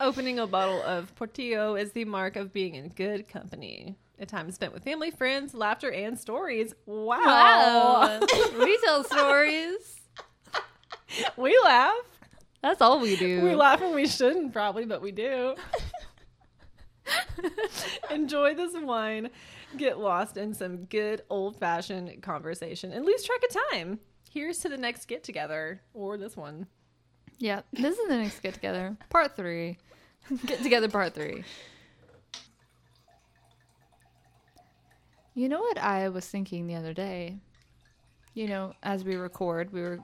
Opening 0.00 0.38
a 0.40 0.46
bottle 0.46 0.82
of 0.82 1.14
Portillo 1.14 1.76
is 1.76 1.92
the 1.92 2.04
mark 2.04 2.36
of 2.36 2.52
being 2.52 2.74
in 2.74 2.88
good 2.88 3.28
company. 3.28 3.96
A 4.18 4.26
time 4.26 4.50
spent 4.50 4.74
with 4.74 4.84
family, 4.84 5.10
friends, 5.10 5.54
laughter, 5.54 5.90
and 5.90 6.18
stories. 6.18 6.74
Wow. 6.86 7.18
Wow. 7.18 8.20
we 8.58 8.78
tell 8.84 9.04
stories. 9.04 10.01
We 11.36 11.58
laugh. 11.64 11.94
That's 12.62 12.80
all 12.80 13.00
we 13.00 13.16
do. 13.16 13.42
We 13.42 13.54
laugh 13.54 13.80
when 13.80 13.94
we 13.94 14.06
shouldn't, 14.06 14.52
probably, 14.52 14.84
but 14.84 15.02
we 15.02 15.10
do. 15.10 15.56
Enjoy 18.10 18.54
this 18.54 18.74
wine. 18.74 19.30
Get 19.76 19.98
lost 19.98 20.36
in 20.36 20.54
some 20.54 20.84
good 20.84 21.22
old 21.28 21.56
fashioned 21.56 22.22
conversation 22.22 22.92
and 22.92 23.04
lose 23.04 23.24
track 23.24 23.40
of 23.48 23.72
time. 23.72 23.98
Here's 24.30 24.58
to 24.58 24.68
the 24.68 24.76
next 24.76 25.06
get 25.06 25.24
together 25.24 25.82
or 25.92 26.16
this 26.16 26.36
one. 26.36 26.66
Yeah, 27.38 27.62
this 27.72 27.98
is 27.98 28.08
the 28.08 28.16
next 28.16 28.40
get 28.40 28.54
together. 28.54 28.96
Part 29.10 29.36
three. 29.36 29.78
Get 30.46 30.62
together 30.62 30.88
part 30.88 31.14
three. 31.14 31.42
You 35.34 35.48
know 35.48 35.60
what 35.60 35.78
I 35.78 36.08
was 36.10 36.26
thinking 36.28 36.66
the 36.66 36.76
other 36.76 36.92
day? 36.92 37.38
You 38.34 38.48
know, 38.48 38.74
as 38.82 39.04
we 39.04 39.16
record, 39.16 39.72
we 39.72 39.80
were 39.80 39.98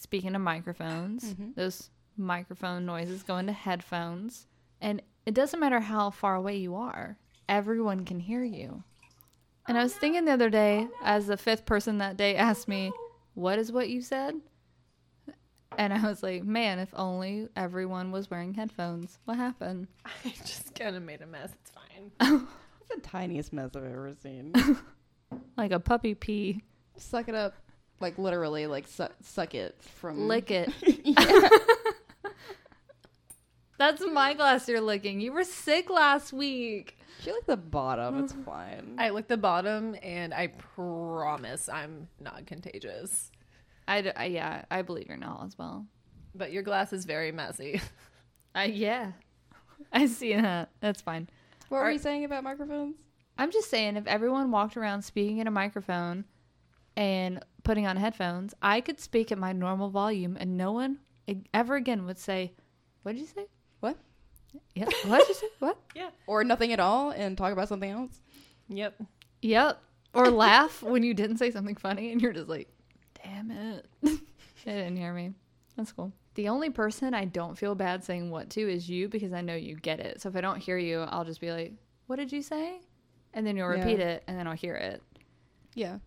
speaking 0.00 0.34
of 0.34 0.40
microphones. 0.40 1.24
Mm-hmm. 1.24 1.50
Those 1.56 1.90
microphone 2.16 2.86
noises 2.86 3.22
go 3.22 3.36
into 3.36 3.52
headphones. 3.52 4.46
And 4.80 5.02
it 5.26 5.34
doesn't 5.34 5.60
matter 5.60 5.80
how 5.80 6.10
far 6.10 6.34
away 6.34 6.56
you 6.56 6.74
are, 6.74 7.18
everyone 7.48 8.04
can 8.04 8.18
hear 8.18 8.42
you. 8.42 8.82
And 9.68 9.76
I 9.78 9.82
was 9.82 9.94
thinking 9.94 10.24
the 10.24 10.32
other 10.32 10.50
day, 10.50 10.88
as 11.04 11.26
the 11.26 11.36
fifth 11.36 11.66
person 11.66 11.98
that 11.98 12.16
day 12.16 12.34
asked 12.34 12.66
me, 12.66 12.90
What 13.34 13.58
is 13.58 13.70
what 13.70 13.90
you 13.90 14.00
said? 14.00 14.34
And 15.78 15.92
I 15.92 16.08
was 16.08 16.22
like, 16.22 16.42
man, 16.42 16.78
if 16.80 16.92
only 16.94 17.48
everyone 17.54 18.10
was 18.10 18.28
wearing 18.30 18.54
headphones. 18.54 19.18
What 19.24 19.36
happened? 19.36 19.86
I 20.04 20.30
just 20.44 20.74
kind 20.74 20.96
of 20.96 21.02
made 21.02 21.22
a 21.22 21.26
mess. 21.26 21.50
It's 21.62 21.70
fine. 21.70 22.46
It's 22.90 23.02
the 23.04 23.08
tiniest 23.08 23.52
mess 23.52 23.70
I've 23.76 23.84
ever 23.84 24.12
seen. 24.20 24.52
Like 25.56 25.70
a 25.70 25.78
puppy 25.78 26.14
pee. 26.16 26.64
suck 26.96 27.28
it 27.28 27.36
up, 27.36 27.54
like 28.00 28.18
literally, 28.18 28.66
like 28.66 28.88
su- 28.88 29.08
suck 29.22 29.54
it 29.54 29.80
from. 29.82 30.26
Lick 30.28 30.50
it. 30.50 30.70
That's 33.78 34.02
my 34.06 34.34
glass 34.34 34.68
you're 34.68 34.80
licking. 34.80 35.20
You 35.20 35.32
were 35.32 35.44
sick 35.44 35.88
last 35.88 36.32
week. 36.32 36.98
She 37.20 37.32
like 37.32 37.46
the 37.46 37.56
bottom. 37.56 38.22
It's 38.24 38.32
fine. 38.44 38.96
I 38.98 39.10
licked 39.10 39.28
the 39.28 39.36
bottom 39.38 39.96
and 40.02 40.34
I 40.34 40.48
promise 40.48 41.68
I'm 41.68 42.08
not 42.20 42.46
contagious. 42.46 43.30
I, 43.88 44.02
d- 44.02 44.10
I- 44.14 44.26
yeah, 44.26 44.64
I 44.70 44.82
believe 44.82 45.06
you're 45.08 45.16
not 45.16 45.44
as 45.46 45.56
well. 45.56 45.86
But 46.34 46.52
your 46.52 46.62
glass 46.62 46.92
is 46.92 47.04
very 47.06 47.32
messy. 47.32 47.80
I 48.54 48.64
yeah. 48.64 49.12
I 49.92 50.06
see 50.06 50.34
that. 50.34 50.70
That's 50.80 51.00
fine. 51.00 51.28
what 51.70 51.78
were 51.78 51.90
you 51.90 51.98
saying 51.98 52.24
about 52.24 52.44
microphones? 52.44 52.96
I'm 53.38 53.50
just 53.50 53.70
saying 53.70 53.96
if 53.96 54.06
everyone 54.06 54.50
walked 54.50 54.76
around 54.76 55.02
speaking 55.02 55.38
in 55.38 55.46
a 55.46 55.50
microphone 55.50 56.24
and 56.96 57.44
putting 57.62 57.86
on 57.86 57.96
headphones, 57.96 58.54
I 58.62 58.80
could 58.80 59.00
speak 59.00 59.30
at 59.32 59.38
my 59.38 59.52
normal 59.52 59.90
volume 59.90 60.36
and 60.38 60.56
no 60.56 60.72
one 60.72 60.98
e- 61.26 61.36
ever 61.54 61.76
again 61.76 62.06
would 62.06 62.18
say, 62.18 62.52
What 63.02 63.12
did 63.12 63.20
you 63.20 63.26
say? 63.26 63.46
What? 63.80 63.96
Yeah. 64.74 64.86
What 65.06 65.18
did 65.20 65.28
you 65.28 65.34
say? 65.34 65.46
What? 65.60 65.78
yeah. 65.94 66.10
Or 66.26 66.42
nothing 66.44 66.72
at 66.72 66.80
all, 66.80 67.10
and 67.10 67.36
talk 67.38 67.52
about 67.52 67.68
something 67.68 67.90
else. 67.90 68.20
Yep. 68.68 69.02
Yep. 69.42 69.80
Or 70.14 70.30
laugh 70.30 70.82
when 70.82 71.02
you 71.02 71.14
didn't 71.14 71.36
say 71.38 71.50
something 71.50 71.76
funny 71.76 72.10
and 72.12 72.20
you're 72.20 72.32
just 72.32 72.48
like, 72.48 72.68
damn 73.22 73.50
it. 73.50 73.86
they 74.02 74.12
didn't 74.64 74.96
hear 74.96 75.12
me. 75.12 75.32
That's 75.76 75.92
cool. 75.92 76.12
The 76.34 76.48
only 76.48 76.70
person 76.70 77.14
I 77.14 77.24
don't 77.26 77.56
feel 77.56 77.74
bad 77.74 78.04
saying 78.04 78.30
what 78.30 78.50
to 78.50 78.60
is 78.60 78.88
you 78.88 79.08
because 79.08 79.32
I 79.32 79.40
know 79.40 79.54
you 79.54 79.74
get 79.76 80.00
it. 80.00 80.20
So 80.20 80.28
if 80.28 80.36
I 80.36 80.40
don't 80.40 80.58
hear 80.58 80.78
you, 80.78 81.00
I'll 81.00 81.24
just 81.24 81.40
be 81.40 81.50
like, 81.52 81.72
what 82.06 82.16
did 82.16 82.32
you 82.32 82.42
say? 82.42 82.80
And 83.34 83.46
then 83.46 83.56
you'll 83.56 83.72
Yeah. 83.74 83.80
repeat 83.84 84.00
it 84.00 84.22
and 84.26 84.36
then 84.38 84.46
I'll 84.46 84.54
hear 84.54 84.74
it. 84.74 85.02
Yeah. 85.74 85.98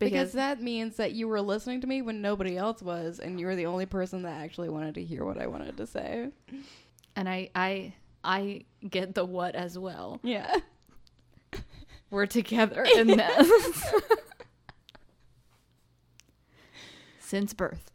Because, 0.00 0.10
Because, 0.12 0.32
that 0.32 0.60
means 0.62 0.96
that 0.96 1.12
you 1.12 1.28
were 1.28 1.40
listening 1.42 1.82
to 1.82 1.86
me 1.86 2.00
when 2.02 2.20
nobody 2.22 2.56
else 2.56 2.80
was, 2.82 3.20
and 3.20 3.38
you 3.38 3.46
were 3.46 3.54
the 3.54 3.66
only 3.66 3.84
person 3.86 4.22
that 4.22 4.40
actually 4.40 4.70
wanted 4.70 4.94
to 4.96 5.04
hear 5.04 5.24
what 5.24 5.38
I 5.38 5.46
wanted 5.46 5.76
to 5.76 5.86
say. 5.86 6.30
and 7.14 7.28
I, 7.28 7.50
I, 7.54 7.92
I 8.24 8.64
get 8.88 9.14
the 9.14 9.24
what 9.26 9.54
as 9.54 9.78
well. 9.78 10.18
Yeah. 10.22 10.56
We're 12.10 12.26
together 12.26 12.82
in 12.96 13.08
this. 13.08 13.84
Since 17.18 17.52
birth 17.54 17.90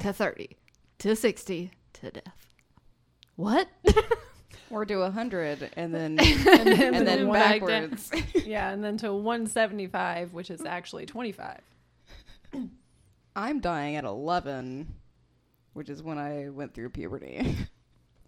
to 0.00 0.12
30 0.12 0.56
to 0.98 1.16
60 1.16 1.70
to 1.94 2.10
death. 2.10 2.46
What? 3.34 3.68
Or 4.70 4.84
do 4.84 5.02
a 5.02 5.10
hundred 5.10 5.70
and 5.76 5.94
then 5.94 6.18
And 6.20 6.66
then, 6.66 6.94
and 6.94 7.06
then 7.06 7.28
one 7.28 7.38
back 7.38 7.60
backwards. 7.60 8.10
yeah, 8.44 8.70
and 8.70 8.82
then 8.82 8.96
to 8.98 9.12
175, 9.12 10.32
which 10.32 10.50
is 10.50 10.64
actually 10.64 11.06
25. 11.06 11.60
I'm 13.36 13.60
dying 13.60 13.96
at 13.96 14.04
eleven, 14.04 14.94
which 15.74 15.90
is 15.90 16.02
when 16.02 16.18
I 16.18 16.48
went 16.48 16.74
through 16.74 16.90
puberty. 16.90 17.56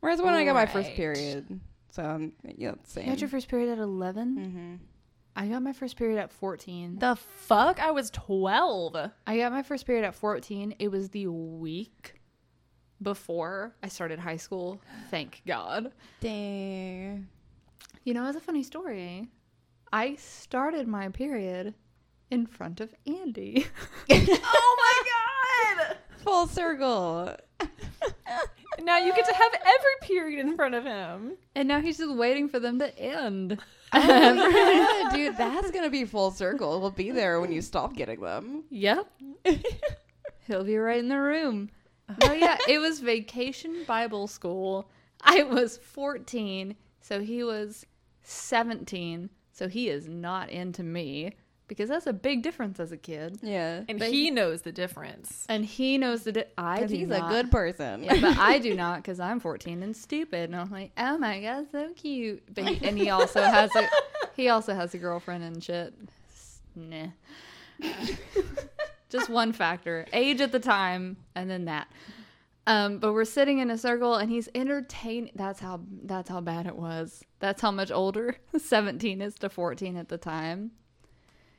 Whereas 0.01 0.21
when 0.21 0.35
I 0.35 0.45
got 0.45 0.55
my 0.55 0.67
first 0.67 0.91
period. 0.91 1.61
So 1.91 2.05
um, 2.05 2.33
yeah, 2.45 2.75
same. 2.85 3.05
You 3.05 3.11
had 3.11 3.21
your 3.21 3.31
first 3.31 3.49
period 3.49 3.71
at 3.71 3.79
11? 3.79 4.37
mm-hmm. 4.37 4.75
I 5.39 5.47
got 5.47 5.63
my 5.63 5.73
first 5.73 5.97
period 5.97 6.19
at 6.19 6.33
14. 6.33 6.99
The 6.99 7.15
fuck? 7.15 7.81
I 7.81 7.93
was 7.93 8.11
12. 8.11 8.97
I 9.25 9.37
got 9.37 9.53
my 9.53 9.63
first 9.63 9.87
period 9.87 10.05
at 10.05 10.17
14. 10.17 10.75
It 10.81 10.91
was 10.91 11.11
the 11.11 11.29
week 11.29 12.18
before 13.03 13.75
I 13.83 13.89
started 13.89 14.19
high 14.19 14.37
school. 14.37 14.81
Thank 15.11 15.43
God. 15.47 15.93
Dang. 16.21 17.29
You 18.05 18.15
know, 18.15 18.27
it's 18.27 18.37
a 18.37 18.41
funny 18.41 18.63
story. 18.63 19.29
I 19.93 20.17
started 20.17 20.87
my 20.87 21.09
period 21.09 21.75
in 22.31 22.47
front 22.47 22.81
of 22.81 22.95
Andy. 23.07 23.67
oh 24.11 24.77
my 24.79 25.85
god! 25.87 25.97
Full 26.19 26.47
circle. 26.47 27.35
now 28.83 28.99
you 28.99 29.15
get 29.15 29.27
to 29.27 29.35
have 29.35 29.53
every 29.55 29.95
period 30.03 30.41
in 30.47 30.57
front 30.57 30.75
of 30.75 30.85
him. 30.85 31.37
And 31.55 31.69
now 31.69 31.81
he's 31.81 31.99
just 31.99 32.15
waiting 32.15 32.49
for 32.49 32.61
them 32.61 32.79
to 32.79 32.99
end. 32.99 33.59
Oh 33.91 34.01
yeah, 34.03 35.11
dude, 35.15 35.39
that's 35.39 35.71
gonna 35.71 35.89
be 35.89 36.05
full 36.05 36.31
circle. 36.31 36.77
It'll 36.77 36.91
be 36.91 37.11
there 37.11 37.41
when 37.41 37.51
you 37.51 37.63
stop 37.63 37.97
getting 37.97 38.21
them. 38.21 38.65
Yep. 38.69 39.11
He'll 40.47 40.65
be 40.65 40.77
right 40.77 40.99
in 40.99 41.09
the 41.09 41.19
room. 41.19 41.71
No, 42.25 42.33
yeah, 42.33 42.57
it 42.69 42.79
was 42.79 43.01
vacation 43.01 43.85
Bible 43.87 44.27
school. 44.27 44.89
I 45.23 45.43
was 45.43 45.77
14, 45.79 46.75
so 47.01 47.21
he 47.21 47.43
was 47.45 47.85
17, 48.23 49.31
so 49.53 49.69
he 49.69 49.89
is 49.89 50.09
not 50.09 50.49
into 50.49 50.83
me 50.83 51.35
because 51.67 51.91
that's 51.91 52.07
a 52.07 52.13
big 52.13 52.43
difference 52.43 52.81
as 52.81 52.93
a 52.93 52.97
kid. 52.97 53.39
Yeah, 53.43 53.83
And 53.89 53.99
But 53.99 54.09
he 54.09 54.31
knows 54.31 54.63
the 54.63 54.73
difference. 54.73 55.45
And 55.49 55.65
he 55.65 55.99
knows 55.99 56.23
that 56.25 56.37
it, 56.37 56.53
I 56.57 56.85
do 56.85 56.97
he's 56.97 57.09
not. 57.09 57.31
a 57.31 57.35
good 57.35 57.51
person. 57.51 58.05
Yeah, 58.05 58.21
but 58.21 58.39
I 58.39 58.59
do 58.59 58.75
not 58.77 59.03
because 59.03 59.21
I'm 59.21 59.39
14 59.39 59.83
and 59.83 59.95
stupid. 59.95 60.51
And 60.51 60.57
I'm 60.57 60.71
like, 60.71 60.93
oh 60.97 61.19
my 61.19 61.41
god, 61.41 61.67
so 61.71 61.91
cute. 61.95 62.43
But 62.55 62.65
he, 62.65 62.89
and 62.89 62.97
he 62.97 63.11
also 63.11 63.43
has 63.43 63.75
a 63.77 63.87
he 64.35 64.49
also 64.49 64.75
has 64.75 64.95
a 64.95 64.99
girlfriend 64.99 65.45
and 65.45 65.63
shit. 65.63 65.95
Nah. 66.75 67.09
Just 69.09 69.31
one 69.31 69.53
factor, 69.53 70.07
age 70.13 70.41
at 70.41 70.53
the 70.53 70.61
time, 70.61 71.17
and 71.35 71.51
then 71.51 71.65
that. 71.65 71.89
Um, 72.67 72.99
but 72.99 73.15
we're 73.15 73.25
sitting 73.25 73.61
in 73.61 73.71
a 73.71 73.79
circle, 73.79 74.17
and 74.17 74.31
he's 74.31 74.49
entertaining. 74.55 75.33
That's 75.35 75.61
how 75.61 75.81
that's 76.05 76.29
how 76.29 76.43
bad 76.43 76.67
it 76.67 76.77
was. 76.77 77.25
That's 77.41 77.63
how 77.63 77.71
much 77.71 77.91
older 77.91 78.37
17 78.59 79.23
is 79.23 79.37
to 79.37 79.49
14 79.49 79.97
at 79.97 80.09
the 80.09 80.19
time. 80.19 80.73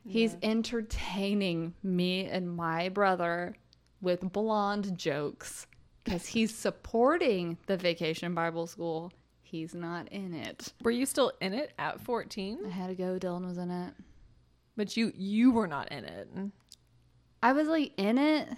He's 0.07 0.35
entertaining 0.41 1.75
me 1.83 2.25
and 2.25 2.55
my 2.55 2.89
brother 2.89 3.55
with 4.01 4.21
blonde 4.21 4.97
jokes 4.97 5.67
because 6.03 6.25
he's 6.25 6.55
supporting 6.55 7.57
the 7.67 7.77
vacation 7.77 8.33
Bible 8.33 8.65
school. 8.65 9.11
He's 9.41 9.75
not 9.75 10.07
in 10.11 10.33
it. 10.33 10.73
Were 10.83 10.91
you 10.91 11.05
still 11.05 11.31
in 11.41 11.53
it 11.53 11.73
at 11.77 12.01
14 12.01 12.59
I 12.65 12.69
had 12.69 12.87
to 12.87 12.95
go. 12.95 13.19
Dylan 13.19 13.45
was 13.47 13.57
in 13.57 13.71
it. 13.71 13.93
But 14.75 14.95
you 14.95 15.11
you 15.15 15.51
were 15.51 15.67
not 15.67 15.91
in 15.91 16.05
it. 16.05 16.29
I 17.41 17.53
was 17.53 17.67
like 17.67 17.93
in 17.97 18.17
it 18.17 18.49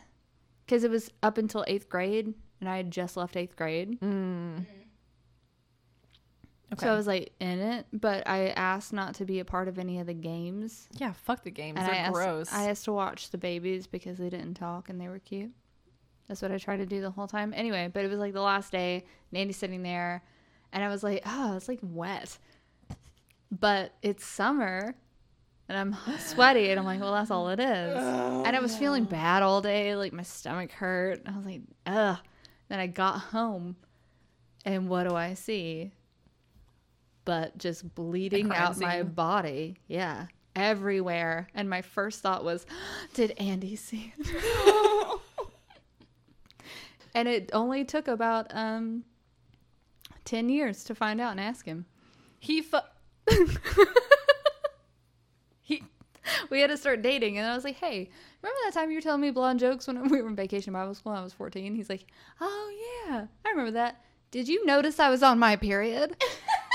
because 0.66 0.84
it 0.84 0.92
was 0.92 1.12
up 1.22 1.38
until 1.38 1.64
eighth 1.68 1.90
grade, 1.90 2.34
and 2.60 2.70
I 2.70 2.78
had 2.78 2.92
just 2.92 3.18
left 3.18 3.36
eighth 3.38 3.56
grade. 3.56 4.00
Mm. 4.00 4.66
Okay. 6.74 6.86
So 6.86 6.94
I 6.94 6.96
was 6.96 7.06
like 7.06 7.34
in 7.42 7.60
it, 7.60 7.86
but 7.92 8.28
I 8.28 8.50
asked 8.50 8.94
not 8.94 9.16
to 9.16 9.26
be 9.26 9.40
a 9.40 9.46
part 9.46 9.68
of 9.68 9.78
any 9.78 10.00
of 10.00 10.08
the 10.08 10.14
games. 10.14 10.88
yeah, 10.94 11.12
fuck 11.12 11.44
the 11.44 11.52
games. 11.52 11.78
And 11.78 11.88
They're 11.88 11.96
I 11.96 11.98
asked, 11.98 12.14
gross. 12.14 12.54
I 12.54 12.70
asked 12.70 12.86
to 12.86 12.94
watch 12.94 13.30
the 13.30 13.38
babies 13.38 13.88
because 13.88 14.18
they 14.18 14.30
didn't 14.30 14.54
talk 14.54 14.88
and 14.88 15.00
they 15.00 15.10
were 15.10 15.20
cute. 15.20 15.52
That's 16.30 16.42
what 16.42 16.52
I 16.52 16.58
tried 16.58 16.78
to 16.78 16.86
do 16.86 17.02
the 17.02 17.12
whole 17.12 17.28
time. 17.28 17.54
Anyway, 17.54 17.90
but 17.94 18.06
it 18.06 18.10
was 18.10 18.20
like 18.20 18.32
the 18.32 18.42
last 18.42 18.72
day, 18.72 19.04
Nandy's 19.34 19.58
sitting 19.58 19.84
there, 19.84 20.24
and 20.72 20.82
I 20.82 20.88
was 20.88 21.04
like, 21.04 21.24
oh, 21.26 21.58
it's 21.58 21.68
like 21.68 21.80
wet. 21.82 22.38
But 23.52 23.94
it's 24.02 24.26
summer, 24.26 24.96
and 25.72 25.96
I'm 25.96 26.18
sweaty, 26.20 26.70
and 26.70 26.78
I'm 26.80 26.86
like, 26.86 27.00
well, 27.00 27.14
that's 27.14 27.32
all 27.32 27.48
it 27.50 27.60
is. 27.62 27.96
and 27.98 28.56
I 28.56 28.60
was 28.60 28.76
feeling 28.76 29.06
bad 29.06 29.42
all 29.42 29.62
day, 29.62 29.96
like 29.96 30.12
my 30.12 30.24
stomach 30.24 30.72
hurt. 30.72 31.22
I 31.26 31.36
was 31.38 31.46
like, 31.46 31.62
ugh. 31.86 32.18
Then 32.68 32.80
I 32.80 32.88
got 32.88 33.20
home, 33.20 33.78
and 34.66 34.90
what 34.90 35.08
do 35.08 35.16
I 35.16 35.34
see? 35.34 35.92
But 37.24 37.58
just 37.58 37.96
bleeding 37.96 38.52
out 38.52 38.78
my 38.80 39.04
body. 39.04 39.78
Yeah. 39.88 40.26
Everywhere. 40.56 41.48
And 41.54 41.70
my 41.70 41.82
first 41.82 42.22
thought 42.22 42.44
was, 42.44 42.66
did 43.14 43.32
Andy 43.38 43.76
see 43.78 44.14
it? 44.18 45.20
and 47.16 47.28
it 47.30 47.50
only 47.54 47.86
took 47.86 48.08
about 48.10 48.48
um 48.52 49.04
10 50.26 50.50
years 50.50 50.84
to 50.86 50.96
find 50.96 51.20
out 51.22 51.32
and 51.32 51.40
ask 51.40 51.66
him. 51.66 51.86
he 52.40 52.62
fu- 52.62 52.78
he 53.30 53.46
We 56.50 56.62
had 56.62 56.70
to 56.70 56.78
start 56.78 57.02
dating, 57.02 57.38
and 57.38 57.48
I 57.48 57.56
was 57.56 57.64
like, 57.64 57.78
hey, 57.78 58.10
remember 58.42 58.58
that 58.66 58.74
time 58.74 58.92
you 58.92 58.98
were 58.98 59.02
telling 59.02 59.22
me 59.22 59.32
blonde 59.32 59.60
jokes 59.60 59.88
when 59.88 60.02
we 60.10 60.22
were 60.22 60.28
in 60.28 60.36
vacation 60.36 60.74
Bible 60.74 60.94
school? 60.94 61.14
I 61.14 61.24
was 61.24 61.34
14. 61.34 61.76
He's 61.76 61.90
like, 61.90 62.06
oh, 62.40 63.06
yeah, 63.08 63.26
I 63.46 63.50
remember 63.50 63.72
that. 63.72 64.04
Did 64.32 64.48
you 64.48 64.66
notice 64.66 65.00
I 65.00 65.10
was 65.10 65.24
on 65.24 65.40
my 65.40 65.56
period? 65.56 66.16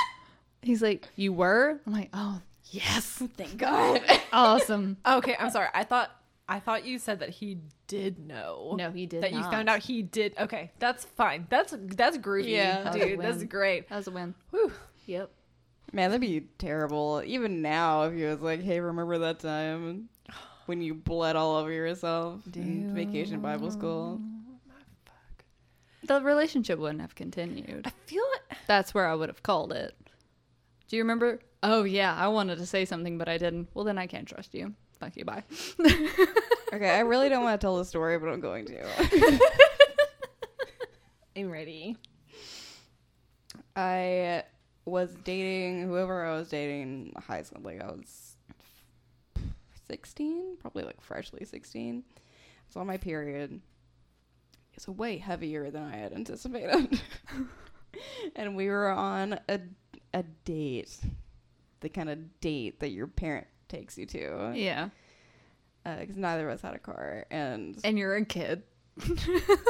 He's 0.62 0.82
like, 0.82 1.09
you 1.16 1.32
were? 1.32 1.81
I'm 1.86 1.93
like, 1.93 2.10
oh, 2.12 2.40
yes. 2.64 3.23
Thank 3.36 3.56
God. 3.56 4.01
Awesome. 4.32 4.97
Okay, 5.06 5.36
I'm 5.39 5.51
sorry. 5.51 5.68
I 5.73 5.85
thought 5.85 6.10
I 6.48 6.60
thought 6.60 6.85
you 6.85 6.98
said 6.98 7.20
that 7.20 7.31
he 7.31 7.59
did 7.86 8.18
know. 8.18 8.74
No, 8.78 8.90
he 8.90 9.06
did 9.06 9.23
That 9.23 9.32
you 9.32 9.43
found 9.43 9.68
out 9.68 9.81
he 9.81 10.02
did. 10.02 10.35
Okay, 10.39 10.70
that's 10.78 11.05
fine. 11.05 11.47
That's 11.51 11.74
that's 11.78 12.18
groovy. 12.18 12.51
Yeah. 12.51 12.90
Dude, 12.93 13.20
that's 13.20 13.43
great. 13.44 13.89
That 13.89 13.97
was 13.97 14.06
a 14.06 14.10
win. 14.10 14.35
Whew. 14.51 14.73
Yep. 15.06 15.31
Man, 15.97 16.10
that'd 16.10 16.20
be 16.20 16.43
terrible. 16.59 17.23
Even 17.24 17.62
now, 17.62 18.02
if 18.02 18.12
he 18.12 18.24
was 18.24 18.43
like, 18.43 18.62
"Hey, 18.62 18.81
remember 18.81 19.16
that 19.16 19.40
time 19.40 20.10
when 20.66 20.82
you 20.82 20.93
bled 20.93 21.36
all 21.36 21.56
over 21.56 21.73
yourself 21.73 22.43
in 22.55 22.94
vacation 22.94 23.40
Bible 23.40 23.70
school?" 23.70 24.20
The 26.02 26.20
relationship 26.20 26.78
wouldn't 26.78 27.01
have 27.01 27.14
continued. 27.14 27.86
I 27.86 27.93
feel 28.05 28.24
it. 28.35 28.59
That's 28.66 28.93
where 28.93 29.06
I 29.06 29.14
would 29.14 29.31
have 29.31 29.43
called 29.43 29.73
it. 29.73 29.97
Do 30.86 30.97
you 30.97 31.02
remember? 31.02 31.40
Oh, 31.62 31.85
yeah, 31.85 32.14
I 32.14 32.28
wanted 32.28 32.59
to 32.59 32.66
say 32.66 32.85
something, 32.85 33.16
but 33.16 33.27
I 33.27 33.39
didn't. 33.39 33.70
Well, 33.73 33.86
then 33.86 33.97
I 33.97 34.06
can't 34.06 34.28
trust 34.28 34.55
you. 34.55 34.74
Fuck 35.01 35.16
you, 35.16 35.24
bye. 35.24 35.44
Okay, 36.73 36.90
I 36.90 37.01
really 37.01 37.28
don't 37.28 37.44
want 37.44 37.59
to 37.59 37.64
tell 37.64 37.77
the 37.78 37.85
story, 37.85 38.18
but 38.18 38.28
I'm 38.28 38.40
going 38.40 38.66
to. 38.66 39.40
I'm 41.36 41.48
ready. 41.48 41.97
I 43.77 44.43
was 44.86 45.14
dating 45.24 45.82
whoever 45.82 46.24
I 46.24 46.34
was 46.38 46.48
dating 46.48 47.12
in 47.16 47.22
high 47.22 47.42
school. 47.42 47.60
Like 47.62 47.82
I 47.82 47.86
was 47.86 48.36
16, 49.88 50.56
probably 50.60 50.84
like 50.84 51.00
freshly 51.00 51.44
16. 51.44 52.04
I 52.08 52.20
was 52.68 52.76
on 52.76 52.86
my 52.86 52.96
period. 52.96 53.60
It's 54.74 54.88
way 54.88 55.18
heavier 55.18 55.70
than 55.70 55.82
I 55.82 55.96
had 55.96 56.12
anticipated. 56.12 57.00
and 58.36 58.56
we 58.56 58.68
were 58.68 58.88
on 58.88 59.38
a 59.48 59.60
a 60.14 60.22
date, 60.44 60.98
the 61.80 61.88
kind 61.88 62.08
of 62.08 62.40
date 62.40 62.80
that 62.80 62.90
your 62.90 63.06
parent 63.06 63.46
takes 63.68 63.98
you 63.98 64.06
to. 64.06 64.52
Yeah. 64.54 64.88
Uh, 65.84 65.96
because 66.00 66.16
neither 66.16 66.48
of 66.48 66.54
us 66.54 66.62
had 66.62 66.74
a 66.74 66.78
car. 66.78 67.26
And 67.30 67.78
And 67.84 67.98
you're 67.98 68.16
a 68.16 68.24
kid. 68.24 68.62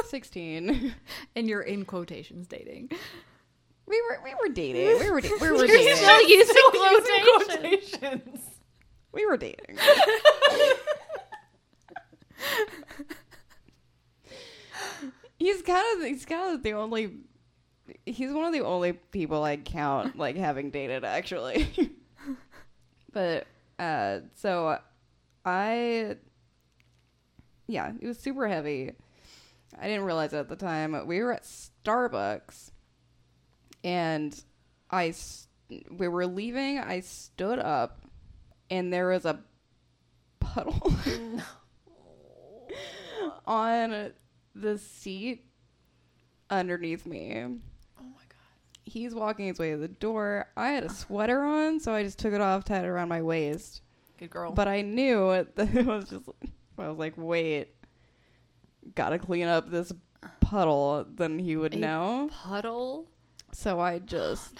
16. 0.09 0.93
And 1.35 1.49
you're 1.49 1.61
in 1.61 1.83
quotations 1.85 2.47
dating. 2.47 2.91
We 3.87 4.01
were 4.01 4.19
we 4.23 4.33
were 4.35 4.49
dating. 4.53 4.99
We 4.99 5.09
were 5.09 5.21
da- 5.21 5.29
we 5.41 5.51
were 5.57 5.65
dating. 5.65 5.95
Still 5.95 6.29
using 6.29 6.55
quotations. 6.71 7.95
quotations. 7.95 8.41
We 9.13 9.25
were 9.25 9.37
dating. 9.37 9.77
he's 15.39 15.61
kind 15.61 16.01
of 16.01 16.07
he's 16.07 16.25
kind 16.25 16.53
of 16.53 16.63
the 16.63 16.73
only 16.73 17.13
he's 18.05 18.31
one 18.33 18.45
of 18.45 18.53
the 18.53 18.61
only 18.61 18.93
people 18.93 19.43
I 19.43 19.57
count 19.57 20.17
like 20.17 20.35
having 20.35 20.71
dated 20.71 21.03
actually. 21.05 21.67
but 23.13 23.47
uh 23.79 24.19
so 24.35 24.79
I 25.45 26.17
yeah, 27.67 27.93
it 27.99 28.07
was 28.07 28.17
super 28.19 28.47
heavy. 28.47 28.91
I 29.79 29.87
didn't 29.87 30.05
realize 30.05 30.33
it 30.33 30.37
at 30.37 30.49
the 30.49 30.55
time. 30.55 31.05
We 31.05 31.21
were 31.21 31.33
at 31.33 31.43
Starbucks 31.43 32.71
and 33.83 34.39
I 34.89 35.13
we 35.89 36.07
were 36.07 36.25
leaving, 36.25 36.79
I 36.79 37.01
stood 37.01 37.59
up 37.59 38.01
and 38.69 38.91
there 38.91 39.09
was 39.09 39.25
a 39.25 39.39
puddle 40.39 40.93
on 43.45 44.11
the 44.55 44.77
seat 44.77 45.45
underneath 46.49 47.05
me. 47.05 47.33
Oh 47.99 48.03
my 48.03 48.23
god. 48.29 48.37
He's 48.83 49.13
walking 49.13 49.47
his 49.47 49.59
way 49.59 49.71
to 49.71 49.77
the 49.77 49.87
door. 49.87 50.47
I 50.55 50.69
had 50.69 50.83
a 50.83 50.89
sweater 50.89 51.43
on, 51.43 51.79
so 51.79 51.93
I 51.93 52.03
just 52.03 52.19
took 52.19 52.33
it 52.33 52.41
off, 52.41 52.63
tied 52.63 52.85
it 52.85 52.87
around 52.87 53.09
my 53.09 53.21
waist. 53.21 53.81
Good 54.17 54.29
girl. 54.29 54.51
But 54.51 54.67
I 54.67 54.81
knew 54.81 55.45
that 55.55 55.75
it 55.75 55.85
was 55.85 56.09
just. 56.09 56.29
I 56.79 56.87
was 56.89 56.97
like, 56.97 57.13
wait, 57.17 57.69
gotta 58.95 59.17
clean 59.17 59.47
up 59.47 59.69
this 59.69 59.91
uh. 60.23 60.27
puddle. 60.41 61.05
Then 61.09 61.39
he 61.39 61.57
would 61.57 61.73
A 61.73 61.77
know. 61.77 62.29
Puddle? 62.31 63.07
So 63.51 63.79
I 63.79 63.99
just 63.99 64.55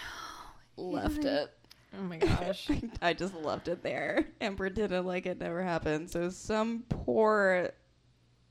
oh, 0.78 0.84
left 0.84 1.24
it. 1.24 1.54
oh 1.98 2.04
my 2.04 2.18
gosh. 2.18 2.70
I 3.02 3.14
just 3.14 3.36
left 3.36 3.68
it 3.68 3.84
there 3.84 4.26
and 4.40 4.58
pretended 4.58 5.06
like 5.06 5.26
it 5.26 5.40
never 5.40 5.64
happened. 5.64 6.10
So 6.10 6.30
some 6.30 6.84
poor, 6.90 7.72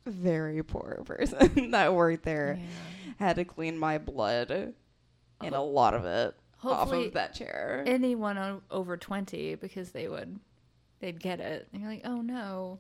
very 0.04 0.62
poor 0.62 1.02
person 1.04 1.70
that 1.70 1.94
worked 1.94 2.24
there 2.24 2.58
had 3.18 3.36
to 3.36 3.44
clean 3.44 3.78
my 3.78 3.98
blood 3.98 4.50
and 4.50 5.54
oh. 5.54 5.60
a 5.60 5.64
lot 5.64 5.94
of 5.94 6.04
it 6.04 6.34
off 6.64 6.92
of 6.92 7.12
that 7.12 7.34
chair. 7.34 7.82
anyone 7.86 8.38
o- 8.38 8.62
over 8.70 8.96
20 8.96 9.56
because 9.56 9.90
they 9.90 10.08
would 10.08 10.38
they'd 11.00 11.20
get 11.20 11.40
it. 11.40 11.68
And 11.72 11.82
you're 11.82 11.90
like, 11.90 12.02
"Oh 12.04 12.20
no." 12.20 12.78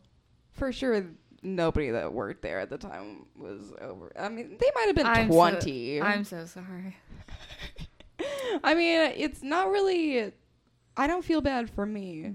For 0.52 0.72
sure, 0.72 1.04
nobody 1.42 1.90
that 1.90 2.12
worked 2.12 2.42
there 2.42 2.60
at 2.60 2.70
the 2.70 2.78
time 2.78 3.26
was 3.36 3.72
over. 3.80 4.12
I 4.18 4.28
mean, 4.28 4.56
they 4.58 4.70
might 4.74 4.86
have 4.86 4.96
been 4.96 5.06
I'm 5.06 5.30
so- 5.30 5.36
20. 5.36 6.02
I'm 6.02 6.24
so 6.24 6.46
sorry. 6.46 6.96
I 8.64 8.74
mean, 8.74 9.12
it's 9.16 9.42
not 9.42 9.70
really. 9.70 10.32
I 10.96 11.06
don't 11.06 11.24
feel 11.24 11.40
bad 11.40 11.68
for 11.70 11.84
me. 11.84 12.32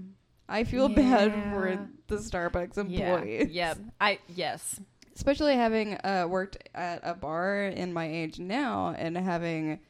I 0.48 0.64
feel 0.64 0.88
bad 0.88 1.32
for 1.52 1.88
the 2.08 2.16
Starbucks 2.16 2.78
employees. 2.78 3.48
Yeah. 3.50 3.74
I 4.00 4.18
yes. 4.28 4.80
Especially 5.14 5.54
having 5.54 5.94
uh, 6.04 6.26
worked 6.28 6.56
at 6.74 7.00
a 7.02 7.14
bar 7.14 7.64
in 7.64 7.92
my 7.92 8.06
age 8.08 8.38
now 8.38 8.94
and 8.96 9.16
having 9.16 9.80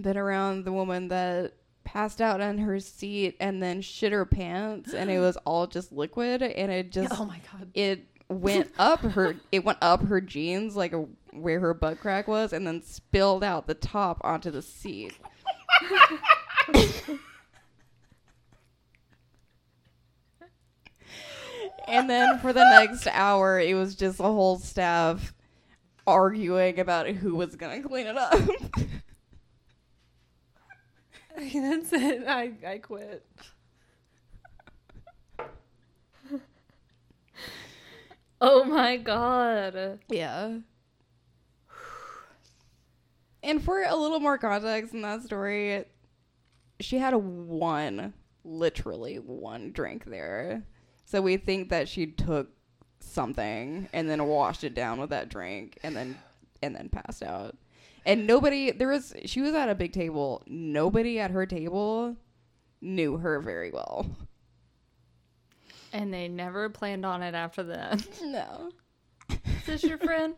been 0.00 0.16
around 0.16 0.64
the 0.64 0.72
woman 0.72 1.08
that 1.08 1.54
passed 1.84 2.20
out 2.20 2.40
on 2.40 2.58
her 2.58 2.78
seat 2.78 3.36
and 3.40 3.62
then 3.62 3.80
shit 3.80 4.12
her 4.12 4.26
pants 4.26 4.92
and 4.92 5.10
it 5.10 5.18
was 5.20 5.36
all 5.46 5.66
just 5.66 5.90
liquid 5.90 6.42
and 6.42 6.70
it 6.70 6.92
just 6.92 7.18
oh 7.18 7.24
my 7.24 7.40
god. 7.50 7.70
it 7.72 8.04
went 8.28 8.70
up 8.78 9.00
her 9.00 9.36
it 9.50 9.64
went 9.64 9.78
up 9.80 10.02
her 10.02 10.20
jeans 10.20 10.76
like 10.76 10.92
a, 10.92 11.06
where 11.32 11.60
her 11.60 11.72
butt 11.72 11.98
crack 11.98 12.28
was 12.28 12.52
and 12.52 12.66
then 12.66 12.82
spilled 12.82 13.42
out 13.42 13.66
the 13.66 13.74
top 13.74 14.20
onto 14.22 14.50
the 14.50 14.60
seat 14.60 15.16
and 21.88 22.10
then 22.10 22.38
for 22.40 22.52
the 22.52 22.64
next 22.78 23.06
hour 23.08 23.58
it 23.58 23.74
was 23.74 23.94
just 23.94 24.20
a 24.20 24.24
whole 24.24 24.58
staff 24.58 25.32
arguing 26.06 26.78
about 26.78 27.06
who 27.08 27.34
was 27.34 27.56
gonna 27.56 27.82
clean 27.82 28.06
it 28.06 28.16
up 28.16 28.34
That's 31.38 31.92
it. 31.92 32.24
I 32.26 32.52
I 32.66 32.78
quit. 32.78 33.24
Oh 38.40 38.64
my 38.64 38.96
god. 38.96 40.00
Yeah. 40.08 40.58
And 43.42 43.62
for 43.62 43.82
a 43.82 43.96
little 43.96 44.20
more 44.20 44.38
context 44.38 44.94
in 44.94 45.02
that 45.02 45.22
story, 45.22 45.84
she 46.80 46.98
had 46.98 47.14
a 47.14 47.18
one, 47.18 48.12
literally 48.44 49.16
one 49.16 49.72
drink 49.72 50.04
there. 50.04 50.64
So 51.04 51.22
we 51.22 51.36
think 51.36 51.70
that 51.70 51.88
she 51.88 52.06
took 52.06 52.50
something 53.00 53.88
and 53.92 54.10
then 54.10 54.24
washed 54.26 54.64
it 54.64 54.74
down 54.74 55.00
with 55.00 55.10
that 55.10 55.28
drink 55.28 55.78
and 55.82 55.96
then 55.96 56.18
and 56.62 56.74
then 56.74 56.88
passed 56.88 57.22
out. 57.22 57.56
And 58.04 58.26
nobody 58.26 58.70
there 58.70 58.88
was 58.88 59.14
she 59.24 59.40
was 59.40 59.54
at 59.54 59.68
a 59.68 59.74
big 59.74 59.92
table. 59.92 60.42
Nobody 60.46 61.18
at 61.18 61.30
her 61.30 61.46
table 61.46 62.16
knew 62.80 63.16
her 63.18 63.40
very 63.40 63.70
well. 63.70 64.06
And 65.92 66.12
they 66.12 66.28
never 66.28 66.68
planned 66.68 67.06
on 67.06 67.22
it 67.22 67.34
after 67.34 67.62
that. 67.64 68.06
No. 68.22 68.70
Is 69.30 69.66
this 69.66 69.84
your 69.84 69.98
friend? 69.98 70.34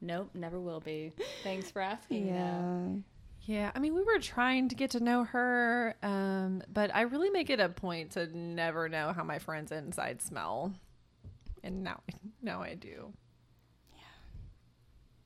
Nope, 0.00 0.30
never 0.34 0.58
will 0.58 0.80
be. 0.80 1.12
Thanks 1.42 1.70
for 1.70 1.80
asking. 1.82 2.26
though. 2.26 2.32
Yeah. 2.32 2.88
Yeah, 3.44 3.70
I 3.74 3.78
mean, 3.80 3.94
we 3.94 4.02
were 4.02 4.18
trying 4.20 4.68
to 4.68 4.74
get 4.76 4.90
to 4.92 5.00
know 5.00 5.24
her, 5.24 5.96
um, 6.02 6.62
but 6.72 6.94
I 6.94 7.02
really 7.02 7.28
make 7.30 7.50
it 7.50 7.58
a 7.58 7.68
point 7.68 8.12
to 8.12 8.26
never 8.36 8.88
know 8.88 9.12
how 9.12 9.24
my 9.24 9.38
friends 9.40 9.72
inside 9.72 10.22
smell, 10.22 10.72
and 11.64 11.82
now, 11.82 12.00
now 12.42 12.62
I 12.62 12.74
do. 12.74 13.12
Yeah, 13.92 13.98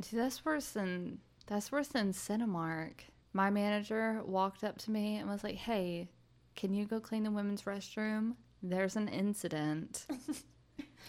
See, 0.02 0.16
that's 0.16 0.44
worse 0.46 0.70
than 0.70 1.18
that's 1.46 1.70
worse 1.70 1.88
than 1.88 2.12
Cinemark. 2.12 3.00
My 3.34 3.50
manager 3.50 4.22
walked 4.24 4.64
up 4.64 4.78
to 4.78 4.90
me 4.90 5.16
and 5.16 5.28
was 5.28 5.44
like, 5.44 5.56
"Hey, 5.56 6.08
can 6.54 6.72
you 6.72 6.86
go 6.86 7.00
clean 7.00 7.22
the 7.22 7.30
women's 7.30 7.62
restroom? 7.64 8.34
There's 8.62 8.96
an 8.96 9.08
incident." 9.08 10.06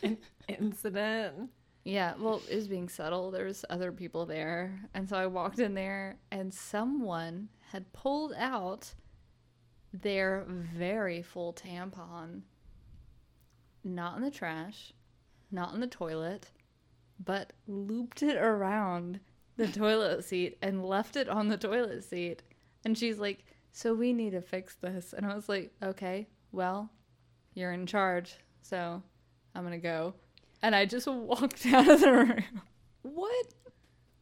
Incident. 0.48 1.50
Yeah, 1.84 2.16
well, 2.20 2.42
it 2.50 2.56
was 2.56 2.68
being 2.68 2.90
subtle. 2.90 3.32
There 3.32 3.46
was 3.46 3.64
other 3.70 3.92
people 3.92 4.26
there, 4.26 4.78
and 4.94 5.08
so 5.08 5.16
I 5.16 5.26
walked 5.28 5.60
in 5.60 5.74
there, 5.74 6.18
and 6.32 6.54
someone 6.54 7.48
had 7.72 7.94
pulled 7.94 8.34
out 8.38 8.94
their 9.94 10.46
very 10.48 11.22
full 11.22 11.54
tampon, 11.54 12.42
not 13.84 14.18
in 14.18 14.24
the 14.24 14.32
trash, 14.32 14.94
not 15.50 15.74
in 15.74 15.80
the 15.80 15.88
toilet, 15.88 16.52
but 17.24 17.54
looped 17.68 18.22
it 18.22 18.36
around 18.36 19.20
the 19.56 19.68
toilet 19.72 20.24
seat 20.26 20.58
and 20.62 20.86
left 20.86 21.16
it 21.16 21.30
on 21.30 21.48
the 21.48 21.58
toilet 21.58 22.04
seat. 22.04 22.44
And 22.84 22.98
she's 22.98 23.18
like, 23.18 23.46
"So 23.72 23.94
we 23.94 24.12
need 24.12 24.32
to 24.32 24.42
fix 24.42 24.76
this," 24.76 25.14
and 25.14 25.26
I 25.26 25.34
was 25.36 25.48
like, 25.48 25.72
"Okay, 25.82 26.28
well, 26.52 26.92
you're 27.58 27.72
in 27.72 27.88
charge, 27.88 28.36
so 28.62 29.02
I'm 29.56 29.64
gonna 29.64 29.80
go." 29.80 30.14
And 30.62 30.76
I 30.76 30.86
just 30.86 31.08
walked 31.12 31.66
out 31.66 31.90
of 31.90 32.02
the 32.02 32.14
room. 32.14 32.62
What 33.02 33.48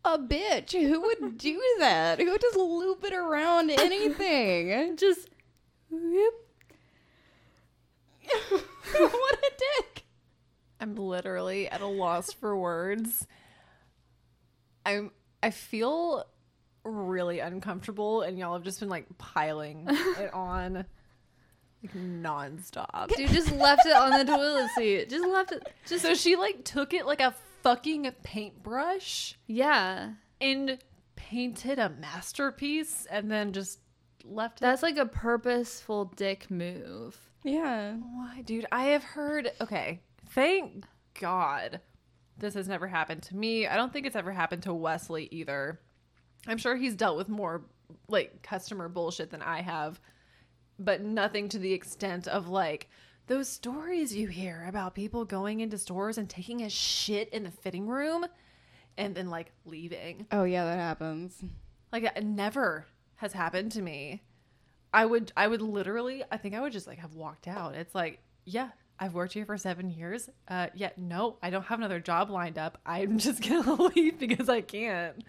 a 0.06 0.18
bitch. 0.18 0.72
Who 0.72 1.02
would 1.02 1.38
do 1.38 1.62
that? 1.80 2.20
Who 2.20 2.32
would 2.32 2.42
just 2.42 2.58
loop 2.58 3.04
it 3.04 3.14
around 3.14 3.70
anything? 3.78 4.96
Just, 4.96 5.30
whoop. 5.90 6.34
what 8.98 9.34
a 9.34 9.52
dick. 9.58 10.06
I'm 10.80 10.96
literally 10.96 11.68
at 11.70 11.82
a 11.82 11.88
loss 11.88 12.32
for 12.32 12.56
words. 12.58 13.28
I'm. 14.86 15.12
I 15.44 15.52
feel 15.52 16.26
really 16.84 17.40
uncomfortable, 17.40 18.22
and 18.22 18.38
y'all 18.38 18.54
have 18.54 18.64
just 18.64 18.80
been 18.80 18.90
like 18.90 19.06
piling 19.18 19.86
it 19.90 20.34
on, 20.34 20.86
like 21.94 22.04
nonstop. 22.22 23.16
dude 23.16 23.30
just 23.30 23.52
left 23.52 23.86
it 23.86 23.96
on 23.96 24.12
the 24.12 24.26
toilet 24.26 24.70
seat. 24.76 25.10
Just 25.10 25.28
left 25.28 25.52
it. 25.52 25.68
Just 25.86 26.04
So 26.04 26.14
she 26.14 26.36
like 26.36 26.64
took 26.64 26.94
it 26.94 27.06
like 27.06 27.22
a 27.22 27.34
fucking 27.64 28.12
paintbrush 28.24 29.36
yeah. 29.48 30.12
and 30.40 30.78
painted 31.16 31.80
a 31.80 31.90
masterpiece, 31.90 33.08
and 33.10 33.32
then 33.32 33.54
just 33.54 33.80
left 34.24 34.60
it. 34.60 34.62
That's 34.62 34.84
like 34.84 34.98
a 34.98 35.06
purposeful 35.06 36.14
dick 36.16 36.52
move. 36.52 37.18
Yeah. 37.44 37.94
Why, 37.94 38.42
dude? 38.42 38.66
I 38.72 38.86
have 38.86 39.04
heard. 39.04 39.52
Okay, 39.62 40.02
thank 40.30 40.86
God 41.20 41.82
this 42.38 42.54
has 42.54 42.68
never 42.68 42.88
happened 42.88 43.24
to 43.24 43.36
me. 43.36 43.68
I 43.68 43.76
don't 43.76 43.94
think 43.94 44.06
it's 44.06 44.16
ever 44.16 44.32
happened 44.32 44.64
to 44.64 44.74
Wesley 44.74 45.28
either. 45.32 45.80
I'm 46.48 46.58
sure 46.58 46.76
he's 46.76 46.96
dealt 46.96 47.18
with 47.18 47.30
more 47.30 47.66
like 48.08 48.42
customer 48.44 48.90
bullshit 48.90 49.32
than 49.32 49.42
I 49.42 49.62
have, 49.62 50.00
but 50.80 51.02
nothing 51.02 51.50
to 51.50 51.60
the 51.60 51.74
extent 51.74 52.28
of 52.28 52.48
like 52.48 52.90
those 53.28 53.50
stories 53.50 54.16
you 54.16 54.28
hear 54.28 54.66
about 54.68 54.94
people 54.94 55.26
going 55.26 55.60
into 55.60 55.78
stores 55.78 56.18
and 56.18 56.30
taking 56.30 56.62
a 56.62 56.70
shit 56.70 57.30
in 57.30 57.44
the 57.44 57.52
fitting 57.52 57.88
room 57.88 58.26
and 58.98 59.16
then 59.16 59.30
like 59.30 59.52
leaving. 59.66 60.28
Oh 60.32 60.44
yeah, 60.44 60.66
that 60.66 60.78
happens. 60.78 61.44
Like 61.92 62.04
it 62.04 62.24
never 62.24 62.86
has 63.16 63.34
happened 63.34 63.72
to 63.74 63.82
me. 63.82 64.24
I 64.94 65.06
would 65.06 65.32
I 65.36 65.48
would 65.48 65.62
literally 65.62 66.24
I 66.32 66.38
think 66.38 66.56
I 66.56 66.62
would 66.62 66.74
just 66.74 66.88
like 66.88 67.00
have 67.00 67.16
walked 67.16 67.48
out. 67.48 67.76
It's 67.76 67.96
like, 67.96 68.20
yeah, 68.46 68.70
I've 69.00 69.14
worked 69.14 69.34
here 69.34 69.46
for 69.46 69.58
7 69.58 69.90
years. 69.90 70.30
Uh 70.48 70.68
yeah, 70.76 70.92
no, 70.98 71.38
I 71.42 71.50
don't 71.50 71.66
have 71.66 71.80
another 71.80 72.00
job 72.00 72.30
lined 72.30 72.58
up. 72.58 72.78
I'm 72.86 73.18
just 73.18 73.48
going 73.48 73.64
to 73.64 73.74
leave 73.96 74.20
because 74.20 74.50
I 74.50 74.62
can't. 74.62 75.24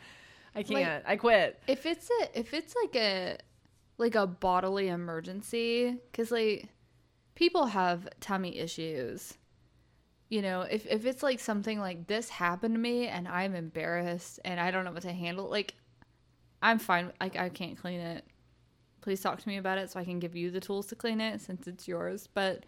I 0.55 0.63
can't. 0.63 1.05
I 1.07 1.17
quit. 1.17 1.61
If 1.67 1.85
it's 1.87 2.09
a 2.23 2.39
if 2.39 2.55
it's 2.55 2.75
like 2.83 2.97
a 2.97 3.39
like 3.99 4.15
a 4.15 4.27
bodily 4.27 4.89
emergency 4.89 5.99
cuz 6.13 6.31
like 6.31 6.69
people 7.35 7.67
have 7.67 8.09
tummy 8.21 8.59
issues. 8.59 9.39
You 10.29 10.43
know, 10.43 10.63
if 10.63 10.87
if 10.87 11.07
it's 11.07 11.23
like 11.23 11.39
something 11.39 11.79
like 11.79 12.09
this 12.09 12.29
happened 12.29 12.75
to 12.75 12.81
me 12.81 13.07
and 13.07 13.29
I'm 13.29 13.55
embarrassed 13.55 14.41
and 14.45 14.59
I 14.59 14.73
don't 14.73 14.85
know 14.85 14.93
what 14.93 15.03
to 15.03 15.13
handle, 15.13 15.49
like 15.49 15.75
I'm 16.61 16.81
fine. 16.81 17.13
Like 17.21 17.37
I 17.37 17.49
can't 17.49 17.79
clean 17.79 18.01
it. 18.01 18.25
Please 19.03 19.21
talk 19.21 19.41
to 19.41 19.49
me 19.49 19.57
about 19.57 19.79
it 19.79 19.91
so 19.91 20.01
I 20.01 20.05
can 20.05 20.19
give 20.19 20.35
you 20.35 20.51
the 20.51 20.59
tools 20.59 20.87
to 20.87 20.97
clean 20.97 21.21
it 21.21 21.41
since 21.41 21.69
it's 21.69 21.87
yours. 21.87 22.29
But 22.35 22.65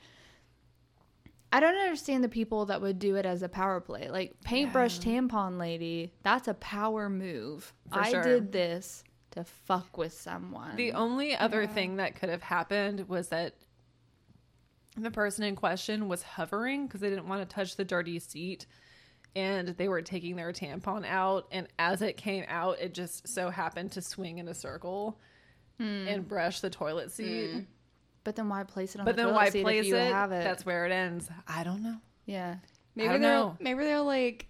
I 1.51 1.61
don't 1.61 1.75
understand 1.75 2.23
the 2.23 2.29
people 2.29 2.67
that 2.67 2.81
would 2.81 2.99
do 2.99 3.17
it 3.17 3.27
as 3.27 3.43
a 3.43 3.49
power 3.49 3.81
play. 3.81 4.09
Like 4.09 4.41
paintbrush 4.45 5.01
tampon 5.01 5.59
lady, 5.59 6.13
that's 6.23 6.47
a 6.47 6.55
power 6.55 7.09
move. 7.09 7.73
For 7.91 8.01
I 8.01 8.11
sure. 8.11 8.23
did 8.23 8.53
this 8.53 9.03
to 9.33 9.45
fuck 9.45 9.97
with 9.97 10.13
someone. 10.13 10.77
The 10.77 10.93
only 10.93 11.37
other 11.37 11.67
thing 11.67 11.97
that 11.97 12.17
could 12.17 12.29
have 12.29 12.43
happened 12.43 13.09
was 13.09 13.29
that 13.29 13.55
the 14.97 15.11
person 15.11 15.45
in 15.45 15.55
question 15.57 16.09
was 16.09 16.23
hovering 16.23 16.87
because 16.87 17.01
they 17.01 17.11
didn't 17.11 17.29
want 17.29 17.49
to 17.49 17.55
touch 17.55 17.77
the 17.77 17.85
dirty 17.85 18.19
seat 18.19 18.67
and 19.37 19.69
they 19.69 19.89
were 19.89 20.03
taking 20.03 20.37
their 20.37 20.53
tampon 20.53 21.07
out 21.07 21.47
and 21.53 21.69
as 21.79 22.03
it 22.03 22.17
came 22.17 22.45
out 22.49 22.81
it 22.81 22.95
just 22.95 23.29
so 23.29 23.51
happened 23.51 23.93
to 23.93 24.03
swing 24.03 24.39
in 24.39 24.49
a 24.49 24.55
circle 24.55 25.21
hmm. 25.79 25.85
and 26.09 26.27
brush 26.27 26.61
the 26.61 26.71
toilet 26.71 27.13
seat 27.13 27.53
hmm. 27.53 27.61
but 28.25 28.35
then 28.35 28.49
why 28.49 28.65
place 28.65 28.95
it 28.95 28.99
on 28.99 29.05
but 29.05 29.15
the 29.15 29.23
then 29.23 29.35
why 29.35 29.51
place 29.51 29.83
if 29.83 29.87
you 29.87 29.97
it? 29.97 30.13
have 30.13 30.33
it? 30.33 30.43
that's 30.43 30.67
where 30.67 30.87
it 30.87 30.91
ends 30.91 31.29
i 31.47 31.63
don't 31.63 31.83
know 31.83 31.99
yeah. 32.29 32.57
Maybe 32.95 33.09
they're 33.09 33.19
know. 33.19 33.57
maybe 33.59 33.85
they're 33.85 34.03
like 34.03 34.47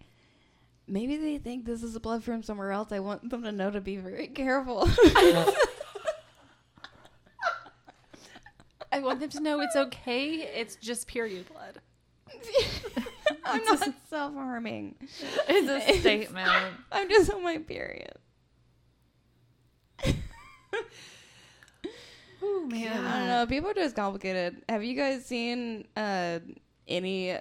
maybe 0.88 1.16
they 1.16 1.38
think 1.38 1.64
this 1.64 1.82
is 1.82 1.94
a 1.94 2.00
blood 2.00 2.24
from 2.24 2.42
somewhere 2.42 2.72
else. 2.72 2.92
I 2.92 3.00
want 3.00 3.28
them 3.30 3.42
to 3.42 3.52
know 3.52 3.70
to 3.70 3.80
be 3.80 3.96
very 3.96 4.26
careful. 4.28 4.88
i 8.90 9.00
want 9.00 9.20
them 9.20 9.28
to 9.28 9.40
know 9.40 9.60
it's 9.60 9.76
okay 9.76 10.48
it's 10.54 10.76
just 10.76 11.06
period 11.06 11.44
blood 11.52 11.78
I'm 13.44 13.64
not 13.64 13.88
self 14.08 14.34
harming. 14.34 14.96
It's 15.48 15.68
a 15.68 15.98
statement. 15.98 16.50
I'm 16.92 17.08
just 17.08 17.32
on 17.32 17.42
my 17.42 17.58
period. 17.58 18.12
Oh 22.40 22.66
man. 22.66 23.04
I 23.04 23.18
don't 23.18 23.28
know. 23.28 23.46
People 23.46 23.70
are 23.70 23.74
just 23.74 23.96
complicated. 23.96 24.62
Have 24.68 24.84
you 24.84 24.94
guys 24.94 25.26
seen 25.26 25.88
uh 25.96 26.38
any? 26.86 27.36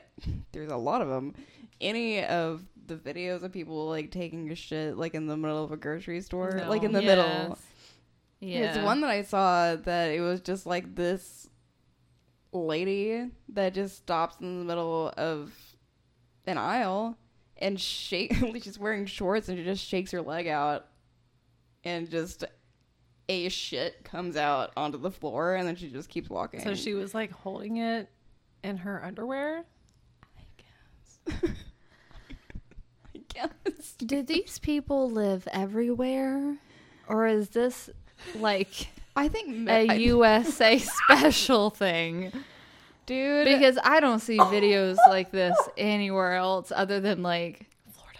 There's 0.51 0.71
a 0.71 0.75
lot 0.75 1.03
of 1.03 1.07
them. 1.07 1.35
Any 1.79 2.23
of 2.25 2.63
the 2.87 2.95
videos 2.95 3.43
of 3.43 3.51
people 3.51 3.87
like 3.89 4.11
taking 4.11 4.49
a 4.51 4.55
shit 4.55 4.97
like 4.97 5.13
in 5.13 5.27
the 5.27 5.37
middle 5.37 5.63
of 5.63 5.71
a 5.71 5.77
grocery 5.77 6.21
store, 6.21 6.51
No. 6.57 6.69
like 6.69 6.83
in 6.83 6.91
the 6.91 7.01
Yes. 7.03 7.07
middle. 7.07 7.57
Yeah. 8.39 8.75
It's 8.75 8.77
one 8.83 9.01
that 9.01 9.09
I 9.09 9.23
saw 9.23 9.75
that 9.75 10.11
it 10.11 10.21
was 10.21 10.41
just 10.41 10.65
like 10.65 10.95
this 10.95 11.49
lady 12.51 13.29
that 13.49 13.73
just 13.73 13.97
stops 13.97 14.37
in 14.39 14.59
the 14.59 14.65
middle 14.65 15.13
of 15.17 15.51
an 16.45 16.57
aisle 16.57 17.17
and 17.57 17.79
shake. 17.79 18.33
she's 18.63 18.79
wearing 18.79 19.05
shorts 19.05 19.49
and 19.49 19.57
she 19.57 19.63
just 19.63 19.83
shakes 19.85 20.11
her 20.11 20.21
leg 20.21 20.47
out, 20.47 20.87
and 21.83 22.09
just 22.09 22.43
a 23.29 23.49
shit 23.49 24.03
comes 24.03 24.37
out 24.37 24.71
onto 24.77 24.97
the 24.97 25.11
floor, 25.11 25.55
and 25.55 25.67
then 25.67 25.75
she 25.75 25.89
just 25.89 26.07
keeps 26.09 26.29
walking. 26.29 26.61
So 26.61 26.75
she 26.75 26.93
was 26.93 27.13
like 27.13 27.31
holding 27.31 27.77
it 27.77 28.09
in 28.63 28.77
her 28.77 29.03
underwear. 29.03 29.65
I 30.37 30.41
guess. 30.57 31.41
Do 33.97 34.21
these 34.23 34.59
people 34.59 35.09
live 35.09 35.47
everywhere? 35.51 36.57
Or 37.07 37.27
is 37.27 37.49
this 37.49 37.89
like 38.35 38.89
I 39.15 39.27
think 39.27 39.67
a 39.69 39.89
I- 39.89 39.93
USA 40.11 40.77
special 40.79 41.69
thing? 41.69 42.31
dude. 43.05 43.45
Because 43.45 43.77
I 43.83 43.99
don't 43.99 44.19
see 44.19 44.37
videos 44.37 44.97
like 45.07 45.31
this 45.31 45.57
anywhere 45.77 46.33
else 46.35 46.71
other 46.75 46.99
than 46.99 47.23
like 47.23 47.65
Florida. 47.93 48.19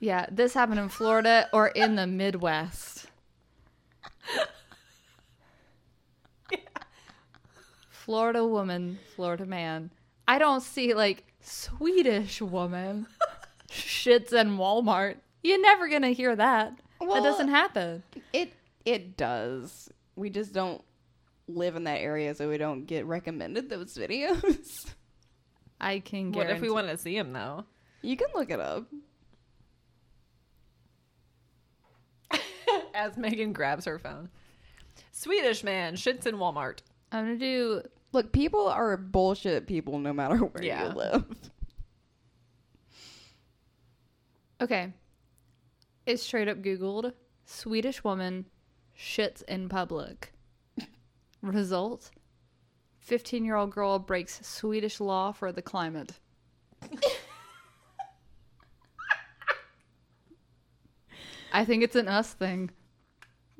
Yeah, 0.00 0.26
this 0.30 0.54
happened 0.54 0.78
in 0.80 0.88
Florida 0.88 1.48
or 1.52 1.68
in 1.68 1.96
the 1.96 2.06
Midwest. 2.06 3.06
Florida 7.90 8.46
woman, 8.46 8.98
Florida 9.14 9.44
man. 9.44 9.90
I 10.26 10.38
don't 10.38 10.62
see 10.62 10.94
like 10.94 11.24
Swedish 11.40 12.40
woman 12.40 13.06
shits 13.70 14.32
in 14.32 14.56
Walmart. 14.58 15.16
You're 15.42 15.60
never 15.60 15.88
gonna 15.88 16.10
hear 16.10 16.34
that. 16.36 16.74
Well- 17.00 17.14
that 17.14 17.28
doesn't 17.28 17.48
happen. 17.48 18.02
It 18.32 18.52
it 18.84 19.16
does. 19.16 19.90
We 20.16 20.30
just 20.30 20.52
don't 20.52 20.82
live 21.46 21.76
in 21.76 21.84
that 21.84 22.00
area, 22.00 22.34
so 22.34 22.48
we 22.48 22.58
don't 22.58 22.84
get 22.86 23.06
recommended 23.06 23.68
those 23.68 23.94
videos. 23.94 24.86
I 25.80 26.00
can 26.00 26.30
get 26.32 26.38
What 26.46 26.50
if 26.56 26.60
we 26.60 26.70
want 26.70 26.88
to 26.88 26.98
see 26.98 27.16
him 27.16 27.32
though? 27.32 27.64
you 28.02 28.16
can 28.16 28.28
look 28.34 28.50
it 28.50 28.60
up. 28.60 28.86
As 32.94 33.16
Megan 33.16 33.52
grabs 33.52 33.84
her 33.84 33.98
phone. 33.98 34.28
Swedish 35.12 35.62
man 35.64 35.94
shits 35.94 36.26
in 36.26 36.36
Walmart. 36.36 36.78
I'm 37.12 37.24
gonna 37.24 37.36
do 37.38 37.82
Look, 38.12 38.32
people 38.32 38.66
are 38.68 38.96
bullshit 38.96 39.66
people 39.66 39.98
no 39.98 40.12
matter 40.12 40.36
where 40.38 40.62
Yeah. 40.64 40.88
you 40.88 40.94
live. 40.96 41.24
Okay. 44.60 44.92
It's 46.06 46.22
straight 46.22 46.48
up 46.48 46.62
Googled 46.62 47.12
Swedish 47.44 48.02
woman 48.04 48.46
shits 48.98 49.42
in 49.44 49.68
public. 49.68 50.32
Result 51.42 52.10
15 53.08 53.44
year 53.44 53.56
old 53.56 53.70
girl 53.70 53.98
breaks 53.98 54.46
Swedish 54.46 55.00
law 55.00 55.32
for 55.32 55.50
the 55.50 55.62
climate. 55.62 56.12
I 61.50 61.64
think 61.64 61.82
it's 61.82 61.96
an 61.96 62.08
us 62.08 62.34
thing. 62.34 62.70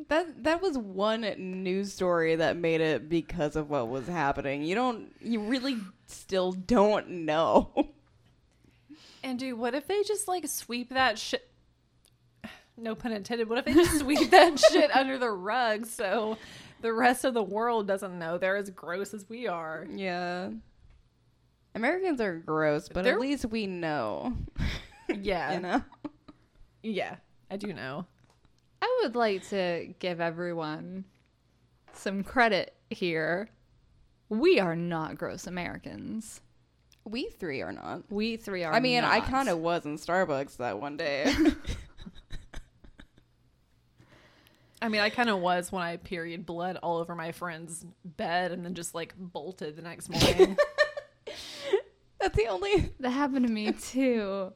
That 0.09 0.45
that 0.45 0.63
was 0.63 0.77
one 0.79 1.23
news 1.39 1.95
story 1.95 2.37
that 2.37 2.57
made 2.57 2.81
it 2.81 3.09
because 3.09 3.57
of 3.57 3.71
what 3.71 3.89
was 3.89 4.07
happening. 4.07 4.63
You 4.63 4.75
don't 4.75 5.13
you 5.21 5.41
really 5.41 5.79
still 6.07 6.53
don't 6.53 7.09
know. 7.09 7.89
And 9.23 9.39
dude, 9.39 9.59
what 9.59 9.75
if 9.75 9.87
they 9.87 10.03
just 10.03 10.29
like 10.29 10.47
sweep 10.49 10.91
that 10.91 11.19
shit? 11.19 11.49
No 12.81 12.95
pun 12.95 13.11
intended. 13.11 13.49
What 13.49 13.59
if 13.59 13.65
they 13.65 13.75
just 13.75 13.99
sweep 13.99 14.31
that 14.31 14.57
shit 14.61 14.95
under 14.95 15.19
the 15.19 15.31
rug 15.31 15.85
so 15.85 16.39
the 16.81 16.93
rest 16.93 17.25
of 17.25 17.35
the 17.35 17.43
world 17.43 17.89
doesn't 17.89 18.17
know 18.17 18.39
they're 18.39 18.57
as 18.57 18.71
gross 18.71 19.13
as 19.15 19.29
we 19.29 19.49
are? 19.49 19.85
yeah. 19.91 20.51
Americans 21.75 22.21
are 22.21 22.37
gross, 22.39 22.89
but 22.89 23.03
They're- 23.05 23.15
at 23.15 23.21
least 23.21 23.47
we 23.47 23.67
know. 23.67 24.37
Yeah, 25.09 25.55
You 25.55 25.61
know? 25.61 25.83
yeah, 26.83 27.17
I 27.51 27.57
do 27.57 27.73
know. 27.73 28.05
I 28.83 29.01
would 29.03 29.17
like 29.17 29.49
to 29.49 29.93
give 29.99 30.21
everyone 30.21 31.05
some 31.95 32.23
credit 32.23 32.75
here. 32.91 33.49
We 34.29 34.61
are 34.61 34.77
not 34.77 35.17
gross 35.19 35.47
Americans. 35.47 36.43
We 37.11 37.31
three 37.31 37.63
are 37.63 37.73
not. 37.73 38.03
We 38.11 38.37
three 38.37 38.65
are. 38.65 38.73
I 38.73 38.81
mean, 38.81 39.05
I 39.05 39.21
kind 39.21 39.49
of 39.49 39.59
was 39.59 39.87
in 39.87 39.99
Starbucks 39.99 40.59
that 40.59 40.81
one 40.81 40.97
day. 40.97 41.33
I 44.81 44.89
mean, 44.89 45.01
I 45.01 45.11
kind 45.11 45.29
of 45.29 45.41
was 45.41 45.73
when 45.73 45.83
I 45.83 45.97
period 45.97 46.47
blood 46.47 46.79
all 46.83 46.99
over 46.99 47.15
my 47.15 47.33
friend's 47.33 47.85
bed 48.05 48.53
and 48.53 48.65
then 48.65 48.75
just 48.75 48.95
like 48.95 49.15
bolted 49.19 49.77
the 49.77 49.83
next 49.83 50.09
morning. 50.09 50.57
That's 52.21 52.37
the 52.37 52.47
only 52.49 52.91
That 53.01 53.11
happened 53.11 53.47
to 53.47 53.53
me 53.53 53.73
too. 53.73 54.53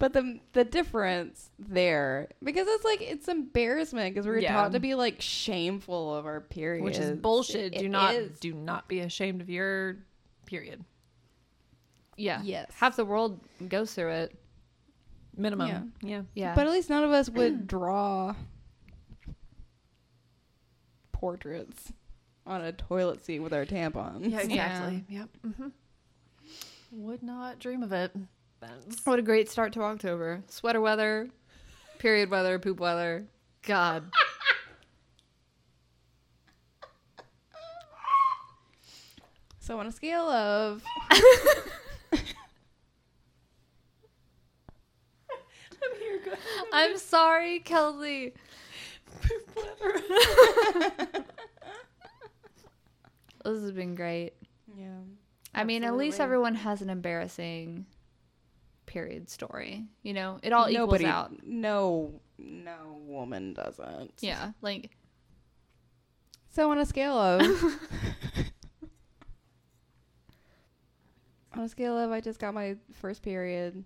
But 0.00 0.12
the 0.12 0.38
the 0.52 0.64
difference 0.64 1.50
there, 1.58 2.28
because 2.44 2.68
it's 2.68 2.84
like 2.84 3.02
it's 3.02 3.26
embarrassment 3.26 4.14
because 4.14 4.28
we're 4.28 4.38
Yeah. 4.38 4.54
taught 4.54 4.72
to 4.72 4.80
be 4.80 4.94
like 4.94 5.20
shameful 5.20 6.14
of 6.14 6.24
our 6.24 6.40
period, 6.40 6.84
which 6.84 6.98
is 6.98 7.18
bullshit. 7.18 7.74
It 7.74 7.80
do 7.80 7.88
not 7.88 8.14
is. 8.14 8.38
do 8.38 8.52
not 8.52 8.86
be 8.86 9.00
ashamed 9.00 9.40
of 9.40 9.50
your 9.50 9.96
period. 10.46 10.84
Yeah. 12.18 12.40
Yes. 12.42 12.70
Half 12.76 12.96
the 12.96 13.04
world 13.04 13.40
goes 13.68 13.94
through 13.94 14.10
it. 14.10 14.34
Minimum. 15.36 15.68
Yeah. 15.68 15.82
Yeah. 16.08 16.22
Yeah. 16.34 16.54
But 16.54 16.66
at 16.66 16.72
least 16.72 16.90
none 16.90 17.04
of 17.04 17.10
us 17.12 17.30
would 17.30 17.66
draw 17.68 18.34
portraits 21.12 21.92
on 22.46 22.62
a 22.62 22.72
toilet 22.72 23.24
seat 23.24 23.40
with 23.40 23.52
our 23.52 23.64
tampons. 23.64 24.30
Yeah, 24.30 24.42
Yeah. 24.42 24.42
exactly. 24.42 25.04
Yep. 25.08 25.28
hmm 25.54 25.68
Would 26.92 27.22
not 27.22 27.58
dream 27.58 27.82
of 27.82 27.92
it. 27.92 28.12
That's 28.60 29.04
what 29.06 29.18
a 29.18 29.22
great 29.22 29.48
start 29.48 29.72
to 29.74 29.82
October. 29.82 30.42
Sweater 30.48 30.80
weather, 30.80 31.28
period 31.98 32.30
weather, 32.30 32.58
poop 32.58 32.80
weather. 32.80 33.26
God. 33.62 34.10
So 39.60 39.78
on 39.78 39.86
a 39.86 39.92
scale 39.92 40.22
of 40.28 40.82
I'm 46.72 46.96
sorry, 46.98 47.60
Kelsey. 47.60 48.34
This 53.44 53.62
has 53.62 53.72
been 53.72 53.94
great. 53.94 54.34
yeah, 54.76 54.98
I 55.54 55.64
mean, 55.64 55.82
at 55.84 55.96
least 55.96 56.20
everyone 56.20 56.54
has 56.54 56.82
an 56.82 56.90
embarrassing 56.90 57.86
period 58.84 59.30
story. 59.30 59.86
You 60.02 60.12
know, 60.12 60.38
it 60.42 60.52
all 60.52 60.70
nobody, 60.70 61.04
equals 61.04 61.30
out. 61.30 61.46
no, 61.46 62.20
no 62.36 63.00
woman 63.06 63.54
doesn't. 63.54 64.12
Yeah, 64.20 64.52
like 64.60 64.90
So 66.50 66.70
on 66.70 66.78
a 66.78 66.84
scale 66.84 67.16
of 67.16 67.40
on 71.54 71.60
a 71.60 71.68
scale 71.68 71.96
of 71.96 72.10
I 72.10 72.20
just 72.20 72.38
got 72.40 72.52
my 72.54 72.76
first 72.92 73.22
period 73.22 73.82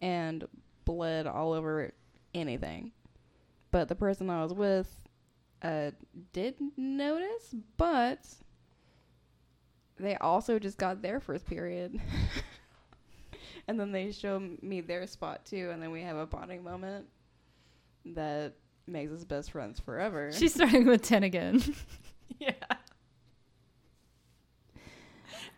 and 0.00 0.44
bled 0.84 1.26
all 1.26 1.52
over 1.52 1.92
anything. 2.34 2.92
But 3.70 3.88
the 3.88 3.94
person 3.94 4.30
I 4.30 4.42
was 4.42 4.52
with 4.52 4.88
uh 5.62 5.90
did 6.32 6.56
notice, 6.76 7.54
but 7.76 8.26
they 9.98 10.16
also 10.16 10.58
just 10.58 10.78
got 10.78 11.02
their 11.02 11.20
first 11.20 11.46
period. 11.46 12.00
and 13.68 13.78
then 13.78 13.92
they 13.92 14.12
show 14.12 14.40
me 14.60 14.80
their 14.80 15.06
spot 15.06 15.44
too 15.44 15.70
and 15.72 15.82
then 15.82 15.90
we 15.90 16.02
have 16.02 16.16
a 16.16 16.26
bonding 16.26 16.62
moment 16.62 17.06
that 18.04 18.52
makes 18.86 19.12
us 19.12 19.24
best 19.24 19.50
friends 19.50 19.80
forever. 19.80 20.30
she's 20.36 20.54
starting 20.54 20.86
with 20.86 21.02
ten 21.02 21.22
again. 21.22 21.62
yeah. 22.38 22.52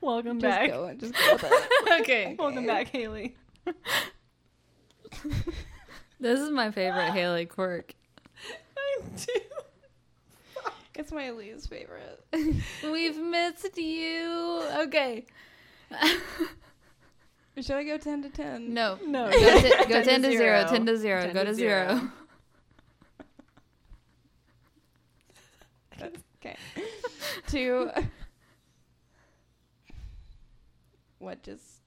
Welcome 0.00 0.40
just 0.40 0.50
back. 0.50 0.70
go, 0.70 0.94
just 0.94 1.14
go 1.14 1.38
okay, 2.00 2.36
Welcome 2.38 2.66
back, 2.66 2.88
Haley. 2.88 3.34
this 6.20 6.40
is 6.40 6.50
my 6.50 6.70
favorite 6.70 7.10
Haley 7.12 7.46
quirk. 7.46 7.94
I 8.78 9.00
do. 9.16 9.40
It's 10.94 11.12
my 11.12 11.30
least 11.30 11.68
favorite. 11.68 12.24
We've 12.82 13.18
missed 13.18 13.76
you. 13.76 14.62
Okay. 14.78 15.26
Should 17.60 17.76
I 17.76 17.84
go 17.84 17.98
10 17.98 18.22
to 18.22 18.28
10? 18.30 18.72
No. 18.72 18.98
No, 19.06 19.30
Go, 19.30 19.60
t- 19.60 19.70
go 19.88 20.02
10, 20.02 20.04
10 20.04 20.22
to 20.22 20.28
to 20.28 20.36
0. 20.36 20.38
zero. 20.38 20.66
10 20.68 20.86
to 20.86 20.96
0. 20.96 21.20
10 21.22 21.34
go 21.34 21.40
to 21.40 21.46
to 21.50 21.54
0. 21.54 21.54
zero. 21.54 22.10
Okay. 26.42 26.56
to 27.48 27.90
what 31.18 31.42
just 31.42 31.80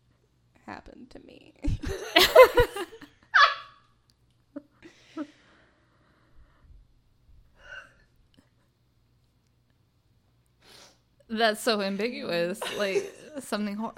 happened 0.66 1.10
to 1.12 1.20
me. 1.26 1.54
That's 11.30 11.62
so 11.62 11.82
ambiguous. 11.82 12.60
Like 12.78 13.14
something. 13.40 13.76
Hor- 13.76 13.94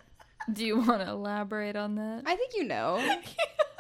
Do 0.52 0.66
you 0.66 0.78
want 0.80 1.02
to 1.02 1.10
elaborate 1.10 1.76
on 1.76 1.96
that? 1.96 2.24
I 2.26 2.36
think 2.36 2.54
you 2.56 2.64
know. 2.66 2.98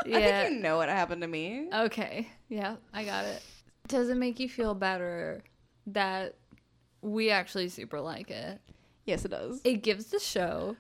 yeah. 0.06 0.18
I 0.18 0.22
think 0.44 0.54
you 0.56 0.60
know 0.62 0.78
what 0.78 0.90
happened 0.90 1.22
to 1.22 1.28
me. 1.28 1.68
Okay. 1.74 2.30
Yeah, 2.50 2.76
I 2.94 3.04
got 3.04 3.26
it. 3.26 3.42
Does 3.88 4.10
it 4.10 4.18
make 4.18 4.40
you 4.40 4.48
feel 4.48 4.74
better 4.74 5.44
that 5.88 6.36
we 7.02 7.30
actually 7.32 7.68
super 7.70 8.00
like 8.00 8.30
it? 8.32 8.60
Yes, 9.06 9.26
it 9.26 9.30
does. 9.32 9.60
It 9.64 9.82
gives 9.84 10.06
the 10.08 10.20
show 10.20 10.78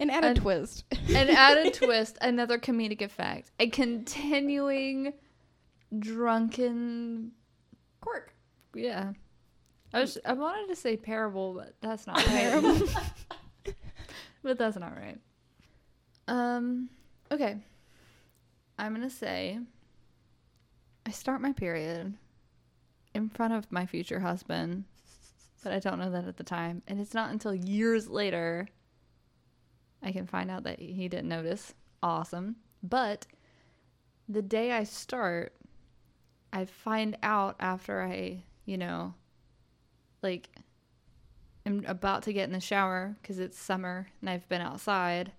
And 0.00 0.10
add 0.10 0.24
a 0.24 0.34
twist. 0.34 0.84
an 1.08 1.28
added 1.28 1.74
twist, 1.82 2.16
another 2.22 2.58
comedic 2.58 3.02
effect, 3.02 3.50
a 3.60 3.68
continuing 3.68 5.12
drunken. 5.98 7.32
Quirk. 8.00 8.34
Yeah. 8.74 9.12
I 9.92 10.00
was 10.00 10.18
I 10.24 10.32
wanted 10.32 10.68
to 10.68 10.76
say 10.76 10.96
parable, 10.96 11.54
but 11.54 11.74
that's 11.80 12.06
not 12.06 12.24
right. 12.26 12.82
but 14.42 14.58
that's 14.58 14.76
not 14.76 14.96
right. 14.96 15.18
Um 16.28 16.88
okay. 17.30 17.58
I'm 18.78 18.94
going 18.94 19.06
to 19.06 19.14
say 19.14 19.58
I 21.04 21.10
start 21.10 21.42
my 21.42 21.52
period 21.52 22.14
in 23.14 23.28
front 23.28 23.52
of 23.52 23.70
my 23.70 23.84
future 23.84 24.20
husband, 24.20 24.84
but 25.62 25.72
I 25.72 25.80
don't 25.80 25.98
know 25.98 26.10
that 26.10 26.26
at 26.26 26.38
the 26.38 26.44
time, 26.44 26.80
and 26.88 26.98
it's 26.98 27.12
not 27.12 27.30
until 27.30 27.54
years 27.54 28.08
later 28.08 28.68
I 30.02 30.12
can 30.12 30.26
find 30.26 30.50
out 30.50 30.64
that 30.64 30.78
he 30.78 31.08
didn't 31.08 31.28
notice. 31.28 31.74
Awesome. 32.02 32.56
But 32.82 33.26
the 34.28 34.42
day 34.42 34.72
I 34.72 34.84
start, 34.84 35.52
I 36.52 36.64
find 36.64 37.18
out 37.22 37.56
after 37.60 38.00
I, 38.02 38.44
you 38.64 38.78
know, 38.78 39.14
like 40.22 40.50
I'm 41.66 41.84
about 41.86 42.22
to 42.24 42.32
get 42.32 42.44
in 42.44 42.52
the 42.52 42.60
shower 42.60 43.16
because 43.20 43.38
it's 43.38 43.58
summer 43.58 44.08
and 44.20 44.30
I've 44.30 44.48
been 44.48 44.60
outside, 44.60 45.32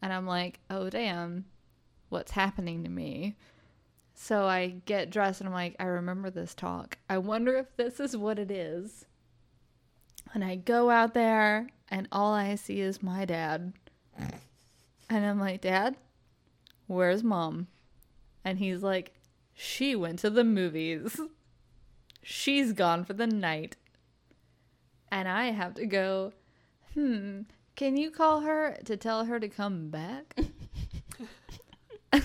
and 0.00 0.12
I'm 0.12 0.26
like, 0.26 0.60
oh 0.70 0.90
damn, 0.90 1.44
what's 2.08 2.32
happening 2.32 2.84
to 2.84 2.90
me? 2.90 3.36
So 4.14 4.46
I 4.46 4.76
get 4.84 5.10
dressed 5.10 5.40
and 5.40 5.48
I'm 5.48 5.54
like, 5.54 5.76
I 5.80 5.84
remember 5.84 6.30
this 6.30 6.54
talk. 6.54 6.98
I 7.08 7.18
wonder 7.18 7.56
if 7.56 7.74
this 7.76 7.98
is 7.98 8.16
what 8.16 8.38
it 8.38 8.50
is. 8.50 9.06
And 10.34 10.44
I 10.44 10.56
go 10.56 10.90
out 10.90 11.14
there 11.14 11.68
and 11.88 12.08
all 12.12 12.32
I 12.32 12.54
see 12.54 12.80
is 12.80 13.02
my 13.02 13.24
dad. 13.24 13.72
And 15.10 15.26
I'm 15.26 15.38
like, 15.38 15.60
Dad, 15.60 15.96
where's 16.86 17.22
mom? 17.22 17.66
And 18.44 18.58
he's 18.58 18.82
like, 18.82 19.12
She 19.52 19.94
went 19.94 20.20
to 20.20 20.30
the 20.30 20.44
movies. 20.44 21.20
She's 22.22 22.72
gone 22.72 23.04
for 23.04 23.12
the 23.12 23.26
night. 23.26 23.76
And 25.12 25.28
I 25.28 25.50
have 25.50 25.74
to 25.74 25.84
go, 25.84 26.32
Hmm, 26.94 27.42
can 27.76 27.98
you 27.98 28.10
call 28.10 28.40
her 28.40 28.78
to 28.86 28.96
tell 28.96 29.26
her 29.26 29.38
to 29.38 29.48
come 29.48 29.90
back? 29.90 30.34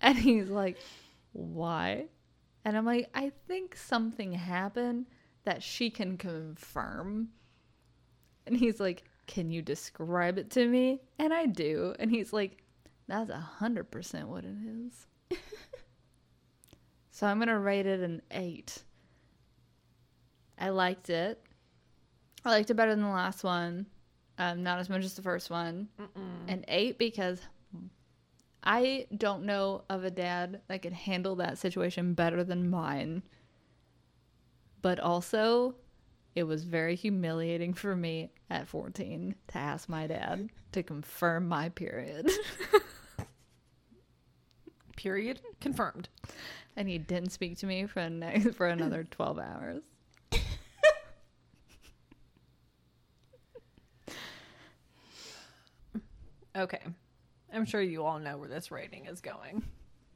and 0.00 0.16
he's 0.16 0.48
like, 0.48 0.78
Why? 1.32 2.06
And 2.64 2.76
I'm 2.76 2.86
like, 2.86 3.10
I 3.12 3.32
think 3.48 3.74
something 3.74 4.32
happened 4.32 5.06
that 5.44 5.64
she 5.64 5.90
can 5.90 6.16
confirm. 6.16 7.30
And 8.46 8.56
he's 8.56 8.78
like, 8.78 9.02
Can 9.26 9.50
you 9.50 9.60
describe 9.60 10.38
it 10.38 10.48
to 10.50 10.64
me? 10.64 11.00
And 11.18 11.34
I 11.34 11.46
do. 11.46 11.96
And 11.98 12.08
he's 12.08 12.32
like, 12.32 12.62
That's 13.08 13.30
a 13.30 13.36
hundred 13.36 13.90
percent 13.90 14.28
what 14.28 14.44
it 14.44 14.56
is. 14.64 15.38
so 17.10 17.26
I'm 17.26 17.40
gonna 17.40 17.58
rate 17.58 17.86
it 17.86 17.98
an 17.98 18.22
eight. 18.30 18.84
I 20.56 20.68
liked 20.68 21.10
it. 21.10 21.42
I 22.44 22.50
liked 22.50 22.70
it 22.70 22.74
better 22.74 22.94
than 22.94 23.02
the 23.04 23.08
last 23.10 23.44
one. 23.44 23.86
Um, 24.38 24.62
not 24.62 24.78
as 24.78 24.88
much 24.88 25.04
as 25.04 25.14
the 25.14 25.22
first 25.22 25.50
one. 25.50 25.88
An 26.48 26.64
eight 26.68 26.98
because 26.98 27.40
I 28.62 29.06
don't 29.16 29.44
know 29.44 29.82
of 29.90 30.04
a 30.04 30.10
dad 30.10 30.60
that 30.68 30.82
could 30.82 30.92
handle 30.92 31.36
that 31.36 31.58
situation 31.58 32.14
better 32.14 32.44
than 32.44 32.70
mine. 32.70 33.22
But 34.80 35.00
also, 35.00 35.74
it 36.36 36.44
was 36.44 36.62
very 36.64 36.94
humiliating 36.94 37.74
for 37.74 37.96
me 37.96 38.30
at 38.48 38.68
14 38.68 39.34
to 39.48 39.58
ask 39.58 39.88
my 39.88 40.06
dad 40.06 40.50
to 40.72 40.82
confirm 40.84 41.48
my 41.48 41.68
period. 41.70 42.30
Period. 44.96 45.40
Confirmed. 45.60 46.08
and 46.76 46.88
he 46.88 46.98
didn't 46.98 47.30
speak 47.30 47.56
to 47.58 47.66
me 47.66 47.86
for, 47.86 48.08
next, 48.10 48.54
for 48.54 48.66
another 48.66 49.04
12 49.10 49.38
hours. 49.38 49.82
Okay. 56.56 56.80
I'm 57.52 57.64
sure 57.64 57.80
you 57.80 58.04
all 58.04 58.18
know 58.18 58.36
where 58.36 58.48
this 58.48 58.70
rating 58.70 59.06
is 59.06 59.20
going. 59.20 59.62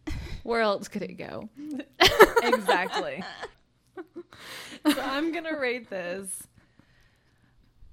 Where 0.42 0.60
else 0.60 0.88
could 0.88 1.02
it 1.02 1.14
go? 1.14 1.48
exactly. 2.42 3.22
so 3.96 5.00
I'm 5.00 5.32
going 5.32 5.44
to 5.44 5.56
rate 5.56 5.88
this. 5.88 6.48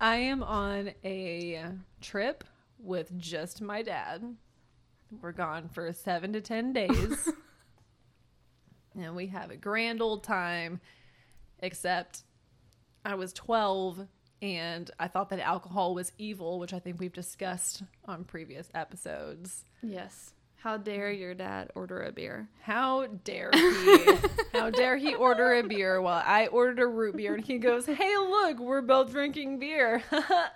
I 0.02 0.16
am 0.16 0.42
on 0.44 0.92
a 1.04 1.66
trip 2.02 2.44
with 2.80 3.18
just 3.18 3.62
my 3.62 3.82
dad. 3.82 4.36
We're 5.22 5.32
gone 5.32 5.70
for 5.70 5.92
seven 5.94 6.34
to 6.34 6.42
10 6.42 6.74
days. 6.74 7.30
and 9.00 9.16
we 9.16 9.28
have 9.28 9.52
a 9.52 9.58
grand 9.58 10.02
old 10.02 10.24
time, 10.24 10.80
except 11.60 12.24
I 13.06 13.16
was 13.16 13.34
12 13.34 14.08
and 14.42 14.90
I 15.00 15.08
thought 15.08 15.30
that 15.30 15.40
alcohol 15.40 15.94
was 15.94 16.12
evil, 16.18 16.60
which 16.60 16.74
I 16.74 16.80
think 16.80 17.00
we've 17.00 17.14
discussed 17.14 17.84
on 18.06 18.24
previous 18.24 18.70
episodes. 18.74 19.66
Yes. 19.82 20.34
How 20.56 20.76
dare 20.76 21.12
your 21.12 21.34
dad 21.34 21.72
order 21.74 22.04
a 22.04 22.12
beer? 22.12 22.50
How 22.62 23.08
dare 23.24 23.50
he? 23.54 24.06
How 24.54 24.70
dare 24.70 24.98
he 24.98 25.16
order 25.16 25.54
a 25.54 25.64
beer 25.64 26.02
while 26.02 26.22
I 26.26 26.48
ordered 26.48 26.80
a 26.80 26.88
root 26.88 27.16
beer 27.16 27.36
and 27.36 27.46
he 27.46 27.58
goes, 27.58 27.86
Hey, 27.86 28.18
look, 28.18 28.60
we're 28.60 28.82
both 28.82 29.12
drinking 29.12 29.60
beer. 29.60 30.04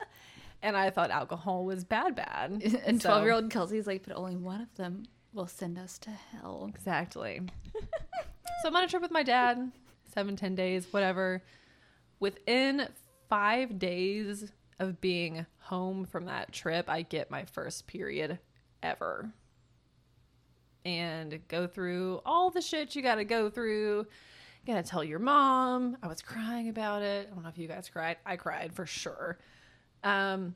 and 0.62 0.76
I 0.76 0.90
thought 0.90 1.10
alcohol 1.10 1.64
was 1.64 1.86
bad, 1.86 2.16
bad. 2.16 2.82
And 2.86 3.00
12 3.00 3.24
year 3.24 3.34
old 3.34 3.50
Kelsey's 3.50 3.88
like, 3.88 4.04
but 4.06 4.16
only 4.18 4.36
one 4.36 4.60
of 4.60 4.76
them 4.76 5.04
will 5.34 5.48
send 5.48 5.78
us 5.78 5.98
to 6.00 6.10
hell. 6.10 6.70
Exactly. 6.74 7.42
so 7.74 8.68
I'm 8.68 8.76
on 8.76 8.84
a 8.84 8.88
trip 8.88 9.02
with 9.02 9.12
my 9.12 9.24
dad, 9.24 9.72
seven, 10.14 10.36
ten 10.36 10.54
days, 10.54 10.86
whatever. 10.92 11.42
Within 12.20 12.90
five 13.30 13.80
days 13.80 14.52
of 14.80 15.02
being 15.02 15.46
home 15.60 16.06
from 16.06 16.26
that 16.26 16.52
trip, 16.52 16.90
I 16.90 17.04
get 17.04 17.32
my 17.32 17.46
first 17.46 17.88
period 17.88 18.40
ever. 18.82 19.32
And 20.86 21.40
go 21.48 21.68
through 21.68 22.22
all 22.26 22.50
the 22.50 22.62
shit 22.62 22.96
you 22.96 23.02
gotta 23.02 23.24
go 23.24 23.50
through. 23.50 24.06
You 24.66 24.74
gotta 24.74 24.88
tell 24.88 25.04
your 25.04 25.20
mom. 25.20 25.98
I 26.04 26.08
was 26.08 26.22
crying 26.22 26.70
about 26.70 27.02
it. 27.02 27.30
I 27.32 27.34
don't 27.34 27.44
know 27.44 27.50
if 27.50 27.58
you 27.58 27.68
guys 27.68 27.90
cried. 27.90 28.18
I 28.26 28.36
cried 28.36 28.74
for 28.74 28.86
sure. 28.86 29.40
Um, 30.04 30.56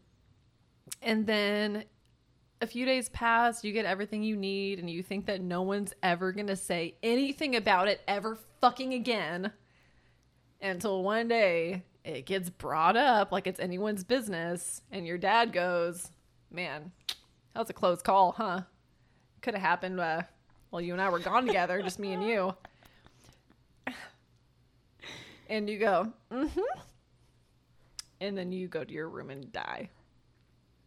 and 1.02 1.26
then 1.26 1.85
a 2.61 2.68
few 2.68 2.85
days 2.85 3.10
pass, 3.10 3.64
you 3.64 3.72
get 3.72 3.85
everything 3.85 4.23
you 4.23 4.35
need, 4.35 4.80
and 4.80 4.89
you 4.89 5.03
think 5.03 5.26
that 5.27 5.41
no 5.41 5.61
one's 5.61 5.94
ever 6.03 6.31
gonna 6.31 6.56
say 6.56 6.95
anything 7.03 7.56
about 7.56 7.88
it 7.88 8.02
ever 8.07 8.38
fucking 8.61 8.94
again. 8.94 9.52
Until 10.61 11.03
one 11.03 11.27
day 11.27 11.84
it 12.07 12.25
gets 12.25 12.49
brought 12.49 12.95
up 12.95 13.34
like 13.34 13.47
it's 13.47 13.59
anyone's 13.59 14.03
business, 14.05 14.81
and 14.91 15.05
your 15.05 15.17
dad 15.17 15.51
goes, 15.51 16.09
Man, 16.49 16.91
that 17.53 17.59
was 17.59 17.69
a 17.69 17.73
close 17.73 18.01
call, 18.01 18.31
huh? 18.31 18.61
Could 19.41 19.53
have 19.55 19.61
happened 19.61 19.99
uh, 19.99 20.21
while 20.69 20.81
you 20.81 20.93
and 20.93 21.01
I 21.01 21.09
were 21.09 21.19
gone 21.19 21.45
together, 21.45 21.81
just 21.81 21.99
me 21.99 22.13
and 22.13 22.23
you. 22.23 22.55
And 25.49 25.69
you 25.69 25.79
go, 25.79 26.11
mm 26.29 26.49
hmm. 26.49 26.79
And 28.19 28.38
then 28.38 28.51
you 28.51 28.67
go 28.67 28.84
to 28.84 28.93
your 28.93 29.07
room 29.07 29.29
and 29.29 29.49
die. 29.53 29.89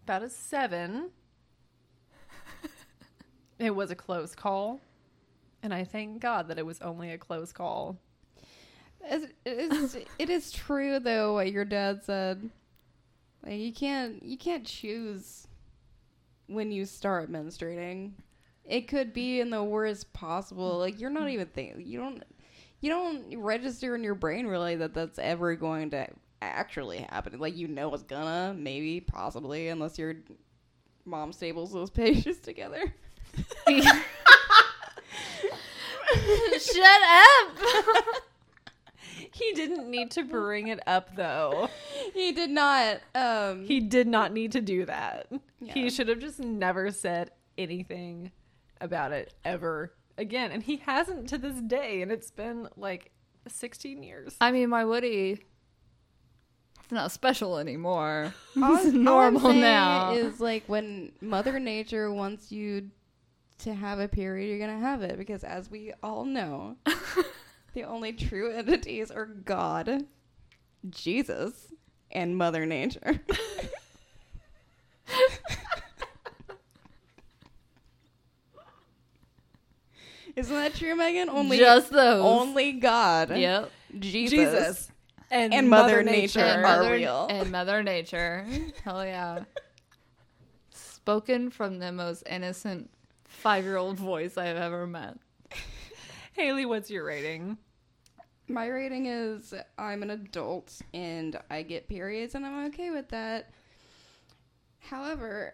About 0.05 0.23
a 0.23 0.29
seven. 0.29 1.09
It 3.59 3.75
was 3.75 3.91
a 3.91 3.95
close 3.95 4.35
call. 4.35 4.79
And 5.63 5.73
I 5.73 5.85
thank 5.85 6.21
God 6.21 6.49
that 6.49 6.59
it 6.59 6.67
was 6.67 6.79
only 6.83 7.11
a 7.13 7.17
close 7.17 7.53
call. 7.53 7.99
It 9.03 9.35
is 9.45 9.97
it 10.19 10.31
is 10.31 10.53
true 10.53 10.99
though 10.99 11.35
what 11.35 11.51
your 11.53 11.65
dad 11.65 12.03
said. 12.05 12.51
Like 13.45 13.59
you 13.59 13.73
can't 13.73 14.23
you 14.23 14.37
can't 14.37 14.67
choose 14.67 15.47
when 16.47 16.71
you 16.71 16.85
start 16.85 17.31
menstruating. 17.31 18.13
It 18.65 18.89
could 18.89 19.13
be 19.13 19.41
in 19.41 19.51
the 19.51 19.65
worst 19.65 20.13
possible. 20.13 20.79
Like 20.79 21.01
you're 21.01 21.11
not 21.11 21.29
even 21.31 21.47
thinking. 21.47 21.87
You 21.87 22.01
don't. 22.01 22.23
You 22.83 22.89
don't 22.89 23.37
register 23.37 23.95
in 23.95 24.03
your 24.03 24.15
brain 24.15 24.47
really 24.47 24.75
that 24.77 24.95
that's 24.95 25.19
ever 25.19 25.55
going 25.55 25.91
to 25.91 26.07
actually 26.41 26.99
happen. 27.11 27.39
Like 27.39 27.55
you 27.55 27.69
know 27.69 27.93
it's 27.93 28.03
gonna, 28.03 28.55
maybe, 28.57 29.01
possibly, 29.01 29.69
unless 29.69 29.99
your 29.99 30.15
mom 31.05 31.33
stables 31.33 31.73
those 31.73 31.91
pages 31.91 32.39
together. 32.39 32.95
Shut 36.59 37.03
up. 37.03 37.59
He 39.41 39.53
didn't 39.55 39.91
need 39.91 40.11
to 40.13 40.23
bring 40.25 40.69
it 40.69 40.81
up 40.87 41.17
though. 41.17 41.69
he 42.15 42.31
did 42.33 42.51
not. 42.51 43.01
Um, 43.15 43.65
He 43.65 43.81
did 43.81 44.07
not 44.07 44.33
need 44.33 44.53
to 44.53 44.61
do 44.61 44.85
that. 44.85 45.27
Yeah. 45.61 45.73
He 45.75 45.91
should 45.91 46.09
have 46.09 46.19
just 46.21 46.39
never 46.41 46.91
said 46.91 47.31
anything 47.59 48.33
about 48.81 49.13
it 49.13 49.35
ever 49.45 49.93
again. 50.19 50.53
And 50.53 50.63
he 50.63 50.77
hasn't 50.77 51.29
to 51.31 51.39
this 51.39 51.61
day. 51.61 52.03
And 52.03 52.13
it's 52.13 52.31
been 52.31 52.69
like 52.77 53.11
16 53.49 54.03
years. 54.03 54.37
I 54.41 54.53
mean, 54.53 54.69
my 54.69 54.85
Woody. 54.85 55.41
It's 56.83 56.93
not 56.93 57.13
special 57.13 57.59
anymore. 57.59 58.35
all, 58.63 58.77
It's 58.77 58.85
all 58.87 58.91
I'm 58.91 59.05
normal 59.05 59.53
now. 59.53 60.13
Is 60.13 60.41
like 60.41 60.65
when 60.67 61.13
Mother 61.21 61.59
Nature 61.59 62.13
wants 62.13 62.51
you 62.51 62.91
to 63.59 63.75
have 63.75 63.99
a 64.01 64.09
period, 64.09 64.49
you're 64.49 64.59
gonna 64.59 64.81
have 64.81 65.03
it 65.03 65.19
because, 65.19 65.45
as 65.45 65.71
we 65.71 65.93
all 66.03 66.25
know, 66.25 66.77
the 67.75 67.85
only 67.85 68.13
true 68.13 68.51
entities 68.53 69.11
are 69.11 69.27
God, 69.27 70.07
Jesus, 70.89 71.73
and 72.11 72.37
Mother 72.37 72.67
Nature. 72.67 73.21
Isn't 80.37 80.55
that 80.55 80.75
true, 80.75 80.95
Megan? 80.95 81.29
Only 81.29 81.59
Just 81.59 81.91
those. 81.91 82.23
only 82.25 82.73
God, 82.73 83.37
Yep. 83.37 83.71
Jesus, 83.99 84.31
Jesus. 84.31 84.93
And, 85.31 85.53
And 85.53 85.69
Mother 85.69 86.03
Nature. 86.03 86.41
And 86.41 86.65
are 86.65 86.79
Mother, 86.79 86.93
real. 86.93 87.27
And 87.29 87.51
Mother 87.51 87.83
Nature. 87.83 88.47
Hell 88.85 89.05
yeah. 89.05 89.45
Spoken 90.73 91.51
from 91.51 91.79
the 91.79 91.93
most 91.93 92.23
innocent 92.29 92.91
five 93.25 93.65
year 93.65 93.77
old 93.77 93.99
voice 93.99 94.37
I've 94.37 94.57
ever 94.57 94.87
met. 94.87 95.17
Haley, 96.41 96.65
what's 96.65 96.91
your 96.91 97.05
rating? 97.05 97.59
My 98.49 98.67
rating 98.67 99.05
is 99.05 99.53
I'm 99.77 100.03
an 100.03 100.09
adult 100.09 100.81
and 100.95 101.39
I 101.51 101.61
get 101.61 101.87
periods 101.87 102.35
and 102.35 102.47
I'm 102.47 102.65
okay 102.69 102.89
with 102.91 103.11
that. 103.11 103.51
However, 104.79 105.53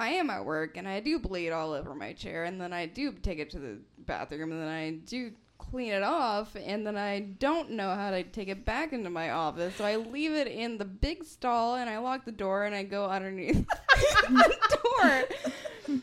I 0.00 0.08
am 0.08 0.30
at 0.30 0.44
work 0.44 0.76
and 0.76 0.88
I 0.88 0.98
do 0.98 1.20
bleed 1.20 1.52
all 1.52 1.70
over 1.70 1.94
my 1.94 2.14
chair 2.14 2.42
and 2.42 2.60
then 2.60 2.72
I 2.72 2.86
do 2.86 3.12
take 3.12 3.38
it 3.38 3.48
to 3.50 3.60
the 3.60 3.78
bathroom 3.96 4.50
and 4.50 4.60
then 4.60 4.68
I 4.68 4.90
do 5.06 5.30
clean 5.58 5.92
it 5.92 6.02
off 6.02 6.56
and 6.56 6.84
then 6.84 6.96
I 6.96 7.20
don't 7.20 7.70
know 7.70 7.94
how 7.94 8.10
to 8.10 8.24
take 8.24 8.48
it 8.48 8.64
back 8.64 8.92
into 8.92 9.10
my 9.10 9.30
office. 9.30 9.76
So 9.76 9.84
I 9.84 9.94
leave 9.94 10.32
it 10.32 10.48
in 10.48 10.78
the 10.78 10.84
big 10.84 11.22
stall 11.22 11.76
and 11.76 11.88
I 11.88 11.98
lock 11.98 12.24
the 12.24 12.32
door 12.32 12.64
and 12.64 12.74
I 12.74 12.82
go 12.82 13.04
underneath 13.04 13.64
the 14.28 14.56
door 14.82 16.02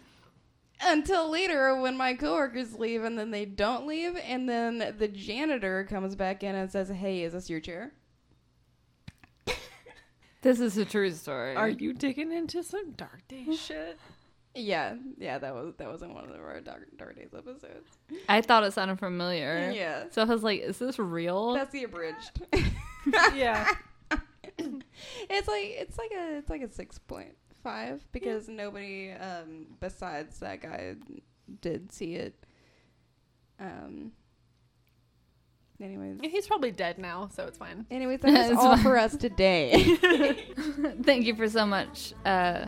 until 0.83 1.29
later 1.29 1.79
when 1.79 1.95
my 1.97 2.13
coworkers 2.13 2.77
leave 2.77 3.03
and 3.03 3.17
then 3.17 3.31
they 3.31 3.45
don't 3.45 3.85
leave 3.87 4.15
and 4.17 4.47
then 4.49 4.95
the 4.97 5.07
janitor 5.07 5.85
comes 5.89 6.15
back 6.15 6.43
in 6.43 6.55
and 6.55 6.71
says 6.71 6.89
hey 6.89 7.23
is 7.23 7.33
this 7.33 7.49
your 7.49 7.59
chair 7.59 7.93
This 10.43 10.59
is 10.59 10.75
a 10.75 10.85
true 10.85 11.11
story. 11.11 11.55
Are 11.55 11.69
you 11.69 11.93
digging 11.93 12.31
into 12.31 12.63
some 12.63 12.93
dark 12.93 13.27
day 13.27 13.45
shit? 13.55 13.97
yeah 14.53 14.95
yeah 15.17 15.37
that 15.37 15.53
was 15.53 15.73
that 15.77 15.89
was 15.89 16.01
in 16.01 16.13
one 16.13 16.25
of 16.25 16.31
our 16.31 16.59
dark, 16.59 16.85
dark 16.97 17.15
days 17.15 17.29
episodes 17.33 17.97
I 18.27 18.41
thought 18.41 18.65
it 18.65 18.73
sounded 18.73 18.99
familiar. 18.99 19.71
yeah 19.73 20.05
So 20.09 20.21
I 20.23 20.25
was 20.25 20.43
like, 20.43 20.59
is 20.61 20.77
this 20.79 20.99
real? 20.99 21.53
that's 21.53 21.71
the 21.71 21.83
abridged 21.85 22.41
yeah. 23.33 23.65
it's 25.29 25.47
like 25.47 25.63
it's 25.63 25.97
like 25.97 26.11
a 26.11 26.37
it's 26.37 26.49
like 26.49 26.61
a 26.63 26.67
6.5 27.63 27.99
because 28.11 28.47
nobody 28.47 29.11
um 29.11 29.67
besides 29.79 30.39
that 30.39 30.61
guy 30.61 30.95
did 31.61 31.91
see 31.91 32.15
it 32.15 32.35
um 33.59 34.11
anyways 35.81 36.19
He's 36.21 36.47
probably 36.47 36.71
dead 36.71 36.97
now, 36.99 37.29
so 37.33 37.45
it's 37.45 37.57
fine. 37.57 37.85
anyways 37.91 38.19
that's 38.21 38.51
all 38.57 38.75
fine. 38.75 38.83
for 38.83 38.97
us 38.97 39.15
today 39.15 39.73
Thank 41.03 41.25
you 41.25 41.35
for 41.35 41.49
so 41.49 41.65
much. 41.65 42.13
Uh, 42.25 42.65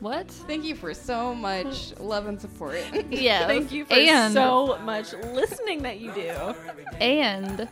what? 0.00 0.30
Thank 0.30 0.64
you 0.64 0.74
for 0.74 0.92
so 0.92 1.34
much 1.34 1.96
love 1.98 2.26
and 2.26 2.38
support. 2.40 2.78
Yeah. 3.10 3.46
Thank 3.46 3.72
you 3.72 3.86
for 3.86 3.94
and, 3.94 4.34
so 4.34 4.78
much 4.84 5.14
listening 5.14 5.82
that 5.82 6.00
you 6.00 6.12
do. 6.12 6.54
And 7.00 7.66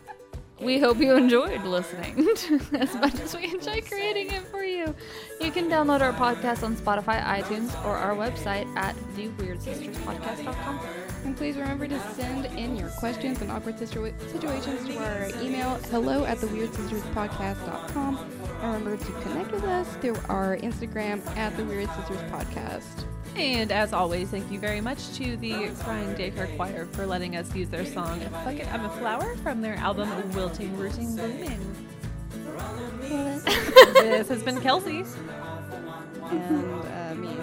we 0.60 0.78
hope 0.78 0.98
you 0.98 1.16
enjoyed 1.16 1.62
listening 1.64 2.28
as 2.74 2.94
much 2.94 3.18
as 3.20 3.34
we 3.36 3.44
enjoy 3.52 3.80
creating 3.82 4.30
it 4.30 4.42
for 4.46 4.62
you. 4.64 4.94
You 5.40 5.50
can 5.50 5.68
download 5.68 6.00
our 6.00 6.12
podcast 6.12 6.62
on 6.62 6.76
Spotify, 6.76 7.22
iTunes, 7.22 7.74
or 7.84 7.96
our 7.96 8.14
website 8.14 8.66
at 8.76 8.94
theweirdsisterspodcast.com. 9.16 10.80
and 11.24 11.36
please 11.36 11.56
remember 11.56 11.88
to 11.88 12.00
send 12.14 12.46
in 12.58 12.76
your 12.76 12.88
questions 12.90 13.40
and 13.40 13.50
awkward 13.50 13.76
situa- 13.76 14.18
situations 14.30 14.86
to 14.86 14.96
our 14.98 15.28
email 15.42 15.74
hello 15.90 16.24
at 16.24 16.38
theweirdsisterspodcast.com. 16.38 18.18
And 18.62 18.74
remember 18.74 19.04
to 19.04 19.12
connect 19.22 19.50
with 19.50 19.64
us 19.64 19.88
through 19.96 20.16
our 20.28 20.56
Instagram 20.58 21.26
at 21.36 21.56
the 21.56 21.64
Podcast. 21.64 23.04
And 23.36 23.72
as 23.72 23.92
always, 23.92 24.30
thank 24.30 24.50
you 24.50 24.60
very 24.60 24.80
much 24.80 25.12
to 25.14 25.36
the 25.36 25.70
Crying 25.80 26.14
Daycare 26.14 26.54
Choir 26.56 26.86
for 26.92 27.04
letting 27.04 27.36
us 27.36 27.52
use 27.54 27.68
their 27.68 27.84
song 27.84 28.20
Fuck 28.44 28.54
It, 28.54 28.72
I'm 28.72 28.84
a 28.84 28.90
Flower 28.90 29.34
from 29.36 29.60
their 29.60 29.74
album 29.74 30.08
Wilting, 30.32 30.76
Rooting, 30.76 31.16
Blooming. 31.16 31.76
this 33.94 34.28
has 34.28 34.42
been 34.44 34.60
Kelsey. 34.60 35.04
And 36.30 36.84
uh, 36.84 37.14
me, 37.16 37.36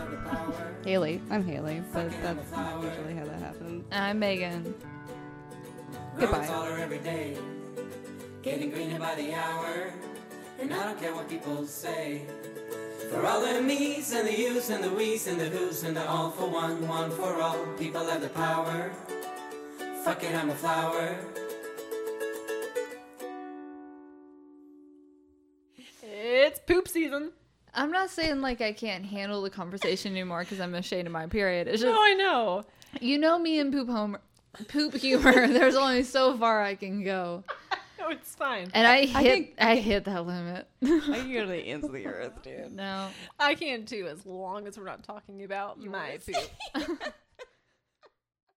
Haley. 0.86 1.22
I'm 1.30 1.44
Haley, 1.44 1.84
but 1.92 2.10
that's 2.22 2.52
not 2.52 2.82
usually 2.84 3.14
how 3.16 3.26
that 3.26 3.40
happens. 3.40 3.86
I'm 3.92 4.20
Megan. 4.20 4.74
Goodbye. 6.18 6.38
Growing 6.38 6.48
taller 6.48 6.78
every 6.78 7.00
day, 7.00 7.38
getting 8.42 8.72
greener 8.72 9.00
by 9.00 9.16
the 9.16 9.34
hour, 9.34 9.92
and 10.60 10.74
I 10.74 10.86
don't 10.86 11.00
care 11.00 11.14
what 11.14 11.30
people 11.30 11.66
say. 11.68 12.26
For 13.12 13.26
all 13.26 13.42
the 13.42 13.62
me's 13.62 14.14
and 14.14 14.26
the 14.28 14.34
you's 14.34 14.70
and 14.70 14.84
the 14.84 14.90
we's 14.90 15.28
and 15.28 15.40
the 15.40 15.46
who's 15.46 15.84
and 15.84 15.96
the 15.98 16.08
all 16.08 16.32
for 16.32 16.48
one, 16.50 16.88
one 16.88 17.12
for 17.12 17.42
all, 17.42 17.58
people 17.78 18.06
have 18.06 18.22
the 18.22 18.30
power. 18.30 18.92
Fuck 20.06 20.24
it, 20.24 20.34
I'm 20.34 20.50
a 20.50 20.56
flower. 20.56 21.18
It's 26.04 26.60
poop 26.66 26.88
season. 26.88 27.32
I'm 27.74 27.92
not 27.92 28.10
saying 28.10 28.42
like 28.42 28.62
I 28.62 28.74
can't 28.74 29.06
handle 29.06 29.42
the 29.42 29.50
conversation 29.50 30.12
anymore 30.14 30.42
because 30.42 30.60
I'm 30.60 30.76
ashamed 30.76 31.08
of 31.08 31.14
my 31.14 31.28
period. 31.28 31.68
It's 31.68 31.82
just 31.82 31.94
No, 31.94 32.02
I 32.02 32.14
know. 32.14 32.64
you 33.00 33.18
know 33.18 33.40
me 33.40 33.60
and 33.60 33.72
poop 33.72 33.88
home, 33.90 34.18
poop 34.68 34.96
humor. 34.96 35.48
There's 35.48 35.76
only 35.76 36.04
so 36.04 36.38
far 36.38 36.62
I 36.64 36.76
can 36.76 37.04
go, 37.04 37.44
No, 38.02 38.10
it's 38.10 38.34
fine. 38.36 38.72
and 38.74 38.88
I 38.88 39.06
hit 39.06 39.54
I, 39.60 39.76
think- 39.76 39.86
hit 39.86 40.06
that 40.06 40.26
limit. 40.26 40.68
I 40.84 40.88
can 40.88 41.32
go 41.32 41.42
to 41.42 41.48
the 41.48 41.56
ends 41.66 41.86
of 41.86 41.94
the 41.94 42.08
earth, 42.08 42.42
dude. 42.42 42.74
no. 42.74 43.08
I 43.40 43.54
can 43.56 43.86
too, 43.86 44.08
as 44.10 44.26
long 44.26 44.68
as 44.68 44.78
we're 44.78 44.86
not 44.86 45.04
talking 45.04 45.44
about 45.44 45.80
my 45.84 46.18
poop. 46.26 46.90